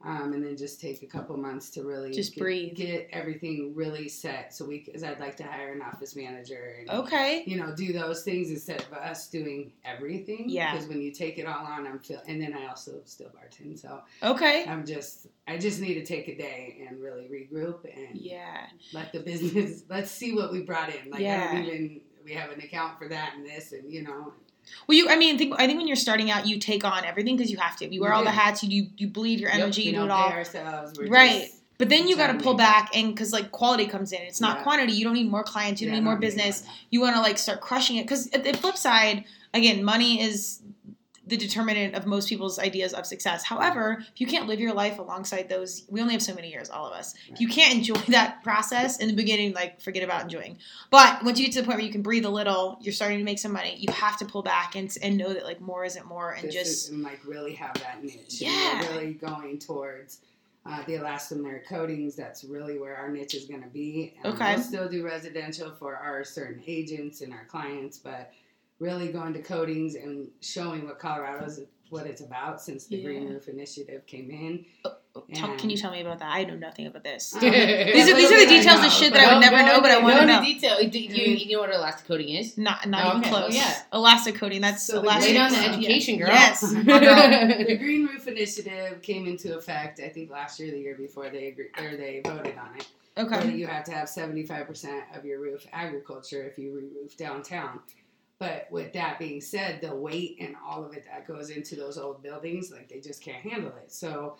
um, 0.05 0.33
and 0.33 0.45
then 0.45 0.55
just 0.55 0.79
take 0.79 1.01
a 1.01 1.07
couple 1.07 1.35
months 1.35 1.69
to 1.71 1.83
really 1.83 2.11
Just 2.11 2.35
get, 2.35 2.41
breathe. 2.41 2.75
get 2.75 3.09
everything 3.11 3.73
really 3.75 4.07
set. 4.07 4.53
So 4.53 4.63
we, 4.65 4.79
because 4.85 5.03
I'd 5.03 5.19
like 5.19 5.35
to 5.37 5.43
hire 5.43 5.73
an 5.73 5.81
office 5.81 6.15
manager 6.15 6.75
and 6.79 6.89
Okay. 6.89 7.43
you 7.47 7.57
know 7.57 7.73
do 7.75 7.91
those 7.91 8.23
things 8.23 8.49
instead 8.51 8.81
of 8.81 8.93
us 8.93 9.27
doing 9.27 9.71
everything. 9.83 10.45
Yeah. 10.47 10.73
Because 10.73 10.87
when 10.87 11.01
you 11.01 11.11
take 11.11 11.39
it 11.39 11.47
all 11.47 11.65
on, 11.65 11.87
I'm 11.87 11.99
feel, 11.99 12.21
and 12.27 12.39
then 12.41 12.53
I 12.53 12.67
also 12.67 13.01
still 13.05 13.29
bartend. 13.29 13.79
So 13.79 14.01
Okay. 14.23 14.65
I'm 14.67 14.85
just, 14.85 15.27
I 15.47 15.57
just 15.57 15.81
need 15.81 15.95
to 15.95 16.05
take 16.05 16.27
a 16.27 16.37
day 16.37 16.85
and 16.87 17.01
really 17.01 17.23
regroup 17.23 17.83
and 17.95 18.15
Yeah. 18.17 18.67
let 18.93 19.11
the 19.11 19.19
business. 19.21 19.83
Let's 19.89 20.11
see 20.11 20.33
what 20.33 20.51
we 20.51 20.61
brought 20.61 20.89
in. 20.93 21.09
Like 21.11 21.21
I 21.25 21.53
don't 21.53 21.65
even. 21.65 22.01
We 22.23 22.33
have 22.33 22.49
an 22.49 22.59
account 22.59 22.97
for 22.97 23.07
that 23.07 23.33
and 23.35 23.45
this, 23.45 23.71
and 23.71 23.91
you 23.93 24.01
know, 24.01 24.33
Well, 24.87 24.97
you. 24.97 25.09
I 25.09 25.15
mean, 25.17 25.37
think. 25.37 25.53
I 25.57 25.65
think 25.67 25.77
when 25.77 25.87
you're 25.87 25.95
starting 25.95 26.29
out, 26.31 26.47
you 26.47 26.59
take 26.59 26.83
on 26.83 27.05
everything 27.05 27.35
because 27.37 27.51
you 27.51 27.57
have 27.57 27.75
to. 27.77 27.93
You 27.93 28.01
wear 28.01 28.11
We 28.11 28.15
all 28.17 28.23
the 28.23 28.31
hats. 28.31 28.63
You 28.63 28.69
you, 28.69 28.89
you 28.97 29.07
bleed 29.07 29.39
your 29.39 29.49
energy. 29.49 29.81
we 29.83 29.87
you 29.87 29.93
do 29.97 30.03
it 30.05 30.11
all. 30.11 30.29
Right. 31.07 31.49
But 31.77 31.89
then 31.89 32.07
you 32.07 32.15
got 32.15 32.27
to 32.31 32.41
pull 32.41 32.53
back 32.53 32.95
and 32.95 33.13
because 33.13 33.33
like 33.33 33.51
quality 33.51 33.85
comes 33.87 34.13
in. 34.13 34.21
It's 34.21 34.39
not 34.39 34.57
Yeah. 34.59 34.63
quantity. 34.63 34.93
You 34.93 35.03
don't 35.03 35.13
need 35.13 35.29
more 35.29 35.43
clients. 35.43 35.81
You 35.81 35.87
don't 35.87 35.95
Yeah, 35.95 35.99
need 35.99 36.05
more 36.05 36.15
business. 36.15 36.63
You 36.89 37.01
want 37.01 37.15
to 37.17 37.21
like 37.21 37.37
start 37.37 37.59
crushing 37.59 37.97
it 37.97 38.03
because 38.03 38.27
at 38.31 38.43
the 38.45 38.53
flip 38.53 38.77
side, 38.77 39.25
again, 39.53 39.83
money 39.83 40.21
is 40.21 40.61
the 41.27 41.37
determinant 41.37 41.95
of 41.95 42.05
most 42.05 42.29
people's 42.29 42.59
ideas 42.59 42.93
of 42.93 43.05
success. 43.05 43.43
However, 43.43 43.97
if 44.13 44.21
you 44.21 44.27
can't 44.27 44.47
live 44.47 44.59
your 44.59 44.73
life 44.73 44.99
alongside 44.99 45.49
those, 45.49 45.83
we 45.89 45.99
only 46.01 46.13
have 46.13 46.21
so 46.21 46.35
many 46.35 46.51
years, 46.51 46.69
all 46.69 46.85
of 46.85 46.93
us. 46.93 47.15
If 47.29 47.39
you 47.41 47.47
can't 47.47 47.73
enjoy 47.73 47.95
that 48.09 48.43
process 48.43 48.97
in 48.99 49.07
the 49.07 49.13
beginning, 49.15 49.53
like 49.53 49.81
forget 49.81 50.03
about 50.03 50.21
enjoying. 50.21 50.57
But 50.91 51.23
once 51.23 51.39
you 51.39 51.45
get 51.45 51.53
to 51.53 51.61
the 51.61 51.65
point 51.65 51.77
where 51.79 51.85
you 51.85 51.91
can 51.91 52.03
breathe 52.03 52.25
a 52.25 52.29
little, 52.29 52.77
you're 52.81 52.93
starting 52.93 53.17
to 53.17 53.23
make 53.23 53.39
some 53.39 53.51
money. 53.53 53.75
You 53.79 53.91
have 53.93 54.17
to 54.19 54.25
pull 54.25 54.43
back 54.43 54.75
and 54.75 54.95
and 55.01 55.17
know 55.17 55.33
that 55.33 55.43
like 55.45 55.61
more 55.61 55.83
isn't 55.83 56.05
more, 56.05 56.31
and 56.33 56.47
This 56.47 56.53
just 56.53 56.71
is- 56.85 56.89
and 56.89 57.01
like 57.01 57.19
really 57.25 57.53
have 57.55 57.73
that 57.81 58.03
niche. 58.03 58.41
Yeah. 58.41 58.79
And 58.81 58.89
really 58.89 59.13
going 59.13 59.57
towards 59.57 60.19
uh, 60.67 60.83
the 60.85 60.93
elastomeric 60.93 61.67
coatings. 61.67 62.15
That's 62.15 62.43
really 62.43 62.79
where 62.79 62.95
our 62.97 63.09
niche 63.09 63.35
is 63.35 63.45
going 63.45 63.61
to 63.63 63.69
be. 63.69 64.13
Um, 64.23 64.33
Okay. 64.33 64.55
We'll 64.55 64.63
still 64.63 64.89
do 64.89 65.03
residential 65.05 65.71
for 65.71 65.95
our 65.95 66.23
certain 66.23 66.61
agents 66.67 67.21
and 67.21 67.33
our 67.33 67.45
clients, 67.45 67.97
but 67.99 68.31
really 68.79 69.11
going 69.11 69.33
to 69.33 69.41
coatings 69.41 69.95
and 69.95 70.29
showing 70.41 70.85
what 70.85 70.99
Colorado's 70.99 71.61
what 71.89 72.07
it's 72.07 72.21
about 72.21 72.61
since 72.61 72.87
the 72.87 73.01
Green 73.01 73.29
Roof 73.29 73.47
Initiative 73.47 74.05
came 74.07 74.31
in. 74.31 74.65
tell, 75.33 75.55
can 75.55 75.69
you 75.69 75.77
tell 75.77 75.91
me 75.91 76.01
about 76.01 76.17
that? 76.19 76.29
I 76.33 76.43
know 76.43 76.55
nothing 76.55 76.87
about 76.87 77.03
this. 77.03 77.33
Um, 77.35 77.41
These 77.41 77.51
are 77.53 77.55
these 78.15 78.31
are 78.31 78.39
the 78.39 78.47
details 78.47 78.81
know, 78.81 78.87
of 78.87 78.91
shit 78.91 79.13
that 79.13 79.27
I 79.27 79.33
would 79.33 79.41
never 79.41 79.57
know, 79.63 79.81
but 79.81 79.91
I 79.91 79.99
want 79.99 80.19
to 80.19 80.25
know. 80.25 80.39
into 80.39 80.53
detail. 80.53 80.89
Do 80.89 80.99
you, 80.99 81.35
you 81.35 81.55
know 81.55 81.61
what 81.61 81.73
elastic 81.73 82.07
coating 82.07 82.29
is? 82.29 82.57
Not 82.57 82.89
not 82.89 83.05
Oh, 83.05 83.09
even 83.09 83.21
okay. 83.21 83.29
close. 83.29 83.53
Oh, 83.53 83.55
yeah. 83.55 83.81
Elastic 83.93 84.35
coating. 84.35 84.61
That's 84.61 84.85
So 84.85 84.93
the 84.93 85.01
elastic. 85.01 85.29
Lay 85.29 85.33
down 85.37 85.51
the 85.51 85.59
education, 85.59 86.17
girl. 86.17 86.27
Yes. 86.29 86.61
the 86.61 87.77
Green 87.79 88.07
Roof 88.07 88.27
Initiative 88.27 89.01
came 89.03 89.27
into 89.27 89.55
effect, 89.55 89.99
I 89.99 90.09
think 90.09 90.31
last 90.31 90.59
year, 90.59 90.69
or 90.69 90.71
the 90.71 90.79
year 90.79 90.95
before 90.97 91.29
they 91.29 91.47
agreed, 91.47 91.69
or 91.77 91.95
they 91.95 92.21
voted 92.25 92.57
on 92.57 92.75
it. 92.77 92.87
Okay. 93.17 93.55
you 93.55 93.67
have 93.67 93.85
to 93.85 93.91
have 93.91 94.09
seventy-five 94.09 94.67
percent 94.67 95.03
of 95.15 95.23
your 95.23 95.39
roof 95.39 95.65
agriculture 95.71 96.43
if 96.43 96.57
you 96.57 96.73
re-roof 96.75 97.15
downtown. 97.15 97.79
But 98.39 98.67
with 98.69 98.91
that 98.93 99.17
being 99.17 99.39
said, 99.39 99.79
the 99.81 99.95
weight 99.95 100.37
and 100.41 100.55
all 100.65 100.83
of 100.83 100.93
it 100.93 101.05
that 101.05 101.25
goes 101.27 101.49
into 101.49 101.75
those 101.75 101.97
old 101.97 102.21
buildings, 102.21 102.69
like 102.71 102.89
they 102.89 102.99
just 102.99 103.21
can't 103.23 103.41
handle 103.41 103.71
it. 103.81 103.91
So 103.91 104.35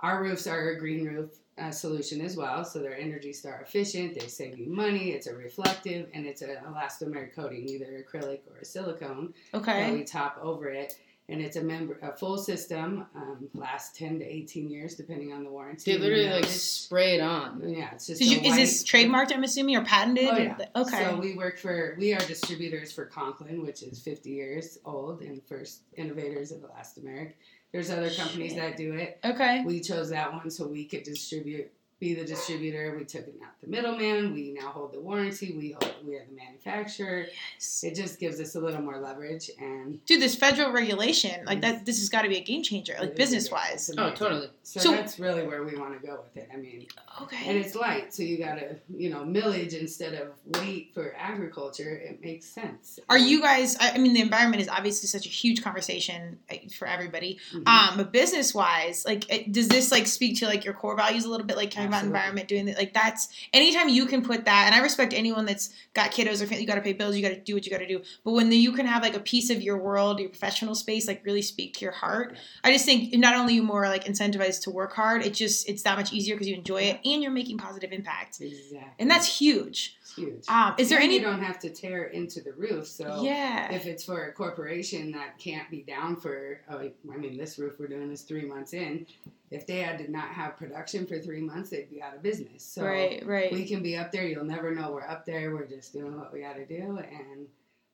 our 0.00 0.22
roofs 0.22 0.46
are 0.46 0.70
a 0.70 0.78
green 0.78 1.04
roof 1.04 1.30
uh, 1.58 1.70
solution 1.70 2.20
as 2.22 2.36
well. 2.36 2.64
So 2.64 2.78
they're 2.80 2.98
Energy 2.98 3.32
Star 3.32 3.60
efficient. 3.62 4.18
They 4.18 4.26
save 4.28 4.58
you 4.58 4.66
money. 4.70 5.10
It's 5.10 5.26
a 5.26 5.34
reflective 5.34 6.08
and 6.14 6.24
it's 6.26 6.40
an 6.42 6.56
elastomeric 6.66 7.34
coating, 7.34 7.68
either 7.68 8.02
acrylic 8.02 8.40
or 8.50 8.58
a 8.62 8.64
silicone 8.64 9.34
that 9.52 9.58
Okay. 9.58 9.92
we 9.92 10.04
top 10.04 10.38
over 10.42 10.68
it. 10.68 10.96
And 11.26 11.40
it's 11.40 11.56
a 11.56 11.62
member 11.62 11.98
a 12.02 12.14
full 12.14 12.36
system, 12.36 13.06
um, 13.14 13.48
lasts 13.54 13.96
ten 13.98 14.18
to 14.18 14.24
eighteen 14.24 14.68
years 14.68 14.94
depending 14.94 15.32
on 15.32 15.42
the 15.42 15.50
warranty. 15.50 15.92
They 15.92 15.98
literally 15.98 16.28
like 16.28 16.44
spray 16.44 17.14
it 17.14 17.22
on. 17.22 17.62
yeah, 17.66 17.92
it's 17.94 18.06
just 18.06 18.20
a 18.20 18.24
you? 18.24 18.40
Is 18.40 18.56
this 18.56 18.84
trademarked? 18.84 19.32
I'm 19.32 19.42
assuming 19.42 19.76
or 19.76 19.84
patented? 19.84 20.28
Oh 20.30 20.36
yeah. 20.36 20.56
Okay. 20.76 21.04
So 21.04 21.16
we 21.16 21.34
work 21.34 21.58
for 21.58 21.96
we 21.98 22.12
are 22.12 22.20
distributors 22.20 22.92
for 22.92 23.06
Conklin, 23.06 23.62
which 23.62 23.82
is 23.82 24.00
50 24.00 24.30
years 24.30 24.78
old 24.84 25.22
and 25.22 25.42
first 25.44 25.80
innovators 25.96 26.52
of 26.52 26.58
elastomeric. 26.60 27.32
There's 27.72 27.90
other 27.90 28.10
companies 28.10 28.52
Shit. 28.52 28.60
that 28.60 28.76
do 28.76 28.92
it. 28.94 29.18
okay. 29.24 29.64
We 29.64 29.80
chose 29.80 30.10
that 30.10 30.32
one 30.32 30.48
so 30.50 30.68
we 30.68 30.84
could 30.84 31.02
distribute, 31.02 31.72
be 32.04 32.14
the 32.14 32.24
distributor. 32.24 32.94
We 32.98 33.04
took 33.04 33.26
it 33.26 33.34
out 33.42 33.52
the 33.62 33.68
middleman. 33.68 34.34
We 34.34 34.52
now 34.52 34.68
hold 34.68 34.92
the 34.92 35.00
warranty. 35.00 35.54
We 35.56 35.72
hold, 35.72 35.94
we 36.06 36.16
are 36.16 36.24
the 36.28 36.36
manufacturer. 36.36 37.26
Yes. 37.54 37.82
It 37.82 37.94
just 37.94 38.20
gives 38.20 38.38
us 38.40 38.54
a 38.56 38.60
little 38.60 38.82
more 38.82 38.98
leverage 38.98 39.50
and 39.58 40.04
Dude, 40.04 40.20
this 40.20 40.34
federal 40.34 40.70
regulation, 40.70 41.44
like 41.46 41.62
that, 41.62 41.86
this 41.86 41.98
has 42.00 42.10
got 42.10 42.22
to 42.22 42.28
be 42.28 42.36
a 42.36 42.44
game 42.44 42.62
changer, 42.62 42.94
like 43.00 43.16
business 43.16 43.50
wise. 43.50 43.90
Oh, 43.96 44.10
totally. 44.10 44.48
So, 44.62 44.80
So- 44.80 44.90
that's 44.92 45.18
really 45.18 45.46
where 45.46 45.64
we 45.64 45.76
want 45.76 45.98
to 45.98 46.06
go 46.06 46.20
with 46.24 46.36
it. 46.42 46.50
I 46.52 46.56
mean, 46.58 46.86
okay, 47.22 47.38
and 47.48 47.56
it's 47.56 47.74
light, 47.74 48.12
so 48.12 48.22
you 48.22 48.36
gotta, 48.38 48.76
you 48.94 49.08
know, 49.08 49.20
millage 49.20 49.72
instead 49.78 50.12
of 50.14 50.28
weight 50.60 50.90
for 50.92 51.14
agriculture. 51.16 51.90
It 51.90 52.20
makes 52.22 52.44
sense. 52.46 52.98
Are 53.08 53.18
you 53.18 53.40
guys? 53.40 53.76
I 53.80 53.92
I 53.94 53.98
mean, 53.98 54.12
the 54.12 54.20
environment 54.20 54.60
is 54.60 54.68
obviously 54.68 55.06
such 55.08 55.24
a 55.24 55.30
huge 55.30 55.62
conversation 55.62 56.38
uh, 56.50 56.56
for 56.76 56.86
everybody. 56.86 57.38
Mhm. 57.54 57.66
Um, 57.66 57.96
but 57.96 58.12
business 58.12 58.54
wise, 58.54 59.04
like, 59.06 59.30
it, 59.32 59.52
does 59.52 59.68
this 59.68 59.90
like 59.90 60.06
speak 60.06 60.38
to 60.40 60.46
like 60.46 60.64
your 60.64 60.74
core 60.74 60.96
values 60.96 61.24
a 61.24 61.30
little 61.30 61.46
bit? 61.46 61.56
Like, 61.56 61.70
talking 61.70 61.86
about 61.98 62.06
environment, 62.06 62.48
doing 62.48 62.66
that. 62.66 62.76
Like, 62.78 62.94
that's 62.94 63.28
anytime 63.52 63.88
you 63.88 64.06
can 64.06 64.22
put 64.22 64.44
that. 64.44 64.66
And 64.66 64.74
I 64.74 64.78
respect 64.82 65.12
anyone 65.12 65.44
that's 65.46 65.70
got 65.94 66.10
kiddos 66.10 66.42
or 66.42 66.46
family, 66.46 66.60
you 66.62 66.66
got 66.66 66.76
to 66.76 66.80
pay 66.80 66.92
bills, 66.92 67.16
you 67.16 67.22
got 67.22 67.34
to 67.34 67.40
do 67.40 67.54
what 67.54 67.64
you 67.64 67.70
got 67.72 67.78
to 67.78 67.86
do. 67.88 68.02
But 68.24 68.32
when 68.32 68.50
you 68.52 68.72
can 68.72 68.86
have 68.86 69.02
like 69.02 69.16
a 69.16 69.20
piece 69.20 69.50
of 69.50 69.62
your 69.62 69.76
world, 69.78 70.20
your 70.20 70.28
professional 70.28 70.74
space, 70.74 71.06
like 71.08 71.24
really 71.24 71.42
speak 71.42 71.74
to 71.74 71.80
your 71.84 71.92
heart, 71.92 72.36
I 72.62 72.72
just 72.72 72.84
think 72.84 73.14
not 73.14 73.34
only 73.36 73.54
you 73.54 73.62
more 73.62 73.86
like 73.88 74.04
incentivized 74.04 74.62
to 74.62 74.70
work 74.70 74.92
hard, 74.94 75.24
it 75.24 75.34
just 75.34 75.68
it's 75.68 75.82
that 75.82 75.96
much 75.96 76.12
easier 76.12 76.34
because 76.34 76.48
you 76.48 76.56
enjoy 76.56 76.82
it 76.82 77.00
and 77.04 77.22
you're 77.22 77.32
making 77.32 77.58
positive 77.58 77.92
impact, 77.92 78.40
Exactly. 78.40 78.80
and 78.98 79.10
that's 79.10 79.38
huge. 79.38 79.96
It's 80.16 80.26
huge. 80.26 80.48
Um, 80.48 80.74
is 80.78 80.88
there 80.88 80.98
And 80.98 81.06
any? 81.06 81.16
You 81.16 81.22
don't 81.22 81.42
have 81.42 81.58
to 81.60 81.70
tear 81.70 82.04
into 82.04 82.40
the 82.40 82.52
roof, 82.52 82.86
so 82.86 83.22
yeah. 83.22 83.72
if 83.72 83.86
it's 83.86 84.04
for 84.04 84.26
a 84.26 84.32
corporation 84.32 85.12
that 85.12 85.38
can't 85.38 85.70
be 85.70 85.82
down 85.82 86.16
for, 86.16 86.60
oh, 86.70 86.78
I 86.78 87.16
mean, 87.16 87.36
this 87.36 87.58
roof 87.58 87.76
we're 87.78 87.88
doing 87.88 88.10
is 88.10 88.22
three 88.22 88.44
months 88.44 88.72
in. 88.72 89.06
If 89.50 89.66
they 89.66 89.78
had 89.78 89.98
to 89.98 90.10
not 90.10 90.28
have 90.28 90.56
production 90.56 91.06
for 91.06 91.18
three 91.20 91.40
months, 91.40 91.70
they'd 91.70 91.90
be 91.90 92.02
out 92.02 92.14
of 92.14 92.22
business. 92.22 92.64
So 92.64 92.84
right. 92.84 93.24
Right. 93.24 93.52
we 93.52 93.66
can 93.66 93.82
be 93.82 93.96
up 93.96 94.10
there. 94.10 94.26
You'll 94.26 94.44
never 94.44 94.74
know 94.74 94.90
we're 94.92 95.06
up 95.06 95.24
there. 95.24 95.52
We're 95.52 95.66
just 95.66 95.92
doing 95.92 96.18
what 96.18 96.32
we 96.32 96.40
got 96.40 96.56
to 96.56 96.66
do 96.66 96.98
and 96.98 97.46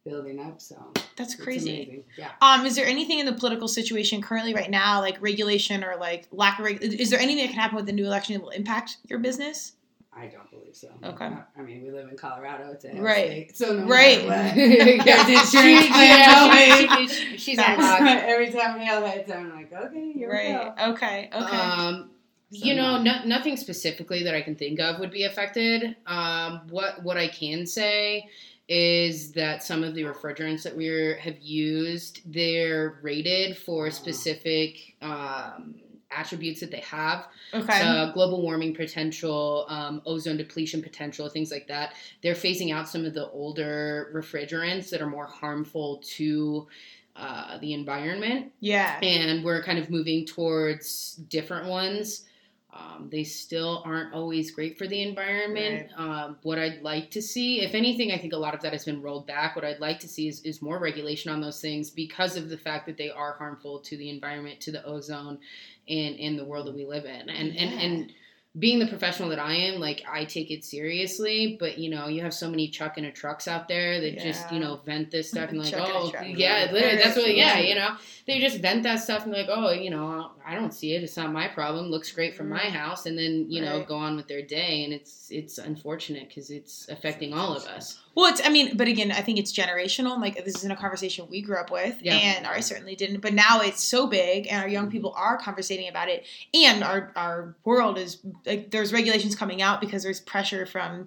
building 0.05 0.41
up. 0.41 0.61
So 0.61 0.93
that's 1.17 1.35
crazy. 1.35 2.05
Yeah. 2.17 2.31
Um, 2.41 2.65
is 2.65 2.77
there 2.77 2.87
anything 2.87 3.19
in 3.19 3.27
the 3.27 3.35
political 3.35 3.69
situation 3.69 4.23
currently 4.23 4.55
right 4.55 4.71
now, 4.71 5.01
like 5.01 5.21
regulation 5.21 5.85
or 5.85 5.97
like 5.97 6.29
lack 6.33 6.59
of 6.59 6.65
reg- 6.65 6.83
is 6.83 7.11
there 7.11 7.21
anything 7.21 7.45
that 7.45 7.53
can 7.53 7.61
happen 7.61 7.77
with 7.77 7.87
the 7.87 7.93
new 7.93 8.07
election 8.07 8.35
that 8.35 8.43
will 8.43 8.51
impact 8.51 8.97
your 9.05 9.19
business? 9.19 9.73
I 10.13 10.27
don't 10.27 10.51
believe 10.51 10.75
so. 10.75 10.89
Okay. 11.05 11.25
I- 11.27 11.45
I 11.57 11.63
mean, 11.63 11.83
we 11.83 11.91
live 11.93 12.09
in 12.09 12.17
Colorado. 12.17 12.73
It's 12.73 12.85
a 12.85 12.89
hell 12.89 13.03
Right. 13.03 13.27
state, 13.55 13.57
so 13.57 13.75
no 13.79 13.87
Right. 13.87 14.27
matter 14.27 14.59
what. 14.61 15.05
There's 15.05 15.27
She- 15.27 15.33
insurance 15.35 15.89
yeah, 15.89 17.07
she- 17.07 17.09
she- 17.09 17.37
she's 17.39 17.59
on 17.59 17.79
lock. 17.79 18.01
Every 18.01 18.51
time 18.51 18.79
we 18.79 18.85
have 18.87 19.05
heads, 19.05 19.31
I'm 19.31 19.51
like, 19.55 19.73
okay, 19.73 20.13
here 20.13 20.29
we 20.29 20.35
Right. 20.37 20.77
go. 20.77 20.91
Okay. 20.93 21.31
Okay. 21.33 21.57
Um, 21.57 22.11
So 22.53 22.65
you 22.67 22.75
know, 22.75 23.01
no. 23.01 23.21
no, 23.21 23.25
nothing 23.27 23.57
specifically 23.57 24.25
that 24.25 24.35
I 24.35 24.43
can 24.43 24.57
think 24.57 24.81
of 24.81 24.99
would 24.99 25.13
be 25.13 25.23
affected. 25.23 25.95
Um, 26.07 26.63
what 26.71 27.03
what 27.05 27.17
I 27.17 27.29
can 27.29 27.65
say 27.65 28.29
is 28.69 29.31
that 29.33 29.63
some 29.63 29.85
of 29.85 29.95
the 29.95 30.03
refrigerants 30.03 30.63
that 30.65 30.77
we 30.77 30.89
are, 30.89 31.15
have 31.19 31.39
used, 31.41 32.21
they're 32.25 32.99
rated 33.03 33.57
for 33.57 33.87
Oh. 33.87 33.91
specific 33.91 34.97
um, 35.03 35.77
attributes 36.11 36.61
that 36.61 36.71
they 36.71 36.81
have. 36.81 37.27
okay. 37.55 37.81
So 37.81 38.11
global 38.15 38.43
warming 38.43 38.75
potential, 38.75 39.67
um, 39.69 40.03
ozone 40.07 40.37
depletion 40.37 40.83
potential, 40.83 41.29
things 41.29 41.51
like 41.51 41.69
that. 41.69 41.95
They're 42.23 42.35
phasing 42.35 42.73
out 42.75 42.89
some 42.89 43.05
of 43.05 43.15
the 43.15 43.29
older 43.31 44.11
refrigerants 44.15 44.91
that 44.91 45.01
are 45.01 45.11
more 45.11 45.27
harmful 45.27 46.03
to 46.17 46.67
uh, 47.17 47.59
the 47.59 47.75
environment 47.75 48.53
yeah. 48.61 48.99
and 49.03 49.45
we're 49.45 49.63
kind 49.63 49.79
of 49.79 49.91
moving 49.91 50.25
towards 50.25 51.17
different 51.29 51.69
ones. 51.69 52.25
Um, 52.73 53.09
they 53.11 53.25
still 53.25 53.83
aren't 53.85 54.15
always 54.15 54.53
great 54.53 54.79
for 54.79 54.87
the 54.87 55.03
environment. 55.03 55.91
Um, 55.97 56.37
what 56.43 56.59
I'd 56.59 56.83
like 56.83 57.11
to 57.11 57.21
see, 57.21 57.63
if 57.63 57.75
anything, 57.75 58.13
I 58.13 58.19
think 58.19 58.33
a 58.33 58.37
lot 58.37 58.55
of 58.55 58.61
that 58.63 58.73
has 58.73 58.85
been 58.85 59.03
rolled 59.03 59.27
back. 59.27 59.57
What 59.57 59.65
I'd 59.65 59.81
like 59.81 59.99
to 60.01 60.09
see 60.09 60.29
is, 60.29 60.41
is 60.43 60.63
more 60.63 60.79
regulation 60.79 61.33
on 61.33 61.41
those 61.41 61.61
things 61.61 61.91
because 61.91 62.37
of 62.37 62.49
the 62.49 62.57
fact 62.57 62.87
that 62.87 62.97
they 62.97 63.11
are 63.11 63.33
harmful 63.33 63.81
to 63.81 63.97
the 63.97 64.09
environment, 64.09 64.61
to 64.61 64.73
the 64.73 64.85
ozone, 64.85 65.39
and 65.91 66.17
in 66.17 66.37
the 66.37 66.45
world 66.45 66.67
that 66.67 66.75
we 66.75 66.87
live 66.87 67.05
in. 67.05 67.29
And 67.29 67.57
and 67.57 67.81
and 67.81 68.13
being 68.59 68.81
the 68.81 68.87
professional 68.87 69.29
that 69.29 69.39
I 69.39 69.55
am, 69.55 69.79
like 69.81 70.03
I 70.11 70.25
take 70.25 70.51
it 70.51 70.65
seriously, 70.65 71.57
but 71.61 71.79
you 71.79 71.89
know, 71.89 72.09
you 72.09 72.23
have 72.23 72.35
so 72.35 72.51
many 72.51 72.67
truck 72.67 72.97
and 72.97 73.07
a 73.07 73.13
trucks 73.13 73.47
out 73.47 73.69
there 73.69 74.01
that 74.01 74.19
just, 74.19 74.51
you 74.51 74.59
know, 74.59 74.81
vent 74.85 75.13
this 75.13 75.29
stuff 75.29 75.51
and 75.51 75.59
like, 75.63 75.71
Chuck 75.71 75.89
oh, 75.89 76.11
yeah, 76.25 76.69
literally, 76.73 76.97
that's 76.97 77.17
what, 77.17 77.35
yeah, 77.37 77.59
Yeah. 77.59 77.69
you 77.69 77.75
know, 77.77 77.97
they 78.27 78.41
just 78.41 78.59
vent 78.59 78.83
that 78.83 78.97
stuff 78.97 79.23
and 79.23 79.33
like, 79.33 79.47
oh, 79.49 79.71
you 79.71 79.91
know, 79.91 80.33
I 80.45 80.57
don't 80.57 80.75
see 80.75 80.95
it, 80.95 81.05
it's 81.05 81.17
not 81.17 81.33
my 81.33 81.47
problem, 81.47 81.87
looks 81.87 82.11
great 82.11 82.35
from 82.37 82.49
my 82.49 82.59
Mm. 82.61 82.71
house, 82.73 83.07
and 83.07 83.17
then 83.17 83.47
you 83.49 83.61
know, 83.63 83.85
go 83.85 83.95
on 83.95 84.17
with 84.17 84.27
their 84.27 84.43
day, 84.43 84.83
and 84.85 84.93
it's 84.93 85.29
it's 85.31 85.59
unfortunate 85.59 86.29
because 86.29 86.51
it's 86.51 86.89
affecting 86.89 87.33
all 87.33 87.57
of 87.57 87.65
us. 87.67 88.01
Well, 88.17 88.27
it's, 88.27 88.45
I 88.45 88.51
mean, 88.51 88.77
but 88.77 88.89
again, 88.89 89.13
I 89.13 89.23
think 89.23 89.39
it's 89.39 89.53
generational. 89.57 90.21
Like, 90.21 90.45
this 90.45 90.57
isn't 90.57 90.71
a 90.71 90.77
conversation 90.77 91.29
we 91.31 91.41
grew 91.43 91.57
up 91.57 91.71
with, 91.71 92.03
Yeah. 92.03 92.17
and 92.17 92.45
I 92.47 92.59
certainly 92.59 92.97
didn't. 92.97 93.21
But 93.21 93.33
now 93.35 93.61
it's 93.61 93.83
so 93.83 94.09
big, 94.09 94.49
and 94.51 94.61
our 94.61 94.69
young 94.69 94.91
people 94.91 95.15
are 95.17 95.39
conversating 95.39 95.89
about 95.89 96.09
it, 96.09 96.27
and 96.53 96.83
our 96.83 97.13
our 97.15 97.55
world 97.65 97.97
is 97.99 98.19
like 98.47 98.71
there's 98.71 98.93
regulations 98.93 99.35
coming 99.35 99.63
out 99.63 99.81
because 99.81 100.03
there's 100.03 100.21
pressure 100.21 100.67
from 100.67 101.07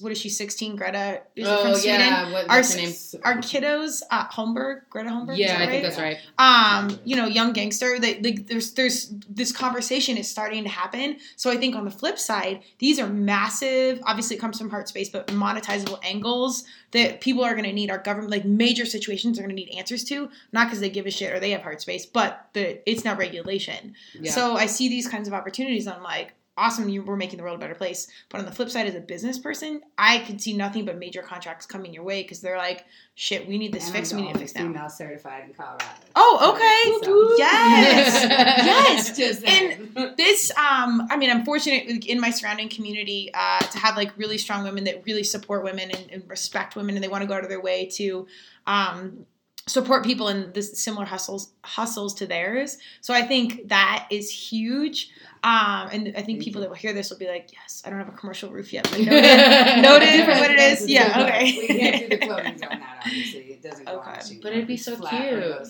what 0.00 0.12
is 0.12 0.18
she, 0.18 0.28
16, 0.28 0.76
Greta? 0.76 1.22
Is 1.36 1.46
it 1.46 1.60
from 1.60 1.74
Sweden? 1.74 2.00
Oh, 2.02 2.32
what, 2.32 2.48
Our 2.48 2.58
what's 2.58 2.74
her 2.74 2.80
name? 2.80 2.94
Our 3.24 3.36
kiddos, 3.38 4.00
uh, 4.10 4.26
Holmberg, 4.28 4.82
Greta 4.88 5.10
Holmberg. 5.10 5.34
is 5.34 5.40
Yeah, 5.40 5.58
I 5.60 5.66
think 5.66 5.82
that's 5.82 5.98
right. 5.98 6.18
um, 6.38 6.98
you 7.04 7.16
know, 7.16 7.26
young 7.26 7.52
gangster. 7.52 7.98
That 7.98 8.22
like 8.22 8.46
there's 8.46 8.72
there's 8.72 9.12
this 9.28 9.52
conversation 9.52 10.16
is 10.16 10.30
starting 10.30 10.62
to 10.64 10.70
happen. 10.70 11.18
So 11.36 11.50
I 11.50 11.56
think 11.56 11.74
on 11.74 11.84
the 11.84 11.90
flip 11.90 12.18
side, 12.18 12.62
these 12.78 12.98
are 12.98 13.06
massive. 13.06 14.00
Obviously, 14.06 14.36
it 14.36 14.38
comes 14.38 14.58
from 14.58 14.70
heart 14.70 14.88
space, 14.88 15.10
but 15.10 15.26
monetizable 15.28 15.98
angles 16.02 16.64
that 16.92 17.20
people 17.20 17.44
are 17.44 17.52
going 17.52 17.64
to 17.64 17.72
need. 17.72 17.90
Our 17.90 17.98
government, 17.98 18.30
like 18.30 18.44
major 18.44 18.86
situations, 18.86 19.38
are 19.38 19.42
going 19.42 19.54
to 19.54 19.56
need 19.56 19.74
answers 19.76 20.04
to. 20.04 20.30
Not 20.52 20.68
because 20.68 20.80
they 20.80 20.90
give 20.90 21.06
a 21.06 21.10
shit 21.10 21.34
or 21.34 21.40
they 21.40 21.50
have 21.50 21.62
heart 21.62 21.82
space, 21.82 22.06
but 22.06 22.48
the 22.54 22.88
it's 22.90 23.04
now 23.04 23.16
regulation. 23.16 23.94
Yeah. 24.18 24.30
So 24.30 24.56
I 24.56 24.66
see 24.66 24.88
these 24.88 25.06
kinds 25.08 25.28
of 25.28 25.34
opportunities. 25.34 25.86
I'm 25.86 26.02
like. 26.02 26.34
Awesome, 26.60 26.90
you 26.90 27.02
we're 27.02 27.16
making 27.16 27.38
the 27.38 27.42
world 27.42 27.56
a 27.56 27.58
better 27.58 27.74
place. 27.74 28.06
But 28.28 28.40
on 28.40 28.44
the 28.44 28.52
flip 28.52 28.68
side, 28.68 28.86
as 28.86 28.94
a 28.94 29.00
business 29.00 29.38
person, 29.38 29.80
I 29.96 30.18
could 30.18 30.42
see 30.42 30.54
nothing 30.54 30.84
but 30.84 30.98
major 30.98 31.22
contracts 31.22 31.64
coming 31.64 31.94
your 31.94 32.02
way 32.04 32.22
because 32.22 32.40
they're 32.42 32.58
like, 32.58 32.84
"Shit, 33.14 33.48
we 33.48 33.56
need 33.56 33.72
this 33.72 33.86
And 33.86 33.94
fixed. 33.94 34.12
We 34.12 34.20
need 34.22 34.34
to 34.34 34.38
fix 34.40 34.54
now." 34.54 34.62
Female 34.62 34.90
certified 34.90 35.44
in 35.48 35.54
Colorado. 35.54 35.84
Oh, 36.14 36.52
okay. 36.54 37.06
So- 37.06 37.34
Yes. 37.38 38.24
yes. 38.28 39.16
Just 39.16 39.44
And 39.46 40.16
this, 40.18 40.50
um, 40.58 41.06
I 41.10 41.16
mean, 41.16 41.30
I'm 41.30 41.44
fortunate 41.46 42.04
in 42.04 42.20
my 42.20 42.30
surrounding 42.30 42.68
community 42.68 43.30
uh, 43.32 43.60
to 43.60 43.78
have 43.78 43.96
like 43.96 44.16
really 44.18 44.36
strong 44.36 44.62
women 44.64 44.84
that 44.84 45.02
really 45.06 45.24
support 45.24 45.64
women 45.64 45.90
and, 45.90 46.10
and 46.12 46.28
respect 46.28 46.76
women, 46.76 46.94
and 46.94 47.02
they 47.02 47.08
want 47.08 47.22
to 47.22 47.26
go 47.26 47.32
out 47.34 47.42
of 47.42 47.48
their 47.48 47.62
way 47.62 47.86
to 47.94 48.26
um, 48.66 49.24
support 49.70 50.04
people 50.04 50.28
in 50.28 50.52
this 50.52 50.82
similar 50.82 51.04
hustles 51.06 51.52
hustles 51.62 52.14
to 52.14 52.26
theirs. 52.26 52.78
So 53.00 53.14
I 53.14 53.22
think 53.22 53.68
that 53.68 54.06
is 54.10 54.30
huge. 54.30 55.10
Um, 55.42 55.88
and 55.92 56.12
I 56.18 56.22
think 56.22 56.42
people 56.42 56.60
that 56.60 56.68
will 56.68 56.76
hear 56.76 56.92
this 56.92 57.08
will 57.10 57.16
be 57.18 57.26
like, 57.28 57.50
"Yes, 57.52 57.82
I 57.84 57.90
don't 57.90 57.98
have 57.98 58.08
a 58.08 58.12
commercial 58.16 58.50
roof 58.50 58.72
yet, 58.74 58.84
but 58.90 59.00
noted, 59.00 59.82
noted 59.82 60.24
for 60.26 60.32
what 60.32 60.50
it 60.50 60.58
is." 60.58 60.86
Yeah, 60.86 61.22
Okay. 61.24 61.44
We 61.58 61.66
can't 61.68 62.00
do 62.02 62.08
the 62.08 62.26
clothes 62.26 62.46
on 62.46 62.58
that, 62.58 63.02
obviously. 63.06 63.40
It 63.40 63.62
doesn't 63.62 63.86
go 63.86 64.00
Okay. 64.00 64.10
on 64.10 64.24
sheet 64.26 64.42
But 64.42 64.52
it'd 64.52 64.66
be 64.66 64.76
so 64.76 64.96
cute. 64.96 65.08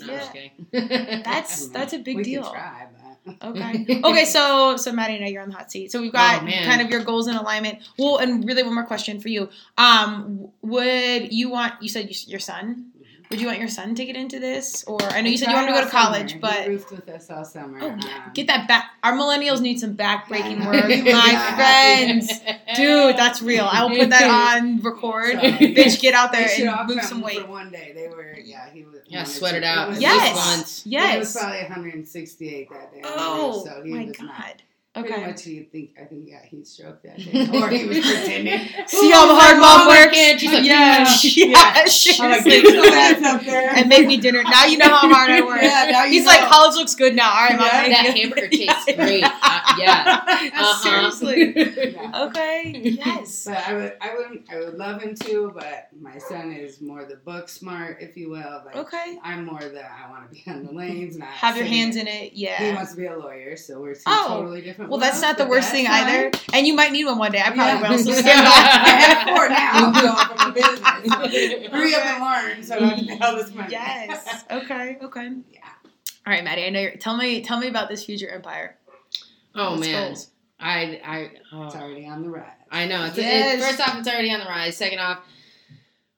No, 0.07 0.21
Yeah. 0.73 1.23
That's 1.25 1.69
that's 1.77 1.93
a 1.93 1.99
big 1.99 2.17
we 2.17 2.23
deal. 2.25 2.51
Try, 2.51 2.87
Okay. 3.43 4.01
Okay. 4.05 4.25
So, 4.25 4.77
so 4.77 4.93
Maddy, 4.93 5.19
now 5.21 5.27
you're 5.27 5.43
on 5.43 5.51
the 5.51 5.55
hot 5.55 5.71
seat. 5.71 5.93
So 5.93 6.01
we've 6.01 6.13
got 6.13 6.43
Oh, 6.43 6.47
kind 6.65 6.81
of 6.81 6.91
your 6.91 7.05
goals 7.05 7.29
in 7.29 7.37
alignment. 7.37 7.79
Well, 7.99 8.17
and 8.17 8.45
really 8.47 8.63
one 8.63 8.75
more 8.75 8.85
question 8.85 9.21
for 9.21 9.29
you. 9.29 9.51
Um, 9.79 10.49
would 10.63 11.33
you 11.33 11.51
want? 11.51 11.75
You 11.83 11.89
said 11.91 12.09
you, 12.09 12.17
your 12.27 12.41
son. 12.41 12.87
Would 13.31 13.41
you 13.41 13.47
want 13.47 13.61
your 13.61 13.69
son 13.69 13.95
to 13.95 14.05
get 14.05 14.17
into 14.17 14.41
this, 14.41 14.83
or 14.89 15.01
I 15.05 15.21
know 15.21 15.31
you 15.31 15.39
said 15.39 15.51
you 15.51 15.55
want 15.55 15.69
to 15.69 15.73
go 15.73 15.85
to 15.85 15.89
college, 15.89 16.31
summer. 16.31 16.41
but 16.41 16.63
he 16.65 16.69
roofed 16.71 16.91
with 16.91 17.09
us 17.09 17.31
all 17.31 17.45
summer. 17.45 17.79
oh 17.81 17.87
yeah, 17.87 18.25
Um, 18.27 18.33
get 18.35 18.49
that 18.49 18.67
back. 18.67 18.91
Our 19.05 19.13
millennials 19.13 19.61
need 19.61 19.79
some 19.79 19.97
backbreaking 19.97 20.59
Yeah. 20.59 20.67
work, 20.67 21.05
my 21.05 21.55
friends. 21.55 22.29
Dude, 22.75 23.17
that's 23.17 23.41
real. 23.41 23.69
I 23.71 23.85
will 23.85 23.97
put 23.97 24.11
that 24.11 24.57
on 24.59 24.81
record. 24.81 25.35
So, 25.35 25.39
Bitch, 25.39 26.01
get 26.01 26.15
out 26.15 26.33
there 26.33 26.49
should 26.49 26.67
all 26.67 26.81
and 26.81 26.89
lose 26.91 27.09
some 27.09 27.21
weight. 27.21 27.43
for 27.43 27.47
one 27.47 27.71
day. 27.71 27.93
They 27.95 28.09
were, 28.09 28.37
yeah, 28.43 28.69
he 28.73 28.83
was. 28.83 28.97
Yeah, 29.07 29.19
wanted 29.21 29.31
sweat 29.33 29.53
to- 29.53 29.59
it 29.59 29.65
out. 29.65 29.89
was 29.91 29.99
At 29.99 30.03
Yes. 30.03 30.35
least 30.35 30.47
once. 30.57 30.87
It 31.15 31.19
was 31.21 31.37
probably 31.37 31.59
168 31.63 32.69
that 32.71 32.93
day. 32.93 33.01
Oh 33.05 33.65
so 33.65 33.83
he 33.85 33.91
my 33.95 34.05
was 34.07 34.21
not. 34.21 34.63
God. 34.95 35.01
Pretty 35.05 35.15
Okay. 35.15 35.27
much, 35.27 35.43
he 35.45 35.63
think 35.63 35.91
I 36.01 36.05
think 36.05 36.25
yeah, 36.27 36.43
he 36.45 36.65
stroked 36.65 37.05
that 37.05 37.17
day, 37.17 37.47
or 37.59 37.69
he 37.69 37.87
was 37.87 37.99
pretending. 38.05 38.59
See 38.87 39.11
how 39.11 39.33
hard 39.39 39.59
mom 39.59 39.87
works. 39.89 40.17
She's 40.41 40.53
like, 40.53 40.65
yeah, 40.65 41.07
"Yeah." 41.23 41.47
yeah, 41.47 41.59
I'm 41.75 41.85
like, 41.85 41.89
seriously. 42.43 42.63
"Get 42.63 43.23
up 43.23 43.43
there 43.43 43.71
and 43.77 43.89
make 43.89 44.07
me 44.07 44.17
dinner. 44.17 44.43
Now 44.43 44.65
you 44.67 44.79
know 44.79 44.89
how 44.89 45.09
hard 45.09 45.31
I 45.31 45.41
work. 45.43 45.63
Yeah, 45.63 45.89
now 45.93 46.05
you 46.05 46.13
He's 46.15 46.25
know. 46.25 46.33
like, 46.33 46.49
college 46.51 46.75
looks 46.77 46.95
good 46.97 47.15
now. 47.15 47.31
All 47.31 47.37
right, 47.49 47.57
mom. 47.57 47.67
Yeah. 47.67 47.71
thank 47.83 47.93
That 48.07 48.17
hamburger 48.17 48.49
tastes 48.49 48.85
great. 48.97 49.25
Uh, 49.25 49.61
yeah. 49.79 50.21
Uh-huh. 50.27 50.83
Seriously. 50.83 51.93
Yeah. 51.93 52.25
Okay. 52.27 52.73
Yes. 52.83 53.45
But 53.47 53.59
I 53.59 53.75
would, 53.75 53.93
I 54.01 54.15
would, 54.17 54.45
I 54.51 54.59
would 54.59 54.75
love 54.75 55.01
him 55.03 55.15
to. 55.15 55.53
But 55.55 55.89
my 55.99 56.19
son 56.19 56.53
is 56.53 56.81
more 56.81 57.05
the 57.05 57.17
book 57.17 57.49
smart, 57.49 57.99
if 58.01 58.17
you 58.17 58.31
will. 58.31 58.63
Like 58.67 58.77
Okay. 58.77 59.19
I'm 59.23 59.45
more 59.47 59.61
the 59.61 59.85
I 59.85 60.11
want 60.11 60.25
to 60.29 60.35
be 60.35 60.43
on 60.51 60.65
the 60.67 60.73
lanes, 60.73 61.17
not 61.17 61.29
Have 61.29 61.57
your 61.57 61.67
hands 61.67 61.95
there. 61.95 62.03
in 62.03 62.09
it. 62.09 62.33
Yeah. 62.35 62.59
He 62.59 62.67
Yeah. 62.67 62.75
wants 62.75 62.93
to 62.93 62.97
be 62.99 63.07
a 63.07 63.17
lawyer, 63.17 63.57
so 63.57 63.81
we're 63.81 63.95
two 63.95 64.01
Oh. 64.07 64.27
totally 64.29 64.63
different. 64.63 64.80
Well, 64.89 64.99
that's 64.99 65.21
not 65.21 65.37
the 65.39 65.47
worst 65.47 65.71
thing 65.71 65.87
fine. 65.87 66.05
either. 66.05 66.31
And 66.53 66.67
you 66.67 66.75
might 66.75 66.93
need 66.93 67.05
one 67.05 67.19
one 67.19 67.33
day. 67.33 67.41
I 67.41 67.51
probably 67.51 67.65
Yeah. 67.65 67.91
will. 67.91 67.99
So 67.99 68.13
stand 68.13 68.45
by. 68.45 68.51
have 68.51 69.29
four 69.29 69.49
now. 69.49 69.71
I'm 69.75 69.93
going 69.93 70.39
from 70.39 70.53
business. 70.55 70.79
So 70.81 71.71
hurry 71.77 71.95
up 71.95 72.05
and 72.05 72.23
learn 72.23 72.63
so 72.63 72.77
I 72.77 72.95
can 72.95 73.07
pay 73.07 73.37
this 73.37 73.55
money. 73.55 73.69
Yes. 73.71 74.45
Okay. 74.51 74.99
Okay. 75.03 75.29
Yeah. 75.53 75.61
All 76.27 76.33
right, 76.33 76.45
Maddy. 76.45 76.65
I 76.65 76.71
know. 76.71 76.81
You're, 76.81 76.97
tell 76.97 77.17
me. 77.17 77.43
Tell 77.43 77.59
me 77.59 77.69
about 77.69 77.89
this 77.89 78.05
future 78.05 78.29
empire. 78.29 78.77
Oh 79.55 79.73
What's 79.73 79.81
man, 79.87 80.07
goals? 80.09 80.29
I 80.61 81.01
I 81.05 81.31
oh. 81.53 81.65
It's 81.67 81.75
already 81.75 82.07
on 82.07 82.23
the 82.23 82.29
rise. 82.31 82.47
I 82.71 82.87
know. 82.87 83.05
It's, 83.07 83.17
Yes. 83.19 83.61
it, 83.61 83.65
first 83.67 83.81
off, 83.89 83.99
it's 83.99 84.09
already 84.09 84.31
on 84.33 84.41
the 84.41 84.47
rise. 84.47 84.77
Second 84.77 84.99
off, 85.01 85.19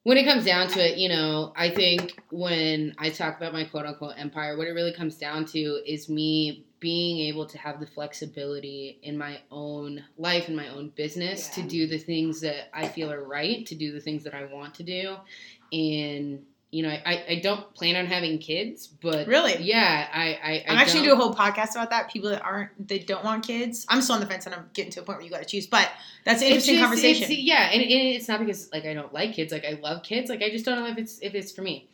when 0.05 0.17
it 0.17 0.25
comes 0.25 0.45
down 0.45 0.69
to 0.69 0.81
it, 0.81 0.99
you 0.99 1.09
know, 1.09 1.53
I 1.57 1.71
think 1.71 2.21
when 2.31 2.95
I 2.99 3.11
talk 3.11 3.37
about 3.37 3.53
my 3.53 3.65
quote 3.65 3.87
unquote 3.87 4.15
empire, 4.17 4.57
what 4.57 4.67
it 4.67 4.73
really 4.73 4.93
comes 4.93 5.17
down 5.17 5.45
to 5.47 5.81
is 5.87 6.09
me 6.09 6.67
being 6.81 7.29
able 7.29 7.47
to 7.47 7.59
have 7.59 7.79
the 7.79 7.87
flexibility 7.87 8.99
in 9.05 9.17
my 9.17 9.41
own 9.53 10.03
life 10.19 10.49
and 10.49 10.57
my 10.57 10.69
own 10.69 10.89
business 10.97 11.49
to 11.51 11.63
do 11.63 11.87
the 11.87 11.99
things 11.99 12.41
that 12.41 12.77
I 12.77 12.89
feel 12.89 13.13
are 13.13 13.23
right, 13.23 13.65
to 13.67 13.77
do 13.77 13.93
the 13.93 14.01
things 14.01 14.25
that 14.25 14.35
I 14.35 14.47
want 14.53 14.75
to 14.75 14.83
do. 14.83 15.17
And, 15.73 16.45
you 16.73 16.83
know, 16.83 16.89
I, 16.89 17.25
I 17.29 17.41
don't 17.43 17.73
plan 17.75 17.97
on 17.97 18.07
having 18.07 18.39
kids, 18.39 18.87
but 18.89 19.27
Really? 19.29 19.63
yeah, 19.63 20.09
I, 20.13 20.23
I, 20.23 20.53
I 20.53 20.65
I'm 20.69 20.79
actually 20.79 21.05
do 21.05 21.13
a 21.13 21.17
whole 21.17 21.35
podcast 21.35 21.73
about 21.73 21.91
that. 21.91 22.11
People 22.11 22.31
that 22.31 22.43
aren't, 22.43 22.71
they 22.89 22.99
don't 22.99 23.23
want 23.23 23.47
kids. 23.47 23.85
I'm 23.91 24.01
still 24.01 24.15
on 24.15 24.21
the 24.23 24.27
fence, 24.27 24.47
and 24.47 24.55
I'm 24.55 24.71
getting 24.73 24.91
to 24.93 25.01
a 25.01 25.03
point 25.05 25.19
where 25.19 25.25
you 25.27 25.31
got 25.31 25.41
to 25.41 25.45
choose. 25.47 25.67
But 25.67 25.89
that's 26.25 26.41
an 26.41 26.49
interesting 26.49 26.77
just- 26.77 26.85
conversation. 26.87 27.27
yeah, 27.39 27.69
and, 27.73 27.83
and 27.83 27.91
it's 27.91 28.27
not 28.27 28.41
because 28.41 28.71
like 28.73 28.87
I 28.87 28.95
don't 28.95 29.13
like 29.13 29.35
kids. 29.35 29.53
Like 29.53 29.67
I 29.67 29.79
love 29.83 30.03
kids. 30.03 30.31
Like 30.31 30.43
I 30.43 30.49
just 30.51 30.65
don't 30.65 30.79
know 30.81 30.87
if 30.87 30.97
it's 30.99 31.19
if 31.21 31.35
it's 31.35 31.53
for 31.53 31.61
me. 31.63 31.89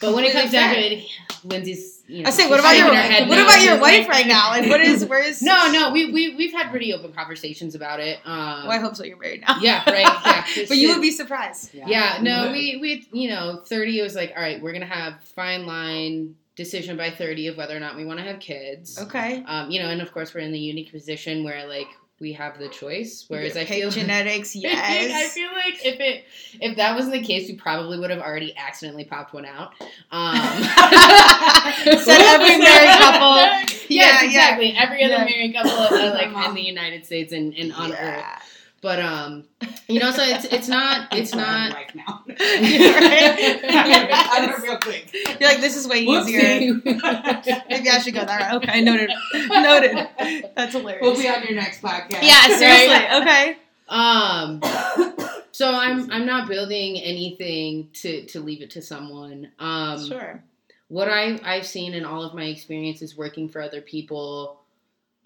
But 0.00 0.14
when 0.14 0.24
it 0.24 0.32
comes 0.32 0.52
down 0.52 0.74
to 0.74 0.80
it, 0.80 1.04
Linzy's. 1.44 1.96
You 2.10 2.22
know, 2.22 2.28
I 2.28 2.30
say, 2.30 2.48
what 2.48 2.58
about 2.58 2.70
shaking 2.70 2.86
your 2.86 2.94
her 2.94 3.02
head 3.02 3.28
what 3.28 3.36
no. 3.36 3.44
about 3.44 3.62
your 3.62 3.78
wife 3.78 4.06
like- 4.06 4.08
right 4.08 4.26
now? 4.26 4.48
Like, 4.48 4.66
what 4.70 4.80
is 4.80 5.04
where's 5.04 5.42
No, 5.42 5.70
no, 5.70 5.92
we 5.92 6.10
we 6.10 6.34
we've 6.36 6.52
had 6.52 6.70
pretty 6.70 6.94
open 6.94 7.12
conversations 7.12 7.74
about 7.74 8.00
it. 8.00 8.18
Um, 8.24 8.66
Well, 8.66 8.70
I 8.70 8.78
hope 8.78 8.96
so. 8.96 9.04
You're 9.04 9.18
married 9.18 9.42
now. 9.46 9.58
Yeah, 9.60 9.82
right. 9.90 10.46
Yeah, 10.56 10.64
but 10.68 10.78
you 10.78 10.88
would 10.88 11.02
be 11.02 11.10
surprised. 11.10 11.74
Yeah, 11.74 12.18
no, 12.22 12.44
But- 12.44 12.52
we 12.52 12.78
we 12.80 13.08
you 13.12 13.28
know 13.28 13.60
thirty. 13.62 14.00
It 14.00 14.02
was 14.02 14.14
like, 14.14 14.32
all 14.34 14.42
right, 14.42 14.58
we're 14.62 14.72
gonna 14.72 14.86
have 14.86 15.22
fine 15.22 15.66
line 15.66 16.34
decision 16.56 16.96
by 16.96 17.10
thirty 17.10 17.46
of 17.48 17.58
whether 17.58 17.76
or 17.76 17.80
not 17.80 17.94
we 17.94 18.06
want 18.06 18.20
to 18.20 18.24
have 18.24 18.40
kids. 18.40 18.98
Okay. 18.98 19.44
Um, 19.46 19.70
you 19.70 19.78
know, 19.78 19.90
and 19.90 20.00
of 20.00 20.10
course 20.10 20.32
we're 20.32 20.40
in 20.40 20.52
the 20.52 20.58
unique 20.58 20.90
position 20.90 21.44
where 21.44 21.66
like 21.68 21.88
we 22.20 22.32
have 22.32 22.58
the 22.58 22.68
choice. 22.68 23.24
Whereas 23.28 23.56
I 23.56 23.64
feel 23.64 23.90
genetics, 23.92 24.54
I 24.56 24.60
yes. 24.60 25.32
feel 25.34 25.48
like 25.52 25.84
if 25.84 26.00
it 26.00 26.24
if 26.60 26.76
that 26.76 26.94
wasn't 26.96 27.14
the 27.14 27.22
case, 27.22 27.48
we 27.48 27.54
probably 27.54 27.98
would 27.98 28.10
have 28.10 28.20
already 28.20 28.54
accidentally 28.56 29.04
popped 29.04 29.32
one 29.32 29.44
out. 29.44 29.72
Um, 30.10 30.36
Said 31.98 32.20
every 32.20 32.58
married 32.58 32.98
couple. 32.98 33.36
Yes, 33.36 33.84
Yeah, 33.88 34.04
yeah. 34.22 34.24
exactly. 34.24 34.74
Every 34.76 35.04
other 35.04 35.14
Yeah. 35.14 35.24
married 35.24 35.54
couple, 35.54 35.70
uh, 35.72 36.12
like 36.14 36.48
in 36.48 36.54
the 36.54 36.62
United 36.62 37.06
States 37.06 37.32
and, 37.32 37.54
and 37.54 37.72
on 37.72 37.92
Earth. 37.92 38.24
But 38.80 39.00
um, 39.00 39.44
you 39.88 39.98
know, 39.98 40.12
so 40.12 40.22
it's 40.22 40.44
it's 40.46 40.68
not 40.68 41.08
it's 41.12 41.34
not. 41.34 41.76
Now. 41.94 42.22
Right? 42.28 44.08
I 44.10 44.46
know 44.46 44.62
real 44.62 44.78
quick. 44.78 45.12
You're 45.40 45.48
like, 45.50 45.60
this 45.60 45.76
is 45.76 45.86
way 45.88 46.00
easier. 46.00 46.40
Maybe 46.84 47.90
I 47.90 47.98
should 48.02 48.14
go 48.14 48.24
that 48.24 48.40
route. 48.52 48.62
Okay, 48.62 48.80
noted. 48.82 49.10
Noted. 49.34 50.08
That's 50.56 50.74
hilarious. 50.74 51.02
We'll 51.02 51.16
be 51.16 51.28
on 51.28 51.42
your 51.44 51.54
next 51.54 51.82
podcast. 51.82 52.22
yeah, 52.22 52.56
seriously. 52.56 53.20
Okay. 53.20 53.56
um, 53.88 54.60
so 55.52 55.72
I'm 55.72 56.10
I'm 56.10 56.26
not 56.26 56.48
building 56.48 56.98
anything 56.98 57.88
to 57.94 58.26
to 58.26 58.40
leave 58.40 58.62
it 58.62 58.70
to 58.72 58.82
someone. 58.82 59.50
Um, 59.58 60.06
Sure. 60.06 60.42
what 60.88 61.08
I 61.08 61.40
I've 61.44 61.66
seen 61.66 61.94
in 61.94 62.04
all 62.04 62.22
of 62.22 62.34
my 62.34 62.44
experiences 62.44 63.16
working 63.16 63.48
for 63.48 63.60
other 63.60 63.80
people, 63.80 64.57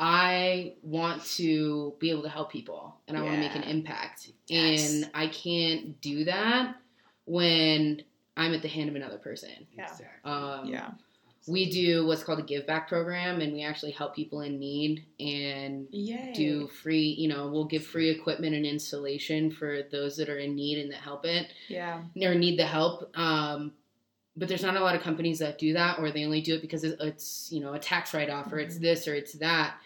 I 0.04 0.72
want 0.82 1.24
to 1.36 1.94
be 2.00 2.10
able 2.10 2.22
to 2.24 2.28
help 2.28 2.50
people 2.50 2.96
and 3.06 3.16
I 3.16 3.22
want 3.22 3.34
to 3.34 3.40
make 3.40 3.54
an 3.54 3.62
impact. 3.62 4.32
Yes. 4.48 4.92
And 4.92 5.08
I 5.14 5.28
can't 5.28 6.00
do 6.00 6.24
that 6.24 6.74
when 7.24 8.02
I'm 8.36 8.52
at 8.52 8.62
the 8.62 8.68
hand 8.68 8.90
of 8.90 8.96
another 8.96 9.18
person. 9.18 9.50
Yeah. 9.72 9.86
Um, 10.24 10.66
Yeah. 10.66 10.90
we 11.46 11.70
do 11.70 12.04
what's 12.04 12.24
called 12.24 12.40
a 12.40 12.42
give 12.42 12.66
back 12.66 12.88
program, 12.88 13.40
and 13.40 13.52
we 13.52 13.62
actually 13.62 13.92
help 13.92 14.14
people 14.16 14.40
in 14.40 14.58
need 14.58 15.04
and 15.20 15.86
Yay. 15.92 16.32
do 16.34 16.66
free. 16.66 17.14
You 17.18 17.28
know, 17.28 17.46
we'll 17.48 17.64
give 17.66 17.84
free 17.86 18.10
equipment 18.10 18.56
and 18.56 18.66
installation 18.66 19.52
for 19.52 19.82
those 19.92 20.16
that 20.16 20.28
are 20.28 20.38
in 20.38 20.56
need 20.56 20.78
and 20.78 20.90
that 20.90 21.00
help 21.00 21.24
it 21.24 21.46
Yeah. 21.68 22.02
or 22.20 22.34
need 22.34 22.58
the 22.58 22.66
help. 22.66 23.16
Um, 23.16 23.72
but 24.36 24.48
there's 24.48 24.62
not 24.62 24.76
a 24.76 24.80
lot 24.80 24.96
of 24.96 25.02
companies 25.02 25.38
that 25.40 25.58
do 25.58 25.74
that, 25.74 26.00
or 26.00 26.10
they 26.10 26.24
only 26.24 26.40
do 26.40 26.54
it 26.56 26.60
because 26.60 26.82
it's 26.82 27.52
you 27.52 27.60
know 27.60 27.74
a 27.74 27.78
tax 27.78 28.12
write 28.14 28.30
off, 28.30 28.52
or 28.52 28.58
it's 28.58 28.78
Mhm. 28.78 28.80
this 28.80 29.06
or 29.06 29.14
it's 29.14 29.34
that. 29.34 29.76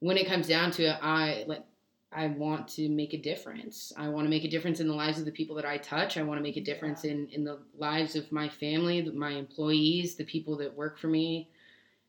When 0.00 0.16
it 0.16 0.26
comes 0.28 0.46
down 0.46 0.70
to 0.72 0.84
it, 0.84 0.96
I 1.02 1.44
like 1.46 1.64
I 2.12 2.28
want 2.28 2.68
to 2.68 2.88
make 2.88 3.12
a 3.12 3.18
difference. 3.18 3.92
I 3.96 4.08
want 4.08 4.26
to 4.26 4.30
make 4.30 4.44
a 4.44 4.48
difference 4.48 4.80
in 4.80 4.88
the 4.88 4.94
lives 4.94 5.18
of 5.18 5.24
the 5.24 5.32
people 5.32 5.56
that 5.56 5.66
I 5.66 5.76
touch. 5.76 6.16
I 6.16 6.22
want 6.22 6.38
to 6.38 6.42
make 6.42 6.56
a 6.56 6.62
difference 6.62 7.04
in 7.04 7.28
in 7.28 7.44
the 7.44 7.58
lives 7.78 8.16
of 8.16 8.30
my 8.32 8.48
family, 8.48 9.02
my 9.10 9.30
employees, 9.32 10.14
the 10.14 10.24
people 10.24 10.56
that 10.58 10.74
work 10.74 10.98
for 10.98 11.08
me, 11.08 11.48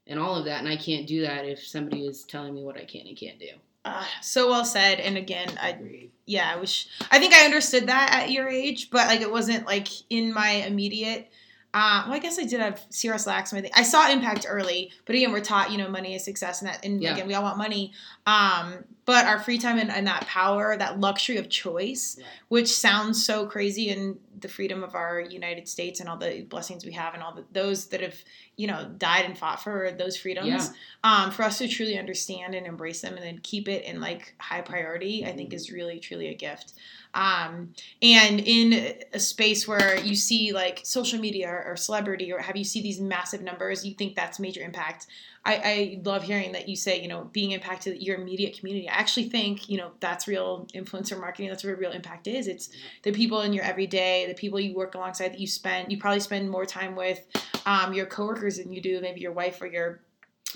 and 0.05 0.19
all 0.19 0.35
of 0.35 0.45
that. 0.45 0.59
And 0.59 0.69
I 0.69 0.77
can't 0.77 1.07
do 1.07 1.21
that 1.21 1.45
if 1.45 1.65
somebody 1.65 2.05
is 2.05 2.23
telling 2.23 2.53
me 2.53 2.63
what 2.63 2.77
I 2.77 2.85
can 2.85 3.07
and 3.07 3.17
can't 3.17 3.39
do. 3.39 3.49
Uh, 3.85 4.03
so 4.21 4.49
well 4.49 4.65
said. 4.65 4.99
And 4.99 5.17
again, 5.17 5.57
I 5.61 5.69
Agreed. 5.69 6.11
yeah, 6.25 6.51
I 6.53 6.57
wish 6.59 6.89
I 7.09 7.19
think 7.19 7.33
I 7.33 7.45
understood 7.45 7.87
that 7.87 8.13
at 8.13 8.31
your 8.31 8.49
age, 8.49 8.89
but 8.91 9.07
like 9.07 9.21
it 9.21 9.31
wasn't 9.31 9.65
like 9.65 9.87
in 10.09 10.33
my 10.33 10.49
immediate. 10.51 11.29
Uh, 11.77 12.01
well, 12.05 12.15
I 12.15 12.19
guess 12.19 12.39
I 12.39 12.43
did 12.43 12.59
have 12.59 12.83
Cirrus 12.89 13.27
Lax. 13.27 13.53
I 13.53 13.83
saw 13.83 14.09
impact 14.09 14.47
early, 14.49 14.91
but 15.05 15.15
again, 15.15 15.31
we're 15.31 15.41
taught 15.41 15.71
you 15.71 15.77
know 15.77 15.87
money 15.87 16.15
is 16.15 16.23
success, 16.25 16.59
and 16.63 16.69
that, 16.71 16.83
and 16.83 16.99
Yeah. 16.99 17.13
again, 17.13 17.27
we 17.27 17.35
all 17.35 17.43
want 17.43 17.59
money. 17.59 17.93
Um, 18.25 18.83
but 19.05 19.25
our 19.27 19.39
free 19.39 19.59
time 19.59 19.77
and, 19.77 19.91
and 19.91 20.07
that 20.07 20.25
power, 20.25 20.75
that 20.75 20.99
luxury 20.99 21.37
of 21.37 21.49
choice, 21.49 22.15
Right. 22.17 22.25
which 22.47 22.67
sounds 22.69 23.23
so 23.23 23.45
crazy, 23.45 23.91
and 23.91 24.17
the 24.39 24.47
freedom 24.47 24.83
of 24.83 24.95
our 24.95 25.19
United 25.19 25.67
States 25.67 25.99
and 25.99 26.09
all 26.09 26.17
the 26.17 26.41
blessings 26.49 26.83
we 26.83 26.93
have, 26.93 27.13
and 27.13 27.21
all 27.21 27.35
the, 27.35 27.45
those 27.51 27.85
that 27.89 28.01
have 28.01 28.15
you 28.55 28.65
know 28.65 28.89
died 28.97 29.25
and 29.25 29.37
fought 29.37 29.61
for 29.61 29.91
those 29.91 30.17
freedoms. 30.17 30.47
Yeah. 30.47 30.63
Um, 31.03 31.29
for 31.31 31.43
us 31.43 31.59
to 31.59 31.67
truly 31.67 31.99
understand 31.99 32.55
and 32.55 32.65
embrace 32.65 33.01
them, 33.01 33.13
and 33.13 33.23
then 33.23 33.39
keep 33.43 33.67
it 33.69 33.83
in 33.85 34.01
like 34.01 34.33
high 34.39 34.61
priority, 34.61 35.27
I 35.27 35.31
think 35.33 35.53
is 35.53 35.71
really 35.71 35.99
truly 35.99 36.29
a 36.29 36.33
gift. 36.33 36.73
Um, 37.17 37.73
and 37.99 38.39
in 38.39 38.95
a 39.11 39.19
space 39.19 39.67
where 39.67 39.99
you 39.99 40.13
see 40.15 40.53
like 40.53 40.81
social 40.83 41.19
media 41.19 41.49
or, 41.49 41.71
or 41.71 41.75
celebrity 41.75 42.31
or 42.31 42.37
have 42.37 42.55
you 42.55 42.63
see 42.63 42.79
these 42.79 43.01
massive 43.01 43.41
numbers, 43.41 43.83
you 43.83 43.95
think 43.95 44.15
that's 44.15 44.39
major 44.39 44.61
impact. 44.61 45.07
I, 45.43 45.55
I 45.55 46.01
love 46.03 46.21
hearing 46.21 46.51
that 46.51 46.69
you 46.69 46.75
say, 46.75 47.01
you 47.01 47.07
know, 47.07 47.27
being 47.33 47.51
impacted 47.51 48.03
your 48.03 48.17
immediate 48.17 48.59
community. 48.59 48.87
I 48.87 48.93
actually 48.93 49.29
think, 49.29 49.67
you 49.67 49.77
know, 49.77 49.91
that's 49.99 50.27
real 50.27 50.67
influencer 50.75 51.19
marketing. 51.19 51.49
That's 51.49 51.63
where 51.63 51.75
real 51.75 51.91
impact 51.91 52.27
is. 52.27 52.47
It's 52.47 52.69
the 53.01 53.11
people 53.11 53.41
in 53.41 53.51
your 53.51 53.63
everyday, 53.63 54.27
the 54.27 54.35
people 54.35 54.59
you 54.59 54.75
work 54.75 54.93
alongside 54.93 55.29
that 55.29 55.39
you 55.39 55.47
spend, 55.47 55.91
you 55.91 55.97
probably 55.97 56.19
spend 56.19 56.51
more 56.51 56.67
time 56.67 56.95
with 56.95 57.25
um, 57.65 57.93
your 57.93 58.05
coworkers 58.05 58.57
than 58.57 58.71
you 58.71 58.79
do 58.79 59.01
maybe 59.01 59.21
your 59.21 59.31
wife 59.31 59.59
or 59.59 59.65
your 59.65 60.01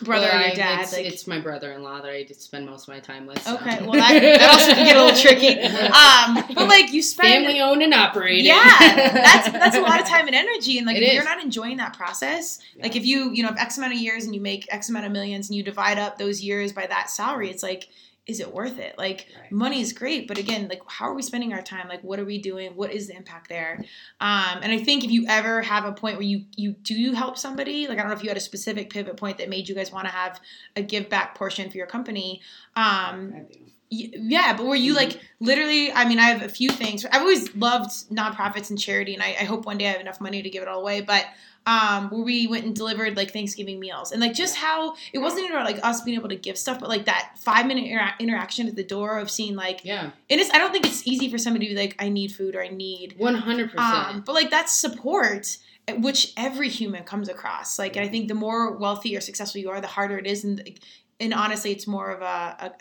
brother 0.02 0.28
Well, 0.28 0.38
I- 0.38 0.47
your 0.47 0.56
dad. 0.56 0.82
It's, 0.82 0.93
like, 0.93 1.06
it's 1.06 1.28
my 1.28 1.39
brother-in-law 1.39 2.02
that 2.02 2.12
I 2.12 2.26
spend 2.26 2.66
most 2.66 2.88
of 2.88 2.93
my 2.93 2.99
time 2.99 3.26
with. 3.26 3.41
so. 3.41 3.56
okay, 3.56 3.82
well 3.82 3.93
that, 3.93 4.20
that 4.22 4.49
also 4.52 4.74
can 4.74 4.86
get 4.86 4.97
a 4.97 5.04
little 5.04 5.20
tricky. 5.20 5.60
Um, 5.62 6.56
but 6.56 6.68
like 6.68 6.91
you 6.93 7.02
spend 7.02 7.45
family 7.45 7.62
owned 7.62 7.82
and 7.82 7.93
operated. 7.93 8.45
Yeah, 8.45 8.64
that's 8.80 9.52
that's 9.52 9.76
a 9.76 9.82
lot 9.82 9.99
of 9.99 10.08
time 10.08 10.28
and 10.28 10.36
energy, 10.36 10.78
and 10.78 10.88
like 10.88 10.97
It 10.97 11.04
if 11.04 11.14
you're 11.14 11.24
not 11.24 11.41
enjoying 11.41 11.78
that 11.78 11.93
process, 11.95 12.60
like 12.82 12.95
if 12.95 13.06
you 13.06 13.32
you 13.32 13.43
know 13.43 13.49
have 13.49 13.58
X 13.58 13.78
amount 13.78 13.93
of 13.93 13.99
years 13.99 14.26
and 14.26 14.34
you 14.36 14.41
make 14.41 14.68
X 14.72 14.89
amount 14.89 15.06
of 15.06 15.12
millions 15.12 15.49
and 15.49 15.56
you 15.58 15.64
divide 15.64 15.97
up 15.97 16.18
those 16.18 16.41
years 16.41 16.72
by 16.74 16.86
that 16.88 17.10
salary, 17.10 17.49
it's 17.49 17.64
like, 17.64 17.89
is 18.32 18.39
it 18.39 18.51
worth 18.53 18.79
it? 18.79 18.97
Like 18.97 19.27
Right. 19.39 19.51
money 19.51 19.82
is 19.82 19.93
great, 19.93 20.27
but 20.27 20.38
again, 20.39 20.67
like 20.67 20.82
how 20.88 21.05
are 21.05 21.13
we 21.13 21.21
spending 21.21 21.53
our 21.53 21.61
time? 21.61 21.88
Like 21.88 22.01
what 22.03 22.19
are 22.19 22.25
we 22.25 22.39
doing? 22.39 22.75
What 22.75 22.91
is 22.91 23.07
the 23.07 23.15
impact 23.15 23.49
there? 23.49 23.84
Um, 24.19 24.59
and 24.63 24.71
I 24.71 24.79
think 24.79 25.03
if 25.03 25.11
you 25.11 25.25
ever 25.27 25.61
have 25.61 25.86
a 25.86 25.91
point 25.91 26.15
where 26.17 26.25
you 26.25 26.45
you 26.55 26.71
do 26.71 27.13
help 27.13 27.38
somebody, 27.38 27.88
like 27.88 27.99
I 27.99 28.01
don't 28.01 28.09
know 28.09 28.17
if 28.17 28.23
you 28.23 28.29
had 28.29 28.38
a 28.38 28.41
specific 28.41 28.89
pivot 28.89 29.17
point 29.17 29.38
that 29.38 29.49
made 29.49 29.69
you 29.69 29.75
guys 29.75 29.91
want 29.91 30.05
to 30.07 30.11
have 30.11 30.39
a 30.75 30.82
give 30.82 31.09
back 31.09 31.36
portion 31.36 31.69
for 31.69 31.77
your 31.77 31.88
company. 31.88 32.41
Um. 32.75 33.45
Yeah 33.93 34.55
but 34.55 34.65
were 34.65 34.75
you 34.75 34.93
like 34.93 35.19
literally 35.41 35.91
i 35.91 36.07
mean 36.07 36.17
i 36.17 36.27
have 36.29 36.43
a 36.43 36.47
few 36.47 36.69
things 36.69 37.05
i've 37.05 37.21
always 37.21 37.53
loved 37.57 37.89
nonprofits 38.09 38.69
and 38.69 38.79
charity 38.79 39.13
and 39.13 39.21
I, 39.21 39.36
I 39.41 39.43
hope 39.43 39.65
one 39.65 39.77
day 39.77 39.88
i 39.88 39.91
have 39.91 39.99
enough 39.99 40.21
money 40.21 40.41
to 40.41 40.49
give 40.49 40.61
it 40.63 40.69
all 40.69 40.79
away 40.79 41.01
but 41.01 41.25
um 41.68 42.09
where 42.09 42.24
we 42.24 42.47
went 42.47 42.66
and 42.66 42.76
delivered 42.76 43.16
like 43.16 43.32
thanksgiving 43.32 43.80
meals. 43.80 44.12
And 44.12 44.20
like 44.20 44.34
just 44.34 44.55
how 44.55 44.95
it 45.14 45.20
wasn't 45.20 45.43
even 45.43 45.55
about 45.55 45.66
like 45.66 45.80
us 45.84 46.01
being 46.01 46.18
able 46.18 46.30
to 46.30 46.36
give 46.36 46.57
stuff 46.57 46.80
but 46.80 46.89
like 46.89 47.05
that 47.05 47.34
five 47.38 47.68
minute 47.68 47.86
intera- 47.86 48.18
interaction 48.20 48.68
at 48.68 48.76
the 48.76 48.84
door 48.84 49.20
of 49.20 49.30
seeing 49.30 49.55
like 49.55 49.82
Yeah, 49.84 50.09
and 50.30 50.41
it's 50.41 50.51
i 50.53 50.57
don't 50.57 50.72
think 50.72 50.88
it's 50.88 51.05
easy 51.05 51.30
for 51.30 51.38
somebody 51.38 51.68
to 51.68 51.76
be 51.76 51.80
like 51.80 51.95
i 51.99 52.09
need 52.09 52.32
food 52.32 52.55
or 52.55 52.64
i 52.64 52.68
need 52.68 53.16
one 53.18 53.36
hundred 53.36 53.72
um, 53.78 53.93
percent. 54.05 54.26
but 54.26 54.34
like 54.34 54.49
that's 54.49 54.76
support 54.76 55.57
eh, 55.88 55.93
which 55.93 56.34
every 56.36 56.70
human 56.70 57.03
comes 57.03 57.30
across. 57.30 57.78
Like 57.78 57.95
i 57.95 58.07
think 58.07 58.28
the 58.28 58.36
more 58.36 58.76
wealthy 58.78 59.16
or 59.16 59.22
successful 59.22 59.62
you 59.62 59.70
are 59.70 59.82
the 59.82 59.88
harder 59.88 60.18
it 60.18 60.26
is 60.26 60.43
and 60.43 60.80
and 61.20 61.34
honestly 61.34 61.72
it's 61.72 61.86
more 61.86 62.09
of 62.09 62.22
a, 62.22 62.26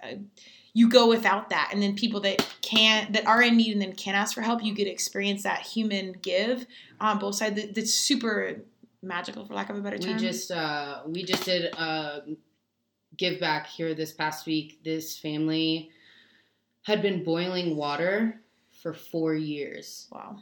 a, 0.03 0.07
a 0.07 0.19
you 0.73 0.89
go 0.89 1.09
without 1.09 1.51
that 1.51 1.71
and 1.73 1.83
then 1.83 1.95
people 1.97 2.21
that 2.21 2.47
can't 2.63 3.13
that 3.13 3.27
are 3.27 3.43
in 3.43 3.57
need 3.57 3.73
and 3.73 3.83
then 3.83 3.93
can 3.93 4.15
ask 4.15 4.35
for 4.35 4.41
help 4.41 4.63
you 4.63 4.73
get 4.73 4.85
to 4.85 4.91
experience 4.91 5.43
that 5.43 5.61
human 5.61 6.13
give 6.23 6.67
on 7.01 7.19
both 7.19 7.35
sides. 7.35 7.61
That's 7.75 7.95
super 7.95 8.63
magical 9.03 9.45
for 9.45 9.55
lack 9.55 9.71
of 9.71 9.77
a 9.77 9.81
better 9.81 9.99
term. 9.99 10.15
We 10.15 10.19
just 10.21 10.51
uh, 10.51 11.03
we 11.07 11.23
just 11.25 11.45
did 11.45 11.73
a 11.75 12.23
give 13.17 13.41
back 13.41 13.67
here 13.67 13.95
this 13.95 14.13
past 14.13 14.47
week. 14.47 14.83
This 14.85 15.19
family 15.19 15.91
had 16.83 17.03
been 17.03 17.25
boiling 17.25 17.77
water 17.77 18.41
for 18.83 18.95
four 18.95 19.35
years. 19.35 20.09
wow 20.11 20.37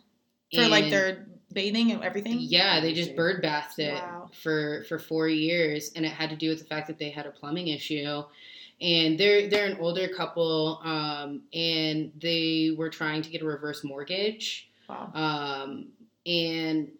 for 0.54 0.66
like 0.66 0.88
their 0.88 1.26
bathing 1.52 1.90
and 1.92 2.02
everything 2.02 2.38
Yeah, 2.40 2.80
they 2.80 2.94
just 2.94 3.14
bird 3.14 3.42
bathed 3.42 3.78
it 3.78 3.92
Wow. 3.94 4.30
for 4.42 4.84
for 4.88 4.98
four 4.98 5.28
years, 5.28 5.92
and 5.94 6.06
it 6.06 6.12
had 6.12 6.30
to 6.30 6.36
do 6.36 6.48
with 6.48 6.60
the 6.60 6.64
fact 6.64 6.86
that 6.86 6.98
they 6.98 7.10
had 7.10 7.26
a 7.26 7.30
plumbing 7.30 7.68
issue. 7.68 8.22
And 8.80 9.18
they're 9.18 9.48
they're 9.50 9.66
an 9.66 9.76
older 9.78 10.08
couple, 10.08 10.80
um, 10.84 11.42
and 11.52 12.12
they 12.22 12.74
were 12.78 12.88
trying 12.88 13.22
to 13.22 13.28
get 13.30 13.42
a 13.42 13.44
reverse 13.44 13.82
mortgage, 13.84 14.70
wow 14.88 15.10
um, 15.14 15.88
and 16.24 16.92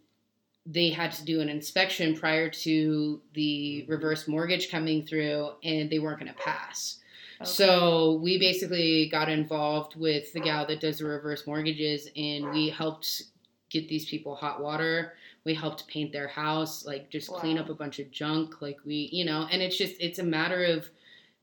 they 0.70 0.90
had 0.90 1.12
to 1.12 1.24
do 1.24 1.40
an 1.40 1.48
inspection 1.48 2.14
prior 2.14 2.50
to 2.50 3.20
the 3.32 3.82
mm-hmm. 3.82 3.90
reverse 3.90 4.28
mortgage 4.28 4.70
coming 4.70 5.04
through, 5.04 5.50
and 5.64 5.88
they 5.88 5.98
weren't 5.98 6.20
going 6.20 6.32
to 6.32 6.38
pass. 6.38 6.98
Okay. 7.40 7.48
So 7.48 8.20
we 8.22 8.38
basically 8.38 9.08
got 9.08 9.28
involved 9.28 9.96
with 9.96 10.32
the 10.32 10.40
gal 10.40 10.66
that 10.66 10.80
does 10.80 10.98
the 10.98 11.06
reverse 11.06 11.46
mortgages, 11.46 12.08
and 12.16 12.50
we 12.50 12.68
helped 12.68 13.22
get 13.70 13.88
these 13.88 14.04
people 14.04 14.34
hot 14.34 14.60
water. 14.60 15.14
We 15.44 15.54
helped 15.54 15.88
paint 15.88 16.12
their 16.12 16.28
house, 16.28 16.84
like 16.84 17.10
just 17.10 17.28
clean 17.28 17.56
up 17.56 17.70
a 17.70 17.74
bunch 17.74 18.00
of 18.00 18.10
junk, 18.10 18.60
like 18.60 18.78
we, 18.84 19.08
you 19.12 19.24
know. 19.24 19.46
And 19.50 19.62
it's 19.62 19.78
just 19.78 19.94
it's 20.00 20.18
a 20.18 20.24
matter 20.24 20.64
of 20.64 20.88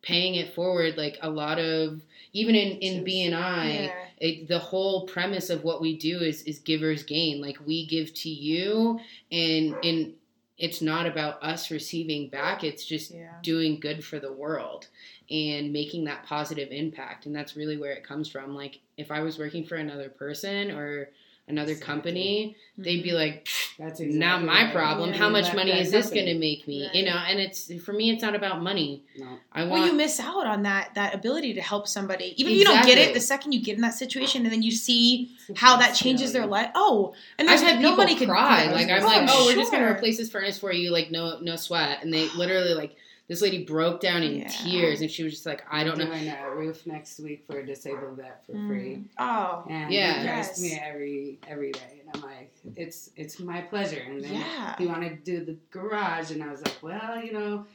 paying 0.03 0.35
it 0.35 0.53
forward. 0.53 0.97
Like 0.97 1.17
a 1.21 1.29
lot 1.29 1.57
of 1.57 2.01
even 2.33 2.53
in 2.53 2.77
in 2.79 2.93
Just- 2.95 3.05
B 3.05 3.23
and 3.23 3.33
I, 3.33 3.69
yeah. 3.69 4.04
It, 4.17 4.47
the 4.47 4.59
whole 4.59 5.05
premise 5.07 5.49
of 5.49 5.63
what 5.63 5.81
we 5.81 5.97
do 5.97 6.19
is 6.19 6.43
is 6.43 6.59
givers 6.59 7.03
gain. 7.03 7.41
Like 7.41 7.57
we 7.65 7.85
give 7.85 8.13
to 8.15 8.29
you, 8.29 8.99
and 9.31 9.75
and 9.83 10.13
it's 10.57 10.81
not 10.81 11.05
about 11.05 11.43
us 11.43 11.69
receiving 11.71 12.29
back. 12.29 12.63
It's 12.63 12.85
just 12.85 13.11
yeah 13.11 13.25
doing 13.45 13.79
good 13.79 14.03
for 14.03 14.19
the 14.19 14.31
world 14.33 14.87
and 15.29 15.71
making 15.71 16.03
that 16.03 16.25
positive 16.25 16.69
impact 16.71 17.27
and 17.27 17.35
that's 17.35 17.55
really 17.55 17.77
where 17.77 17.91
it 17.91 18.03
comes 18.03 18.27
from 18.27 18.55
like 18.55 18.79
if 18.97 19.11
i 19.11 19.21
was 19.21 19.37
working 19.37 19.63
for 19.63 19.75
another 19.75 20.09
person 20.09 20.71
or 20.71 21.09
another 21.47 21.71
Exactly. 21.73 21.93
company 21.93 22.55
they'd 22.77 23.03
be 23.03 23.09
mm-hmm. 23.09 23.17
like 23.17 23.45
"Pfft, 23.45 23.77
That's 23.77 23.99
not 24.01 24.43
my 24.43 24.63
right. 24.63 24.73
problem 24.73 25.11
Yeah, 25.11 25.17
how 25.17 25.29
much 25.29 25.43
left 25.45 25.55
money 25.55 25.71
that 25.71 25.81
is 25.81 25.91
this 25.91 26.09
going 26.09 26.25
to 26.25 26.33
make 26.39 26.67
me 26.67 26.89
you 26.93 27.05
know 27.05 27.15
and 27.15 27.39
it's 27.39 27.71
for 27.83 27.93
me 27.93 28.09
it's 28.09 28.23
not 28.23 28.33
about 28.35 28.61
money 28.63 29.03
No. 29.17 29.27
i 29.53 29.61
want 29.61 29.71
well, 29.73 29.85
you 29.85 29.93
miss 29.93 30.19
out 30.19 30.47
on 30.47 30.63
that 30.63 30.95
that 30.95 31.13
ability 31.13 31.53
to 31.53 31.61
help 31.61 31.87
somebody. 31.87 32.33
Even 32.37 32.53
if 32.53 32.59
you 32.59 32.65
don't 32.65 32.85
get 32.85 32.97
it, 32.97 33.13
the 33.13 33.19
second 33.21 33.51
you 33.53 33.61
get 33.61 33.75
in 33.75 33.81
that 33.81 33.93
situation, 33.93 34.43
and 34.43 34.51
then 34.51 34.61
you 34.63 34.71
see 34.71 35.35
how 35.55 35.77
that 35.77 35.93
changes 35.93 36.33
their 36.33 36.45
life. 36.45 36.69
Oh, 36.75 37.13
and 37.37 37.47
I've 37.49 37.59
there's 37.59 37.71
had 37.71 37.81
no 37.81 37.91
people 37.91 38.03
money 38.05 38.15
could 38.15 38.29
cry. 38.29 38.65
yeah. 38.65 38.71
Like 38.71 38.89
I'm 38.89 39.03
Oh, 39.03 39.07
like, 39.07 39.29
oh, 39.31 39.45
we're 39.45 39.55
just 39.55 39.71
gonna 39.71 39.89
replace 39.91 40.17
this 40.17 40.29
furnace 40.29 40.57
for 40.57 40.71
you, 40.71 40.91
like 40.91 41.11
no 41.11 41.39
no 41.41 41.55
sweat. 41.55 42.03
And 42.03 42.11
they 42.13 42.27
literally 42.29 42.73
like 42.73 42.95
this 43.27 43.41
lady 43.41 43.63
broke 43.63 43.99
down 44.01 44.21
in 44.23 44.35
Yeah. 44.41 44.47
tears, 44.47 45.01
and 45.01 45.09
she 45.09 45.23
was 45.23 45.33
just 45.33 45.45
like, 45.45 45.63
I 45.69 45.83
don't 45.83 45.97
know. 45.97 46.05
Doing 46.05 46.29
a 46.29 46.55
roof 46.55 46.85
next 46.85 47.19
week 47.19 47.43
for 47.49 47.59
a 47.59 47.65
disabled 47.65 48.17
vet 48.17 48.45
for 48.45 48.53
Mm. 48.53 48.67
free. 48.67 49.03
Oh, 49.17 49.63
And 49.67 49.91
Yeah. 49.91 50.19
he 50.19 50.25
Yes. 50.25 50.61
me 50.61 50.73
every 50.73 51.39
every 51.47 51.71
day, 51.71 52.01
and 52.01 52.09
I'm 52.13 52.21
like, 52.21 52.53
it's 52.75 53.09
it's 53.15 53.39
my 53.39 53.61
pleasure. 53.61 53.99
And 54.01 54.23
then 54.23 54.33
Yeah. 54.33 54.75
he 54.77 54.85
wanted 54.85 55.25
to 55.25 55.31
do 55.39 55.43
the 55.45 55.57
garage, 55.71 56.31
and 56.31 56.43
I 56.43 56.51
was 56.51 56.61
like, 56.61 56.81
well, 56.83 57.23
you 57.23 57.33
know, 57.33 57.65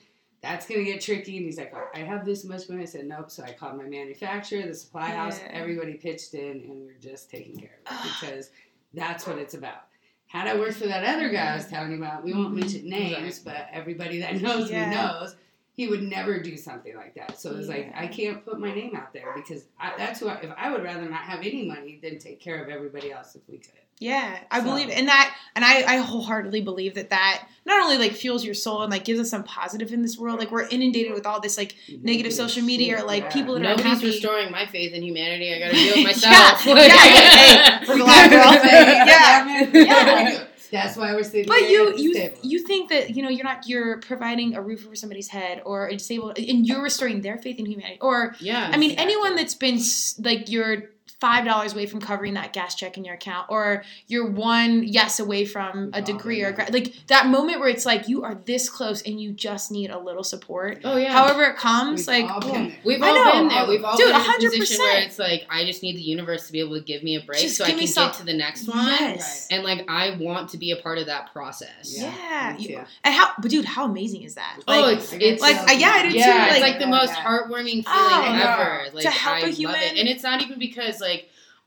that's 0.40 0.66
gonna 0.68 0.84
get 0.84 1.00
tricky. 1.00 1.36
And 1.36 1.46
he's 1.46 1.58
like, 1.58 1.74
I 1.94 1.98
have 1.98 2.24
this 2.24 2.44
much 2.44 2.68
money. 2.68 2.82
I 2.82 2.86
said, 2.86 3.06
nope. 3.06 3.30
So 3.30 3.42
I 3.42 3.52
called 3.52 3.76
my 3.76 3.84
manufacturer, 3.84 4.62
the 4.66 4.74
supply 4.74 5.10
house. 5.10 5.38
Everybody 5.50 5.94
pitched 5.94 6.32
in, 6.34 6.60
and 6.62 6.86
we're 6.86 6.98
just 7.00 7.28
taking 7.28 7.56
care 7.56 7.78
of 7.86 7.92
it 7.92 8.02
because 8.20 8.50
that's 8.94 9.26
what 9.26 9.36
it's 9.38 9.54
about. 9.54 9.86
Had 10.30 10.46
I 10.46 10.56
worked 10.56 10.74
for 10.76 10.86
that 10.86 11.02
other 11.04 11.28
guy 11.28 11.52
I 11.52 11.56
was 11.56 11.66
telling 11.66 11.90
you 11.90 11.96
about, 11.98 12.22
we 12.22 12.32
won't 12.32 12.54
Mhm. 12.54 12.60
mention 12.60 12.88
names, 12.88 13.40
but 13.40 13.66
everybody 13.72 14.20
that 14.20 14.34
knows 14.40 14.70
Yeah. 14.70 14.88
me 14.88 14.94
knows. 14.96 15.36
he 15.72 15.88
would 15.88 16.02
never 16.02 16.38
do 16.42 16.56
something 16.58 16.94
like 16.94 17.14
that. 17.14 17.40
So 17.40 17.52
it 17.52 17.56
was 17.56 17.68
like 17.68 17.90
I 17.96 18.06
can't 18.06 18.44
put 18.44 18.60
my 18.60 18.72
name 18.74 18.94
out 18.94 19.14
there 19.14 19.32
because 19.34 19.64
I, 19.78 19.92
that's 19.96 20.20
who 20.20 20.28
I, 20.28 20.34
if 20.42 20.50
I 20.56 20.70
would 20.70 20.82
rather 20.82 21.08
not 21.08 21.22
have 21.22 21.38
any 21.40 21.64
money 21.66 21.98
than 22.02 22.18
take 22.18 22.38
care 22.38 22.62
of 22.62 22.68
everybody 22.68 23.10
else 23.10 23.34
if 23.34 23.40
we 23.48 23.56
could. 23.58 23.72
Yeah, 24.00 24.38
I 24.50 24.58
So- 24.58 24.64
believe 24.64 24.88
in 24.88 25.06
that, 25.06 25.36
and 25.54 25.62
I, 25.64 25.82
I 25.82 25.96
wholeheartedly 25.98 26.62
believe 26.62 26.94
that 26.94 27.10
that 27.10 27.46
not 27.66 27.82
only 27.82 27.98
like 27.98 28.12
fuels 28.12 28.42
your 28.44 28.54
soul 28.54 28.80
and 28.82 28.90
like 28.90 29.04
gives 29.04 29.20
us 29.20 29.28
some 29.30 29.44
positive 29.44 29.92
in 29.92 30.00
this 30.02 30.16
world. 30.18 30.38
Like 30.40 30.50
we're 30.50 30.66
inundated 30.66 31.12
with 31.12 31.26
all 31.26 31.38
this 31.40 31.58
like 31.58 31.76
negative 32.02 32.32
social 32.32 32.62
media 32.62 32.98
or 33.00 33.06
like 33.06 33.24
Yeah. 33.24 33.30
people 33.30 33.54
that 33.54 33.66
are 33.66 33.76
Nobody's 33.76 34.02
restoring 34.02 34.50
my 34.50 34.64
faith 34.66 34.94
in 34.94 35.02
humanity. 35.02 35.54
I 35.54 35.58
gotta 35.58 35.72
do 35.74 35.92
it 36.00 36.04
myself. 36.10 36.64
yeah, 36.66 36.74
yeah. 36.74 37.78
Hey, 37.80 37.84
we're 37.86 37.98
glad, 37.98 38.30
girl. 38.30 38.52
Yeah. 38.54 39.70
Yeah. 39.74 40.44
That's 40.72 40.96
why 40.96 41.12
we're 41.14 41.24
sitting 41.24 41.46
But 41.48 41.58
here 41.62 41.82
you 41.90 41.96
you 41.98 42.14
table. 42.14 42.38
you 42.42 42.64
think 42.64 42.90
that 42.90 43.16
you 43.16 43.22
know 43.24 43.28
you're 43.28 43.44
not 43.44 43.68
you're 43.68 43.98
providing 43.98 44.54
a 44.54 44.62
roof 44.62 44.86
over 44.86 44.94
somebody's 44.94 45.26
head 45.28 45.60
or 45.66 45.88
a 45.88 45.96
disabled 45.96 46.38
and 46.38 46.64
you're 46.66 46.82
restoring 46.82 47.22
their 47.22 47.38
faith 47.38 47.58
in 47.58 47.66
humanity 47.66 47.98
or 48.00 48.36
yeah. 48.38 48.70
I 48.72 48.76
mean 48.76 48.92
Exactly. 48.92 48.96
anyone 49.14 49.34
that's 49.36 49.56
been 49.56 49.80
like 50.20 50.48
you're 50.48 50.84
five 51.20 51.44
dollars 51.44 51.74
away 51.74 51.84
from 51.86 52.00
covering 52.00 52.34
that 52.34 52.52
gas 52.52 52.74
check 52.74 52.96
in 52.96 53.04
your 53.04 53.14
account 53.14 53.46
or 53.50 53.84
you're 54.06 54.26
one 54.26 54.82
yes 54.84 55.20
away 55.20 55.44
from 55.44 55.90
a 55.92 55.98
oh, 55.98 56.00
degree 56.00 56.42
or 56.42 56.52
been 56.52 56.64
gra- 56.66 56.72
like 56.72 56.94
that 57.08 57.26
moment 57.26 57.60
where 57.60 57.68
it's 57.68 57.84
like 57.84 58.08
you 58.08 58.24
are 58.24 58.34
this 58.46 58.70
close 58.70 59.02
and 59.02 59.20
you 59.20 59.30
just 59.32 59.70
need 59.70 59.90
a 59.90 59.98
little 59.98 60.24
support 60.24 60.80
oh 60.84 60.96
yeah. 60.96 61.12
however 61.12 61.44
it 61.44 61.56
comes 61.56 62.06
We've 62.06 62.24
like 62.24 62.30
all 62.30 62.40
been 62.40 62.68
there. 62.70 62.78
We've 62.84 63.02
I 63.02 63.08
all 63.08 63.14
know. 63.24 63.32
been 63.32 63.48
there. 63.48 63.66
We've 63.68 63.84
all 63.84 63.96
Dude, 63.96 64.06
been 64.06 64.16
in 64.16 64.22
a 64.30 64.34
position 64.34 64.76
100%. 64.76 64.78
where 64.80 65.02
it's 65.02 65.18
like 65.18 65.46
I 65.50 65.64
just 65.66 65.82
need 65.82 65.96
the 65.96 66.00
universe 66.02 66.46
to 66.46 66.52
be 66.52 66.60
able 66.60 66.76
to 66.76 66.80
give 66.82 67.02
me 67.02 67.16
a 67.16 67.20
break 67.22 67.40
Just 67.40 67.56
so 67.58 67.64
I 67.64 67.68
can 67.70 67.78
me 67.78 67.86
some- 67.86 68.08
get 68.08 68.14
to 68.18 68.24
the 68.24 68.32
next 68.34 68.66
one. 68.66 68.86
yes 68.86 69.46
And 69.50 69.62
like 69.62 69.84
I 69.90 70.16
want 70.16 70.48
to 70.50 70.56
be 70.58 70.70
a 70.70 70.76
part 70.76 70.96
of 70.98 71.06
that 71.06 71.32
process. 71.34 71.94
yeah, 71.98 72.14
Yeah, 72.14 72.56
me 72.56 72.62
You- 72.62 72.68
too. 72.78 72.82
and 73.04 73.14
how 73.14 73.32
but 73.38 73.50
dude 73.50 73.64
how 73.66 73.84
amazing 73.84 74.22
is 74.22 74.36
that 74.36 74.58
Oh, 74.66 74.80
Like, 74.80 74.96
it's 74.98 75.12
it's 75.12 75.42
like, 75.42 75.56
sales 75.56 75.80
yeah, 75.80 75.90
I 75.90 76.02
do 76.02 76.08
now. 76.08 76.12
too, 76.12 76.18
yeah, 76.18 76.36
like- 76.36 76.50
it's 76.52 76.60
like 76.60 76.78
the 76.78 76.86
most 76.86 77.08
Yeah. 77.12 77.24
heartwarming 77.24 77.84
feeling 77.84 77.84
Oh, 77.86 78.22
ever. 78.24 78.38
yeah. 78.84 78.88
Like 78.94 79.02
To 79.04 79.10
help 79.10 79.36
I 79.36 79.40
a 79.40 79.50
human. 79.50 79.76
it, 79.76 79.98
and 79.98 80.08
it's 80.08 80.22
not 80.22 80.40
even 80.42 80.58
because 80.58 81.00
like 81.00 81.09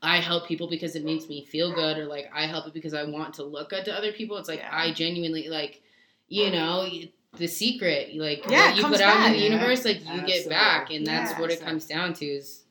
I 0.04 0.18
help 0.20 0.46
people 0.46 0.68
because 0.68 0.94
it 0.96 1.04
makes 1.04 1.28
me 1.28 1.44
feel 1.46 1.72
good, 1.74 1.98
or 1.98 2.04
like 2.06 2.30
I 2.34 2.46
help 2.46 2.66
it 2.66 2.74
because 2.74 2.94
I 2.94 3.04
want 3.04 3.34
to 3.34 3.42
look 3.44 3.70
good 3.70 3.84
to 3.86 3.92
other 3.94 4.12
people. 4.12 4.36
It's 4.36 4.48
like 4.48 4.58
Yeah. 4.60 4.68
I 4.72 4.92
genuinely 4.92 5.48
like, 5.48 5.82
you 6.28 6.50
know, 6.50 6.88
the 7.36 7.46
secret, 7.46 8.14
like 8.16 8.44
Yeah, 8.48 8.66
what 8.68 8.76
you 8.76 8.82
put 8.82 9.00
out 9.00 9.14
back. 9.16 9.26
in 9.28 9.32
the 9.32 9.38
universe, 9.40 9.84
like 9.84 10.00
you 10.00 10.06
Absolutely. 10.06 10.32
get 10.32 10.48
back, 10.48 10.90
and 10.90 11.06
that's 11.06 11.32
Yeah. 11.32 11.40
what 11.40 11.50
it 11.50 11.60
comes 11.60 11.86
down 11.86 12.12
to 12.14 12.26
is 12.26 12.63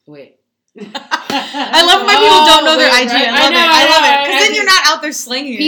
Wait. 0.06 0.38
I 1.30 1.84
love 1.84 2.06
when 2.06 2.16
people 2.16 2.44
don't 2.46 2.64
know 2.64 2.76
their 2.78 2.90
Oh, 2.90 3.02
IG. 3.02 3.08
I 3.10 3.30
love 3.40 3.52
I 3.52 3.54
it. 3.54 3.68
I 3.70 3.84
love 3.88 4.04
it 4.04 4.16
because 4.26 4.40
then 4.46 4.54
you're 4.54 4.64
not 4.64 4.82
out 4.86 5.02
there 5.02 5.12
slinging 5.12 5.54
it. 5.54 5.58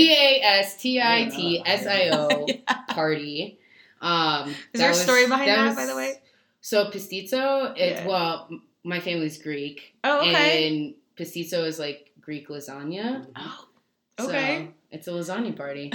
P-A-S-T-I-T-S-I-O 1.20 2.46
Party. 2.94 3.58
Um, 4.00 4.50
Is 4.72 4.80
there 4.80 4.90
a 4.90 4.94
story 4.94 5.26
behind 5.26 5.48
that, 5.48 5.76
by 5.76 5.86
the 5.86 5.94
way? 5.96 6.14
So 6.60 6.86
Pastitsio, 6.90 7.76
it, 7.76 8.06
well, 8.06 8.48
my 8.84 9.00
family's 9.00 9.42
Greek, 9.42 9.94
Oh, 10.04 10.20
okay. 10.20 10.68
and 10.68 10.94
Pastitsio 11.18 11.64
is 11.66 11.78
like 11.78 12.10
Greek 12.20 12.48
lasagna. 12.48 13.26
Oh, 13.36 13.66
So 14.18 14.28
okay. 14.28 14.70
It's 14.92 15.06
a 15.06 15.12
lasagna 15.12 15.56
party. 15.56 15.84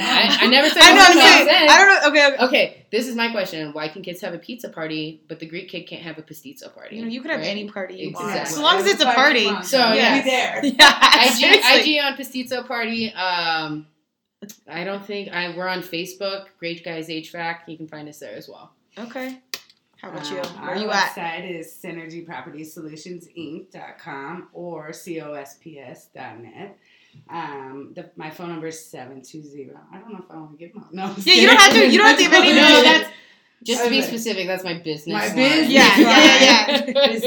I, 0.00 0.38
I 0.40 0.46
never 0.46 0.70
said 0.70 0.82
I 0.82 0.94
know. 0.94 1.00
it 1.00 1.08
I'm 1.10 1.16
made 1.16 1.22
saying. 1.22 1.46
sense. 1.46 1.70
I 1.70 1.78
don't 1.78 1.88
know. 1.88 2.08
Okay. 2.08 2.26
okay. 2.26 2.44
Okay, 2.46 2.86
this 2.90 3.06
is 3.06 3.14
my 3.14 3.30
question: 3.30 3.72
Why 3.74 3.88
can 3.88 4.02
kids 4.02 4.22
have 4.22 4.32
a 4.32 4.38
pizza 4.38 4.70
party, 4.70 5.22
but 5.28 5.38
the 5.38 5.46
Greek 5.46 5.68
kid 5.68 5.82
can't 5.82 6.02
have 6.02 6.16
a 6.16 6.22
pastitsio 6.22 6.74
party? 6.74 6.96
You 6.96 7.02
know, 7.02 7.08
you 7.08 7.20
could 7.20 7.30
have 7.30 7.40
right? 7.40 7.48
any 7.48 7.68
party 7.68 7.96
you 7.96 8.12
want, 8.12 8.34
as 8.36 8.58
long 8.58 8.78
as 8.78 8.86
it's 8.86 9.02
a 9.02 9.12
party. 9.12 9.44
So, 9.62 9.76
yeah, 9.92 9.94
yes. 9.94 10.24
be 10.24 10.30
there. 10.30 10.64
Yeah. 10.78 11.24
IG, 11.26 11.32
seriously. 11.32 11.96
IG 11.96 12.04
on 12.04 12.14
Pastitsio 12.14 12.66
Party. 12.66 13.12
Um, 13.12 13.86
I 14.66 14.84
don't 14.84 15.04
think 15.04 15.28
I. 15.28 15.54
We're 15.54 15.68
on 15.68 15.82
Facebook. 15.82 16.46
Great 16.58 16.82
Guys 16.82 17.08
HVAC. 17.08 17.58
You 17.66 17.76
can 17.76 17.86
find 17.86 18.08
us 18.08 18.18
there 18.18 18.34
as 18.34 18.48
well. 18.48 18.72
Okay. 18.98 19.38
How 20.02 20.10
about 20.10 20.28
you? 20.30 20.38
Um, 20.40 20.46
Where 20.56 20.64
our 20.70 20.74
are 20.74 20.78
you 20.78 20.90
at? 20.90 21.14
website 21.14 21.48
is 21.58 21.72
synergypropertiesolutionsInc.com 21.82 24.48
or 24.52 24.90
cosps.net. 24.90 26.78
Um, 27.30 27.92
the, 27.94 28.10
my 28.16 28.30
phone 28.30 28.48
number 28.48 28.66
is 28.66 28.84
720. 28.86 29.70
I 29.92 29.98
don't 30.00 30.12
know 30.12 30.18
if 30.24 30.30
I 30.30 30.34
want 30.36 30.50
to 30.52 30.56
give 30.58 30.74
my 30.74 30.82
out. 30.82 30.92
No, 30.92 31.14
Yeah, 31.18 31.34
you 31.34 31.46
don't 31.46 31.56
have 31.56 31.72
to- 31.74 31.88
you 31.88 31.98
don't 31.98 32.06
have 32.08 32.16
to 32.16 32.22
give 32.24 32.32
any 32.32 32.52
No, 32.54 32.66
information. 32.66 32.84
that's 33.02 33.10
just 33.62 33.84
to 33.84 33.90
be 33.90 34.02
specific. 34.02 34.46
That's 34.48 34.64
my 34.64 34.74
business. 34.78 35.12
My 35.14 35.26
line. 35.28 35.36
business 35.36 35.68
Yeah, 35.70 35.96
yeah, 35.98 36.40
yeah, 36.40 36.66
It's 37.12 37.24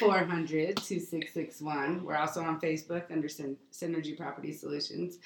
720-400-2661. 0.00 2.02
We're 2.02 2.16
also 2.16 2.42
on 2.42 2.60
Facebook 2.60 3.10
under 3.10 3.28
Syn- 3.28 3.56
Synergy 3.72 4.16
Property 4.18 4.52
Solutions. 4.52 5.18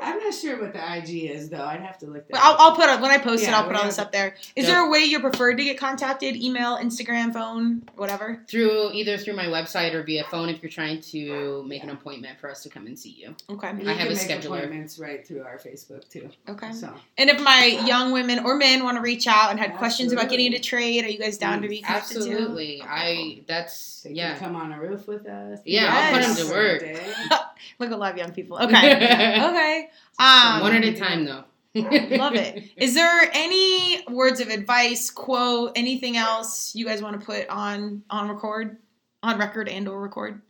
I'm 0.00 0.18
not 0.18 0.34
sure 0.34 0.60
what 0.60 0.72
the 0.72 0.96
IG 0.98 1.30
is 1.30 1.48
though. 1.50 1.64
I'd 1.64 1.80
have 1.80 1.98
to 1.98 2.06
look 2.06 2.26
that. 2.28 2.36
I'll, 2.42 2.54
up. 2.54 2.60
I'll 2.60 2.76
put 2.76 2.88
it 2.88 3.00
when 3.00 3.10
I 3.10 3.18
post 3.18 3.44
it. 3.44 3.50
I'll 3.50 3.66
put 3.66 3.76
all 3.76 3.84
this 3.84 3.96
have- 3.98 4.06
up 4.06 4.12
there. 4.12 4.34
Is 4.56 4.66
Yeah. 4.66 4.72
there 4.74 4.86
a 4.86 4.90
way 4.90 5.00
you're 5.04 5.20
preferred 5.20 5.58
to 5.58 5.64
get 5.64 5.78
contacted? 5.78 6.34
Email, 6.34 6.76
Instagram, 6.78 7.32
phone, 7.32 7.88
whatever. 7.96 8.42
through 8.48 8.90
either 8.92 9.16
through 9.18 9.34
my 9.34 9.44
website 9.46 9.94
or 9.94 10.02
via 10.02 10.24
phone 10.24 10.48
if 10.48 10.62
you're 10.62 10.70
trying 10.70 11.00
to 11.02 11.62
make 11.68 11.82
an 11.84 11.90
appointment 11.90 12.40
for 12.40 12.50
us 12.50 12.62
to 12.64 12.68
come 12.68 12.86
and 12.86 12.98
see 12.98 13.10
you. 13.10 13.34
Okay. 13.50 13.68
And 13.68 13.78
I 13.80 13.82
you 13.82 13.88
have 13.88 13.98
can 13.98 14.06
a 14.08 14.10
make 14.10 14.18
scheduler. 14.28 14.56
appointments 14.58 14.98
right 14.98 15.26
through 15.26 15.42
our 15.42 15.58
Facebook 15.58 16.08
too. 16.08 16.30
Okay. 16.48 16.72
So 16.72 16.92
And 17.18 17.30
if 17.30 17.40
my 17.40 17.64
young 17.86 18.12
women 18.12 18.40
or 18.40 18.56
men 18.56 18.82
want 18.84 18.96
to 18.96 19.02
reach 19.02 19.26
out 19.26 19.50
and 19.50 19.60
had 19.60 19.74
questions 19.76 20.12
about 20.12 20.28
getting 20.28 20.52
Absolutely. 20.54 20.56
into 20.56 20.68
trade, 20.68 21.04
are 21.04 21.08
you 21.10 21.18
guys 21.18 21.38
down 21.38 21.62
to 21.62 21.68
be 21.68 21.80
connected 21.82 22.14
to? 22.14 22.18
Absolutely. 22.32 22.82
I 22.82 23.42
that's 23.46 24.02
they 24.02 24.10
yeah. 24.12 24.32
can 24.32 24.40
come 24.46 24.56
on 24.56 24.72
a 24.72 24.80
roof 24.80 25.06
with 25.06 25.26
us. 25.26 25.60
Yeah, 25.64 25.88
I'll 25.88 26.12
put 26.18 26.28
'em 26.28 26.34
to 26.48 26.52
work. 26.52 26.80
day. 26.80 27.14
Look 27.78 27.90
at 27.90 27.92
a 27.92 27.96
lot 27.96 28.10
of 28.12 28.18
young 28.18 28.32
people. 28.32 28.58
Okay. 28.58 28.74
okay. 29.44 29.81
Um, 30.18 30.60
One 30.60 30.74
at 30.74 30.84
a 30.84 30.94
time 30.94 31.24
though. 31.24 31.44
Love 31.74 32.34
it. 32.34 32.70
Is 32.76 32.94
there 32.94 33.30
any 33.32 34.04
words 34.06 34.40
of 34.40 34.48
advice, 34.48 35.10
quote, 35.10 35.72
anything 35.74 36.18
else 36.18 36.74
you 36.74 36.84
guys 36.84 37.02
want 37.02 37.18
to 37.18 37.24
put 37.24 37.48
on 37.48 38.02
on 38.10 38.28
record, 38.28 38.76
on 39.22 39.38
record 39.38 39.68
and 39.68 39.88
or 39.88 40.00
record? 40.00 40.42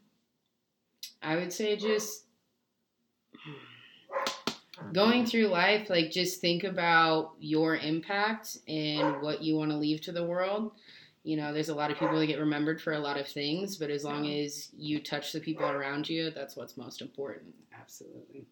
I 1.22 1.36
would 1.36 1.52
say 1.52 1.76
just 1.76 2.24
going 4.92 5.26
through 5.26 5.46
life, 5.46 5.88
like 5.88 6.10
just 6.10 6.40
think 6.40 6.64
about 6.64 7.34
your 7.38 7.76
impact 7.76 8.58
and 8.66 9.22
what 9.22 9.42
you 9.42 9.56
want 9.56 9.70
to 9.70 9.76
leave 9.76 10.00
to 10.02 10.12
the 10.12 10.24
world. 10.24 10.72
You 11.22 11.36
know, 11.36 11.52
there's 11.52 11.68
a 11.68 11.74
lot 11.74 11.92
of 11.92 11.98
people 11.98 12.18
that 12.18 12.26
get 12.26 12.40
remembered 12.40 12.82
for 12.82 12.94
a 12.94 12.98
lot 12.98 13.18
of 13.18 13.28
things, 13.28 13.76
but 13.76 13.90
as 13.90 14.04
long 14.04 14.28
as 14.28 14.70
you 14.76 15.00
touch 15.00 15.30
the 15.30 15.38
people 15.38 15.66
around 15.66 16.08
you, 16.08 16.30
that's 16.30 16.56
what's 16.56 16.76
most 16.76 17.00
important. 17.00 17.54
Absolutely. 17.80 18.44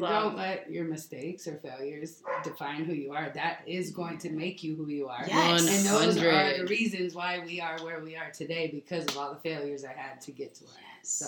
Love. 0.00 0.22
don't 0.32 0.36
let 0.36 0.70
your 0.70 0.84
mistakes 0.84 1.46
or 1.46 1.56
failures 1.56 2.22
define 2.42 2.84
who 2.84 2.92
you 2.92 3.12
are. 3.12 3.30
That 3.34 3.62
is 3.66 3.90
going 3.90 4.18
to 4.18 4.30
make 4.30 4.62
you 4.62 4.74
who 4.76 4.88
you 4.88 5.08
are. 5.08 5.24
Yes. 5.26 5.60
And 5.66 5.86
those 5.86 6.16
are 6.18 6.58
the 6.58 6.66
reasons 6.68 7.14
why 7.14 7.40
we 7.44 7.60
are 7.60 7.78
where 7.82 8.00
we 8.00 8.16
are 8.16 8.30
today 8.30 8.68
because 8.68 9.04
of 9.06 9.16
all 9.16 9.32
the 9.32 9.40
failures 9.40 9.84
I 9.84 9.92
had 9.92 10.20
to 10.22 10.32
get 10.32 10.54
to 10.56 10.64
where 10.64 10.74
I 10.74 10.98
am. 10.98 11.04
So 11.04 11.26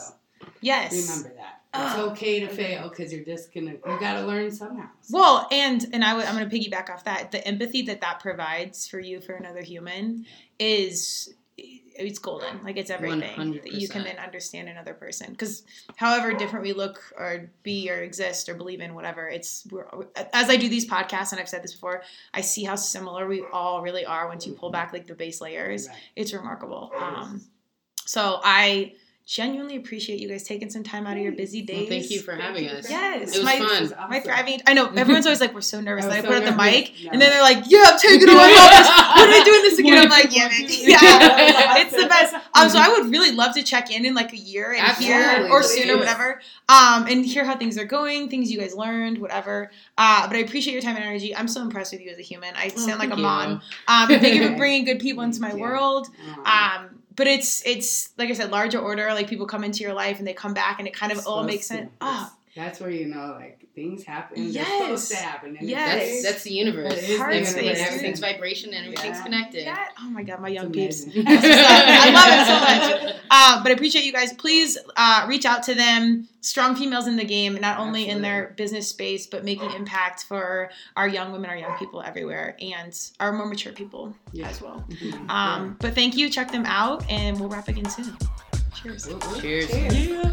Yes. 0.60 0.92
remember 1.08 1.34
that. 1.36 1.62
It's 1.74 1.94
Oh, 1.96 2.10
okay 2.10 2.40
to 2.40 2.48
fail 2.48 2.88
because 2.88 3.12
you're 3.12 3.24
just 3.24 3.52
gonna 3.52 3.72
you 3.72 3.98
gotta 4.00 4.24
learn 4.26 4.50
somehow. 4.52 4.88
So- 5.02 5.18
Well, 5.18 5.48
and 5.50 5.84
and 5.92 6.04
I 6.04 6.14
would 6.14 6.24
I'm 6.26 6.36
going 6.36 6.48
to 6.48 6.56
piggyback 6.58 6.90
off 6.90 7.04
that. 7.04 7.32
The 7.32 7.46
empathy 7.46 7.82
that 7.82 8.00
that 8.00 8.20
provides 8.20 8.86
for 8.86 9.00
you 9.00 9.20
for 9.20 9.32
another 9.34 9.62
human 9.62 10.26
is 10.58 11.34
it's 11.98 12.18
golden. 12.18 12.62
Like 12.62 12.76
it's 12.76 12.90
everything 12.90 13.52
that 13.64 13.72
you 13.72 13.88
can 13.88 14.04
then 14.04 14.16
understand 14.18 14.68
another 14.68 14.94
person. 14.94 15.32
Because 15.32 15.64
however 15.96 16.32
different 16.32 16.64
we 16.64 16.72
look 16.72 17.02
or 17.16 17.50
be 17.62 17.90
or 17.90 17.96
exist 17.96 18.48
or 18.48 18.54
believe 18.54 18.80
in, 18.80 18.94
whatever, 18.94 19.28
it's 19.28 19.66
we're, 19.70 19.86
as 20.32 20.48
I 20.48 20.56
do 20.56 20.68
these 20.68 20.88
podcasts 20.88 21.32
and 21.32 21.40
I've 21.40 21.48
said 21.48 21.62
this 21.62 21.74
before, 21.74 22.02
I 22.32 22.40
see 22.40 22.64
how 22.64 22.76
similar 22.76 23.26
we 23.26 23.44
all 23.52 23.82
really 23.82 24.06
are 24.06 24.28
once 24.28 24.46
you 24.46 24.52
pull 24.52 24.70
back 24.70 24.92
like 24.92 25.06
the 25.06 25.14
base 25.14 25.40
layers. 25.40 25.88
Right. 25.88 25.96
It's 26.16 26.32
remarkable. 26.32 26.92
Um, 26.96 27.42
so 28.04 28.40
I 28.42 28.94
genuinely 29.28 29.76
appreciate 29.76 30.18
you 30.20 30.26
guys 30.26 30.42
taking 30.42 30.70
some 30.70 30.82
time 30.82 31.06
out 31.06 31.14
of 31.14 31.22
your 31.22 31.32
busy 31.32 31.60
days. 31.60 31.80
Well, 31.80 31.98
thank 32.00 32.10
you 32.10 32.20
for 32.22 32.34
having 32.34 32.66
us. 32.66 32.88
Yes, 32.88 33.34
It 33.34 33.40
was 33.40 33.44
my- 33.44 33.58
fun. 33.58 33.68
This 33.68 33.80
is 33.82 33.90
My 33.90 34.04
awesome. 34.06 34.22
thriving. 34.22 34.60
I 34.66 34.72
know 34.72 34.86
everyone's 34.96 35.26
always 35.26 35.38
like, 35.42 35.52
"We're 35.52 35.60
so 35.60 35.82
nervous." 35.82 36.06
I 36.06 36.08
Then 36.08 36.16
I 36.16 36.20
was 36.22 36.28
put 36.30 36.44
so 36.46 36.50
up 36.50 36.56
the 36.56 36.62
mic, 36.64 36.94
No. 37.04 37.10
and 37.12 37.20
then 37.20 37.28
they're 37.30 37.42
like, 37.42 37.64
"Yeah, 37.66 37.84
I'm 37.88 37.98
taking 37.98 38.22
it 38.22 38.30
on 38.30 38.36
office. 38.38 39.20
When 39.20 39.28
are 39.28 39.32
we 39.38 39.44
doing 39.44 39.62
this 39.64 39.78
again?" 39.80 39.98
I'm 39.98 40.08
like, 40.08 40.34
"Yeah, 40.34 40.48
man. 40.48 40.60
yeah." 40.66 41.78
it's 41.82 41.90
the 41.94 42.06
best. 42.08 42.34
Um, 42.54 42.70
so 42.70 42.78
I 42.78 42.88
would 42.88 43.10
really 43.12 43.32
love 43.32 43.54
to 43.56 43.62
check 43.62 43.90
in 43.90 44.06
in 44.06 44.14
like 44.14 44.32
a 44.32 44.36
year 44.38 44.72
and 44.72 44.96
hear, 44.96 45.16
Absolutely, 45.20 45.50
or 45.50 45.60
please. 45.60 45.74
sooner, 45.74 45.98
whatever. 45.98 46.40
Um, 46.70 47.06
and 47.06 47.26
hear 47.26 47.44
how 47.44 47.54
things 47.58 47.76
are 47.76 47.84
going, 47.84 48.30
things 48.30 48.50
you 48.50 48.58
guys 48.58 48.74
learned, 48.74 49.18
whatever. 49.18 49.70
Uh, 49.98 50.26
but 50.26 50.36
I 50.36 50.40
appreciate 50.40 50.72
your 50.72 50.82
time 50.82 50.96
and 50.96 51.04
energy. 51.04 51.36
I'm 51.36 51.48
so 51.48 51.60
impressed 51.60 51.92
with 51.92 52.00
you 52.00 52.08
as 52.10 52.18
a 52.18 52.22
human. 52.22 52.54
I 52.56 52.72
Oh, 52.74 52.78
sound 52.80 52.98
like 52.98 53.08
a 53.08 53.10
thank 53.10 53.20
mom. 53.22 53.60
Um, 53.88 54.08
thank 54.08 54.34
you 54.36 54.48
for 54.48 54.56
bringing 54.56 54.86
good 54.86 55.00
people 55.00 55.22
into 55.22 55.40
my 55.42 55.50
Thank 55.50 55.60
world. 55.60 56.08
Um, 56.46 57.00
but 57.18 57.26
it's 57.26 57.66
it's 57.66 58.10
like 58.16 58.30
I 58.30 58.32
said, 58.32 58.52
larger 58.52 58.78
order. 58.78 59.08
Like 59.08 59.28
people 59.28 59.44
come 59.44 59.64
into 59.64 59.80
your 59.80 59.92
life 59.92 60.18
and 60.18 60.26
they 60.26 60.32
come 60.32 60.54
back, 60.54 60.78
and 60.78 60.86
it 60.86 60.94
kind 60.94 61.10
of 61.10 61.26
all 61.26 61.42
makes 61.42 61.66
sense. 61.66 61.90
Ah, 62.00 62.32
That's 62.58 62.80
where 62.80 62.90
you 62.90 63.06
know 63.06 63.36
like 63.38 63.60
things 63.76 64.02
happen. 64.02 64.42
They're 64.42 64.64
Yes. 64.64 64.80
supposed 64.82 65.10
to 65.12 65.16
happen. 65.16 65.56
And 65.56 65.68
Yes. 65.68 65.94
That's 65.94 66.22
that's 66.24 66.42
the 66.42 66.52
universe. 66.52 66.92
That 66.92 66.98
is 67.04 67.08
the 67.08 67.16
Heart 67.18 67.46
space. 67.46 67.78
Everything's 67.80 68.18
vibration 68.18 68.74
and 68.74 68.86
everything's 68.86 69.18
Yeah. 69.18 69.22
connected. 69.22 69.66
that 69.68 69.92
oh 70.00 70.10
my 70.10 70.24
god, 70.24 70.40
my 70.40 70.48
young 70.48 70.72
peeps. 70.72 71.04
I 71.16 72.10
love 72.10 72.28
it 72.34 72.46
so 72.48 73.06
much. 73.06 73.16
Uh, 73.30 73.62
but 73.62 73.70
I 73.70 73.74
appreciate 73.74 74.04
you 74.04 74.12
guys. 74.12 74.32
Please 74.32 74.76
uh, 74.96 75.24
reach 75.28 75.46
out 75.46 75.62
to 75.64 75.74
them. 75.74 76.26
Strong 76.40 76.74
females 76.76 77.06
in 77.06 77.16
the 77.16 77.24
game, 77.24 77.54
not 77.60 77.78
only 77.78 78.08
in 78.08 78.22
their 78.22 78.54
business 78.56 78.88
space, 78.88 79.26
but 79.28 79.44
making 79.44 79.70
impact 79.72 80.24
for 80.24 80.70
our 80.96 81.06
young 81.06 81.30
women, 81.32 81.50
our 81.50 81.56
young 81.56 81.76
people 81.78 82.02
everywhere, 82.02 82.56
and 82.60 82.92
our 83.20 83.32
more 83.32 83.46
mature 83.46 83.72
people 83.72 84.14
Yeah. 84.32 84.48
as 84.48 84.60
well. 84.60 84.84
Mhm. 84.88 85.30
Um, 85.30 85.76
but 85.80 85.94
thank 85.94 86.16
you. 86.16 86.28
Check 86.28 86.50
them 86.50 86.64
out, 86.66 87.04
and 87.10 87.38
we'll 87.38 87.48
wrap 87.48 87.68
again 87.68 87.88
soon. 87.88 88.16
Cheers. 88.82 89.06
Whoop, 89.06 89.24
whoop. 89.30 89.40
Cheers. 89.42 89.70
Yeah. 89.72 90.32